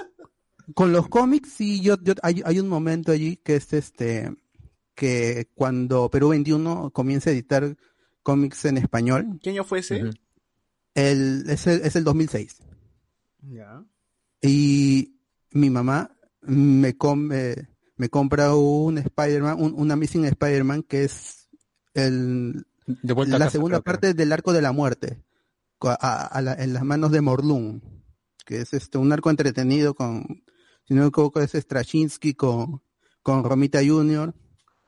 [0.76, 4.32] con los cómics sí yo, yo hay, hay un momento allí que es este
[4.96, 7.76] que cuando Perú 21 comienza a editar
[8.24, 10.12] cómics en español, ¿Qué año fue ese?
[11.08, 12.58] El, es, el, es el 2006
[13.42, 13.84] Ya.
[14.42, 15.20] y
[15.52, 16.12] mi mamá
[16.42, 21.50] me com- eh, me compra un Spider-Man, un, un Amazing Spider-Man que es
[21.94, 25.24] el De la casa, segunda parte del arco de la muerte
[25.82, 27.82] a- a la- en las manos de Morlun
[28.46, 30.44] que es este un arco entretenido con
[30.88, 32.82] si no me equivoco es Straczynski con
[33.22, 34.34] con Romita Jr.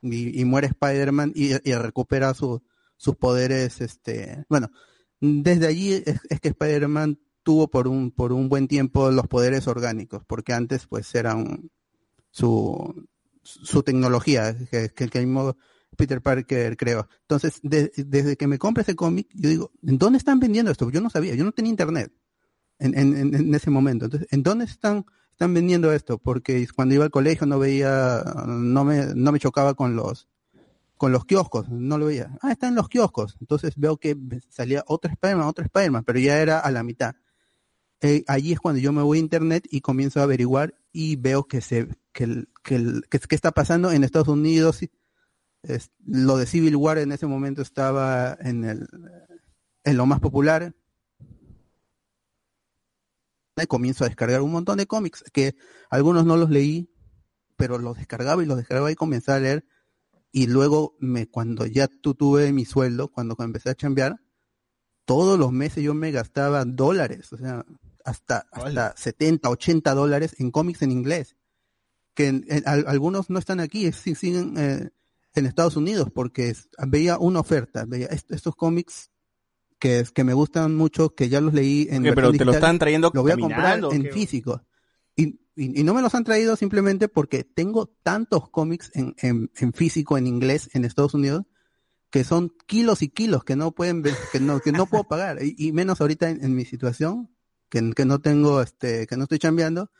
[0.00, 2.62] y, y muere Spider-Man y, y recupera su-
[2.96, 4.70] sus poderes este bueno
[5.22, 9.68] desde allí es, es que Spider-Man tuvo por un por un buen tiempo los poderes
[9.68, 11.70] orgánicos porque antes pues eran
[12.30, 13.06] su
[13.42, 15.56] su tecnología que, que, que el mismo
[15.96, 17.08] Peter Parker creó.
[17.22, 20.90] Entonces, de- desde que me compré ese cómic, yo digo, ¿en dónde están vendiendo esto?
[20.90, 22.12] Yo no sabía, yo no tenía internet
[22.78, 24.06] en, en, en- en ese momento.
[24.06, 26.18] Entonces, ¿en dónde están, están vendiendo esto?
[26.18, 30.28] Porque cuando iba al colegio no veía, no me, no me chocaba con los,
[31.02, 32.38] con los kioscos, no lo veía.
[32.42, 33.36] Ah, está en los kioscos.
[33.40, 34.16] Entonces veo que
[34.50, 37.16] salía otro Spider-Man, otro Spider-Man, pero ya era a la mitad.
[38.00, 41.48] Eh, allí es cuando yo me voy a internet y comienzo a averiguar y veo
[41.48, 44.78] que se, que, que, que, que está pasando en Estados Unidos.
[45.64, 48.88] es- lo de Civil War en ese momento estaba en el
[49.82, 50.72] en lo más popular.
[53.60, 55.56] Y comienzo a descargar un montón de cómics que
[55.90, 56.88] algunos no los leí,
[57.56, 59.64] pero los descargaba y los descargaba y comenzaba a leer.
[60.32, 64.20] Y luego, me, cuando ya tu, tuve mi sueldo, cuando empecé a chambear,
[65.04, 67.64] todos los meses yo me gastaba dólares, o sea,
[68.04, 71.36] hasta, hasta 70, 80 dólares en cómics en inglés.
[72.14, 74.90] Que en- en- al- algunos no están aquí, es- siguen eh,
[75.34, 79.10] en Estados Unidos, porque es- veía una oferta, veía est- estos cómics
[79.78, 82.44] que, es- que me gustan mucho, que ya los leí en Ok, pero versión te
[82.44, 84.12] lo digital, están trayendo lo voy a comprar caminando, ¿o en qué?
[84.12, 84.62] físico.
[85.16, 89.50] Y, y, y no me los han traído simplemente porque tengo tantos cómics en, en,
[89.56, 91.44] en físico, en inglés, en Estados Unidos,
[92.10, 95.42] que son kilos y kilos que no pueden ver, que no, que no puedo pagar.
[95.42, 97.34] Y, y menos ahorita en, en mi situación,
[97.68, 99.90] que, que no tengo, este, que no estoy chambeando,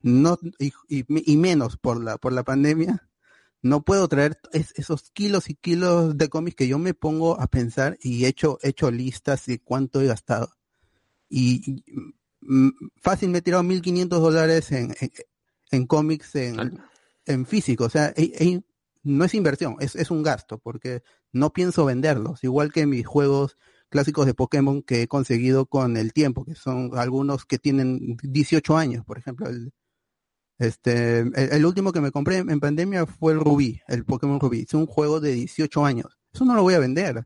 [0.00, 3.08] no, y, y, menos por la, por la pandemia,
[3.62, 7.48] no puedo traer es- esos kilos y kilos de cómics que yo me pongo a
[7.48, 10.54] pensar y he hecho, he hecho listas de cuánto he gastado.
[11.28, 11.84] Y, y,
[13.00, 15.10] fácil me he tirado 1500 dólares en, en,
[15.70, 16.80] en cómics en,
[17.26, 17.84] en físico.
[17.84, 18.62] O sea, he- he-
[19.02, 21.02] no es inversión, es, es un gasto, porque
[21.32, 22.42] no pienso venderlos.
[22.44, 23.56] Igual que mis juegos
[23.90, 28.76] clásicos de Pokémon que he conseguido con el tiempo, que son algunos que tienen 18
[28.76, 29.72] años, por ejemplo, el,
[30.58, 34.62] este, el, el último que me compré en pandemia fue el Rubí, el Pokémon Rubí.
[34.66, 36.18] Es un juego de 18 años.
[36.32, 37.18] Eso no lo voy a vender.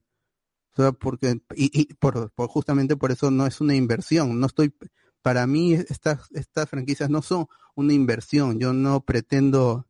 [0.74, 4.38] O sea, porque, y, y por, por justamente por eso no es una inversión.
[4.38, 4.74] No estoy,
[5.22, 8.58] para mí estas, estas franquicias no son una inversión.
[8.58, 9.86] Yo no pretendo,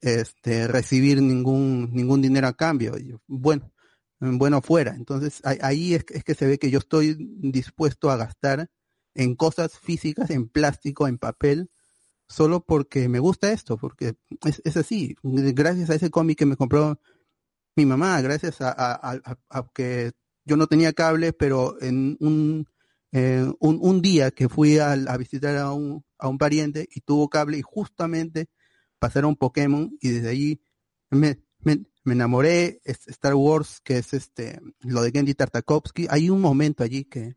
[0.00, 2.94] este, recibir ningún, ningún dinero a cambio.
[3.26, 3.72] Bueno,
[4.20, 4.94] bueno fuera.
[4.94, 8.70] Entonces ahí, es, es que se ve que yo estoy dispuesto a gastar
[9.14, 11.70] en cosas físicas, en plástico, en papel,
[12.28, 15.16] solo porque me gusta esto, porque es, es así.
[15.22, 17.00] Gracias a ese cómic que me compró
[17.76, 18.74] mi mamá, gracias a-
[19.50, 20.12] a que
[20.44, 22.66] yo no tenía cable, pero en un,
[23.12, 27.28] eh, un, un día que fui a, visitar a un, a un pariente y tuvo
[27.28, 28.48] cable y justamente
[28.98, 30.60] pasaron Pokémon y desde allí
[31.10, 36.40] me, me, enamoré, es Star Wars, que es este, lo de Gendy Tartakovsky, hay un
[36.40, 37.36] momento allí que,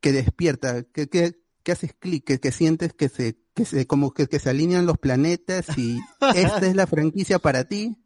[0.00, 4.26] que despierta, que, que, que haces clic, que, sientes que se, que se, como que,
[4.26, 6.00] que se alinean los planetas y
[6.34, 7.96] esta es la franquicia para ti,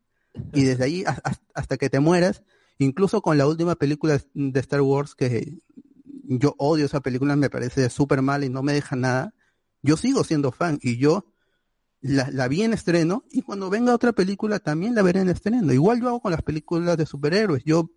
[0.52, 2.42] y desde allí has- has- hasta que te mueras,
[2.78, 5.58] incluso con la última película de Star Wars, que
[6.38, 9.34] yo odio esa película, me parece súper mal y no me deja nada,
[9.82, 11.26] yo sigo siendo fan y yo
[12.00, 15.72] la, la vi en estreno y cuando venga otra película también la veré en estreno.
[15.72, 17.62] Igual yo hago con las películas de superhéroes.
[17.64, 17.90] Yo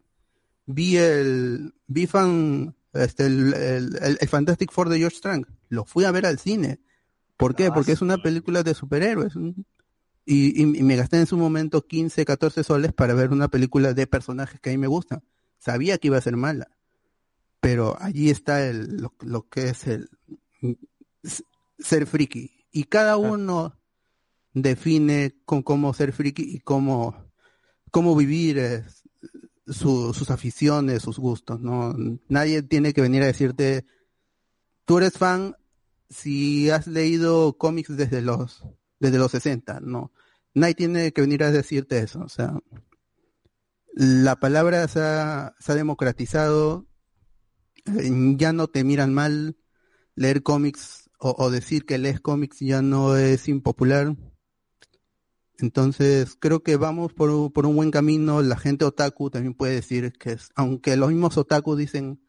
[0.66, 5.48] vi el vi fan este el, el, el- el Fantastic Four de George Trank.
[5.70, 6.80] Lo fui a ver al cine.
[7.38, 7.72] ¿Por qué?
[7.72, 9.34] Porque es una película de superhéroes.
[10.26, 13.94] Y, y, y me gasté en su momento 15, 14 soles para ver una película
[13.94, 15.24] de personajes que a mí me gustan.
[15.60, 16.75] Sabía que iba a ser mala.
[17.66, 20.08] Pero allí está el, lo, lo que es el
[21.80, 22.52] ser friki.
[22.72, 23.76] Y cada uno
[24.54, 27.16] define con cómo ser friki y cómo,
[27.90, 28.84] cómo vivir eh,
[29.66, 31.96] su- sus aficiones, sus gustos, ¿no?
[32.30, 33.88] Nadie tiene que venir a decirte,
[34.86, 35.56] tú eres fan
[36.08, 38.62] si has leído cómics desde los,
[39.00, 40.12] desde los 60, no.
[40.54, 42.54] Nadie tiene que venir a decirte eso, o sea,
[43.92, 46.86] la palabra se ha, se ha democratizado,
[47.86, 49.58] ya no te miran mal,
[50.16, 54.16] leer cómics o, decir que lees cómics ya no es impopular.
[55.58, 58.42] Entonces, creo que vamos por, por un buen camino.
[58.42, 62.22] La gente otaku también puede decir que es, aunque los mismos otaku dicen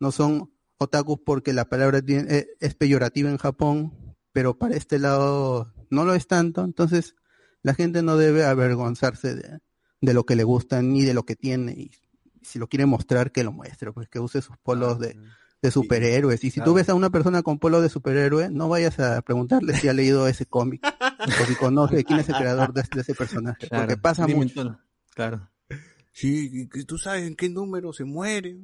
[0.00, 4.98] no son otakus porque la palabra tiene- eh, es peyorativa en Japón, pero para este
[4.98, 6.64] lado no lo es tanto.
[6.64, 7.14] Entonces,
[7.62, 9.60] la gente no debe avergonzarse de,
[10.00, 11.72] de lo que le gusta ni de lo que tiene.
[11.72, 11.90] Y
[12.44, 15.16] si lo quiere mostrar, que lo muestre, pues que use sus polos de,
[15.62, 16.44] de superhéroes.
[16.44, 19.76] Y si tú ves a una persona con polo de superhéroe, no vayas a preguntarle
[19.76, 20.82] si ha leído ese cómic
[21.40, 23.66] o si conoce quién es el creador de, de ese personaje.
[23.68, 24.78] Claro, porque pasa dime mucho.
[25.14, 25.48] Claro.
[26.12, 28.56] Sí, y que tú sabes en qué número se muere.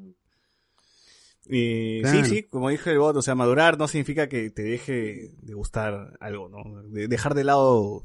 [1.46, 2.24] Eh, Claro.
[2.24, 5.54] Sí, sí, como dije el bot, o sea, madurar no significa que te deje de
[5.54, 6.82] gustar algo, ¿no?
[6.84, 8.04] De- dejar de lado,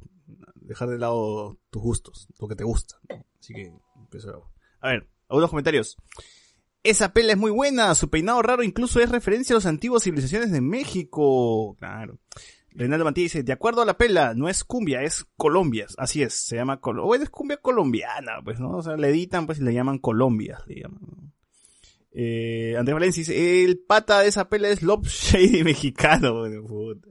[0.55, 2.95] dejar de lado tus gustos, lo que te gusta.
[3.09, 3.23] ¿no?
[3.39, 4.49] Así que, empezó.
[4.79, 5.97] A ver, algunos comentarios.
[6.83, 10.51] Esa pela es muy buena, su peinado raro incluso es referencia a las antiguas civilizaciones
[10.51, 11.75] de México.
[11.79, 12.19] Claro.
[12.75, 15.87] Reinaldo Mantilla dice, de acuerdo a la pela, no es cumbia, es Colombia.
[15.97, 17.09] Así es, se llama Colombia.
[17.09, 18.77] O es cumbia colombiana, pues, ¿no?
[18.77, 21.33] O sea, le editan, pues, y le llaman Colombia, le llaman.
[22.11, 26.39] Eh, Andrés Valencia dice, el pata de esa pela es Love Shady mexicano.
[26.39, 27.09] Bueno, puta.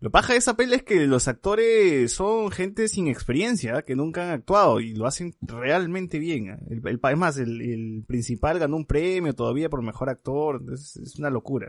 [0.00, 4.24] Lo paja de esa peli es que los actores son gente sin experiencia, que nunca
[4.24, 6.58] han actuado y lo hacen realmente bien.
[6.70, 10.62] El, el, es más, el, principal ganó un premio todavía por mejor actor.
[10.72, 11.68] Es, es una locura.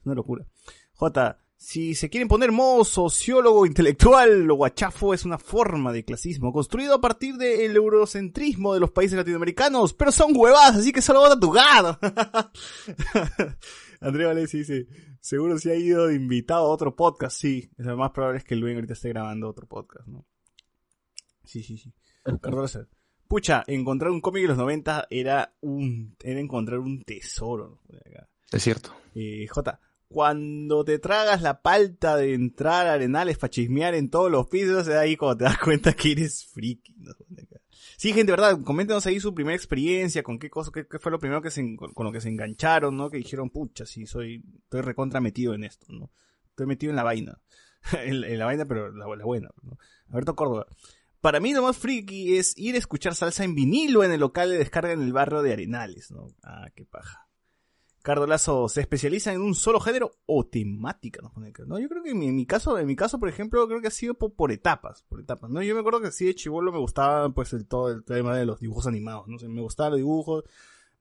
[0.00, 0.46] Es una locura.
[0.94, 6.52] J, si se quieren poner modo sociólogo intelectual, lo guachafo es una forma de clasismo
[6.52, 11.20] construido a partir del eurocentrismo de los países latinoamericanos, pero son huevadas, así que solo
[11.20, 11.98] vota tu gato.
[14.00, 14.88] Andrea Valencia dice,
[15.22, 17.70] seguro si ha ido de invitado a otro podcast, sí.
[17.78, 20.26] Es lo más probable es que Luis ahorita esté grabando otro podcast, ¿no?
[21.44, 21.94] Sí, sí, sí.
[23.28, 27.80] Pucha, encontrar un cómic de los 90 era un, era encontrar un tesoro.
[27.88, 27.98] ¿no?
[28.50, 28.94] Es cierto.
[29.14, 34.30] Eh, J, cuando te tragas la palta de entrar a arenales para chismear en todos
[34.30, 36.94] los pisos, es ahí cuando te das cuenta que eres friki.
[36.98, 37.12] ¿no?
[38.02, 41.40] Sí, gente, verdad, coméntenos ahí su primera experiencia, con qué cosa, qué, fue lo primero
[41.40, 43.08] que se, con, lo que se engancharon, ¿no?
[43.08, 46.10] Que dijeron, pucha, sí, soy, estoy recontra metido en esto, ¿no?
[46.48, 47.40] Estoy metido en la vaina.
[48.04, 49.78] en, en la vaina, pero la, la buena, ¿no?
[50.08, 50.66] Alberto Córdoba.
[51.20, 54.50] Para mí lo más friki es ir a escuchar salsa en vinilo en el local
[54.50, 56.26] de descarga en el barrio de Arenales, ¿no?
[56.42, 57.28] Ah, qué paja.
[58.02, 61.22] Cardo Lazo, ¿se especializa en un solo género o temática?
[61.66, 61.78] ¿no?
[61.78, 64.14] Yo creo que en mi, caso, en mi caso, por ejemplo, creo que ha sido
[64.14, 65.62] por, etapas, por etapas, ¿no?
[65.62, 68.44] Yo me acuerdo que sí de chivolo me gustaba, pues, el, todo el tema de
[68.44, 69.38] los dibujos animados, ¿no?
[69.38, 70.44] Sea, me gustaban los dibujos,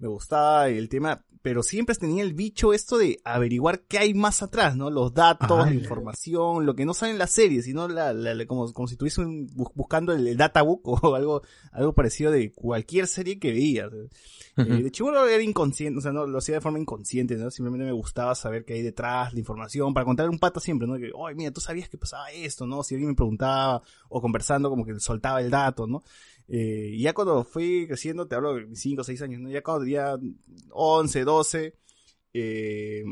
[0.01, 4.43] me gustaba el tema, pero siempre tenía el bicho esto de averiguar qué hay más
[4.43, 4.89] atrás, ¿no?
[4.89, 8.45] Los datos, la información, lo que no sale en la serie, sino la, la- la-
[8.45, 9.21] como, como si estuviese
[9.55, 13.89] buscando el, el databook o algo, algo parecido de cualquier serie que veía.
[14.57, 17.49] Eh, de chivolo era inconsciente, o sea, no lo hacía de forma inconsciente, ¿no?
[17.49, 20.97] Simplemente me gustaba saber qué hay detrás, la información, para contar un pato siempre, ¿no?
[20.97, 22.83] Que, oye, mira, tú sabías que pasaba esto, ¿no?
[22.83, 26.03] Si alguien me preguntaba, o conversando, como que soltaba el dato, ¿no?
[26.53, 29.49] Eh, ya cuando fui creciendo, te hablo de 5 o 6 años, ¿no?
[29.49, 30.17] Ya cuando tenía
[30.71, 31.75] 11, 12,
[32.33, 33.03] eh,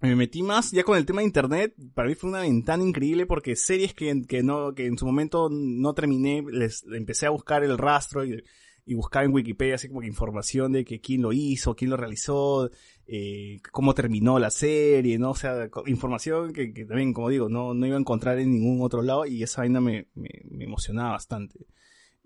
[0.00, 1.74] me metí más ya con el tema de internet.
[1.94, 5.48] Para mí fue una ventana increíble porque series que, que no, que en su momento
[5.50, 8.40] no terminé, les empecé a buscar el rastro y,
[8.86, 11.96] y buscar en Wikipedia así como que información de que quién lo hizo, quién lo
[11.96, 12.70] realizó,
[13.08, 15.32] eh, cómo terminó la serie, ¿no?
[15.32, 18.80] O sea, información que, que también, como digo, no, no iba a encontrar en ningún
[18.80, 21.66] otro lado y esa vaina me, me, me emocionaba bastante.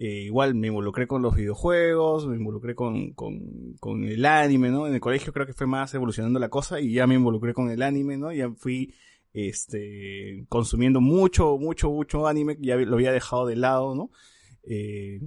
[0.04, 4.88] Eh, igual me involucré con los videojuegos, me involucré con, con, con el anime, ¿no?
[4.88, 7.70] En el colegio creo que fue más evolucionando la cosa y ya me involucré con
[7.70, 8.32] el anime, ¿no?
[8.32, 8.92] Ya fui
[9.32, 14.10] este consumiendo mucho, mucho, mucho anime, ya lo había dejado de lado, ¿no?
[14.64, 15.20] Eh,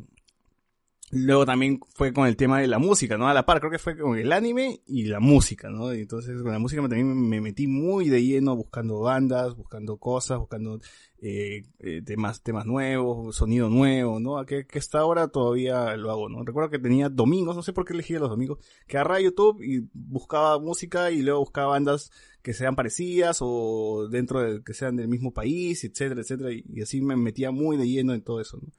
[1.11, 3.27] luego también fue con el tema de la música, ¿no?
[3.27, 5.91] A la par, creo que fue con el anime y la música, ¿no?
[5.91, 10.79] Entonces con la música también me metí muy de lleno buscando bandas, buscando cosas, buscando
[11.19, 14.43] eh, eh, temas, temas nuevos, sonido nuevo, ¿no?
[14.45, 16.43] Que, que hasta ahora todavía lo hago, ¿no?
[16.43, 19.87] Recuerdo que tenía domingos, no sé por qué elegí los domingos, que agarraba YouTube y
[19.93, 22.11] buscaba música y luego buscaba bandas
[22.41, 26.81] que sean parecidas o dentro de, que sean del mismo país, etcétera, etcétera, y, y
[26.81, 28.69] así me metía muy de lleno en todo eso, ¿no?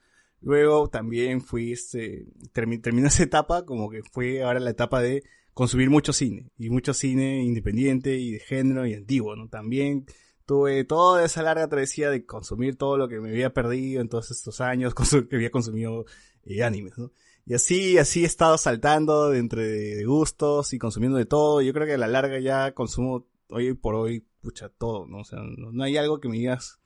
[0.40, 5.22] Luego también fui, este, termi- terminó esa etapa como que fue ahora la etapa de
[5.54, 9.48] consumir mucho cine, y mucho cine independiente y de género y antiguo, ¿no?
[9.48, 10.04] También
[10.44, 14.30] tuve toda esa larga travesía de consumir todo lo que me había perdido en todos
[14.30, 14.94] estos años,
[15.28, 16.04] que había consumido
[16.44, 17.10] eh, animes, ¿no?
[17.46, 21.62] Y así, así he estado saltando entre de gustos y consumiendo de todo.
[21.62, 25.18] Yo creo que a la larga ya consumo hoy por hoy, pucha, todo, ¿no?
[25.18, 26.80] O sea, no, no hay algo que me digas,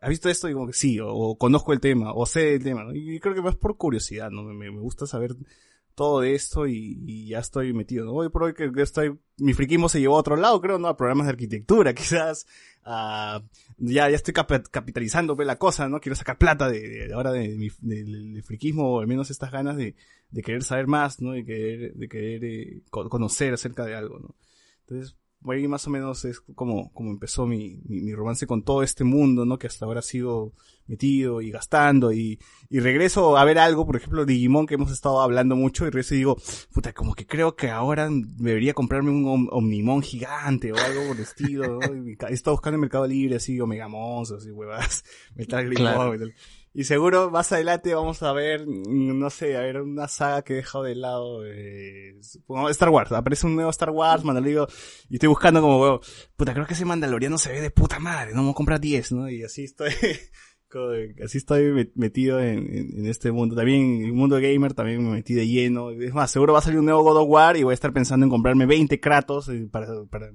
[0.00, 0.48] ¿has visto esto?
[0.48, 2.94] Y como que sí, o, conozco el tema, o sé el tema, ¿no?
[2.94, 4.42] Y creo que más por curiosidad, ¿no?
[4.42, 5.36] Me, me gusta saber
[5.94, 8.12] todo de esto y, ya estoy metido, ¿no?
[8.12, 10.88] Hoy por hoy que estoy, mi friquismo se llevó a otro lado, creo, ¿no?
[10.88, 12.46] A programas de arquitectura, quizás,
[12.84, 13.42] a,
[13.76, 16.00] ya, ya estoy cap- capitalizando la cosa, ¿no?
[16.00, 19.50] Quiero sacar plata de, de- de ahora de, mi, del friquismo, o al menos estas
[19.52, 19.94] ganas de,
[20.30, 21.32] de querer saber más, ¿no?
[21.32, 24.34] De querer, de querer eh, co- conocer acerca de algo, ¿no?
[24.86, 25.16] Entonces,
[25.48, 29.04] ahí más o menos es como, como empezó mi, mi, mi romance con todo este
[29.04, 29.58] mundo, ¿no?
[29.58, 30.52] Que hasta ahora sigo
[30.86, 32.38] metido y gastando y,
[32.68, 36.14] y regreso a ver algo, por ejemplo, Digimon que hemos estado hablando mucho y regreso
[36.14, 36.36] y digo,
[36.72, 41.16] puta, como que creo que ahora debería comprarme un Om- Omnimon gigante o algo por
[41.16, 42.08] el estilo, ¿no?
[42.08, 45.04] Y estado buscando en Mercado Libre así, Omega Monsters y huevas,
[45.36, 45.98] Metal Gear Claro.
[46.72, 50.52] Y seguro más adelante vamos a ver, mm, no sé, a ver una saga que
[50.52, 52.14] he dejado de lado, eh,
[52.70, 54.66] Star Wars, aparece un nuevo Star Wars, Mandalorian,
[55.08, 56.00] y estoy buscando como, huevo,
[56.36, 58.80] puta, creo que ese Mandaloriano se ve de puta madre, no me voy a comprar
[58.80, 59.28] 10, ¿no?
[59.28, 59.90] Y así estoy,
[61.24, 63.56] así estoy met- metido en, en- en este mundo.
[63.56, 65.90] También, en el mundo gamer también me metí de lleno.
[65.90, 67.92] Es más, seguro va a salir un nuevo God of War y voy a estar
[67.92, 70.30] pensando en comprarme 20 Kratos eh, para, para,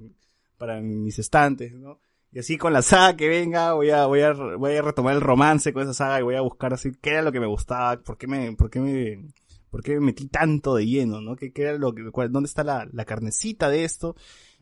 [0.58, 1.98] para mis estantes, ¿no?
[2.32, 5.20] Y así con la saga que venga, voy a, voy a, voy a retomar el
[5.22, 7.96] romance con esa saga y voy a buscar así qué era lo que me gustaba,
[8.02, 9.24] por qué me, por qué me,
[9.70, 11.34] por qué me metí tanto de lleno, ¿no?
[11.36, 14.16] ¿Qué, qué era lo que, cuál- dónde está la, la carnecita de esto?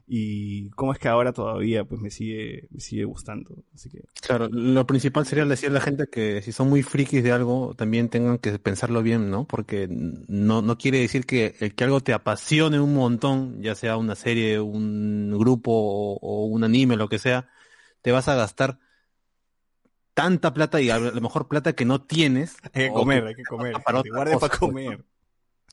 [0.06, 3.64] Y cómo es que ahora todavía pues me sigue me sigue gustando.
[3.74, 7.22] Así que Claro, lo principal sería decirle a la gente que si son muy frikis
[7.22, 9.46] de algo, también tengan que pensarlo bien, ¿no?
[9.46, 13.96] Porque no, no quiere decir que el que algo te apasione un montón, ya sea
[13.96, 17.48] una serie, un grupo o, o un anime, lo que sea,
[18.02, 18.78] te vas a gastar
[20.14, 22.56] tanta plata y a lo mejor plata que no tienes.
[22.72, 23.74] hay que comer, hay que comer.
[23.84, 24.58] para para pues.
[24.58, 25.04] comer.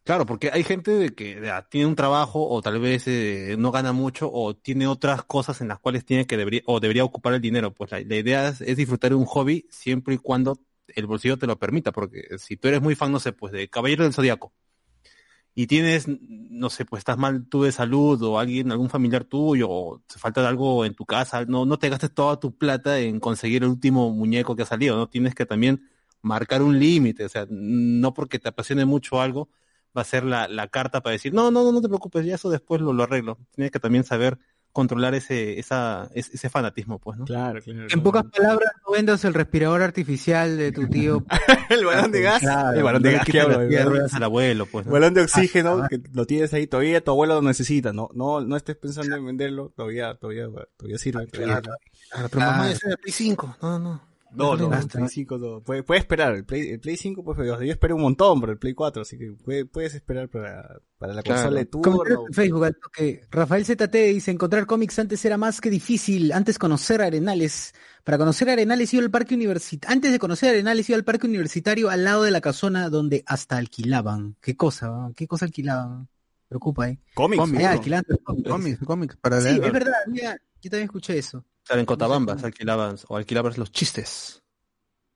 [0.04, 3.72] Claro, porque hay gente de que ya, tiene un trabajo o tal vez eh, no
[3.72, 7.34] gana mucho o tiene otras cosas en las cuales tiene que debería o debería ocupar
[7.34, 7.74] el dinero.
[7.74, 10.58] Pues la, idea es, disfrutar de un hobby siempre y cuando
[10.88, 13.70] el bolsillo te lo permita, porque si tú eres muy fan, no sé, pues de
[13.70, 14.54] Caballero del Zodiaco
[15.54, 19.70] y tienes, no sé, pues estás mal tú de salud o alguien, algún familiar tuyo
[19.70, 23.20] o te falta algo en tu casa, no, no te gastes toda tu plata en
[23.20, 25.10] conseguir el último muñeco que ha salido, ¿no?
[25.10, 25.90] Tienes que también
[26.22, 29.50] marcar un límite, o sea, no porque te apasione mucho algo
[29.98, 32.36] va a ser la, la carta para decir, no, no, no, no te preocupes, ya
[32.36, 33.38] eso después lo, lo arreglo.
[33.56, 34.38] Tienes que también saber
[34.74, 37.26] controlar ese, esa, ese, ese fanatismo, pues, ¿no?
[37.26, 37.88] Claro, claro.
[37.92, 41.26] En pocas palabras, no vendas el respirador artificial de tu tío.
[41.70, 42.40] el balón de gas.
[42.40, 44.94] Claro, el balón de gas que balón- al abuelo, pues, ¿no?
[44.94, 48.40] Balón de oxígeno Ah, que lo tienes ahí todavía, tu abuelo lo necesita, no, no,
[48.40, 50.48] no estés pensando en venderlo, todavía, todavía,
[50.78, 51.28] todavía sirve.
[51.28, 51.70] Claro,
[52.10, 53.58] claro, pero mamá, ese es el Play 5.
[53.61, 54.11] No, no.
[54.34, 55.61] No, no, no, el Play 5 no.
[55.61, 58.58] Puede, puede esperar, el Play, el Play 5, pues yo esperé un montón por el
[58.58, 61.42] Play 4, así que puede- puedes esperar para, para la Claro.
[61.42, 62.26] consola de turno.
[62.32, 63.22] Facebook al toque.
[63.30, 67.74] Rafael ZT dice, encontrar cómics antes era más que difícil, antes conocer Arenales.
[68.03, 71.90] Para conocer Arenales iba al parque universitario, antes de conocer Arenales iba al parque universitario
[71.90, 74.35] al lado de la casona donde hasta alquilaban.
[74.42, 75.11] ¿Qué cosa?
[75.16, 76.08] ¿Qué cosa alquilaban?
[76.48, 77.00] Preocupa, ¿eh?
[77.14, 77.43] Cómics.
[77.48, 77.68] Seguro.
[77.68, 78.50] alquilando cómics.
[78.50, 81.46] Cómics, cómics, para Sí, es verdad, mira, yo también escuché eso.
[81.64, 84.42] Claro, en Cotabambas alquilaban, o alquilabas los chistes.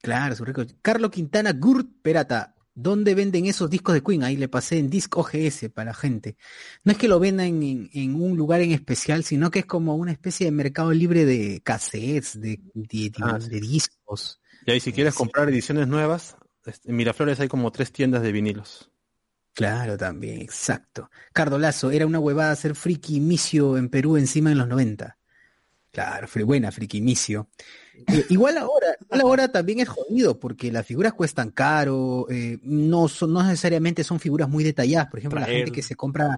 [0.02, 0.64] Claro, su rico.
[0.82, 2.52] Carlos Quintana Gurt Perata.
[2.78, 4.24] ¿Dónde venden esos discos de Queen?
[4.24, 6.36] Ahí le pasé en Disc OGS para la gente.
[6.84, 9.96] No es que lo vendan en, en un lugar en especial, sino que es como
[9.96, 14.42] una especie de mercado libre de cassettes, de, de- de- Ah, de discos.
[14.66, 18.34] Y ahí si quieres comprar ediciones nuevas, este, en Miraflores hay como tres tiendas de
[18.34, 18.92] vinilos.
[19.54, 21.10] Claro, también, exacto.
[21.32, 25.18] Cardolazo, era una huevada hacer friki inicio en Perú encima en los 90.
[25.96, 27.48] Claro, buena friki inicio.
[28.08, 33.08] Eh, igual ahora, igual ahora también es jodido porque las figuras cuestan caro, eh, no
[33.08, 35.08] son, no necesariamente son figuras muy detalladas.
[35.08, 36.38] Por ejemplo, la gente que se compra,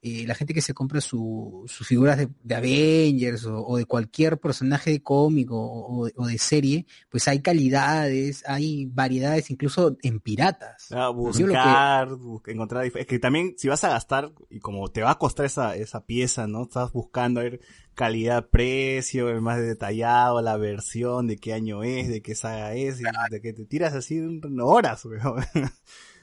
[0.00, 3.84] eh, la gente que se compra su- sus figuras de, de Avengers o, o de
[3.84, 10.86] cualquier personaje de cómic o, de serie, pues hay calidades, hay variedades, incluso en piratas.
[10.92, 14.60] Ah, Yo lo que- buscar, bus- encontrar, es que también si vas a gastar y
[14.60, 16.62] como te va a costar esa, esa pieza, ¿no?
[16.62, 17.60] Estás buscando a ver
[17.94, 23.00] calidad, precio, el más detallado, la versión, de qué año es, de qué saga es,
[23.00, 24.20] y de que te tiras así
[24.60, 25.44] horas, weón.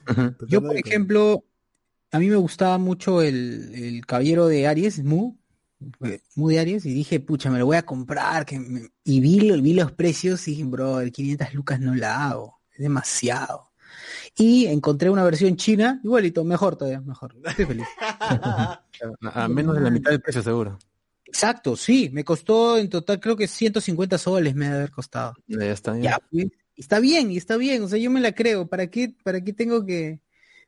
[0.48, 1.44] Yo, por ejemplo,
[2.12, 5.34] a mí me gustaba mucho el, el caballero de Aries, Mu,
[6.04, 9.20] eh, Mu de Aries, y dije, pucha, me lo voy a comprar, que me- y
[9.20, 12.78] vi, lo- vi los precios y dije, bro, el 500 lucas no la hago, es
[12.80, 13.70] demasiado.
[14.36, 17.34] Y encontré una versión china, igualito, mejor todavía, mejor.
[17.44, 17.86] Estoy feliz.
[19.22, 20.78] A, menos de la mitad del precio seguro.
[21.24, 25.34] Exacto, sí, me costó en total creo que 150 soles me debe haber costado.
[25.46, 25.98] Ya está.
[25.98, 29.14] Ya, pues, está bien, y está bien, o sea, yo me la creo, ¿para qué,
[29.22, 30.20] para qué tengo que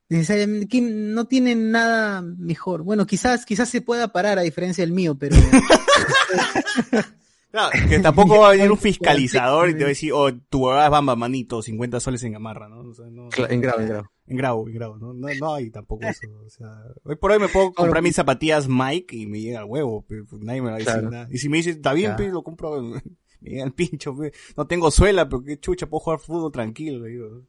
[0.08, 2.82] necesariamente, que no tienen nada mejor?
[2.82, 5.36] Bueno, quizás, quizás se pueda parar a diferencia del mío, pero
[7.50, 10.66] Claro, que tampoco va a venir un fiscalizador y te va a decir, oh, tu
[10.66, 12.80] huevada es bamba, manito, 50 soles en gamarra, ¿no?
[12.80, 14.10] O sea, no- Cla- en grado, en grado.
[14.26, 15.14] En grado, en grado, ¿no?
[15.14, 16.68] No, no hay tampoco eso, o sea,
[17.04, 20.26] hoy por hoy me puedo comprar mis zapatillas Mike y me llega al huevo, pero
[20.26, 21.10] pues nadie me va a decir Claro.
[21.10, 21.28] nada.
[21.30, 22.32] Y si me dice, está bien, Claro.
[22.32, 22.82] lo compro,
[23.40, 24.32] me llega el pincho, pe.
[24.54, 27.44] no tengo suela, pero qué chucha, puedo jugar fútbol tranquilo, digo.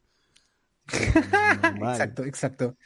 [1.62, 1.92] Normal.
[1.92, 2.76] Exacto, exacto.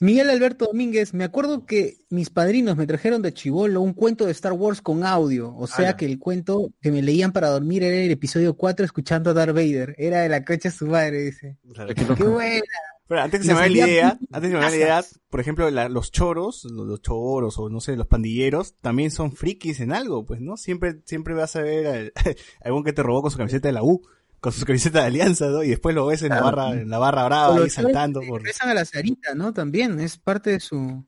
[0.00, 4.32] Miguel Alberto Domínguez, me acuerdo que mis padrinos me trajeron de chivolo un cuento de
[4.32, 7.96] Star Wars con audio, o sea que el cuento que me leían para dormir era
[7.96, 11.56] el episodio 4 escuchando a Darth Vader, era de la cocha de su madre, dice.
[11.94, 12.62] Qué buena.
[13.06, 15.40] Pero antes que se me vaya la idea, antes que se me la idea, por
[15.40, 19.80] ejemplo, la- los choros, los, los choros o no sé, los pandilleros, también son frikis
[19.80, 20.58] en algo, pues, ¿no?
[20.58, 22.22] Siempre, siempre vas a ver al- a
[22.66, 24.02] algún que te robó con su camiseta de la U,
[24.40, 25.62] con su camiseta de Alianza, ¿no?
[25.62, 28.40] Y después lo ves en la barra, en la barra brava ahí saltando por...
[28.40, 29.52] regresan a la Sarita, ¿no?
[29.52, 31.04] También, es parte de su,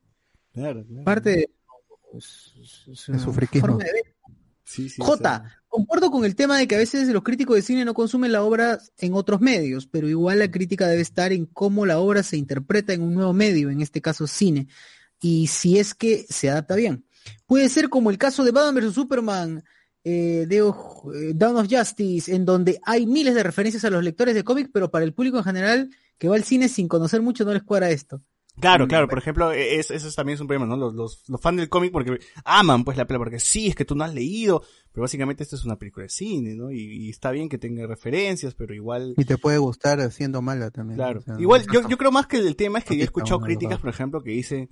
[0.52, 1.05] Claro, claro.
[1.05, 1.50] parte de
[2.18, 3.68] su, su- su friquismo.
[3.68, 4.02] forma de ver.
[4.65, 7.62] Sí, sí, o J, concuerdo con el tema de que a veces los críticos de
[7.62, 11.47] cine no consumen la obra en otros medios, pero igual la crítica debe estar en
[11.47, 14.68] cómo la obra se interpreta en un nuevo medio, en este caso cine,
[15.20, 17.05] y si es que se adapta bien.
[17.47, 18.94] Puede ser como el caso de Batman vs.
[18.94, 19.65] Superman,
[20.05, 24.35] eh, de eh, Dawn of Justice, en donde hay miles de referencias a los lectores
[24.35, 27.45] de cómics, pero para el público en general que va al cine sin conocer mucho
[27.45, 28.23] no les cuadra esto.
[28.59, 30.77] Claro, claro, por ejemplo, e, es, eso es también es un problema, ¿no?
[30.77, 33.85] Los, los, los fans del cómic porque aman pues la película, porque sí, es que
[33.85, 34.62] tú no has leído,
[34.93, 36.70] pero básicamente esto es una película de cine, ¿no?
[36.70, 39.15] Y, y está bien que tenga referencias, pero igual...
[39.17, 40.97] Y te puede gustar siendo mala también.
[40.97, 41.20] Claro.
[41.20, 43.41] o sea, Igual, yo, yo creo más que el tema es que yo he escuchado
[43.41, 44.70] críticas, por ejemplo, que dicen,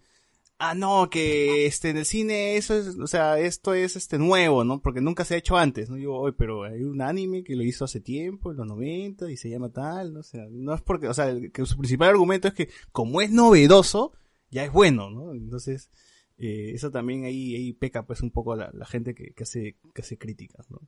[0.58, 4.64] ah, no, que este, en el cine eso es, o sea, esto es este nuevo,
[4.64, 4.80] ¿no?
[4.82, 5.96] Porque nunca se ha hecho antes, ¿no?
[5.96, 9.36] Yo, oye, pero hay un anime que lo hizo hace tiempo, en los 90, y
[9.36, 10.20] se llama tal, ¿no?
[10.20, 13.30] O sea, no es porque, o sea, que su principal argumento es que como es
[13.30, 14.12] novedoso,
[14.50, 15.32] ya es bueno, ¿no?
[15.32, 15.90] Entonces,
[16.38, 19.76] eh, eso también ahí, ahí peca pues un poco la, la gente que, que hace,
[19.94, 20.80] que hace críticas, ¿no?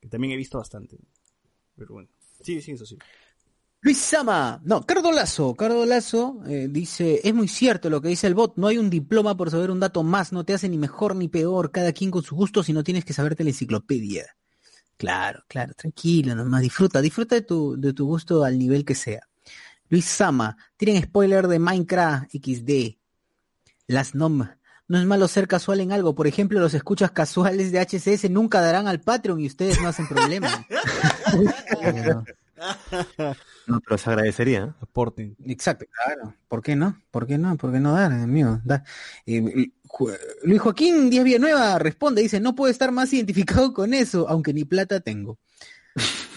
[0.00, 0.98] Que también he visto bastante.
[1.76, 2.08] Pero bueno.
[2.42, 2.96] Sí, sí, eso sí.
[3.82, 8.26] Luis Sama, no, Cardo Lazo, Cardo Lazo eh, dice, es muy cierto lo que dice
[8.26, 10.76] el bot, no hay un diploma por saber un dato más, no te hace ni
[10.76, 14.36] mejor ni peor, cada quien con su gusto si no tienes que saberte la enciclopedia.
[14.98, 19.26] Claro, claro, tranquilo, nomás disfruta, disfruta de tu, de tu gusto al nivel que sea.
[19.88, 22.98] Luis Sama, tiren spoiler de Minecraft XD.
[23.86, 24.46] Las NOM.
[24.88, 26.14] No es malo ser casual en algo.
[26.14, 30.06] Por ejemplo, los escuchas casuales de HCS nunca darán al Patreon y ustedes no hacen
[30.06, 30.66] problema.
[33.66, 34.64] No, pero se agradecería.
[34.64, 34.72] ¿eh?
[34.80, 35.36] Aporten.
[35.46, 36.34] Exacto, claro.
[36.48, 37.00] ¿Por qué no?
[37.10, 37.56] ¿Por qué no?
[37.56, 38.60] ¿Por qué no dar, amigo?
[38.64, 38.84] Da.
[39.26, 39.70] Eh,
[40.42, 44.64] Luis Joaquín Díaz Villanueva responde, dice, no puedo estar más identificado con eso, aunque ni
[44.64, 45.38] plata tengo.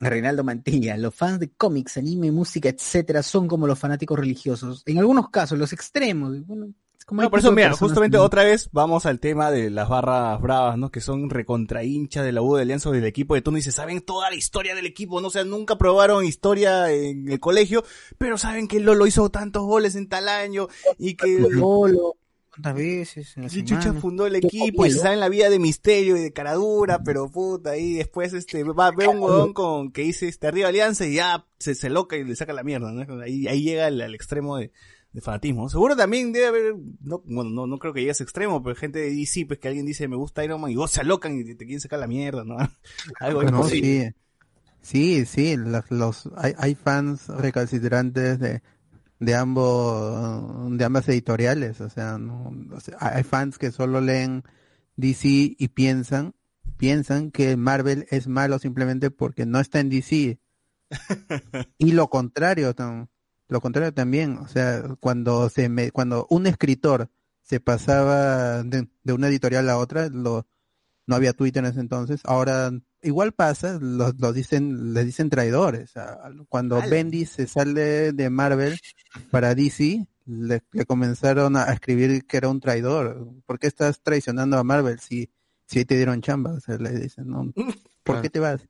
[0.00, 4.82] Reinaldo Mantilla, los fans de cómics, anime, música, etcétera, son como los fanáticos religiosos.
[4.86, 6.44] En algunos casos, los extremos.
[6.46, 6.74] Bueno,
[7.06, 10.40] como No, por eso, mira, justamente que- otra vez vamos al tema de las barras
[10.40, 10.90] bravas, ¿no?
[10.90, 13.62] Que son recontra hinchas de la U de Alianza o del equipo de turno y
[13.62, 15.28] se saben toda la historia del equipo, ¿no?
[15.28, 17.84] O sea, nunca probaron historia en el colegio,
[18.16, 20.68] pero saben que Lolo hizo tantos goles en tal año
[20.98, 22.14] y que Lolo,
[22.50, 23.36] ¿cuántas veces?
[23.36, 26.20] en la y Chucha fundó el equipo y se saben la vida de misterio y
[26.20, 30.46] de caradura, pero puta, y después este va ve un huevón con que dice este
[30.46, 33.20] arriba Alianza y ya se, se loca y le saca la mierda, ¿no?
[33.22, 34.70] Ahí, ahí llega al, al extremo de,
[35.14, 35.68] de fanatismo.
[35.70, 38.74] Seguro también debe haber, no, bueno, no, no creo que llegue a ese extremo, pero
[38.76, 41.38] gente de DC, pues que alguien dice me gusta Iron Man y vos se alocan
[41.38, 42.56] y te, te quieren sacar la mierda, ¿no?
[43.20, 44.08] Algo No, imposible.
[44.08, 44.14] sí.
[44.82, 48.60] Sí, sí, los, los- hay, hay fans recalcitrantes de,
[49.18, 54.42] de ambos, de ambas editoriales, o sea, no, o sea, hay fans que solo leen
[54.96, 55.28] DC
[55.58, 56.34] y piensan,
[56.76, 60.38] piensan que Marvel es malo simplemente porque no está en DC.
[61.78, 63.08] Y lo contrario, tam-
[63.54, 67.08] lo contrario también, o sea, cuando se me, cuando un escritor
[67.40, 70.48] se pasaba de, de una editorial a otra, lo,
[71.06, 75.92] no había Twitter en ese entonces, ahora igual pasa, los, los dicen, les dicen traidores.
[76.48, 76.82] Cuando.
[76.90, 78.76] Bendis se sale de Marvel
[79.30, 83.28] para DC, le, le comenzaron a, escribir que era un traidor.
[83.46, 85.30] ¿Por qué estás traicionando a Marvel si,
[85.66, 86.54] si te dieron chamba?
[86.54, 87.52] O sea, le dicen, ¿no?
[88.02, 88.66] ¿Por qué te vas?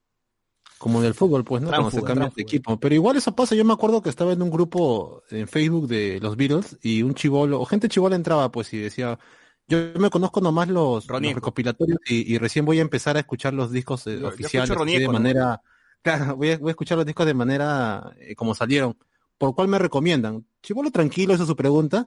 [0.78, 1.68] Como en el fútbol, pues, ¿no?
[1.68, 2.78] Cuando se Tránsfuga, cambia de equipo.
[2.78, 3.54] Pero igual eso pasa.
[3.54, 7.14] Yo me acuerdo que estaba en un grupo en Facebook de los Beatles y un
[7.14, 9.18] chivolo, o gente chivola entraba, pues, y decía,
[9.66, 13.70] yo me conozco nomás los, recopilatorios y, y recién voy a empezar a escuchar los
[13.70, 15.62] discos eh, Yo- oficiales de manera,
[16.02, 18.96] claro, voy a, voy a escuchar los discos de manera eh, como salieron.
[19.38, 20.46] ¿Por cuál me recomiendan?
[20.62, 22.06] Chivolo tranquilo, esa es su pregunta.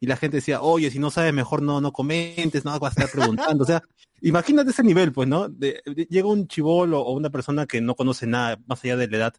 [0.00, 3.00] Y la gente decía, oye, si no sabes, mejor no, no comentes, no vas a
[3.02, 3.64] estar preguntando.
[3.64, 3.82] O sea,
[4.20, 5.48] imagínate ese nivel, pues, ¿no?
[5.48, 9.34] Llega un chivolo o una persona que no conoce nada más allá de la edad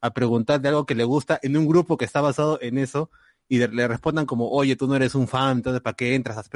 [0.00, 3.10] a preguntar de algo que le gusta en un grupo que está basado en eso
[3.48, 6.38] y de- le respondan como, oye, tú no eres un fan, entonces ¿para qué entras?
[6.38, 6.48] Has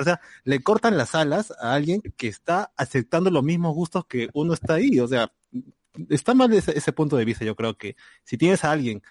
[0.00, 4.28] o sea, le cortan las alas a alguien que está aceptando los mismos gustos que
[4.34, 4.98] uno está ahí.
[5.00, 5.32] O sea,
[6.08, 7.44] está mal ese, ese punto de vista.
[7.44, 9.02] Yo creo que si tienes a alguien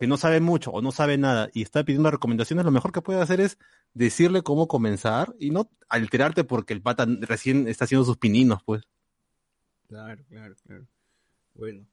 [0.00, 3.02] que no sabe mucho o no sabe nada y está pidiendo recomendaciones, lo mejor que
[3.02, 3.58] puede hacer es
[3.92, 8.82] decirle cómo comenzar y no alterarte porque el pata recién está haciendo sus pininos, pues.
[9.88, 10.86] Claro, claro, claro.
[11.54, 11.84] Bueno.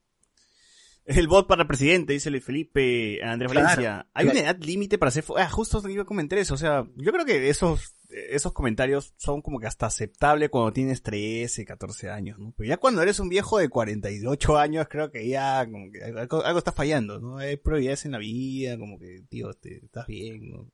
[1.07, 4.07] El bot para presidente, dice Luis Felipe Andrés Claro, Valencia.
[4.13, 4.39] Hay claro.
[4.39, 5.23] una edad límite para hacer...
[5.37, 6.53] Ah, justo iba a comentar eso.
[6.53, 11.03] O sea, yo creo que esos, esos comentarios son como que hasta aceptable cuando tienes
[11.03, 12.53] 13, 14 años, ¿no?
[12.57, 16.43] Pero ya cuando eres un viejo de 48 años, creo que ya como que algo,
[16.43, 17.37] algo está fallando, ¿no?
[17.37, 20.69] Hay prioridades en la vida, como que, tío, te, estás bien, ¿no?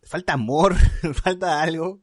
[0.00, 0.76] Te falta amor,
[1.24, 2.00] falta algo.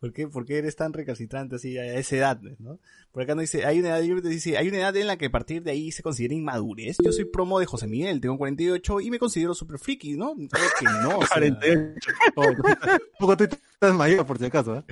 [0.00, 2.78] ¿Por qué, ¿Por qué eres tan recalcitrante así a esa edad, ¿no?
[3.12, 5.26] Por acá no dice, hay una edad, límite, dice, hay una edad en la que
[5.26, 6.96] a partir de ahí se considera inmadurez.
[7.04, 10.34] Yo soy promo de José Miguel, tengo 48 y me considero super friki, ¿no?
[10.34, 11.18] Creo que no.
[11.18, 12.10] o sea, 48.
[12.36, 12.44] Oh,
[13.18, 14.84] Poco tú estás mayor, por si acaso, ¿eh?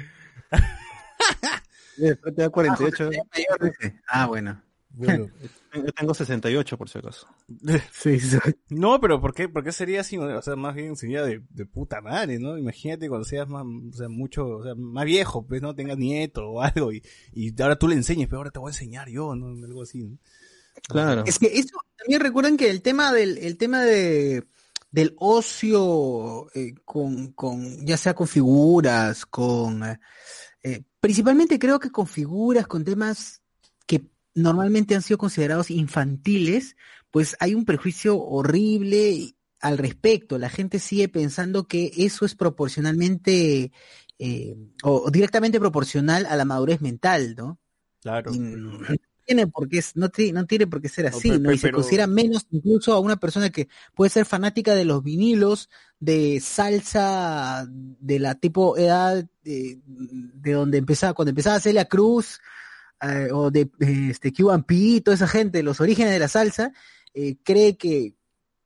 [2.01, 3.11] Eh, Te da 48.
[4.07, 4.62] Ah, bueno.
[4.99, 5.28] Bueno.
[5.75, 7.27] Yo tengo 68, por si acaso.
[7.93, 8.39] Sí, sí.
[8.70, 10.18] No, pero ¿por qué, por qué sería así?
[10.18, 12.59] O sea, más bien sería de, de puta madre, ¿no?
[12.59, 15.75] Imagínate cuando seas más, o sea, mucho, o sea, más viejo, pues, ¿no?
[15.75, 17.02] Tengas nieto o algo y,
[17.33, 19.49] y ahora tú le enseñes, pero ahora te voy a enseñar yo, ¿no?
[19.65, 20.18] Algo así, ¿no?
[20.89, 21.25] Claro.
[21.27, 24.44] Es que eso también recuerdan que el tema del el tema de
[24.91, 29.83] del ocio eh, con, con, ya sea con figuras, con,
[30.62, 33.43] eh, principalmente creo que con figuras, con temas
[34.39, 36.76] normalmente han sido considerados infantiles,
[37.10, 40.39] pues hay un prejuicio horrible al respecto.
[40.39, 43.73] La gente sigue pensando que eso es proporcionalmente
[44.18, 47.58] eh, o, directamente proporcional a la madurez mental, ¿no?
[48.00, 48.33] Claro.
[48.33, 48.78] Y no
[49.25, 51.52] tiene por qué, no, no tiene por qué ser así, ¿no?
[51.52, 55.68] Y se considera menos incluso a una persona que puede ser fanática de los vinilos,
[56.00, 62.41] de salsa, de la tipo edad de, de donde empezaba, cuando empezaba Celia Cruz,
[63.02, 63.70] eh, o de
[64.10, 66.73] este Q&P, toda esa gente, los orígenes de la salsa,
[67.15, 68.15] eh, cree que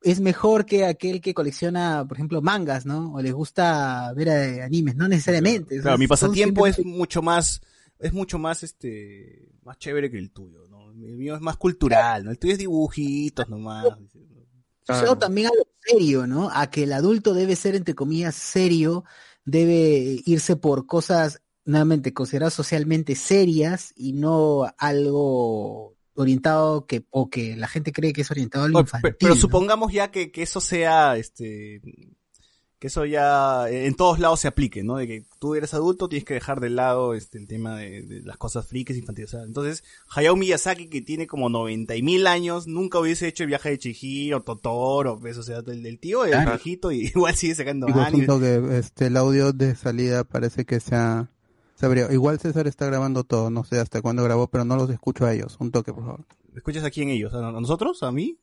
[0.02, 3.12] es mejor que aquel que colecciona, por ejemplo, mangas, ¿no?
[3.14, 5.80] O les gusta ver eh, animes, no necesariamente.
[5.80, 7.60] Claro, mi pasatiempo es mucho más,
[7.98, 10.90] es mucho más, este, más chévere que el tuyo, ¿no?
[10.90, 12.30] El mío es más cultural, ¿no?
[12.30, 13.86] El tuyo es dibujitos nomás.
[14.88, 16.50] Asociado también a lo serio, ¿no?
[16.52, 19.04] A que el adulto debe ser, entre comillas, serio,
[19.44, 27.56] debe irse por cosas, nuevamente, consideradas socialmente serias y no algo orientado que, o que
[27.56, 29.10] la gente cree que es orientado al infantil.
[29.12, 29.40] pe- pero ¿no?
[29.40, 31.80] supongamos ya que, que eso sea, este,
[32.78, 34.96] que eso ya en todos lados se aplique, ¿no?
[34.96, 38.20] De que tú eres adulto, tienes que dejar de lado este, el tema de, de
[38.22, 39.32] las cosas frikis infantiles.
[39.32, 39.84] O sea, Entonces,
[40.14, 43.78] Hayao Miyazaki, que tiene como 90 y mil años, nunca hubiese hecho el viaje de
[43.78, 46.50] Chihiro, Totoro, pues, o sea, el, el tío Claro.
[46.50, 50.96] viejito y igual sigue sacando siento que este, el audio de salida parece que se
[51.86, 52.12] ha, se abrió.
[52.12, 55.32] Igual César está grabando todo, no sé hasta cuándo grabó, pero no los escucho a
[55.34, 55.56] ellos.
[55.60, 56.24] Un toque, por favor.
[56.54, 57.32] ¿Escuchas aquí en ellos?
[57.34, 58.02] ¿A nosotros?
[58.02, 58.38] ¿A mí?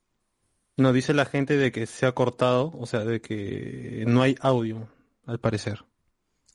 [0.77, 4.35] No, dice la gente de que se ha cortado, o sea, de que no hay
[4.39, 4.87] audio,
[5.25, 5.79] al parecer.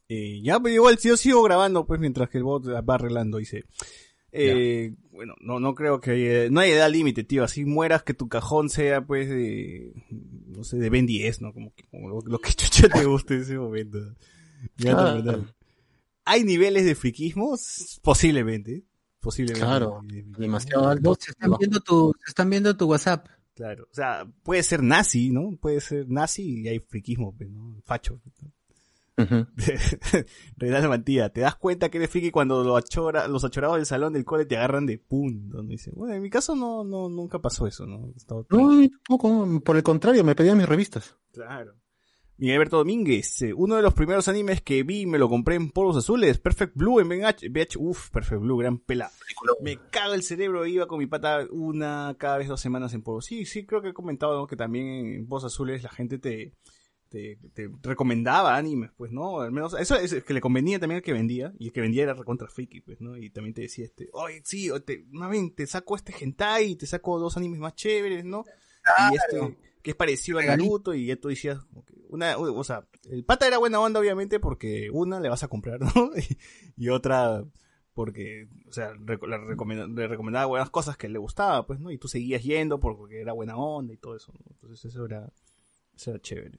[0.08, 3.64] Eh, ya, pero igual yo sigo grabando, pues, mientras que el bot va arreglando, dice.
[4.32, 8.28] Eh, bueno, no, no creo que, no hay edad límite, tío, así mueras que tu
[8.28, 9.92] cajón sea, pues, de,
[10.48, 11.52] no sé, de Ben 10, ¿no?
[11.52, 13.98] Como, que- como lo, lo que chucha te guste en ese momento.
[14.76, 15.38] Ya, Ah.
[16.24, 17.56] ¿Hay niveles de friquismo?
[18.02, 18.84] Posiblemente,
[19.20, 19.66] posiblemente.
[19.66, 20.00] Claro,
[20.38, 21.16] demasiado No, alto.
[21.20, 23.26] se están viendo tu, se están viendo tu WhatsApp.
[23.54, 25.56] Claro, o sea, puede ser nazi, ¿no?
[25.60, 27.76] Puede ser nazi y hay friquismo, pues, ¿no?
[27.84, 28.20] Facho.
[30.56, 34.12] Real Mantilla, ¿te das cuenta que eres friki cuando lo achora, los achorados del salón
[34.12, 35.62] del cole te agarran de punto?
[35.62, 35.68] ¿no?
[35.68, 38.12] Dice, bueno, en mi caso no, no, nunca pasó eso, ¿no?
[38.28, 41.16] No, tampoco, por el contrario, me pedían mis revistas.
[41.32, 41.74] Claro.
[42.36, 45.70] Miguel Alberto Domínguez, eh, uno de los primeros animes que vi me lo compré en
[45.70, 49.10] polvos azules, Perfect Blue en VH, VH uff, Perfect Blue, gran pela.
[49.60, 53.26] Me caga el cerebro, iba con mi pata una cada vez dos semanas en polvos.
[53.26, 54.46] Sí, sí, creo que he comentado ¿no?
[54.48, 56.54] que también en polvos azules la gente te,
[57.08, 59.40] te, te recomendaba animes, pues, ¿no?
[59.40, 62.02] Al menos, eso es que le convenía también al que vendía, y el que vendía
[62.02, 63.16] era recontra friki, pues, ¿no?
[63.16, 66.74] Y también te decía este, oye, sí, o te, más bien, te saco este hentai
[66.74, 68.44] te saco dos animes más chéveres, ¿no?
[69.12, 71.58] Y este, que es parecido a Naruto, y ya tú decías,
[72.08, 75.78] una, o sea, el pata era buena onda, obviamente, porque una le vas a comprar,
[75.94, 76.10] ¿no?
[76.16, 76.36] y,
[76.82, 77.44] y otra,
[77.92, 81.90] porque, o sea, le, recomenda- le recomendaba buenas cosas que le gustaba, pues, ¿no?
[81.90, 84.40] Y tú seguías yendo porque era buena onda y todo eso, ¿no?
[84.50, 85.30] Entonces eso era,
[85.94, 86.58] eso era chévere.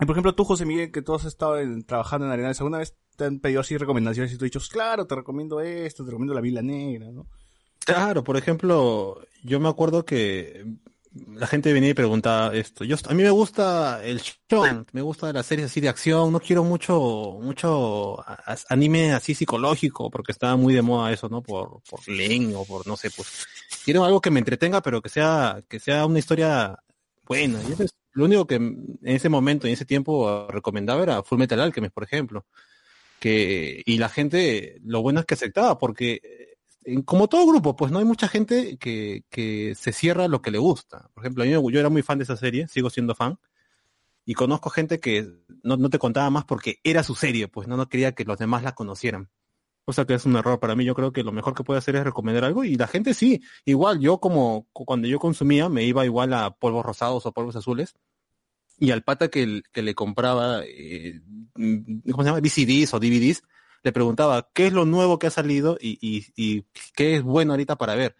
[0.00, 2.78] Y por ejemplo, tú, José Miguel, que tú has estado en- trabajando en Arenales, ¿alguna
[2.78, 6.10] vez te han pedido así recomendaciones y tú has dicho, claro, te recomiendo esto, te
[6.10, 7.26] recomiendo la Biblia Negra, ¿no?
[7.86, 10.66] Claro, por ejemplo, yo me acuerdo que
[11.14, 12.84] la gente venía y preguntaba esto.
[12.84, 16.40] Yo, a mí me gusta el shonen, me gusta las series así de acción, no
[16.40, 18.16] quiero mucho, mucho
[18.68, 21.42] anime así psicológico, porque estaba muy de moda eso, ¿no?
[21.42, 23.46] Por, por Len o por, no sé, pues.
[23.84, 26.78] Quiero algo que me entretenga, pero que sea, que sea una historia
[27.26, 27.60] buena.
[28.12, 32.04] Lo único que en ese momento, en ese tiempo, recomendaba era Full Metal Alchemist, por
[32.04, 32.46] ejemplo.
[33.18, 36.53] Que, y la gente, lo bueno es que aceptaba, porque
[37.04, 40.58] como todo grupo, pues no hay mucha gente que, que se cierra lo que le
[40.58, 41.08] gusta.
[41.14, 43.38] Por ejemplo, yo era muy fan de esa serie, sigo siendo fan,
[44.24, 45.28] y conozco gente que
[45.62, 48.38] no, no te contaba más porque era su serie, pues no, no quería que los
[48.38, 49.30] demás la conocieran.
[49.86, 51.78] O sea que es un error para mí, yo creo que lo mejor que puede
[51.78, 55.68] hacer es recomendar algo y la gente sí, igual yo como cu- cuando yo consumía
[55.70, 57.94] me iba igual a polvos rosados o polvos azules
[58.78, 61.20] y al pata que le compraba, eh,
[61.54, 62.40] mm, ¿cómo se llama?
[62.40, 63.42] VCDs o DVDs,
[63.84, 66.64] le preguntaba qué es lo nuevo que ha salido y, y, y
[66.96, 68.16] qué es bueno ahorita para ver.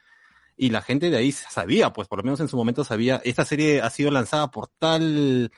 [0.57, 3.45] Y la gente de ahí sabía, pues por lo menos en su momento sabía, esta
[3.45, 5.51] serie ha sido lanzada por tal,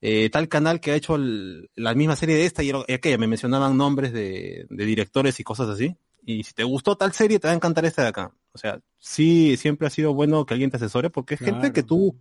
[0.00, 3.26] eh, tal canal que ha hecho el- la misma serie de esta y aquella, me
[3.26, 5.96] mencionaban nombres de, de directores y cosas así.
[6.24, 8.32] Y si te gustó tal serie, te va a encantar esta de acá.
[8.52, 11.82] O sea, sí, siempre ha sido bueno que alguien te asesore porque es gente que
[11.82, 12.20] tú,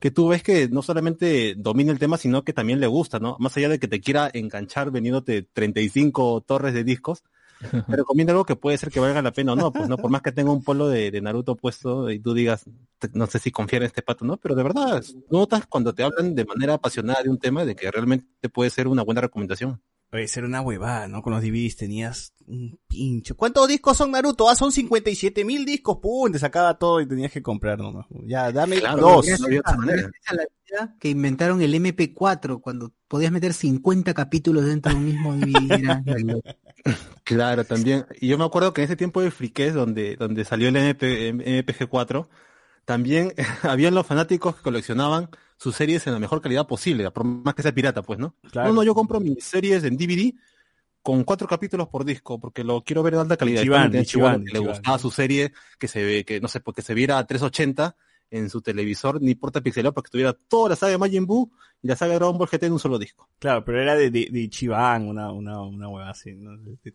[0.00, 3.36] que tú ves que no solamente domina el tema, sino que también le gusta, ¿no?
[3.40, 7.24] Más allá de que te quiera enganchar vendiéndote 35 torres de discos,
[7.88, 10.10] te recomiendo algo que puede ser que valga la pena o no, pues no, por
[10.10, 12.64] más que tenga un polo de, de Naruto puesto y tú digas,
[12.98, 14.36] te- no sé si confiar en este pato, ¿no?
[14.36, 17.90] Pero de verdad, notas cuando te hablan de manera apasionada de un tema de que
[17.90, 19.80] realmente puede ser una buena recomendación.
[20.10, 21.20] Oye, ser una huevada, ¿no?
[21.22, 23.36] Con los DVDs tenías un pincho.
[23.36, 24.48] ¿Cuántos discos son Naruto?
[24.48, 25.98] Ah, son 57 mil discos.
[26.00, 28.06] Pum, te sacaba todo y tenías que comprar nomás.
[28.24, 29.26] Ya, dame Claro, dos.
[29.38, 30.02] no había otra manera.
[30.02, 34.98] Gracias a la vida que inventaron el MP4 cuando podías meter 50 capítulos dentro de
[34.98, 36.42] un mismo DVD.
[37.24, 38.06] Claro, también.
[38.20, 41.34] Y yo me acuerdo que en ese tiempo de friquez, donde, donde salió el MP,
[41.34, 42.26] MPG4,
[42.86, 45.28] también habían los fanáticos que coleccionaban
[45.58, 48.34] sus series en la mejor calidad posible, por más que sea pirata, pues, ¿no?
[48.50, 48.68] Claro.
[48.68, 50.32] No, no, yo compro mis series en DVD
[51.02, 53.62] con cuatro capítulos por disco, porque lo quiero ver en alta calidad.
[53.62, 56.94] Ichiban, chibolo que le gustaba su serie, que se ve, que no sé, porque se
[56.94, 57.96] viera a 380
[58.30, 61.50] en su televisor, ni porta pixelado, porque tuviera toda la saga de Majin Buu
[61.80, 63.28] y la saga de Dragon Ball GT en un solo disco.
[63.38, 66.50] Claro, pero era de, de, de Ichiban, una, una, una hueva así, ¿no?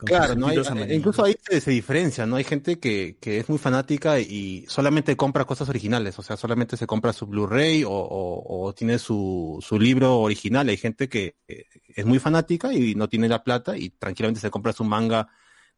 [0.05, 0.97] Claro, no hay, amarillos.
[0.97, 2.35] incluso ahí se, se diferencia, ¿no?
[2.35, 6.75] Hay gente que, que es muy fanática y solamente compra cosas originales, o sea, solamente
[6.77, 10.67] se compra su Blu-ray o, o- o tiene su, su libro original.
[10.69, 14.51] Hay gente que eh, es muy fanática y no tiene la plata y tranquilamente se
[14.51, 15.29] compra su manga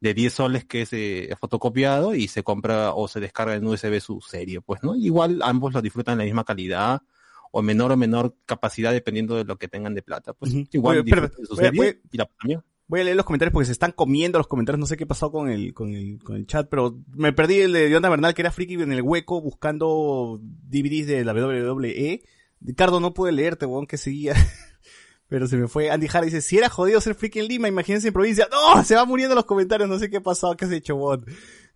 [0.05, 3.99] de 10 soles que es eh, fotocopiado y se compra o se descarga en USB
[3.99, 4.95] su serie, pues, ¿no?
[4.95, 7.01] Igual ambos lo disfrutan en la misma calidad
[7.51, 10.33] o menor o menor capacidad dependiendo de lo que tengan de plata.
[10.33, 12.61] Pues igual Oye, voy a- voy a- y la también.
[12.87, 14.79] Voy a leer los comentarios porque se están comiendo los comentarios.
[14.79, 17.73] No sé qué pasó con el, con el, con el chat, pero me perdí el
[17.73, 22.21] de Yonda Bernal, que era friki en el hueco buscando DVDs de la WWE.
[22.61, 24.33] Ricardo, no pude leerte, weón, que seguía.
[25.27, 25.89] pero se me fue.
[25.89, 28.47] Andy Jara dice, si era jodido ser friki en Lima, imagínense en provincia.
[28.51, 28.83] ¡No!
[28.83, 31.25] Se va muriendo los comentarios, no sé qué pasó, qué has hecho, weón.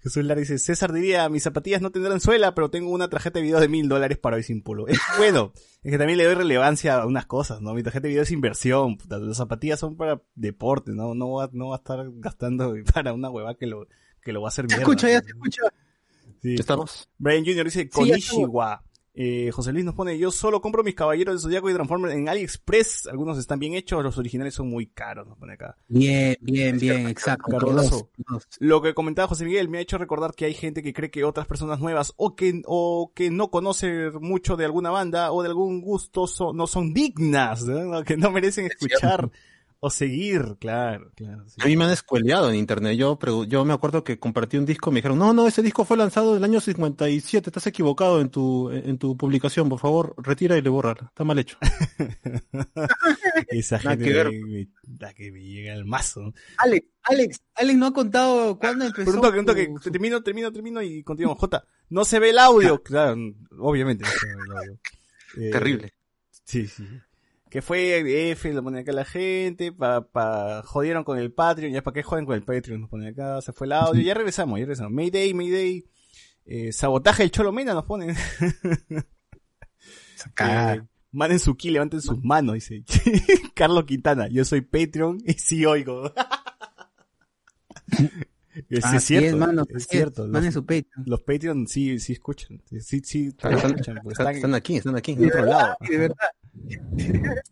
[0.02, 3.44] Jesús Lara dice, César diría, mis zapatillas no tendrán suela, pero tengo una tarjeta de
[3.44, 4.88] video de mil dólares para hoy sin polo.
[4.88, 5.52] Es bueno,
[5.84, 7.74] es que también le doy relevancia a unas cosas, ¿no?
[7.74, 11.16] Mi tarjeta de video es inversión, puta, las zapatillas son para deporte, ¿no?
[11.16, 13.88] No va, no va a estar gastando para una hueva que lo,
[14.22, 15.64] que lo va a hacer escucha, ya se escucha.
[16.42, 16.56] Sí.
[16.56, 17.10] ¿Estamos?
[17.18, 17.66] Brian Jr.
[17.66, 18.82] dice, Sí, Konishiwa.
[19.22, 22.30] Eh, José Luis nos pone, yo solo compro mis caballeros de Zodiaco y Transformers en
[22.30, 23.08] AliExpress.
[23.08, 25.76] Algunos están bien hechos, los originales son muy caros, nos pone acá.
[25.90, 27.58] Bien, bien, bien, exacto.
[27.60, 27.90] Todos,
[28.26, 28.48] todos.
[28.60, 31.26] Lo que comentaba José Miguel me ha hecho recordar que hay gente que cree que
[31.26, 35.50] otras personas nuevas o que, o que no conoce mucho de alguna banda o de
[35.50, 38.02] algún gusto so- no son dignas, ¿no?
[38.06, 39.30] que no merecen escuchar
[39.82, 41.48] o seguir, claro, claro.
[41.48, 41.56] sí.
[41.62, 42.98] A mí me han escueleado en internet.
[42.98, 43.18] Yo,
[43.48, 46.32] yo me acuerdo que compartí un disco, me dijeron, no, no, ese disco fue lanzado
[46.32, 50.62] en el año 57, estás equivocado en tu, en tu publicación, por favor, retira y
[50.62, 51.58] le borra, está mal hecho.
[53.48, 54.32] Esa gente que ver.
[54.32, 54.68] me-
[55.00, 56.34] la que me llega al mazo.
[56.58, 59.06] Alex, Alex, Alex no ha contado cuándo empezó.
[59.06, 61.40] Por un toque, un toque, su- su- termino, termino, termino y continuamos.
[61.40, 63.16] J, no se ve el audio, claro,
[63.60, 64.80] obviamente no se ve el audio.
[65.38, 65.94] Eh, Terrible.
[66.44, 66.84] Sí, sí.
[67.50, 71.82] Que fue F, lo pone acá la gente, pa, pa, jodieron con el Patreon, ya
[71.82, 74.60] para qué joden con el Patreon, nos pone acá, se fue el audio, ya regresamos,
[74.60, 74.92] ya regresamos.
[74.94, 75.86] Mayday, Mayday,
[76.46, 78.16] eh, sabotaje el Cholomena nos ponen.
[80.42, 80.82] Eh,
[81.14, 82.84] manden su ki, levanten sus manos, dice
[83.56, 86.14] Carlos Quintana, yo soy Patreon y sí oigo.
[88.68, 90.24] Es, Así es cierto, es, mano, es cierto.
[90.24, 91.06] Manden Los, su Patreon.
[91.06, 95.16] los Patreon sí, sí escuchan, sí, sí, Claro, escuchan, pues, están- aquí, están aquí.
[95.16, 95.78] De otro lado.
[95.90, 96.18] de verdad.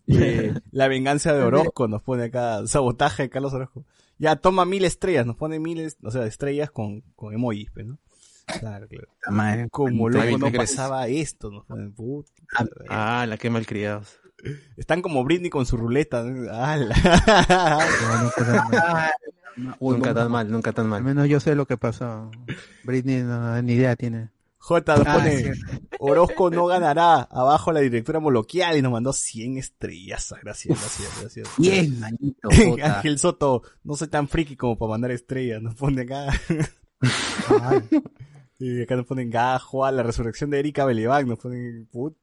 [0.07, 3.85] Eh, la venganza de Orozco nos pone acá, sabotaje de Carlos Orozco.
[4.19, 7.99] Ya toma mil estrellas, nos pone miles, o sea, estrellas con, con emojis, pues, ¿no?
[8.59, 9.07] Claro, claro.
[9.07, 9.67] Puta madre.
[9.69, 12.31] Como loco no pasaba esto, nos ponen, puta.
[12.89, 14.19] Ah, la que malcriados.
[14.77, 16.23] Están como Britney con su ruleta.
[19.79, 21.03] Uy, nunca tan mal, nunca tan Al mal.
[21.03, 22.31] menos yo sé lo que pasó.
[22.83, 24.29] Britney no, ni idea tiene.
[24.67, 25.53] J nos Ah, pone.
[25.99, 27.21] Orozco no ganará.
[27.31, 30.35] Abajo la directora Moloquial y nos mandó 100 estrellas.
[30.43, 31.47] Gracias, gracias, gracias.
[31.57, 32.49] Bien, manito.
[32.53, 32.97] jota.
[32.97, 35.61] Ángel Soto, no soy tan friki como para mandar estrellas.
[35.61, 36.27] Nos pone acá.
[38.59, 41.27] y acá nos ponen gajo a la resurrección de Erika Beleván.
[41.27, 42.17] Nos ponen, put,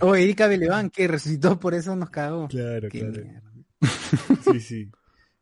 [0.00, 2.46] Oh, Erika Beleván, que resucitó, por eso nos cagó.
[2.48, 3.24] Claro, Qué claro.
[3.24, 3.52] mierda.
[4.52, 4.90] Sí, sí.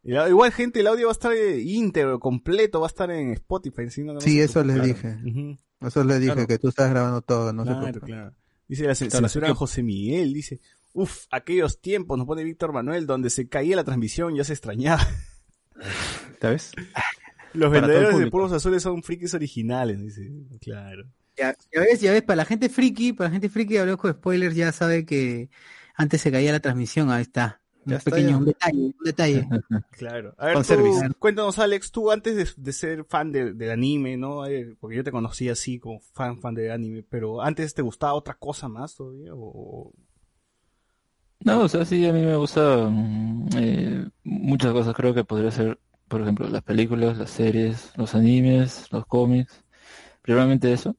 [0.05, 3.89] Igual, gente, el audio va a estar eh, íntegro, completo, va a estar en Spotify.
[3.91, 4.03] ¿sí?
[4.05, 5.17] No, Sí, se eso les dije.
[5.81, 6.47] Eso le dije, Claro.
[6.47, 8.07] que tú estás grabando todo, no se claro, preocupe.
[8.07, 8.35] claro.
[8.69, 10.61] Dice la censura de que- José Miguel, dice,
[10.93, 15.07] uff, aquellos tiempos, nos pone Víctor Manuel, donde se caía la transmisión, ya se extrañaba.
[16.41, 16.73] ¿Sabes?
[17.53, 18.31] Los verdaderos de.
[18.31, 20.31] Puros Azules son frikis originales, dice.
[20.61, 21.05] Claro.
[21.37, 24.13] Ya, ya ves, ya ves, para la gente friki, para la gente friki, habló con
[24.13, 25.49] spoilers, ya sabe que
[25.97, 27.61] antes se caía la transmisión, ahí está.
[27.87, 28.39] Un Ya pequeño, ya.
[28.39, 29.51] un detalle, un detalle.
[29.91, 30.35] Claro.
[30.39, 31.07] A ver, Con tú, service.
[31.21, 34.45] cuéntanos, Alex, tú antes de, de ser fan de- del anime, ¿no?
[34.47, 38.15] Eh, Porque yo te conocí así como fan, fan del anime, pero antes te gustaba
[38.15, 39.93] otra cosa más todavía, o...
[41.41, 44.95] No, o sea, sí, a mí me gusta mm, eh, muchas cosas.
[44.95, 49.63] Creo que podría ser, por ejemplo, las películas, las series, los animes, los cómics,
[50.23, 50.97] primeramente eso.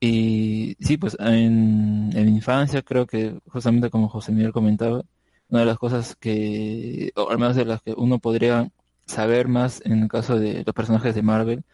[0.00, 5.04] Y sí, pues en, en mi infancia creo que justamente como José Miguel comentaba,
[5.52, 8.70] una de las cosas que, o al menos de las que uno podría
[9.06, 11.64] saber más en el caso de los personajes de Marvel,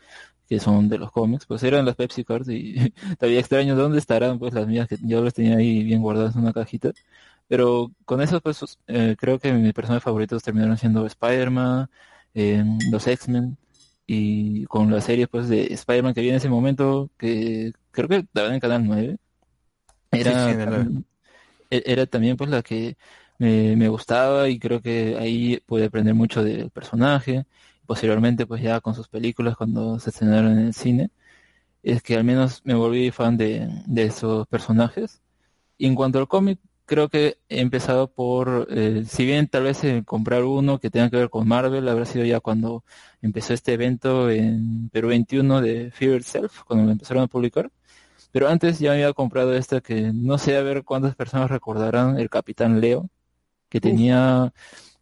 [0.49, 4.39] que son de los cómics, pues eran las Pepsi Cards y todavía extraño dónde estarán
[4.39, 6.93] pues las mías que yo las tenía ahí bien guardadas en una cajita.
[7.49, 11.89] Pero con eso pues eh, creo que mis personajes favoritos terminaron siendo Spider-Man,
[12.35, 13.57] eh, los X-Men
[14.07, 18.27] y con la serie pues de Spider-Man que vi en ese momento que creo que
[18.33, 19.19] daban en Canal 9
[20.13, 21.05] era, Sí, sí,
[21.71, 22.97] e- era también pues la que
[23.39, 27.47] me, me gustaba y creo que ahí pude aprender mucho del personaje.
[27.87, 31.11] Posteriormente pues ya con sus películas cuando se estrenaron en el cine,
[31.83, 35.23] es que al menos me volví fan de, esos personajes.
[35.79, 39.85] Y en cuanto al cómic, creo que he empezado por, eh, si bien tal vez
[39.85, 42.85] eh, comprar uno que tenga que ver con Marvel, habrá sido ya cuando
[43.23, 47.71] empezó este evento en Perú 21 de Fear Itself, cuando lo empezaron a publicar.
[48.33, 52.31] Pero antes ya había comprado esta que no sé a ver cuántas personas recordarán, el
[52.31, 53.11] Capitán Leo,
[53.69, 54.53] que tenía,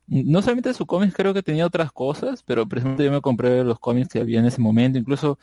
[0.06, 3.78] no solamente su cómic, creo que tenía otras cosas, pero precisamente yo me compré los
[3.78, 5.38] cómics que había en ese momento, incluso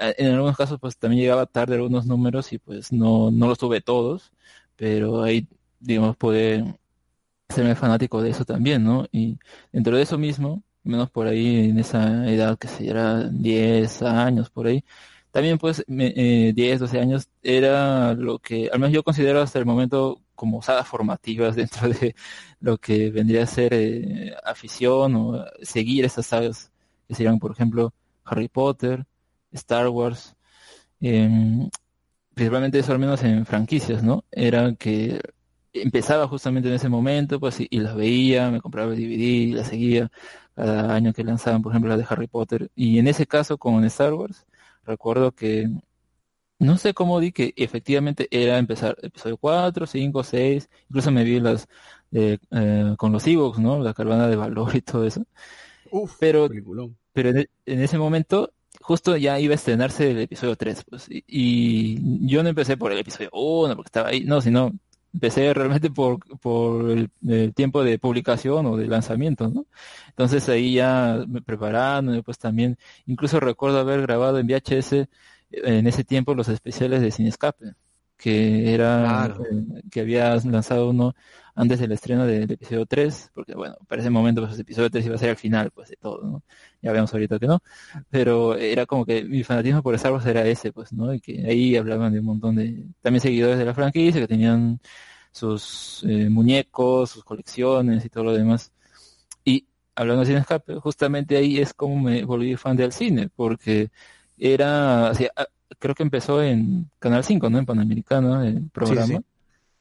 [0.00, 3.58] eh, en algunos casos pues también llegaba tarde algunos números y pues no, no los
[3.58, 4.32] tuve todos,
[4.76, 5.46] pero ahí
[5.80, 6.64] digamos pude
[7.48, 9.06] serme fanático de eso también, ¿no?
[9.12, 9.38] Y
[9.72, 14.50] dentro de eso mismo, menos por ahí en esa edad que se era 10 años
[14.50, 14.84] por ahí,
[15.38, 19.58] también pues me- eh, 10, 12 años era lo que al menos yo considero hasta
[19.58, 22.14] el momento como sagas formativas dentro de
[22.60, 26.72] lo que vendría a ser eh, afición o seguir estas sagas
[27.08, 27.92] que serían por ejemplo
[28.24, 29.06] Harry Potter,
[29.52, 30.34] Star Wars,
[31.00, 31.68] em,
[32.34, 34.24] principalmente eso al menos en franquicias, ¿no?
[34.30, 35.20] Era que
[35.72, 39.68] empezaba justamente en ese momento, pues, y, y las veía, me compraba el DVD las
[39.68, 40.10] seguía
[40.54, 42.70] cada año que lanzaban, por ejemplo, la de Harry Potter.
[42.76, 44.46] Y en ese caso, con Star Wars,
[44.88, 45.68] recuerdo que
[46.58, 51.40] no sé cómo di que efectivamente era empezar episodio 4, 5, 6, incluso me vi
[51.40, 51.68] las
[52.12, 53.78] eh, eh, con los Ewoks, ¿no?
[53.80, 55.24] La caravana de valor y todo eso.
[55.90, 56.96] Uf, Pero peliculón.
[57.12, 61.06] pero en, e- en ese momento justo ya iba a estrenarse el episodio 3, pues,
[61.10, 64.72] y, y yo no empecé por el episodio 1 porque estaba ahí, no, sino
[65.12, 67.10] empecé realmente por, por el,
[67.54, 69.66] tiempo de publicación o de lanzamiento, ¿no?
[70.08, 75.06] Entonces ahí ya me preparando, pues también, incluso recuerdo haber grabado en VHS eh,
[75.50, 77.74] en ese tiempo los especiales de Sin Escape,
[78.18, 79.44] que era, Claro.
[79.44, 81.14] eh, que había lanzado uno
[81.54, 85.06] antes del estreno del episodio 3, porque bueno, para ese momento pues el episodio 3
[85.06, 86.42] iba a ser al final, pues de todo, ¿no?
[86.82, 87.60] Ya vemos ahorita que no,
[88.10, 91.14] pero era como que mi fanatismo por Star Wars era ese, pues, ¿no?
[91.14, 94.80] Y que ahí hablaban de un montón de, también seguidores de la franquicia, que tenían
[95.32, 98.72] sus eh, muñecos, sus colecciones y todo lo demás.
[99.44, 103.90] Y hablando de Sin Escape, justamente ahí es como me volví fan del cine, porque
[104.38, 105.30] era, o sea,
[105.78, 107.58] creo que empezó en Canal 5, ¿no?
[107.58, 109.06] En Panamericana, el programa.
[109.06, 109.18] sí.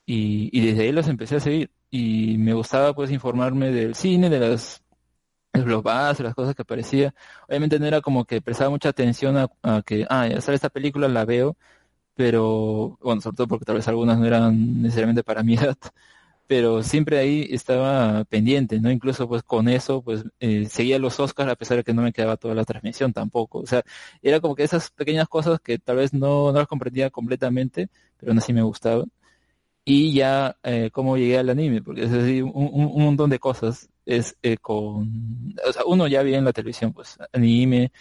[0.09, 1.69] Y, y desde ahí los empecé a seguir.
[1.89, 4.81] Y me gustaba pues informarme del cine, de las
[5.53, 7.13] blockbusters, las cosas que aparecía.
[7.47, 10.69] Obviamente no era como que prestaba mucha atención a, a que, ah, ya sale esta
[10.69, 11.57] película, la veo,
[12.15, 15.77] pero, bueno, sobre todo porque tal vez algunas no eran necesariamente para mi edad,
[16.47, 18.91] pero siempre ahí estaba pendiente, ¿no?
[18.91, 22.13] Incluso pues con eso, pues eh, seguía los Oscars a pesar de que no me
[22.13, 23.59] quedaba toda la transmisión tampoco.
[23.59, 23.83] O sea,
[24.21, 28.31] era como que esas pequeñas cosas que tal vez no, no las comprendía completamente, pero
[28.31, 29.11] aún así me gustaban.
[29.85, 33.89] Y ya eh, cómo llegué al anime, porque es decir, un, un- montón de cosas
[34.05, 37.91] es eh, con, o sea, uno ya veía en la televisión, pues anime,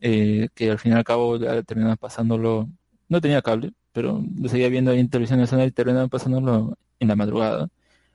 [0.00, 2.68] eh, que al fin y al cabo terminaban pasándolo,
[3.08, 7.08] no tenía cable, pero lo seguía viendo ahí en televisión nacional y terminaban pasándolo en
[7.08, 7.68] la madrugada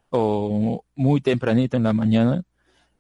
[0.10, 2.44] o muy tempranito en la mañana,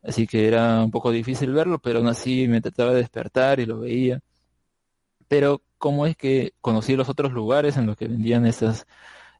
[0.03, 3.65] así que era un poco difícil verlo, pero aún así me trataba de despertar y
[3.65, 4.21] lo veía.
[5.27, 8.85] Pero cómo es que conocí los otros lugares en los que vendían esas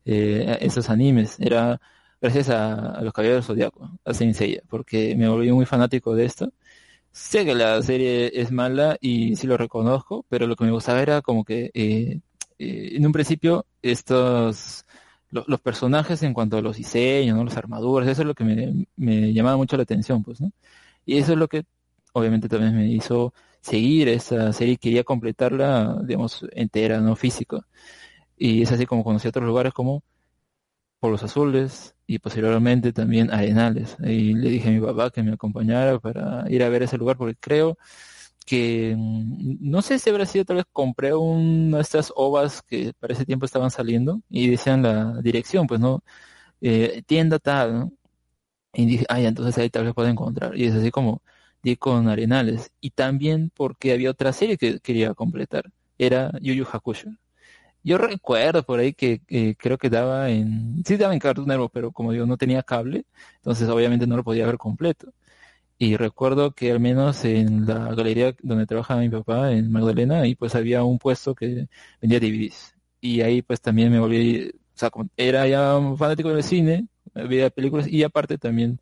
[0.05, 1.39] eh, esos animes.
[1.39, 1.81] Era
[2.21, 6.53] gracias a, los Caballeros Zodiaco, a Saint Seiya, porque me volví muy fanático de esto.
[7.11, 11.01] Sé que la serie es mala y sí lo reconozco, pero lo que me gustaba
[11.01, 12.21] era como que eh,
[12.59, 14.85] eh, en un principio estos
[15.31, 17.43] lo- los personajes en cuanto a los diseños, ¿no?
[17.43, 18.43] Las armaduras, eso es lo que
[18.97, 20.51] me, llamaba mucho la atención, pues, ¿no?
[21.05, 21.65] Y eso es lo que
[22.13, 27.65] obviamente también me hizo seguir esa serie quería completarla, digamos, entera, no físico.
[28.37, 30.03] Y es así como conocí otros lugares como
[30.99, 33.95] Pueblos Azules y posteriormente también Arenales.
[34.01, 37.17] Y le dije a mi papá que me acompañara para ir a ver ese lugar
[37.17, 37.77] porque creo
[38.49, 42.93] que mm, no sé si habrá sido tal vez compré una de estas ovas que
[42.99, 46.03] para ese tiempo estaban saliendo y decían la dirección, pues no,
[46.61, 47.91] Eh, tienda tal.
[48.73, 50.55] Y dije, ah, ya, entonces ahí tal vez puedo encontrar.
[50.57, 51.21] Y es así como
[51.63, 52.71] di con Arenales.
[52.81, 55.71] Y también porque había otra serie que quería completar.
[55.97, 57.09] Era Yu Yu Hakusho.
[57.83, 61.91] Yo recuerdo por ahí que eh, creo que daba en, sí daba en Cartoon pero
[61.91, 63.05] como digo, no tenía cable,
[63.37, 65.13] entonces obviamente no lo podía ver completo.
[65.81, 70.35] Y recuerdo que al menos en la galería donde trabajaba mi papá, en Magdalena, ahí
[70.35, 71.69] pues había un puesto que
[72.01, 72.75] vendía DVDs.
[72.99, 77.49] Y ahí pues también me volví, o sea, como era ya fanático del cine, veía
[77.49, 78.81] películas y aparte también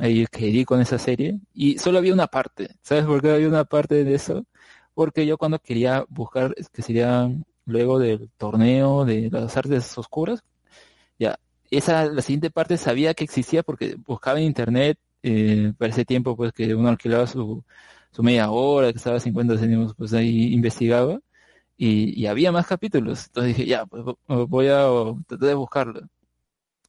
[0.00, 1.40] ahí quedé con esa serie.
[1.54, 4.46] Y solo había una parte, ¿sabes por qué había una parte de eso?
[4.94, 7.28] Porque yo cuando quería buscar, que sería
[7.66, 10.42] luego del torneo de las artes oscuras,
[11.18, 11.38] ya,
[11.70, 16.36] esa, la siguiente parte sabía que existía porque buscaba en internet, eh, para ese tiempo
[16.36, 17.64] pues que uno alquilaba su,
[18.12, 21.20] su media hora, que estaba 50 céntimos, pues ahí investigaba
[21.78, 23.26] y, había más capítulos.
[23.28, 24.86] Entonces dije, ya, pues vo- voy a
[25.28, 26.02] tratar de buscarlo.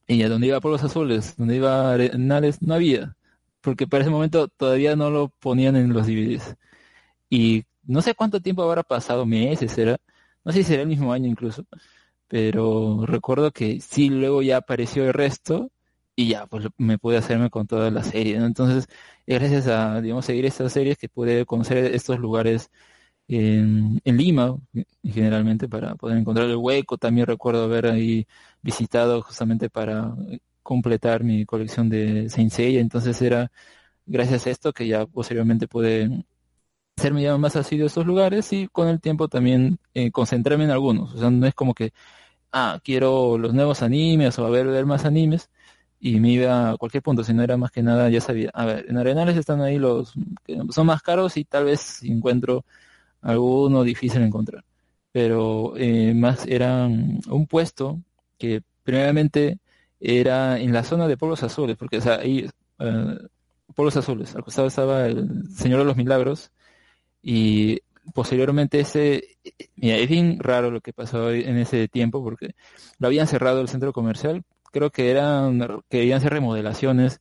[0.06, 3.16] Y a donde iba Polvos Azules, donde iba Arenales, no había,
[3.60, 6.56] porque para ese momento todavía no lo ponían en los DVDs.
[7.30, 9.98] Y no sé cuánto tiempo habrá pasado, meses será,
[10.44, 11.64] no sé si será el mismo año incluso,
[12.28, 15.70] pero recuerdo que sí, luego ya apareció el resto
[16.20, 18.46] y ya, pues me pude hacerme con toda la serie, ¿no?
[18.46, 18.88] Entonces,
[19.26, 22.70] es gracias a, digamos, seguir estas series que pude conocer estos lugares
[23.28, 24.58] en, en Lima,
[25.04, 26.98] generalmente, para poder encontrar el hueco.
[26.98, 28.26] También recuerdo haber ahí
[28.62, 30.14] visitado justamente para
[30.62, 33.50] completar mi colección de Saint Seiya, entonces era
[34.06, 36.24] gracias a esto que ya posteriormente pude
[36.96, 40.70] hacerme ya más asiduo a estos lugares y con el tiempo también eh, concentrarme en
[40.70, 41.14] algunos.
[41.14, 41.92] O sea, no es como que,
[42.52, 45.50] ah, quiero los nuevos animes o a ver, ver más animes
[46.00, 48.86] y me iba a cualquier punto, sino era más que nada, ya sabía, a ver,
[48.88, 50.14] en Arenales están ahí los
[50.44, 52.64] que son más caros y tal vez si encuentro
[53.20, 54.64] alguno difícil de encontrar.
[55.12, 58.00] Pero eh, más era un puesto
[58.38, 59.58] que primeramente
[60.00, 62.48] era en la zona de polvos azules, porque o sea, ahí
[62.78, 63.18] eh,
[63.74, 66.50] polvos azules, al costado estaba el Señor de los Milagros
[67.22, 67.80] y
[68.14, 69.36] posteriormente ese,
[69.76, 72.54] mira, es bien raro lo que pasó en ese tiempo porque
[72.98, 77.20] lo habían cerrado el centro comercial, creo que eran, querían hacer remodelaciones,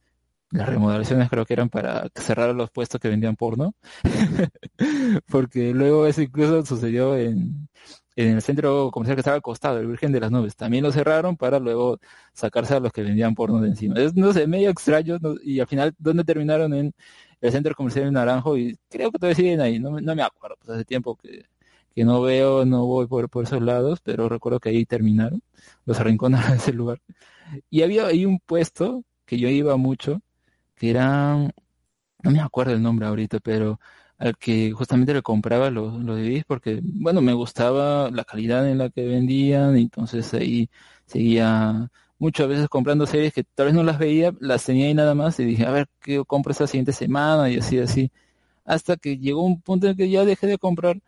[0.51, 3.73] las remodelaciones creo que eran para cerrar los puestos que vendían porno,
[5.29, 7.69] porque luego eso incluso sucedió en,
[8.15, 10.91] en el centro comercial que estaba al costado, el Virgen de las Nubes, también lo
[10.91, 11.99] cerraron para luego
[12.33, 13.95] sacarse a los que vendían porno de encima.
[13.99, 16.73] Es, no sé, medio extraño, y al final, ¿dónde terminaron?
[16.73, 16.93] En
[17.41, 20.57] el centro comercial de Naranjo, y creo que todavía siguen ahí, no, no me acuerdo,
[20.59, 21.45] pues hace tiempo que,
[21.99, 25.41] que no veo, no voy por, por esos lados, pero recuerdo que ahí terminaron,
[25.85, 27.01] los arrinconaron a ese lugar.
[27.69, 30.21] Y había ahí un puesto que yo iba mucho,
[30.75, 31.35] que era,
[32.23, 33.81] no me acuerdo el nombre ahorita, pero
[34.17, 38.77] al que justamente le compraba los, los DVDs porque, bueno, me gustaba la calidad en
[38.77, 40.69] la que vendían, y entonces ahí
[41.05, 45.15] seguía muchas veces comprando series que tal vez no las veía, las tenía ahí nada
[45.15, 47.49] más y dije, a ver, ¿qué compro esta siguiente semana?
[47.49, 48.09] Y así, así,
[48.65, 51.01] hasta que llegó un punto en que ya dejé de comprar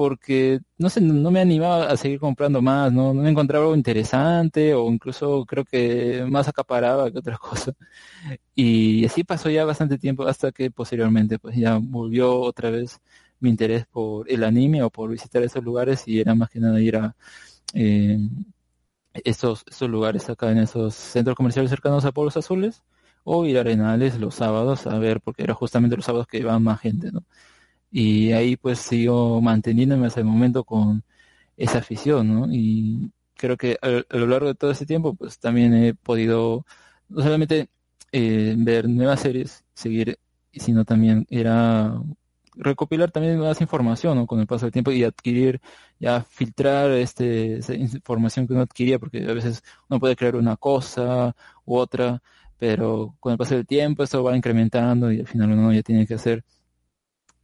[0.00, 4.72] porque, no sé, no me animaba a seguir comprando más, no, no encontraba algo interesante
[4.72, 7.74] o incluso creo que más acaparaba que otra cosa.
[8.54, 12.98] Y así pasó ya bastante tiempo hasta que posteriormente pues ya volvió otra vez
[13.40, 16.80] mi interés por el anime o por visitar esos lugares y era más que nada
[16.80, 17.14] ir a
[17.74, 18.18] eh,
[19.12, 22.82] esos, esos lugares acá en esos centros comerciales cercanos a Pueblos Azules
[23.24, 26.58] o ir a Arenales los sábados a ver porque era justamente los sábados que iba
[26.58, 27.22] más gente, ¿no?
[27.90, 31.02] Y ahí pues sigo manteniéndome hasta el momento con
[31.56, 32.48] esa afición, ¿no?
[32.52, 36.66] Y creo que a, a lo largo de todo ese tiempo pues también he podido
[37.08, 37.68] no solamente
[38.12, 40.18] eh, ver nuevas series, seguir,
[40.52, 41.94] sino también era
[42.54, 44.26] recopilar también más información ¿no?
[44.26, 45.60] con el paso del tiempo y adquirir,
[45.98, 50.56] ya filtrar este, esa información que uno adquiría, porque a veces uno puede crear una
[50.56, 52.22] cosa u otra,
[52.58, 56.06] pero con el paso del tiempo eso va incrementando y al final uno ya tiene
[56.06, 56.44] que hacer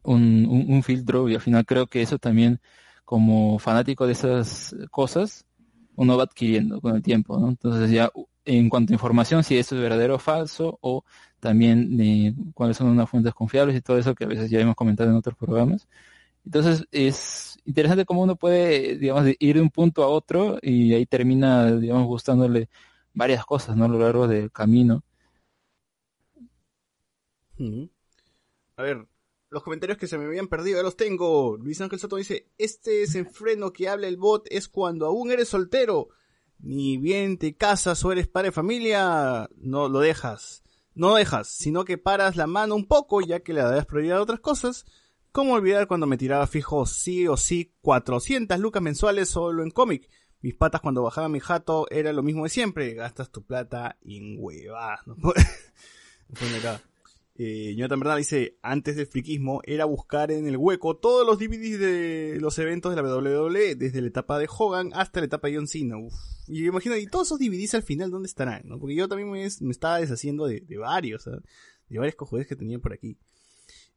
[0.07, 2.59] un, un, filtro y al final creo que eso también
[3.05, 5.45] como fanático de esas cosas
[5.95, 7.37] uno va adquiriendo con el tiempo.
[7.47, 8.11] Entonces ya
[8.45, 11.03] en cuanto a información, si eso es verdadero o falso, o
[11.39, 14.75] también de cuáles son unas fuentes confiables y todo eso que a veces ya hemos
[14.75, 15.87] comentado en otros programas.
[16.45, 21.05] Entonces es interesante cómo uno puede, digamos, ir de un punto a otro y ahí
[21.05, 22.69] termina, digamos, gustándole
[23.13, 23.85] varias cosas, ¿no?
[23.85, 25.03] A lo largo del camino.
[28.77, 29.07] A ver,
[29.49, 31.57] los comentarios que se me habían perdido, ya los tengo.
[31.57, 36.09] Luis Ángel Soto dice, este desenfreno que habla el bot es cuando aún eres soltero.
[36.59, 40.63] Ni bien te casas o eres padre de familia, no lo dejas.
[40.95, 44.23] No dejas, sino que paras la mano un poco ya que le das prioridad a
[44.23, 44.85] otras cosas.
[45.31, 50.09] ¿Cómo olvidar cuando me tiraba fijo sí o sí 400 lucas mensuales solo en cómic?
[50.41, 52.93] Mis patas cuando bajaba mi jato era lo mismo de siempre.
[52.95, 54.99] Gastas tu plata en huevas.
[55.05, 55.15] ¿no?
[57.39, 61.79] Eh, Jonathan Bernal dice, antes del friquismo era buscar en el hueco todos los DVDs
[61.79, 65.55] de los eventos de la WWE, desde la etapa de Hogan hasta la etapa de
[65.55, 65.97] John Cena.
[65.97, 66.15] Uf.
[66.47, 68.63] Y me imagino, y todos esos DVDs al final, ¿dónde estarán?
[68.65, 68.79] no?
[68.79, 71.39] Porque yo también me, me estaba deshaciendo de, de varios, ¿ah?
[71.89, 73.19] de varios cojones que tenía por aquí.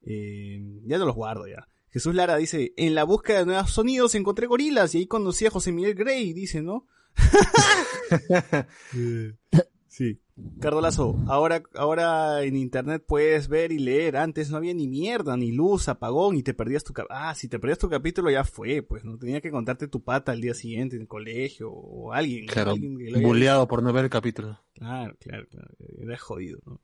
[0.02, 1.66] Eh, ya no los guardo ya.
[1.88, 5.50] Jesús Lara dice, en la búsqueda de nuevos sonidos encontré gorilas y ahí conocí a
[5.50, 6.86] José Miguel Grey, dice, ¿no?
[10.00, 10.18] Sí.
[10.60, 14.16] Cardolazo, ahora, ahora en internet puedes ver y leer.
[14.16, 17.48] Antes no había ni mierda, ni luz, apagón, y te perdías tu cap Ah, si
[17.48, 20.54] te perdías tu capítulo ya fue, pues no tenía que contarte tu pata al día
[20.54, 22.46] siguiente en el colegio o alguien.
[22.46, 24.58] Claro, alguien bulleado por no ver el capítulo.
[24.72, 25.68] Claro, claro, claro.
[25.98, 26.80] Era jodido, ¿no?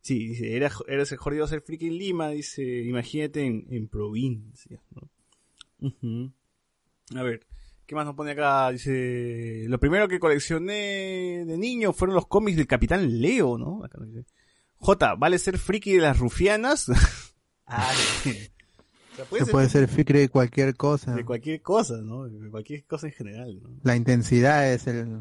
[0.00, 4.80] Sí, dice, era, eres el jodido ser friki en Lima, dice, imagínate en, en provincia,
[4.94, 5.10] ¿no?
[5.88, 6.30] Ujú.
[7.16, 7.44] A ver,
[7.86, 8.70] ¿qué más nos pone acá?
[8.70, 13.84] Dice, lo primero que coleccioné de niño fueron los cómics del Capitán Leo, ¿no?
[13.84, 14.26] Acá nos dice,
[14.78, 16.86] J, ¿vale ser friki de las rufianas?
[17.66, 18.30] ah, sí.
[19.12, 21.14] O sea, puede Se puede ser friki de cualquier cosa.
[21.14, 22.24] de cualquier cosa, ¿no?
[22.28, 23.70] De cualquier cosa en general, ¿no?
[23.82, 25.18] La intensidad es el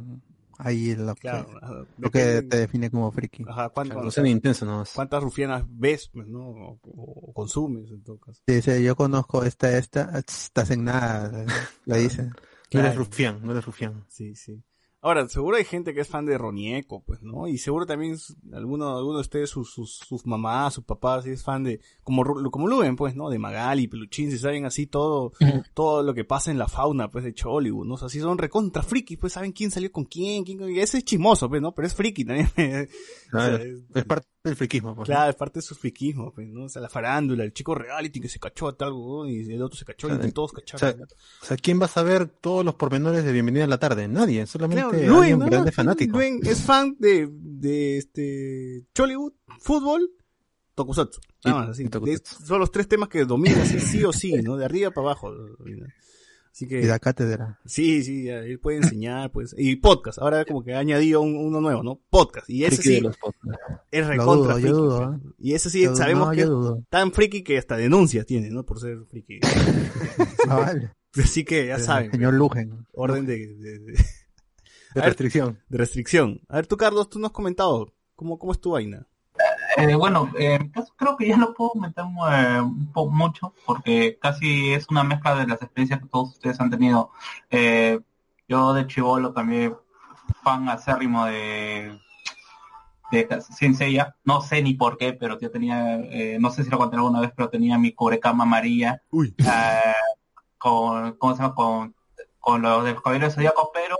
[0.57, 1.85] ahí lo que, Claro, ajá.
[1.97, 3.43] lo que te define como friki.
[3.47, 4.91] Ajá, ¿cuánto- No intensos nomás.
[4.93, 6.39] ¿Cuántas rufianas ves, pues, no?
[6.47, 8.41] O, o consumes, en todo caso.
[8.47, 11.45] Dice, yo conozco esta, esta, estás en nada,
[11.85, 12.29] la dice.
[12.73, 14.05] No eres rufián, no eres rufián.
[14.09, 14.63] Sí, sí.
[15.03, 17.47] Ahora, seguro hay gente que es fan de Ronieco, pues, ¿no?
[17.47, 18.15] Y seguro también
[18.53, 22.23] alguno, alguno de ustedes, sus, sus, sus mamás, sus papás, sí es fan de, como,
[22.49, 23.29] como Luben, pues, ¿no?
[23.29, 25.33] De Magali, Peluchín, si saben así todo,
[25.73, 27.95] todo lo que pasa en la fauna, pues, de Chollywood, ¿no?
[27.95, 30.99] O sea, si son recontra frikis, pues, saben quién salió con quién, quién, y ese
[30.99, 31.73] es chismoso, pues, ¿no?
[31.75, 32.47] Pero es friki también.
[33.29, 34.95] Claro, O sea, es- es parte del friquismo.
[34.95, 35.07] Pues.
[35.07, 36.63] Claro, es parte de su friquismo, pues, ¿no?
[36.65, 38.93] O sea, la farándula, el chico reality que se cachó a tal,
[39.27, 40.97] y el otro se cachó, y todos O cacharon.
[40.97, 41.05] sea,
[41.41, 44.07] o sea, ¿quién va a saber todos los pormenores de Bienvenida a la Tarde?
[44.07, 45.45] Nadie, solamente Claro, alguien Luen, ¿no?
[45.45, 46.17] grande fanático.
[46.17, 50.09] Luen es fan de, de este Chollywood, fútbol,
[50.75, 51.21] Tokusatsu.
[51.45, 51.83] Nada Y- más, así.
[51.83, 52.39] y Tokusatsu.
[52.39, 54.57] De- son los tres temas que domina así, sí o sí, ¿no?
[54.57, 55.31] De arriba para abajo.
[55.33, 55.87] domina.
[56.51, 57.59] Así Y que, la cátedra.
[57.65, 59.55] sí, sí, ya, él puede enseñar, pues.
[59.57, 61.99] Y podcast, ahora como que ha añadido un- uno nuevo, ¿no?
[62.11, 62.47] Podcast.
[62.47, 63.17] Y ese Friki de sí
[63.91, 64.69] es Lo recontra friki.
[64.69, 65.19] dudo, pues.
[65.31, 65.33] ¿eh?
[65.39, 66.49] Y ese sí Yo- sabemos no, que es
[66.89, 68.63] tan friki que hasta denuncias tiene, ¿no?
[68.65, 69.39] Por ser friki.
[70.47, 70.91] Ah, vale.
[71.15, 72.11] Así que ya saben.
[72.11, 72.85] Señor Lugen.
[72.93, 74.05] Orden de, de- de-
[74.93, 75.59] De A ver, restricción.
[75.69, 76.41] de restricción.
[76.49, 77.93] A ver, tú, Carlos, tú no has comentado.
[78.15, 79.07] ¿Cómo, cómo es tu vaina?
[79.77, 83.11] Eh, bueno, eh, en mi caso creo que ya lo puedo comentar eh, un poco
[83.11, 87.09] mucho porque casi es una mezcla de las experiencias que todos ustedes han tenido.
[87.49, 87.99] Eh,
[88.47, 89.75] yo de chivolo también
[90.43, 91.97] fan acérrimo de
[93.11, 94.15] de Saint Seiya.
[94.23, 97.19] No sé ni por qué, pero yo tenía, eh, no sé si lo conté alguna
[97.21, 99.33] vez, pero tenía mi cubrecama amarilla Uy.
[99.39, 99.93] eh,
[100.57, 101.55] con, ¿cómo se llama?
[101.55, 101.95] Con,
[102.39, 103.95] con los del Caballero Zodíaco, pero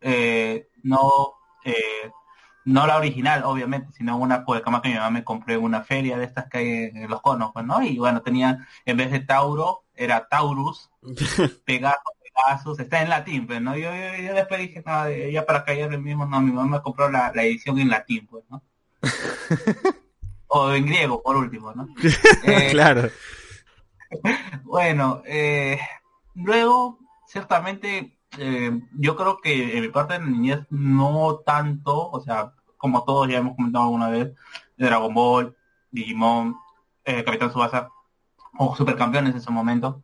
[0.00, 2.10] eh, no eh,
[2.68, 6.18] no la original, obviamente, sino una cubrecama que mi mamá me compró en una feria
[6.18, 7.82] de estas que hay en los conos, pues, ¿no?
[7.82, 10.90] Y bueno, tenía, en vez de Tauro, era Taurus,
[11.64, 13.74] Pegasus, Pegasus, está en latín, pues, ¿no?
[13.74, 16.82] Yo, yo, yo después dije, no, ya para callar el mismo, no, mi mamá me
[16.82, 18.62] compró la, la edición en latín, pues, ¿no?
[20.48, 21.88] o en griego, por último, ¿no?
[22.44, 23.08] Eh, claro.
[24.64, 25.80] bueno, eh,
[26.34, 32.52] luego, ciertamente, eh, yo creo que en mi parte de niñez no tanto, o sea,
[32.76, 34.34] como todos ya hemos comentado alguna vez,
[34.76, 35.56] Dragon Ball,
[35.90, 36.56] Digimon,
[37.04, 37.90] eh, Capitán Subasa,
[38.58, 40.02] o Supercampeones en su momento.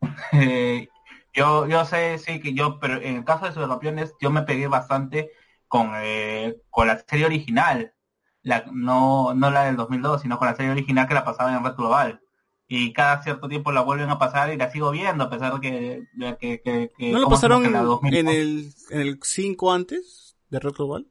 [0.32, 0.88] Eh,
[1.32, 4.68] yo, yo sé, sí, que yo, pero en el caso de Supercampeones, yo me pegué
[4.68, 5.30] bastante
[5.68, 7.94] con, eh, con la serie original,
[8.42, 11.64] la, no, no la del 2002, sino con la serie original que la pasaba en
[11.64, 12.23] Red Global
[12.68, 15.60] y cada cierto tiempo la vuelven a pasar y la sigo viendo a pesar de
[15.60, 20.36] que, de que, que- que- ¿No pasaron la 2000 en el, en el 5 antes
[20.50, 21.06] de Red Global?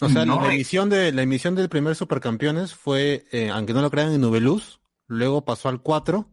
[0.00, 0.54] O sea, No, la eh.
[0.54, 4.80] emisión de la emisión del primer Supercampeones fue, eh, aunque no lo crean, en Nubeluz,
[5.06, 6.30] luego pasó al 4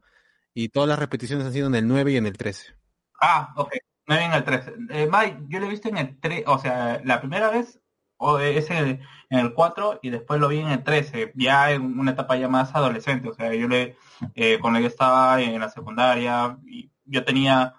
[0.54, 2.76] y todas las repeticiones han sido en el 9 y en el 13.
[3.22, 3.74] Ah, ok.
[4.08, 4.74] No en el 13.
[4.90, 7.80] Eh, Mike, yo lo he visto en el 3, o sea, la primera vez
[8.18, 11.72] o es en el, en el 4 y después lo vi en el 13, ya
[11.72, 13.30] en una etapa ya más adolescente.
[13.30, 13.98] O sea, yo le,
[14.36, 16.58] eh, cuando yo estaba en la secundaria,
[17.06, 17.76] yo tenía,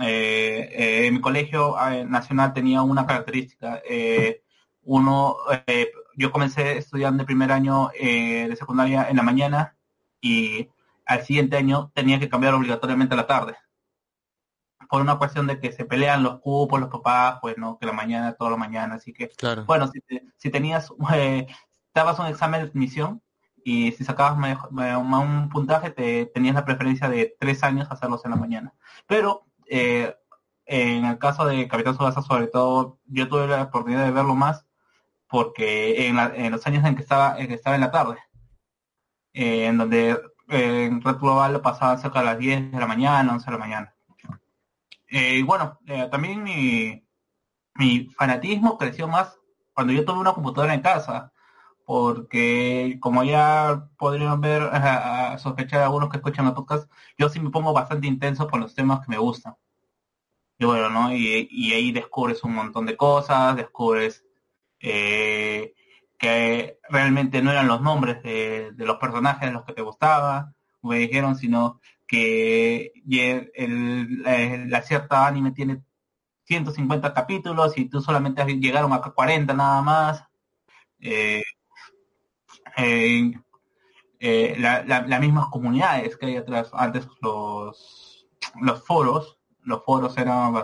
[0.00, 3.82] eh, eh, en mi colegio eh, nacional tenía una característica.
[4.82, 5.36] uno,
[6.16, 9.76] yo comencé estudiando el primer año de secundaria en la mañana
[10.20, 10.68] y
[11.06, 13.56] al siguiente año tenía que cambiar obligatoriamente a la tarde
[14.88, 17.92] por una cuestión de que se pelean los cupos, los papás, pues no, que la
[17.92, 19.64] mañana, toda la mañana, así que, Claro.
[19.66, 21.46] bueno, si, te- si tenías, eh,
[21.94, 23.22] dabas un examen de admisión
[23.64, 28.24] y si sacabas mejor- me- un puntaje, te tenías la preferencia de tres años hacerlos
[28.24, 28.74] en la mañana.
[29.06, 30.14] Pero, eh,
[30.66, 34.66] en el caso de Capitán Subasa, sobre todo, yo tuve la oportunidad de verlo más
[35.28, 38.16] porque en, la- en los años en que estaba en que estaba en la tarde,
[39.32, 40.10] eh, en donde
[40.48, 43.52] eh, en Red Global lo pasaban cerca de las 10 de la mañana, 11 de
[43.52, 43.93] la mañana.
[45.14, 47.06] Eh, y bueno, eh, también mi,
[47.76, 49.38] mi fanatismo creció más
[49.72, 51.32] cuando yo tuve una computadora en casa,
[51.84, 57.40] porque como ya podrían ver, a, a sospechar algunos que escuchan el podcast, yo sí
[57.40, 59.54] me pongo bastante intenso con los temas que me gustan.
[60.58, 61.12] Y bueno, ¿no?
[61.14, 64.24] Y, ahí descubres un montón de cosas, descubres
[64.80, 65.74] eh,
[66.18, 70.98] que realmente no eran los nombres de, de los personajes los que te gustaban, me
[70.98, 71.80] dijeron, sino
[72.16, 75.82] que el, el- la cierta anime tiene
[76.44, 80.24] 150 capítulos y tú solamente llegaron a 40 nada más.
[81.00, 81.42] Eh,
[82.76, 83.32] eh,
[84.20, 88.26] eh, la- la- las mismas comunidades que hay atrás, antes los,
[88.60, 90.54] los foros, los foros eran,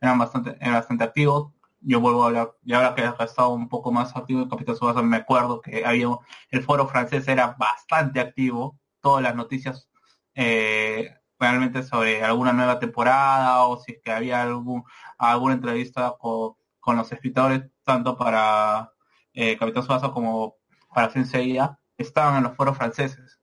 [0.00, 1.52] eran bastante, eran bastante activos.
[1.82, 4.76] Yo vuelvo a hablar, y ahora que he estado un poco más activo en Capitán
[4.76, 6.08] Subasa, me acuerdo que había
[6.50, 9.89] el foro francés era bastante activo, todas las noticias
[10.34, 14.84] eh, realmente sobre alguna nueva temporada o si es que había algún,
[15.18, 16.56] alguna entrevista con,
[16.96, 18.92] los escritores, tanto para
[19.32, 20.56] eh, Capitán Subasa como
[20.92, 23.40] para Senseiya, estaban en los foros franceses.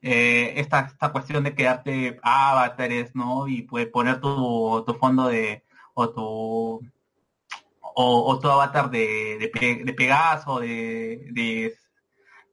[0.00, 3.48] Eh, esta, esta cuestión de quedarte avatares, ¿no?
[3.48, 6.80] Y puedes poner tu, tu fondo de, o tu,
[7.98, 11.74] o, tu avatar de, de, de Pegaso, de,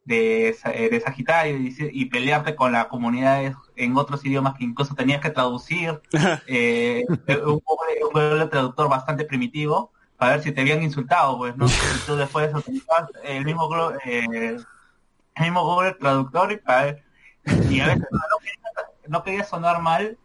[0.06, 4.96] de, eh, de Sagitario y, y pelearte con la comunidad en otros idiomas que incluso
[4.96, 6.02] tenías que traducir,
[6.48, 11.56] eh, un, Google- un Google traductor bastante primitivo para ver si te habían insultado, pues,
[11.58, 11.66] ¿no?
[11.68, 12.52] Y tú después
[13.24, 14.26] el mismo, eh,
[15.36, 17.04] el mismo Google traductor y para ver-
[17.70, 18.62] y a veces no, no quería,
[19.08, 20.18] no quería sonar mal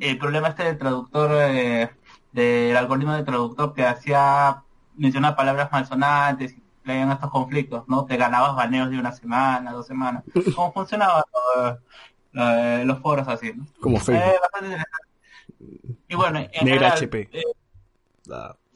[0.00, 1.90] el problema este del traductor eh,
[2.32, 4.62] del algoritmo de traductor que hacía
[4.96, 8.06] mencionar palabras malsonantes y traían estos conflictos, ¿no?
[8.06, 10.24] Te ganabas baneos de una semana, dos semanas.
[10.56, 11.22] ¿Cómo funcionaban
[12.32, 13.66] los, los foros así, ¿no?
[13.78, 14.24] Como Facebook.
[14.24, 16.02] Eh, bastante interesante.
[16.08, 17.28] Y bueno, en Negra general, HP.
[17.32, 17.42] eh,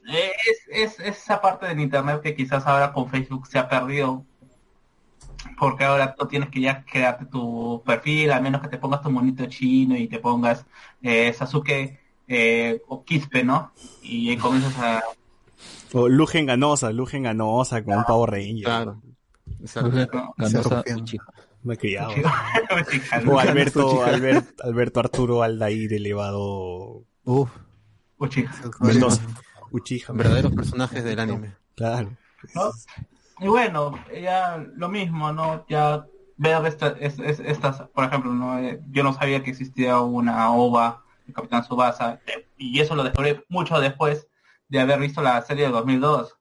[0.08, 3.66] eh, es, es, es esa parte del internet que quizás ahora con Facebook se ha
[3.68, 4.26] perdido
[5.58, 9.10] porque ahora tú tienes que ya crearte tu perfil, al menos que te pongas tu
[9.10, 10.66] monito chino y te pongas
[11.00, 13.72] eh, Sasuke eh, o Quispe, ¿no?
[14.02, 15.02] Y ahí comienzas a...
[15.94, 18.64] O Lugen Ganosa, Lugen Ganosa con un pavo ranger.
[18.64, 19.02] Claro.
[20.36, 20.82] Ganosa.
[21.64, 22.12] Me he criado.
[22.76, 23.32] Mexicano.
[23.32, 27.50] O Alberto, Albert- Alberto Arturo Aldair elevado Uf.
[28.18, 28.50] Uchiha.
[28.80, 29.22] Mendoza.
[29.70, 30.12] Uchiha.
[30.12, 31.54] Verdaderos personajes del anime.
[31.76, 32.16] Claro.
[32.54, 32.70] ¿no?
[33.40, 35.64] Y bueno, ya lo mismo, ¿no?
[35.68, 36.04] Ya
[36.36, 38.58] ver esta, es- es- estas, por ejemplo, ¿no?
[38.58, 42.18] Eh, yo no sabía que existía una ova de Capitán Subasa
[42.58, 44.26] y eso lo descubrí mucho después
[44.72, 46.34] de haber visto la serie de 2002.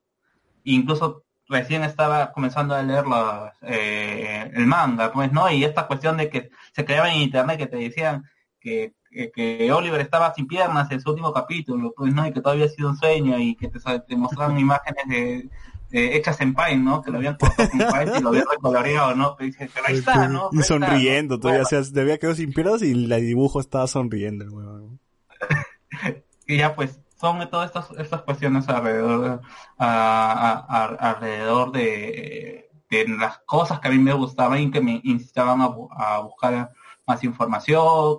[0.64, 5.50] Incluso recién estaba comenzando a leer los, eh, el manga, pues, ¿no?
[5.50, 8.24] Y esta cuestión de que se creaba en internet que te decían
[8.58, 12.26] que, que, que Oliver estaba sin piernas en su último capítulo, pues, ¿no?
[12.26, 13.78] Y que todavía ha sido un sueño y que te,
[14.08, 15.50] te mostraban imágenes de,
[15.90, 17.02] de- hechas en Paint, ¿no?
[17.02, 19.36] Que lo habían cortado Paint y lo habían recoloreado, ¿no?
[19.36, 20.48] Pero, dice, pero ahí está, ¿no?
[20.52, 20.86] Y Ahí está, ¿no?
[20.86, 24.46] sonriendo, todavía Bueno, se había quedado sin piernas y el dibujo estaba sonriendo.
[26.46, 29.40] y ya pues son todas estas, estas cuestiones alrededor,
[29.78, 32.68] alrededor de,
[33.16, 36.72] las cosas que a mí me gustaban y que me incitaban a, bu- a buscar
[37.06, 38.18] más información.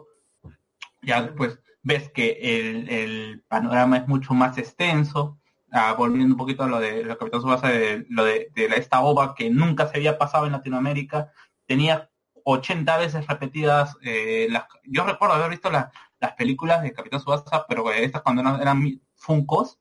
[1.01, 5.38] Ya después ves que el, panorama es mucho más extenso.
[5.72, 8.75] Ah, volviendo un poquito a lo de lo Capitán Subasa, de, lo de, de la-
[8.75, 11.32] esta ova que nunca se había pasado en Latinoamérica,
[11.65, 12.09] tenía
[12.45, 13.98] 80 veces repetidas.
[14.03, 15.88] eh, las, yo recuerdo haber visto las
[16.24, 19.80] las películas de Capitán Subasa, pero estas cuando eran, eran funcos,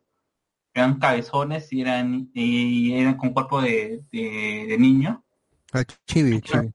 [0.74, 5.24] eran cabezones y eran y eran con cuerpo de, de, de niño.
[5.72, 6.72] Ah, Chibi, chibi.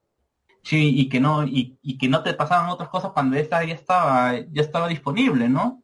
[0.64, 3.74] Sí, y que no, y, y que no te pasaban otras cosas cuando esta ya
[3.74, 5.84] estaba, ya estaba disponible, ¿no?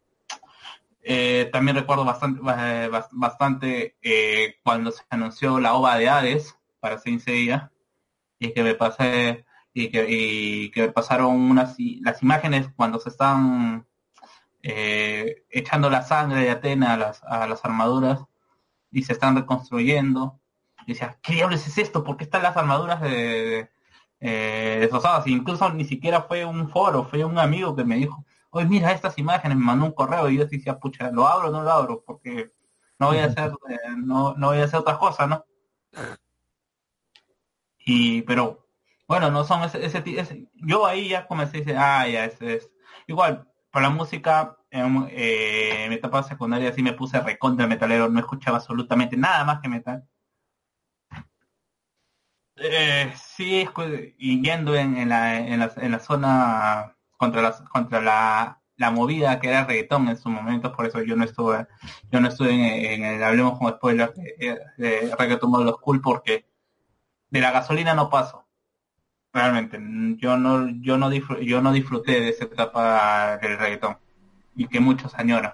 [1.02, 6.56] Eh, también recuerdo bastante, eh, bas- bastante eh, cuando se anunció la ova de Hades
[6.80, 7.72] para Saint Seiya,
[8.40, 13.88] y que me pasé, y que, y que pasaron unas las imágenes cuando se están
[14.64, 18.22] eh, echando la sangre de Atena a las, a las armaduras
[18.92, 20.40] y se están reconstruyendo.
[20.88, 22.04] Y decía, ¿qué diablos es esto?
[22.04, 23.70] ¿Por qué están las armaduras de, de-
[24.22, 25.28] eh, destrozadas?
[25.28, 29.18] Incluso ni siquiera fue un foro, fue un amigo que me dijo, oye, mira estas
[29.18, 32.04] imágenes, me mandó un correo y yo decía, pucha, ¿lo abro o no lo abro?
[32.06, 32.52] Porque
[33.00, 35.46] no voy a hacer, eh, no, no voy a hacer otras cosas, ¿no?
[37.86, 38.63] Y, pero,
[39.08, 42.56] bueno, no son ese, ese, ese- yo ahí ya comencé a decir, ah, ya, ese
[42.56, 42.72] es.
[43.08, 48.10] Igual, por la música, en, eh, en mi etapa secundaria sí me puse recontra metalero,
[48.10, 50.08] no escuchaba absolutamente nada más que metal.
[52.56, 53.68] Eh, sí,
[54.18, 58.92] y yendo en, en la, en, la, en la zona contra, la, contra la, la
[58.92, 61.68] movida que era reggaetón en su momento, por eso yo no estuve,
[62.12, 66.46] yo no estuve en, en el Hablemos como spoiler de, de Reggaeton Model School porque
[67.30, 68.43] de la gasolina no paso.
[69.34, 69.80] Realmente,
[70.18, 73.98] yo no, yo no disfruté, yo no disfruté de esa etapa del reggaetón
[74.56, 75.54] y que muchos añoran.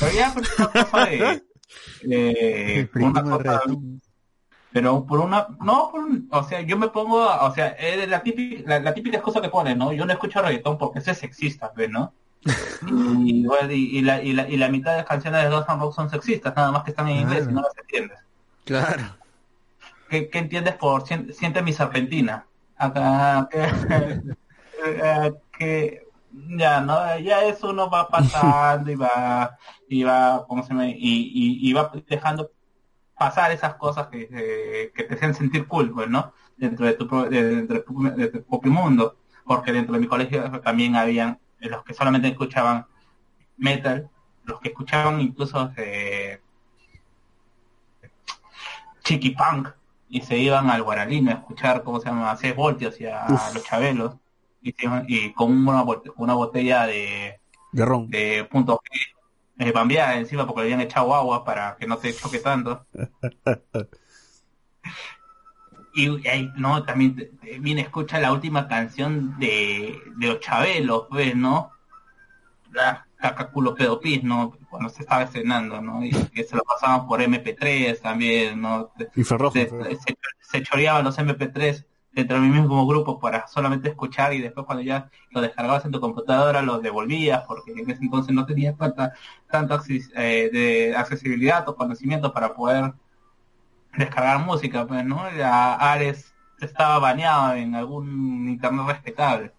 [0.00, 1.44] Pero ya pues, es una cosa de,
[2.94, 4.00] una cosa- reggaetón.
[4.72, 8.22] pero por una, no, por un- o sea, yo me pongo, o sea, es la
[8.22, 9.92] típica, la, la típica cosa que ponen, ¿no?
[9.92, 12.12] Yo no escucho reggaetón porque eso es sexista, ¿ves, no?
[12.86, 15.94] Y, y, y la, y, la, y la mitad de las canciones de Dawson Rock
[15.94, 18.18] son sexistas, nada más que están en inglés y no las entiendes.
[18.64, 19.04] Claro.
[20.08, 22.46] ¿Qué, qué entiendes por sien- siente mi serpentina?
[22.76, 23.48] Acá,
[25.58, 26.02] que,
[26.58, 27.18] ya, ¿no?
[27.18, 29.56] Ya eso uno va pasando y va,
[29.88, 30.88] y va, ¿cómo se llama?
[30.88, 32.50] Y, y, y va dejando
[33.16, 36.32] pasar esas cosas que, eh, que te hacen sentir cool, pues, ¿no?
[36.56, 39.16] Dentro de tu, dentro de tu, propio mundo.
[39.44, 42.86] Porque dentro de mi colegio también habían los que solamente escuchaban
[43.56, 44.10] metal,
[44.44, 46.40] los que escuchaban incluso eh,
[49.04, 49.68] chiqui punk
[50.14, 52.30] y se iban al Guaralino a escuchar, ¿cómo se llama?
[52.30, 53.54] A 6 voltios y a Uf.
[53.54, 54.14] los chabelos.
[54.62, 55.84] Y, se iban- y con una,
[56.16, 57.40] una botella de,
[57.72, 58.08] De ron.
[58.10, 58.80] de punto
[59.58, 62.86] G eh, bambeada encima porque le habían echado agua para que no te choque tanto.
[65.94, 71.70] Y ahí, no, también viene, escucha la última canción de, de los Chabelos, pues, ¿no?
[73.76, 74.56] Pedo Pis, ¿no?
[74.70, 76.04] Cuando se estaba estrenando, ¿no?
[76.04, 78.92] Y que se lo pasaban por MP3 también, ¿no?
[79.16, 79.52] Infrarrojo.
[79.54, 79.96] se, infrarrojo.
[80.06, 84.82] se, se choreaban los MP3 dentro del mismo grupo para solamente escuchar y después cuando
[84.84, 89.14] ya lo descargabas en tu computadora lo devolvías porque en ese entonces no tenías tanta,
[89.50, 92.92] acces- eh, de accesibilidad o conocimiento para poder
[93.96, 95.28] descargar música, pues, ¿no?
[95.36, 99.52] Ya Ares estaba baneado en algún internet respetable.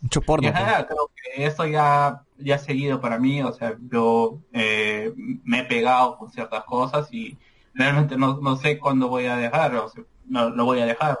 [0.00, 0.52] Mucho Y porno.
[0.52, 0.86] pues.
[0.86, 5.12] creo que eso ya, ya seguido para mí, o sea, yo eh,
[5.44, 7.38] me he pegado con ciertas cosas y
[7.74, 11.18] realmente no, no sé cuándo voy a dejar, o sea, no lo voy a dejar.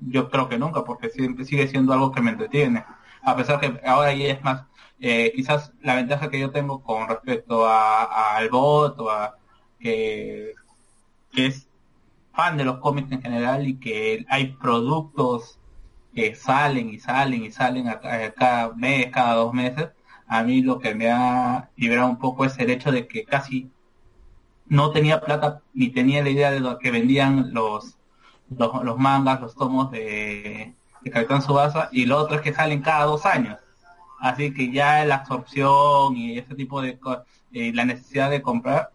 [0.00, 2.84] Yo creo que nunca, porque siempre sigue siendo algo que me entretiene.
[3.22, 4.66] A pesar que ahora ya es más,
[5.00, 9.36] eh, quizás la ventaja que yo tengo con respecto a, a- al bot o a
[9.78, 10.52] que,
[11.30, 11.68] que es
[12.32, 15.60] fan de los cómics en general y que hay productos
[16.14, 18.00] que salen y salen y salen a
[18.34, 19.90] cada mes, cada dos meses,
[20.28, 23.70] a mí lo que me ha liberado un poco es el hecho de que casi
[24.66, 27.98] no tenía plata ni tenía la idea de lo que vendían los,
[28.50, 32.82] los, los mangas, los tomos de, de Capitán Subasa y lo otro es que salen
[32.82, 33.58] cada dos años.
[34.20, 38.92] Así que ya la absorción y ese tipo de cosas, la necesidad de comprar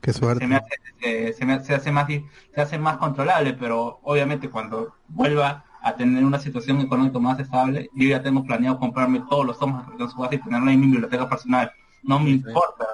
[0.00, 0.68] Qué se me hace,
[1.00, 5.94] se, se me- se hace más se hace más controlable pero obviamente cuando vuelva a
[5.96, 7.90] tener una situación económica más estable.
[7.94, 11.28] Yo ya tengo planeado comprarme todos los tomos de Tsubasa y tenerlo en mi biblioteca
[11.28, 11.70] personal.
[12.02, 12.86] No me importa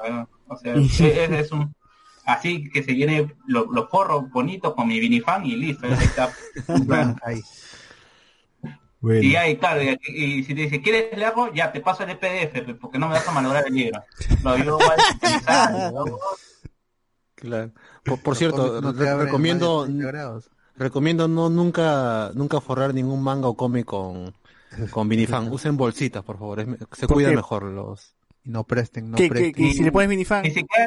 [0.49, 1.73] o sea es, es un
[2.27, 6.31] así que se llene lo- los forros bonitos con mi vinifan y listo ahí está.
[6.87, 7.17] Bueno.
[9.25, 12.63] y ahí claro y, y si te dice quieres leerlo ya te paso el PDF
[12.65, 14.03] pues, porque no me vas a malograr el libro.
[14.45, 16.05] Lo yo voy a utilizar, ¿no?
[17.35, 17.73] Claro.
[18.05, 19.87] Por, por cierto, No re- recomiendo
[20.81, 21.25] más de 30 grados.
[21.25, 24.35] recomiendo no nunca nunca forrar ningún manga o cómic con
[24.91, 25.53] con vinifan.
[25.53, 26.61] Usen bolsitas, por favor.
[26.61, 27.37] es me- se ¿Por cuida qué?
[27.37, 28.15] mejor los.
[28.45, 29.53] Y no presten, no ¿Qué, qué, presten.
[29.53, 29.73] qué?
[29.75, 30.87] si le pones ni siquiera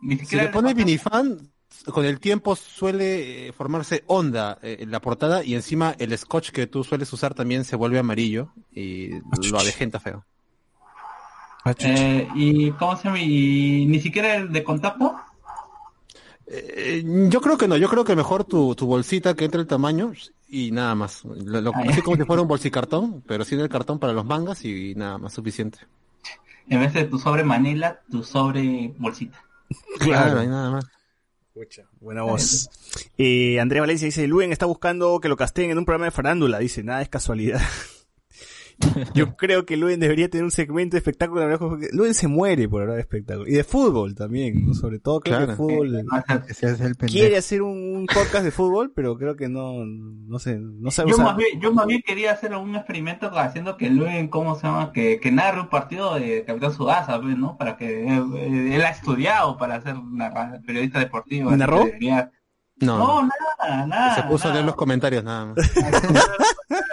[0.00, 0.74] ni Si le el pone contexto.
[0.86, 1.50] vinifan,
[1.92, 6.50] con el tiempo suele eh, formarse onda eh, en la portada y encima el scotch
[6.50, 9.10] que tú sueles usar también se vuelve amarillo y
[9.50, 10.24] lo avejenta feo.
[11.80, 15.16] Eh, y cómo se llama y ni siquiera el de contacto
[16.46, 19.66] Eh, yo creo que no, yo creo que mejor tu, tu bolsita que entre el
[19.66, 20.12] tamaño
[20.48, 21.24] y nada más.
[21.24, 24.64] Lo, lo- así como si fuera un bolsicartón, pero sin el cartón para los mangas
[24.64, 25.78] y nada más suficiente.
[26.68, 29.42] en vez de tu sobre manila tu sobre bolsita
[29.98, 30.84] Claro, y nada más.
[32.00, 32.68] Buena voz.
[33.16, 36.58] Eh, Andrea Valencia dice, Luen está buscando que lo casteen en un programa de farándula.
[36.58, 37.60] Dice, nada es casualidad.
[39.14, 41.46] Yo creo que Luen debería tener un segmento de espectáculo.
[41.46, 43.48] de Luen se muere por hablar de espectáculo.
[43.48, 44.74] Y de fútbol también, ¿no?
[44.74, 45.56] Sobre todo creo que Claro.
[45.56, 46.04] fútbol...
[46.48, 47.06] Es el pendejo.
[47.12, 51.10] Quiere hacer un, un podcast de fútbol, pero creo que no, no sé, no sabe
[51.10, 54.54] yo usar- más, bien, yo más bien quería hacer un experimento haciendo que Luen cómo
[54.56, 58.22] se llama que, que narre un partido de Capitán Sudasa pues, no para que eh,
[58.36, 59.96] eh, él ha estudiado para ser
[60.66, 61.84] periodista deportivo ¿Narró?
[61.86, 61.98] que
[62.80, 63.28] No, no
[63.62, 64.66] nada nada se puso a leer nada.
[64.66, 65.56] los comentarios nada más.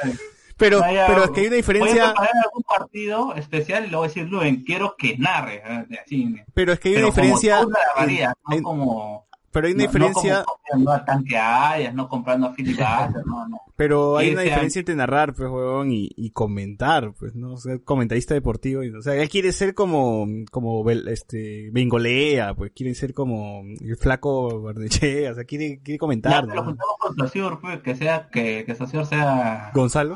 [0.61, 3.89] Pero, Vaya, pero es que hay una Voy a diferencia, preparar algún partido especial y
[3.89, 5.63] luego decir, Luen, quiero que narre.
[6.05, 9.27] Así, pero es que hay una pero como diferencia, tú narrarías, no en- como...
[9.51, 12.79] pero hay una no- no diferencia, como tanque Arias, no comprando a Philip
[13.25, 13.61] no, no.
[13.75, 17.53] pero hay una sea- diferencia entre narrar, pues, huevón, y, y comentar, pues, ¿no?
[17.53, 22.71] O sea, comentarista deportivo, y- o sea, él quiere ser como, como, este, Bengolea, pues,
[22.75, 26.63] quiere ser como el flaco Barnechea, o sea, quiere, quiere comentar, Ya, ¿no?
[26.63, 30.13] juntamos con Saussure, pues, que sea, que, que Saussure sea Gonzalo,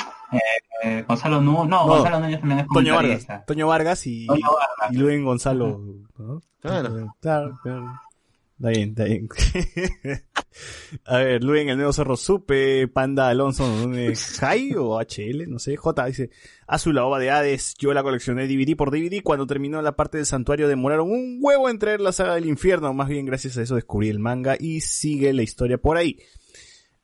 [0.83, 3.27] eh, Gonzalo Nu, no, No, Gonzalo Núñez también es Toño Vargas.
[3.47, 4.91] Toño Vargas y, Toño Vargas.
[4.93, 5.81] y Luen Gonzalo,
[6.17, 6.41] ¿no?
[6.61, 7.13] Claro.
[7.21, 8.01] Claro, claro.
[8.65, 9.29] Está bien, está bien.
[11.05, 13.63] A ver, Luen, el nuevo zorro supe, Panda Alonso.
[14.39, 15.47] ¿Jai o HL?
[15.47, 15.75] No sé.
[15.75, 16.31] J dice,
[16.65, 20.17] Azul, la ova de Hades, yo la coleccioné DVD por DVD, cuando terminó la parte
[20.17, 23.61] del santuario demoraron un huevo en traer la saga del infierno, más bien gracias a
[23.61, 26.17] eso descubrí el manga y sigue la historia por ahí.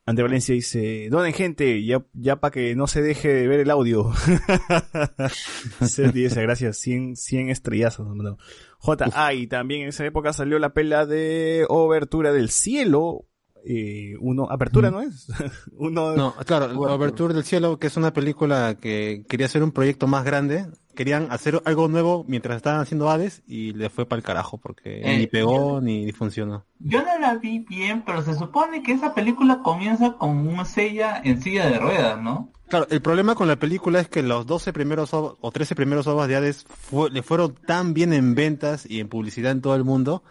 [0.04, 3.70] Ante Valencia dice, donen gente, ya, ya para que no se deje de ver el
[3.70, 4.12] audio.
[6.14, 8.08] Dice, gracias, 100, 100 estrellazos.
[8.08, 8.38] nos mandó.
[8.80, 9.06] J.
[9.14, 13.28] Ah, y también en esa época salió la pela de Obertura del Cielo.
[13.64, 15.28] Eh, uno, apertura, ¿no es?
[15.78, 19.72] uno, No, claro, la Overture del Cielo, que es una película que quería hacer un
[19.72, 20.66] proyecto más grande,
[20.96, 25.02] querían hacer algo nuevo mientras estaban haciendo Hades y le fue para el carajo porque
[25.04, 26.66] Eh, ni pegó ni funcionó.
[26.80, 31.22] Yo no la vi bien, pero se supone que esa película comienza con una sella
[31.24, 32.52] en silla de ruedas, ¿no?
[32.68, 36.28] Claro, el problema con la película es que los 12 primeros o 13 primeros ovas
[36.30, 39.84] de Hades fue- le fueron tan bien en ventas y en publicidad en todo el
[39.84, 40.24] mundo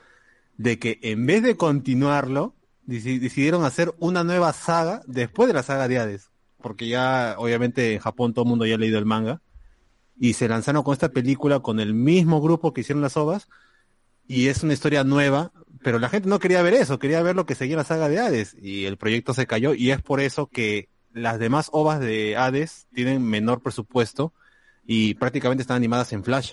[0.56, 2.54] de que en vez de continuarlo,
[2.86, 6.30] deci- decidieron hacer una nueva saga después de la saga de Hades.
[6.62, 9.40] Porque ya, obviamente, en Japón todo el mundo ya ha leído el manga.
[10.20, 13.48] Y se lanzaron con esta película con el mismo grupo que hicieron las ovas.
[14.28, 15.50] Y es una historia nueva,
[15.82, 18.20] pero la gente no quería ver eso, quería ver lo que seguía la saga de
[18.20, 18.56] Hades.
[18.60, 22.86] Y el proyecto se cayó y es por eso que las demás ovas de Hades
[22.94, 24.32] tienen menor presupuesto
[24.86, 26.52] y prácticamente están animadas en Flash.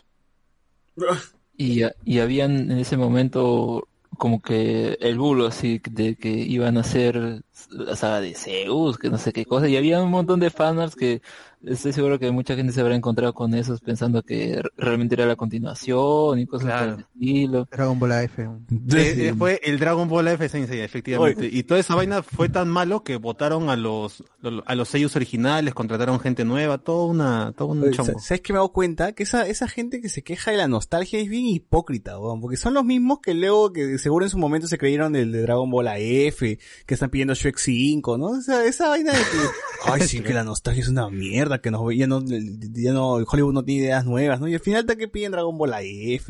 [1.59, 3.87] Y, y habían en ese momento
[4.17, 9.09] como que el bulo así de que iban a hacer la saga de Zeus, que
[9.09, 11.21] no sé qué cosa, y había un montón de fanarts que
[11.65, 15.35] estoy seguro que mucha gente se habrá encontrado con esos pensando que realmente era la
[15.35, 17.67] continuación y cosas por el estilo.
[17.71, 18.41] Dragon Ball F.
[18.43, 18.49] Eh,
[18.93, 21.49] eh, fue el Dragon Ball F Sensei, efectivamente.
[21.51, 24.23] Y toda esa vaina fue tan malo que votaron a los
[24.65, 28.19] a los sellos originales, contrataron gente nueva, todo una todo un chongo.
[28.19, 29.11] ¿Sabes que me he dado cuenta?
[29.11, 32.57] Que esa, esa gente que se queja de la nostalgia es bien hipócrita, weón, porque
[32.57, 35.69] son los mismos que luego, que seguro en su momento se creyeron del de Dragon
[35.69, 38.25] Ball AF, que están pidiendo Shrek 5, ¿no?
[38.27, 39.37] O sea, esa vaina de que,
[39.91, 43.53] ay, sí, que la nostalgia es una mierda, que nos, ya no, ya no, Hollywood
[43.53, 44.47] no tiene ideas nuevas, ¿no?
[44.47, 46.29] Y al final, ¿está que piden Dragon Ball AF?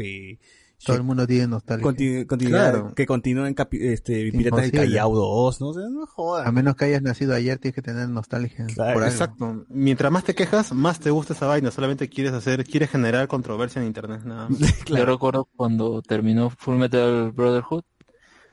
[0.85, 1.83] Todo el mundo tiene nostalgia.
[1.87, 2.93] Continu- Claro.
[2.93, 4.71] que continúen este, Piratas del.
[4.71, 5.67] Callao 2, ¿no?
[5.69, 6.45] O sea, no jodas.
[6.45, 8.67] A menos que hayas nacido ayer, tienes que tener nostalgia.
[8.75, 9.03] por algo.
[9.05, 9.65] Exacto.
[9.69, 11.71] Mientras más te quejas, más te gusta esa vaina.
[11.71, 14.59] Solamente quieres hacer, quieres generar controversia en internet, nada más.
[14.87, 17.83] Yo recuerdo cuando terminó Full Metal Brotherhood,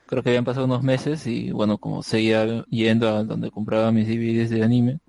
[0.07, 4.07] creo que habían pasado unos meses y bueno, como seguía yendo a donde compraba mis
[4.07, 4.99] DVDs de anime,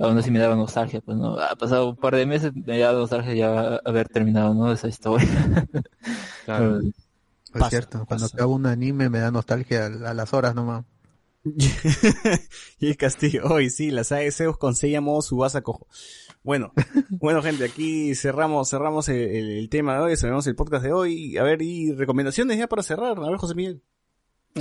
[0.00, 2.98] aún así me daba nostalgia, pues no, ha pasado un par de meses, me daba
[2.98, 4.72] nostalgia ya haber terminado, ¿no?
[4.72, 5.28] Esa historia.
[6.44, 6.80] Claro.
[6.80, 10.84] Es cierto, cuando acabo un anime me da nostalgia a, las horas nomás.
[12.80, 15.86] y castillo, hoy sí, la saga de Zeus con Seiya modo Subasa cojo.
[16.42, 16.72] Bueno,
[17.10, 20.92] bueno gente, aquí cerramos, cerramos el, el- el tema de hoy, cerramos el podcast de
[20.92, 21.36] hoy.
[21.36, 23.18] A ver, y recomendaciones ya para cerrar.
[23.18, 23.82] A ver, José Miguel.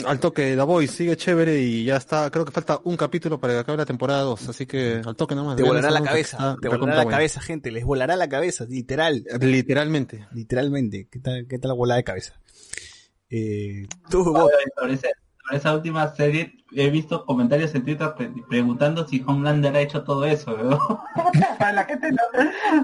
[0.06, 2.30] Al toque, Da Boy sigue chévere y ya está.
[2.30, 4.50] Creo que falta un capítulo para que acabe la temporada 2.
[4.50, 5.56] Así que al toque nomás.
[5.56, 7.18] Te volará la cabeza, está te volará la buena.
[7.18, 9.24] cabeza, gente, les volará la cabeza, literal.
[9.42, 10.28] Literalmente.
[10.32, 12.34] Literalmente, ¿qué tal, qué tal la volada de cabeza?
[13.32, 14.50] Eh, tú, Bob.
[14.50, 15.12] Sobre, sobre ese-
[15.44, 20.04] sobre esa última serie he visto comentarios en Twitter pre- preguntando si Homelander ha hecho
[20.04, 20.80] todo eso, ¿no?
[21.60, 22.18] la gente no,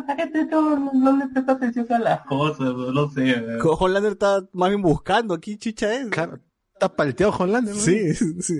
[0.08, 3.40] la gente no, no le presta atención a las cosas, no, no sé.
[3.42, 3.60] ¿no?
[3.60, 6.08] Co- Hollander está más bien buscando aquí, chicha es.
[6.10, 6.40] Claro,
[6.76, 7.74] está palteado Hollander.
[7.76, 7.82] ¿no?
[7.82, 8.60] Sí, sí.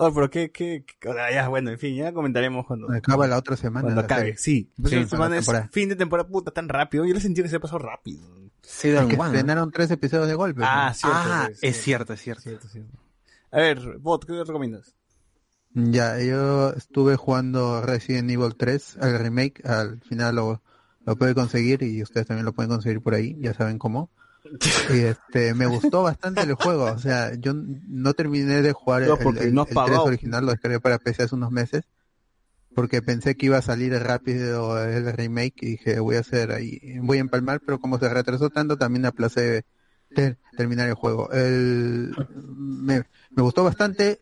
[0.00, 3.56] Oh, pero qué, qué, qué- ya, bueno, en fin, ya comentaremos cuando, Acaba la otra
[3.56, 3.82] semana.
[3.82, 4.36] cuando la acabe.
[4.36, 4.36] serie.
[4.38, 5.68] Sí, Sí, esta semana la es temporada.
[5.72, 7.04] fin de temporada puta tan rápido.
[7.04, 8.20] Yo le sentí que se pasó rápido.
[8.62, 10.62] Sí, Es que estrenaron tres episodios de golpe.
[10.64, 10.94] Ah, ¿no?
[10.94, 11.18] cierto.
[11.20, 12.42] Ah, es cierto, es cierto.
[12.42, 12.96] cierto, cierto.
[13.50, 14.94] A ver, Bot, ¿qué le recomiendas?
[15.74, 20.62] Ya, yo estuve jugando Resident Evil 3, al remake, al final lo,
[21.06, 24.10] lo puede conseguir y ustedes también lo pueden conseguir por ahí, ya saben cómo.
[24.90, 29.08] Y este, me gustó bastante el juego, o sea, yo no terminé de jugar el,
[29.10, 30.04] No, porque el- no el 3 pagado.
[30.04, 31.82] original, lo descargué para PC hace unos meses,
[32.74, 36.80] porque pensé que iba a salir rápido el remake y dije, voy a hacer ahí,
[37.00, 39.64] voy a empalmar, pero como se retrasó tanto, también aplacé
[40.14, 41.30] ter- terminar el juego.
[41.32, 42.14] El,
[42.56, 44.20] me, me gustó bastante,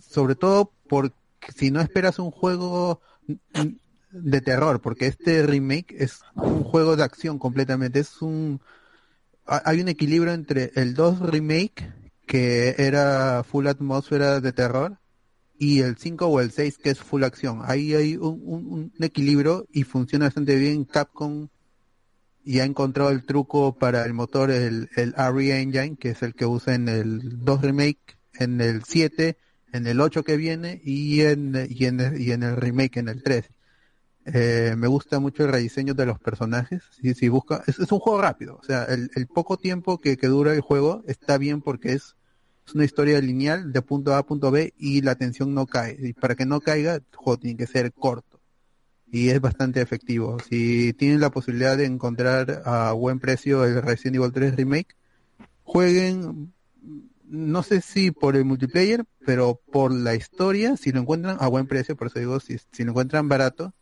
[0.00, 1.14] sobre todo porque
[1.56, 3.00] si no esperas un juego,
[4.10, 8.00] de terror, porque este remake es un juego de acción completamente.
[8.00, 8.60] Es un
[9.50, 11.92] hay un equilibrio entre el 2 remake
[12.26, 14.98] que era full atmósfera de terror
[15.58, 17.60] y el 5 o el 6 que es full acción.
[17.64, 20.84] Ahí hay un, equilibrio y funciona bastante bien.
[20.84, 21.48] Capcom
[22.44, 26.46] y ha encontrado el truco para el motor, el, el Engine, que es el que
[26.46, 29.36] usa en el 2 remake, en el 7,
[29.72, 33.22] en el 8 que viene y en, y en, y en el remake, en el
[33.22, 33.50] 3.
[34.32, 36.82] Eh, me gusta mucho el rediseño de los personajes.
[37.00, 38.58] Si, si busca, es, un juego rápido.
[38.60, 42.16] O sea, el, el poco tiempo que, dura el juego está bien porque es,
[42.66, 45.96] es una historia lineal de punto A a punto B y la tensión no cae.
[45.98, 48.40] Y para que no caiga, el juego tiene que ser corto.
[49.10, 50.38] Y es bastante efectivo.
[50.48, 54.94] Si tienen la posibilidad de encontrar a buen precio el Resident Evil 3 Remake,
[55.64, 56.52] jueguen,
[57.24, 61.66] no sé si por el multiplayer, pero por la historia, si lo encuentran a buen
[61.66, 63.74] precio, por eso digo, si, si lo encuentran barato,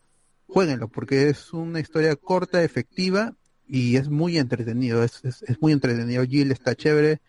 [0.49, 3.35] jueguenlo, porque es una historia corta, efectiva
[3.67, 6.25] y es muy entretenido, es, es, es muy entretenido.
[6.25, 7.21] Jill está chévere,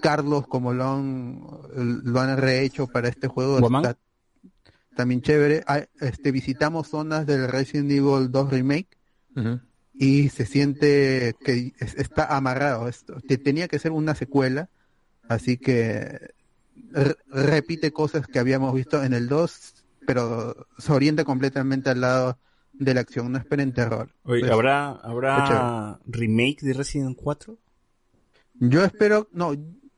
[0.00, 1.40] Carlos como lo han,
[2.04, 3.84] lo han rehecho para este juego Guamán.
[3.84, 3.98] está
[4.94, 5.64] también chévere.
[6.00, 8.88] Este, visitamos zonas del Resident Evil 2 Remake
[9.94, 14.68] y se siente que es- está amarrado esto, que tenía que ser una secuela,
[15.28, 16.30] así que
[16.92, 19.74] re- repite cosas que habíamos visto en el 2,
[20.06, 22.38] pero se orienta completamente al lado
[22.80, 24.10] de la acción, no esperen terror.
[24.24, 27.56] Oye, Pues, ¿habrá, ¿habrá remake de Resident 4?
[28.54, 29.54] Yo espero, no,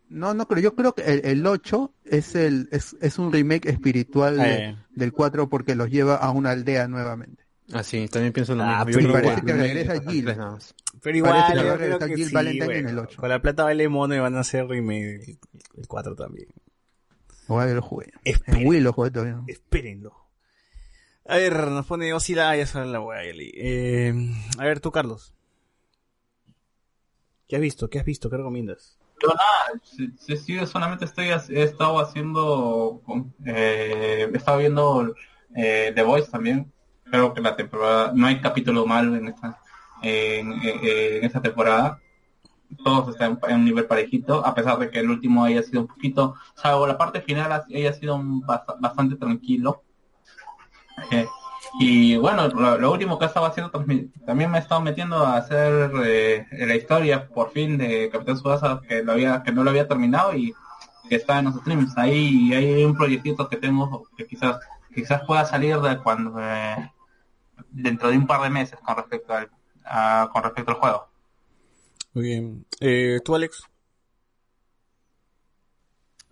[0.08, 3.66] no, no creo, yo creo que el, el 8 es el, es, es un remake
[3.68, 4.76] espiritual de- Eh.
[4.90, 7.44] del 4 porque los lleva a una aldea nuevamente.
[7.72, 9.00] Ah, sí, también pienso lo Ah, mismo.
[9.00, 9.58] pero parece que igual.
[9.60, 10.24] regresa Ah, Jill.
[11.00, 12.88] Pero igual, Parece que yo a creo que Jill sí, Valentine en bueno.
[12.90, 13.20] el 8.
[13.20, 15.38] Con la plata vale mono y van a hacer remake el,
[15.78, 16.48] el 4 también.
[17.48, 18.12] Ojalá que lo jugué.
[18.24, 18.60] Esperen.
[18.60, 19.40] En Wii lo jugué todavía.
[19.46, 20.21] Espérenlo.
[21.26, 23.22] A ver, nos pone Osila, ya saben la wea.
[23.24, 24.12] Eh,
[24.58, 25.34] a ver, tú, Carlos.
[27.48, 27.88] ¿Qué has visto?
[27.88, 28.28] ¿Qué has visto?
[28.28, 28.98] ¿Qué recomiendas?
[29.22, 29.80] Yo nada,
[30.18, 33.00] sí, sí, solamente estoy, he estado haciendo,
[33.46, 35.14] eh, he estado viendo
[35.54, 36.72] eh, The Voice también.
[37.04, 39.60] Creo que la temporada, no hay capítulo malo en esta,
[40.02, 42.00] en, en- temporada.
[42.82, 45.86] Todos están en un nivel parejito, a pesar de que el último haya sido un
[45.88, 49.82] poquito, salvo la parte final ha- haya sido un bast- bastante tranquilo.
[51.10, 51.26] Eh,
[51.80, 55.36] y bueno, lo, lo último que estaba haciendo transmi- también me he estado metiendo a
[55.36, 59.70] hacer eh, la historia por fin de Capitán Subasa que lo había que no lo
[59.70, 60.52] había terminado y
[61.08, 61.96] que está en los streams.
[61.96, 64.58] Ahí hay un proyectito que tengo que quizás
[64.94, 66.92] quizás pueda salir de cuando eh,
[67.70, 69.50] dentro de un par de meses con respecto al
[69.84, 71.08] a- con respecto al juego.
[72.14, 72.66] Muy bien.
[72.80, 73.62] Eh, ¿Tú, Alex?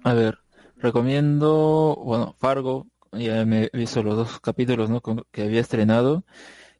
[0.04, 0.38] A ver,
[0.76, 5.00] recomiendo, bueno, Fargo, ya me he visto los dos capítulos, ¿no?
[5.30, 6.24] que había estrenado.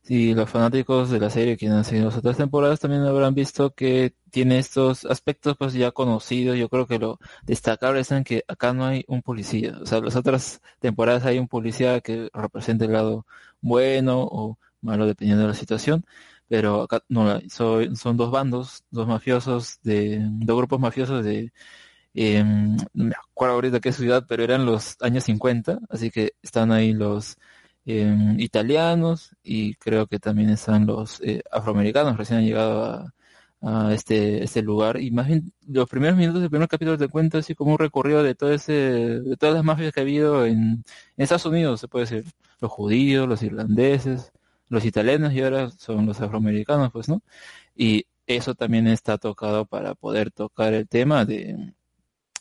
[0.09, 3.75] Y los fanáticos de la serie que han seguido las otras temporadas también habrán visto
[3.75, 6.59] que tiene estos aspectos pues ya conocidos.
[6.59, 9.79] Yo creo que lo destacable es en que acá no hay un policía.
[9.83, 13.27] O sea, las otras temporadas hay un policía que representa el lado
[13.61, 16.05] bueno o malo dependiendo de la situación.
[16.49, 17.41] Pero acá no.
[17.49, 21.53] Soy- son dos bandos, dos mafiosos de, dos grupos mafiosos de,
[22.15, 26.73] eh, no me acuerdo ahorita qué ciudad, pero eran los años 50, así que están
[26.73, 27.37] ahí los
[27.87, 33.15] eh, italianos y creo que también están los eh, afroamericanos, recién han llegado a,
[33.63, 35.01] a este, este lugar.
[35.01, 38.23] Y más bien los primeros minutos del primer capítulo te cuenta así como un recorrido
[38.23, 40.85] de todo ese, de todas las mafias que ha habido en, en
[41.17, 42.25] Estados Unidos, se puede decir,
[42.61, 44.33] los judíos, los irlandeses,
[44.69, 47.23] los italianos y ahora son los afroamericanos, pues, ¿no?
[47.75, 51.75] Y eso también está tocado para poder tocar el tema de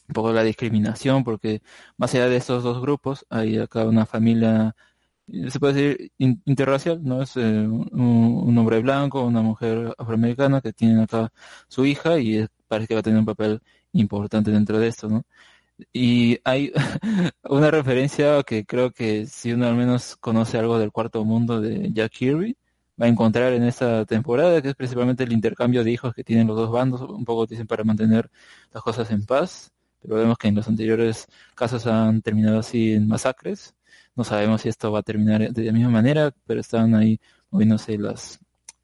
[0.10, 1.62] un poco la discriminación, porque
[1.98, 4.76] más allá de estos dos grupos, hay acá una familia,
[5.50, 7.22] se puede decir in- interracial, ¿no?
[7.22, 11.32] Es eh, un, un hombre blanco, una mujer afroamericana que tienen acá
[11.68, 13.62] su hija y parece que va a tener un papel
[13.94, 15.24] importante dentro de esto, ¿no?
[15.94, 16.72] Y hay
[17.44, 21.92] una referencia que creo que si uno al menos conoce algo del cuarto mundo de
[21.94, 22.58] Jack Kirby,
[23.02, 26.48] va a encontrar en esta temporada, que es principalmente el intercambio de hijos que tienen
[26.48, 28.30] los dos bandos, un poco dicen para mantener
[28.74, 29.72] las cosas en paz,
[30.02, 33.76] pero vemos que en los anteriores casos han terminado así en masacres.
[34.16, 37.20] No sabemos si esto va a terminar de la misma manera, pero están ahí
[37.52, 38.40] moviéndose las,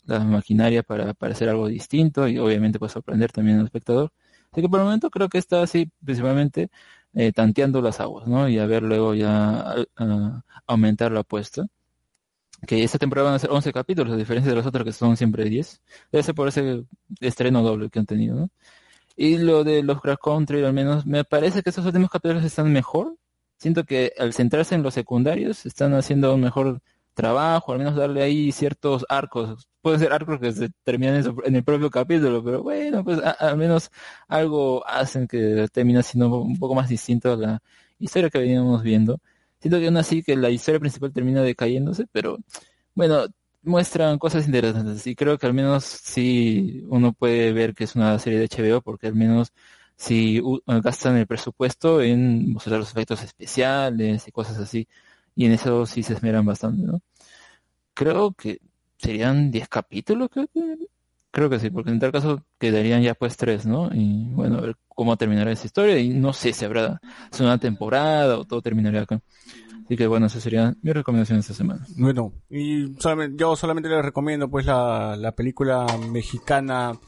[0.06, 4.12] las maquinarias para, para hacer algo distinto y obviamente pues sorprender también al espectador.
[4.52, 6.70] Así que por el momento creo que está así principalmente
[7.14, 8.48] eh, tanteando las aguas, ¿no?
[8.50, 11.68] Y a ver luego ya a aumentar la apuesta.
[12.68, 15.18] Que esta temporada van a ser 11 capítulos, a diferencia de los otros que son
[15.18, 15.82] siempre 10.
[16.12, 16.84] Debe ser por ese
[17.20, 18.50] estreno doble que han tenido, ¿no?
[19.16, 22.72] Y lo de los Crack Country, al menos, me parece que estos últimos capítulos están
[22.72, 23.16] mejor.
[23.58, 26.82] Siento que al centrarse en los secundarios, están haciendo un mejor
[27.14, 29.68] trabajo, al menos darle ahí ciertos arcos.
[29.82, 33.58] Pueden ser arcos que se terminan en, en el propio capítulo, pero bueno, pues al
[33.58, 33.90] menos
[34.28, 37.62] algo hacen que termina siendo un poco más distinto a la
[38.00, 39.20] historia que veníamos viendo.
[39.60, 42.38] Siento que aún así que la historia principal termina decayéndose, pero
[42.94, 43.26] bueno,
[43.66, 48.18] muestran cosas interesantes y creo que al menos sí uno puede ver que es una
[48.20, 49.54] serie de HBO porque al menos
[49.98, 54.88] si gastan el presupuesto en mostrar los efectos especiales y cosas así
[55.36, 57.02] y en eso sí se esmeran bastante, ¿no?
[57.94, 58.60] Creo que
[58.98, 60.30] serían 10 capítulos,
[61.32, 63.90] creo que, sí, porque en tal caso quedarían ya pues tres, ¿no?
[63.94, 68.38] Y bueno, a ver cómo terminará esa historia y no sé si habrá segunda temporada
[68.38, 69.22] o todo terminaría acá.
[69.86, 71.86] Así que bueno, esa sería mi recomendación esta semana.
[71.96, 77.00] Bueno, y solamente, yo solamente les recomiendo pues la, la película mexicana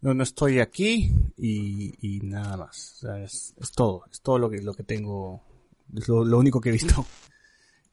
[0.00, 2.94] No, no estoy aquí y, y nada más.
[2.96, 5.42] O sea, es, es todo, es todo lo que, lo que tengo,
[5.96, 7.04] es lo, lo único que he visto.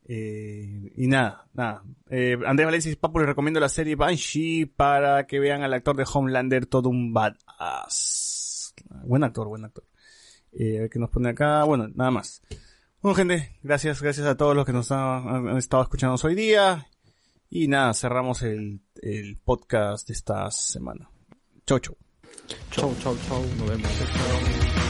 [0.07, 1.83] Eh, y nada, nada.
[2.11, 5.95] Eh, Andrés Valencia y Papu les recomiendo la serie Banshee para que vean al actor
[5.95, 8.75] de Homelander todo un badass.
[9.03, 9.83] Buen actor, buen actor.
[10.51, 11.63] Eh, a ver qué nos pone acá.
[11.63, 12.43] Bueno, nada más.
[13.05, 16.87] Bueno, gente, gracias, gracias a todos los que nos han, estado escuchando hoy día.
[17.51, 21.07] Y nada, cerramos el, el podcast de esta semana.
[21.67, 21.95] Chau, chau.
[22.71, 23.45] Chau, chau, chau.
[23.59, 24.84] Nos vemos.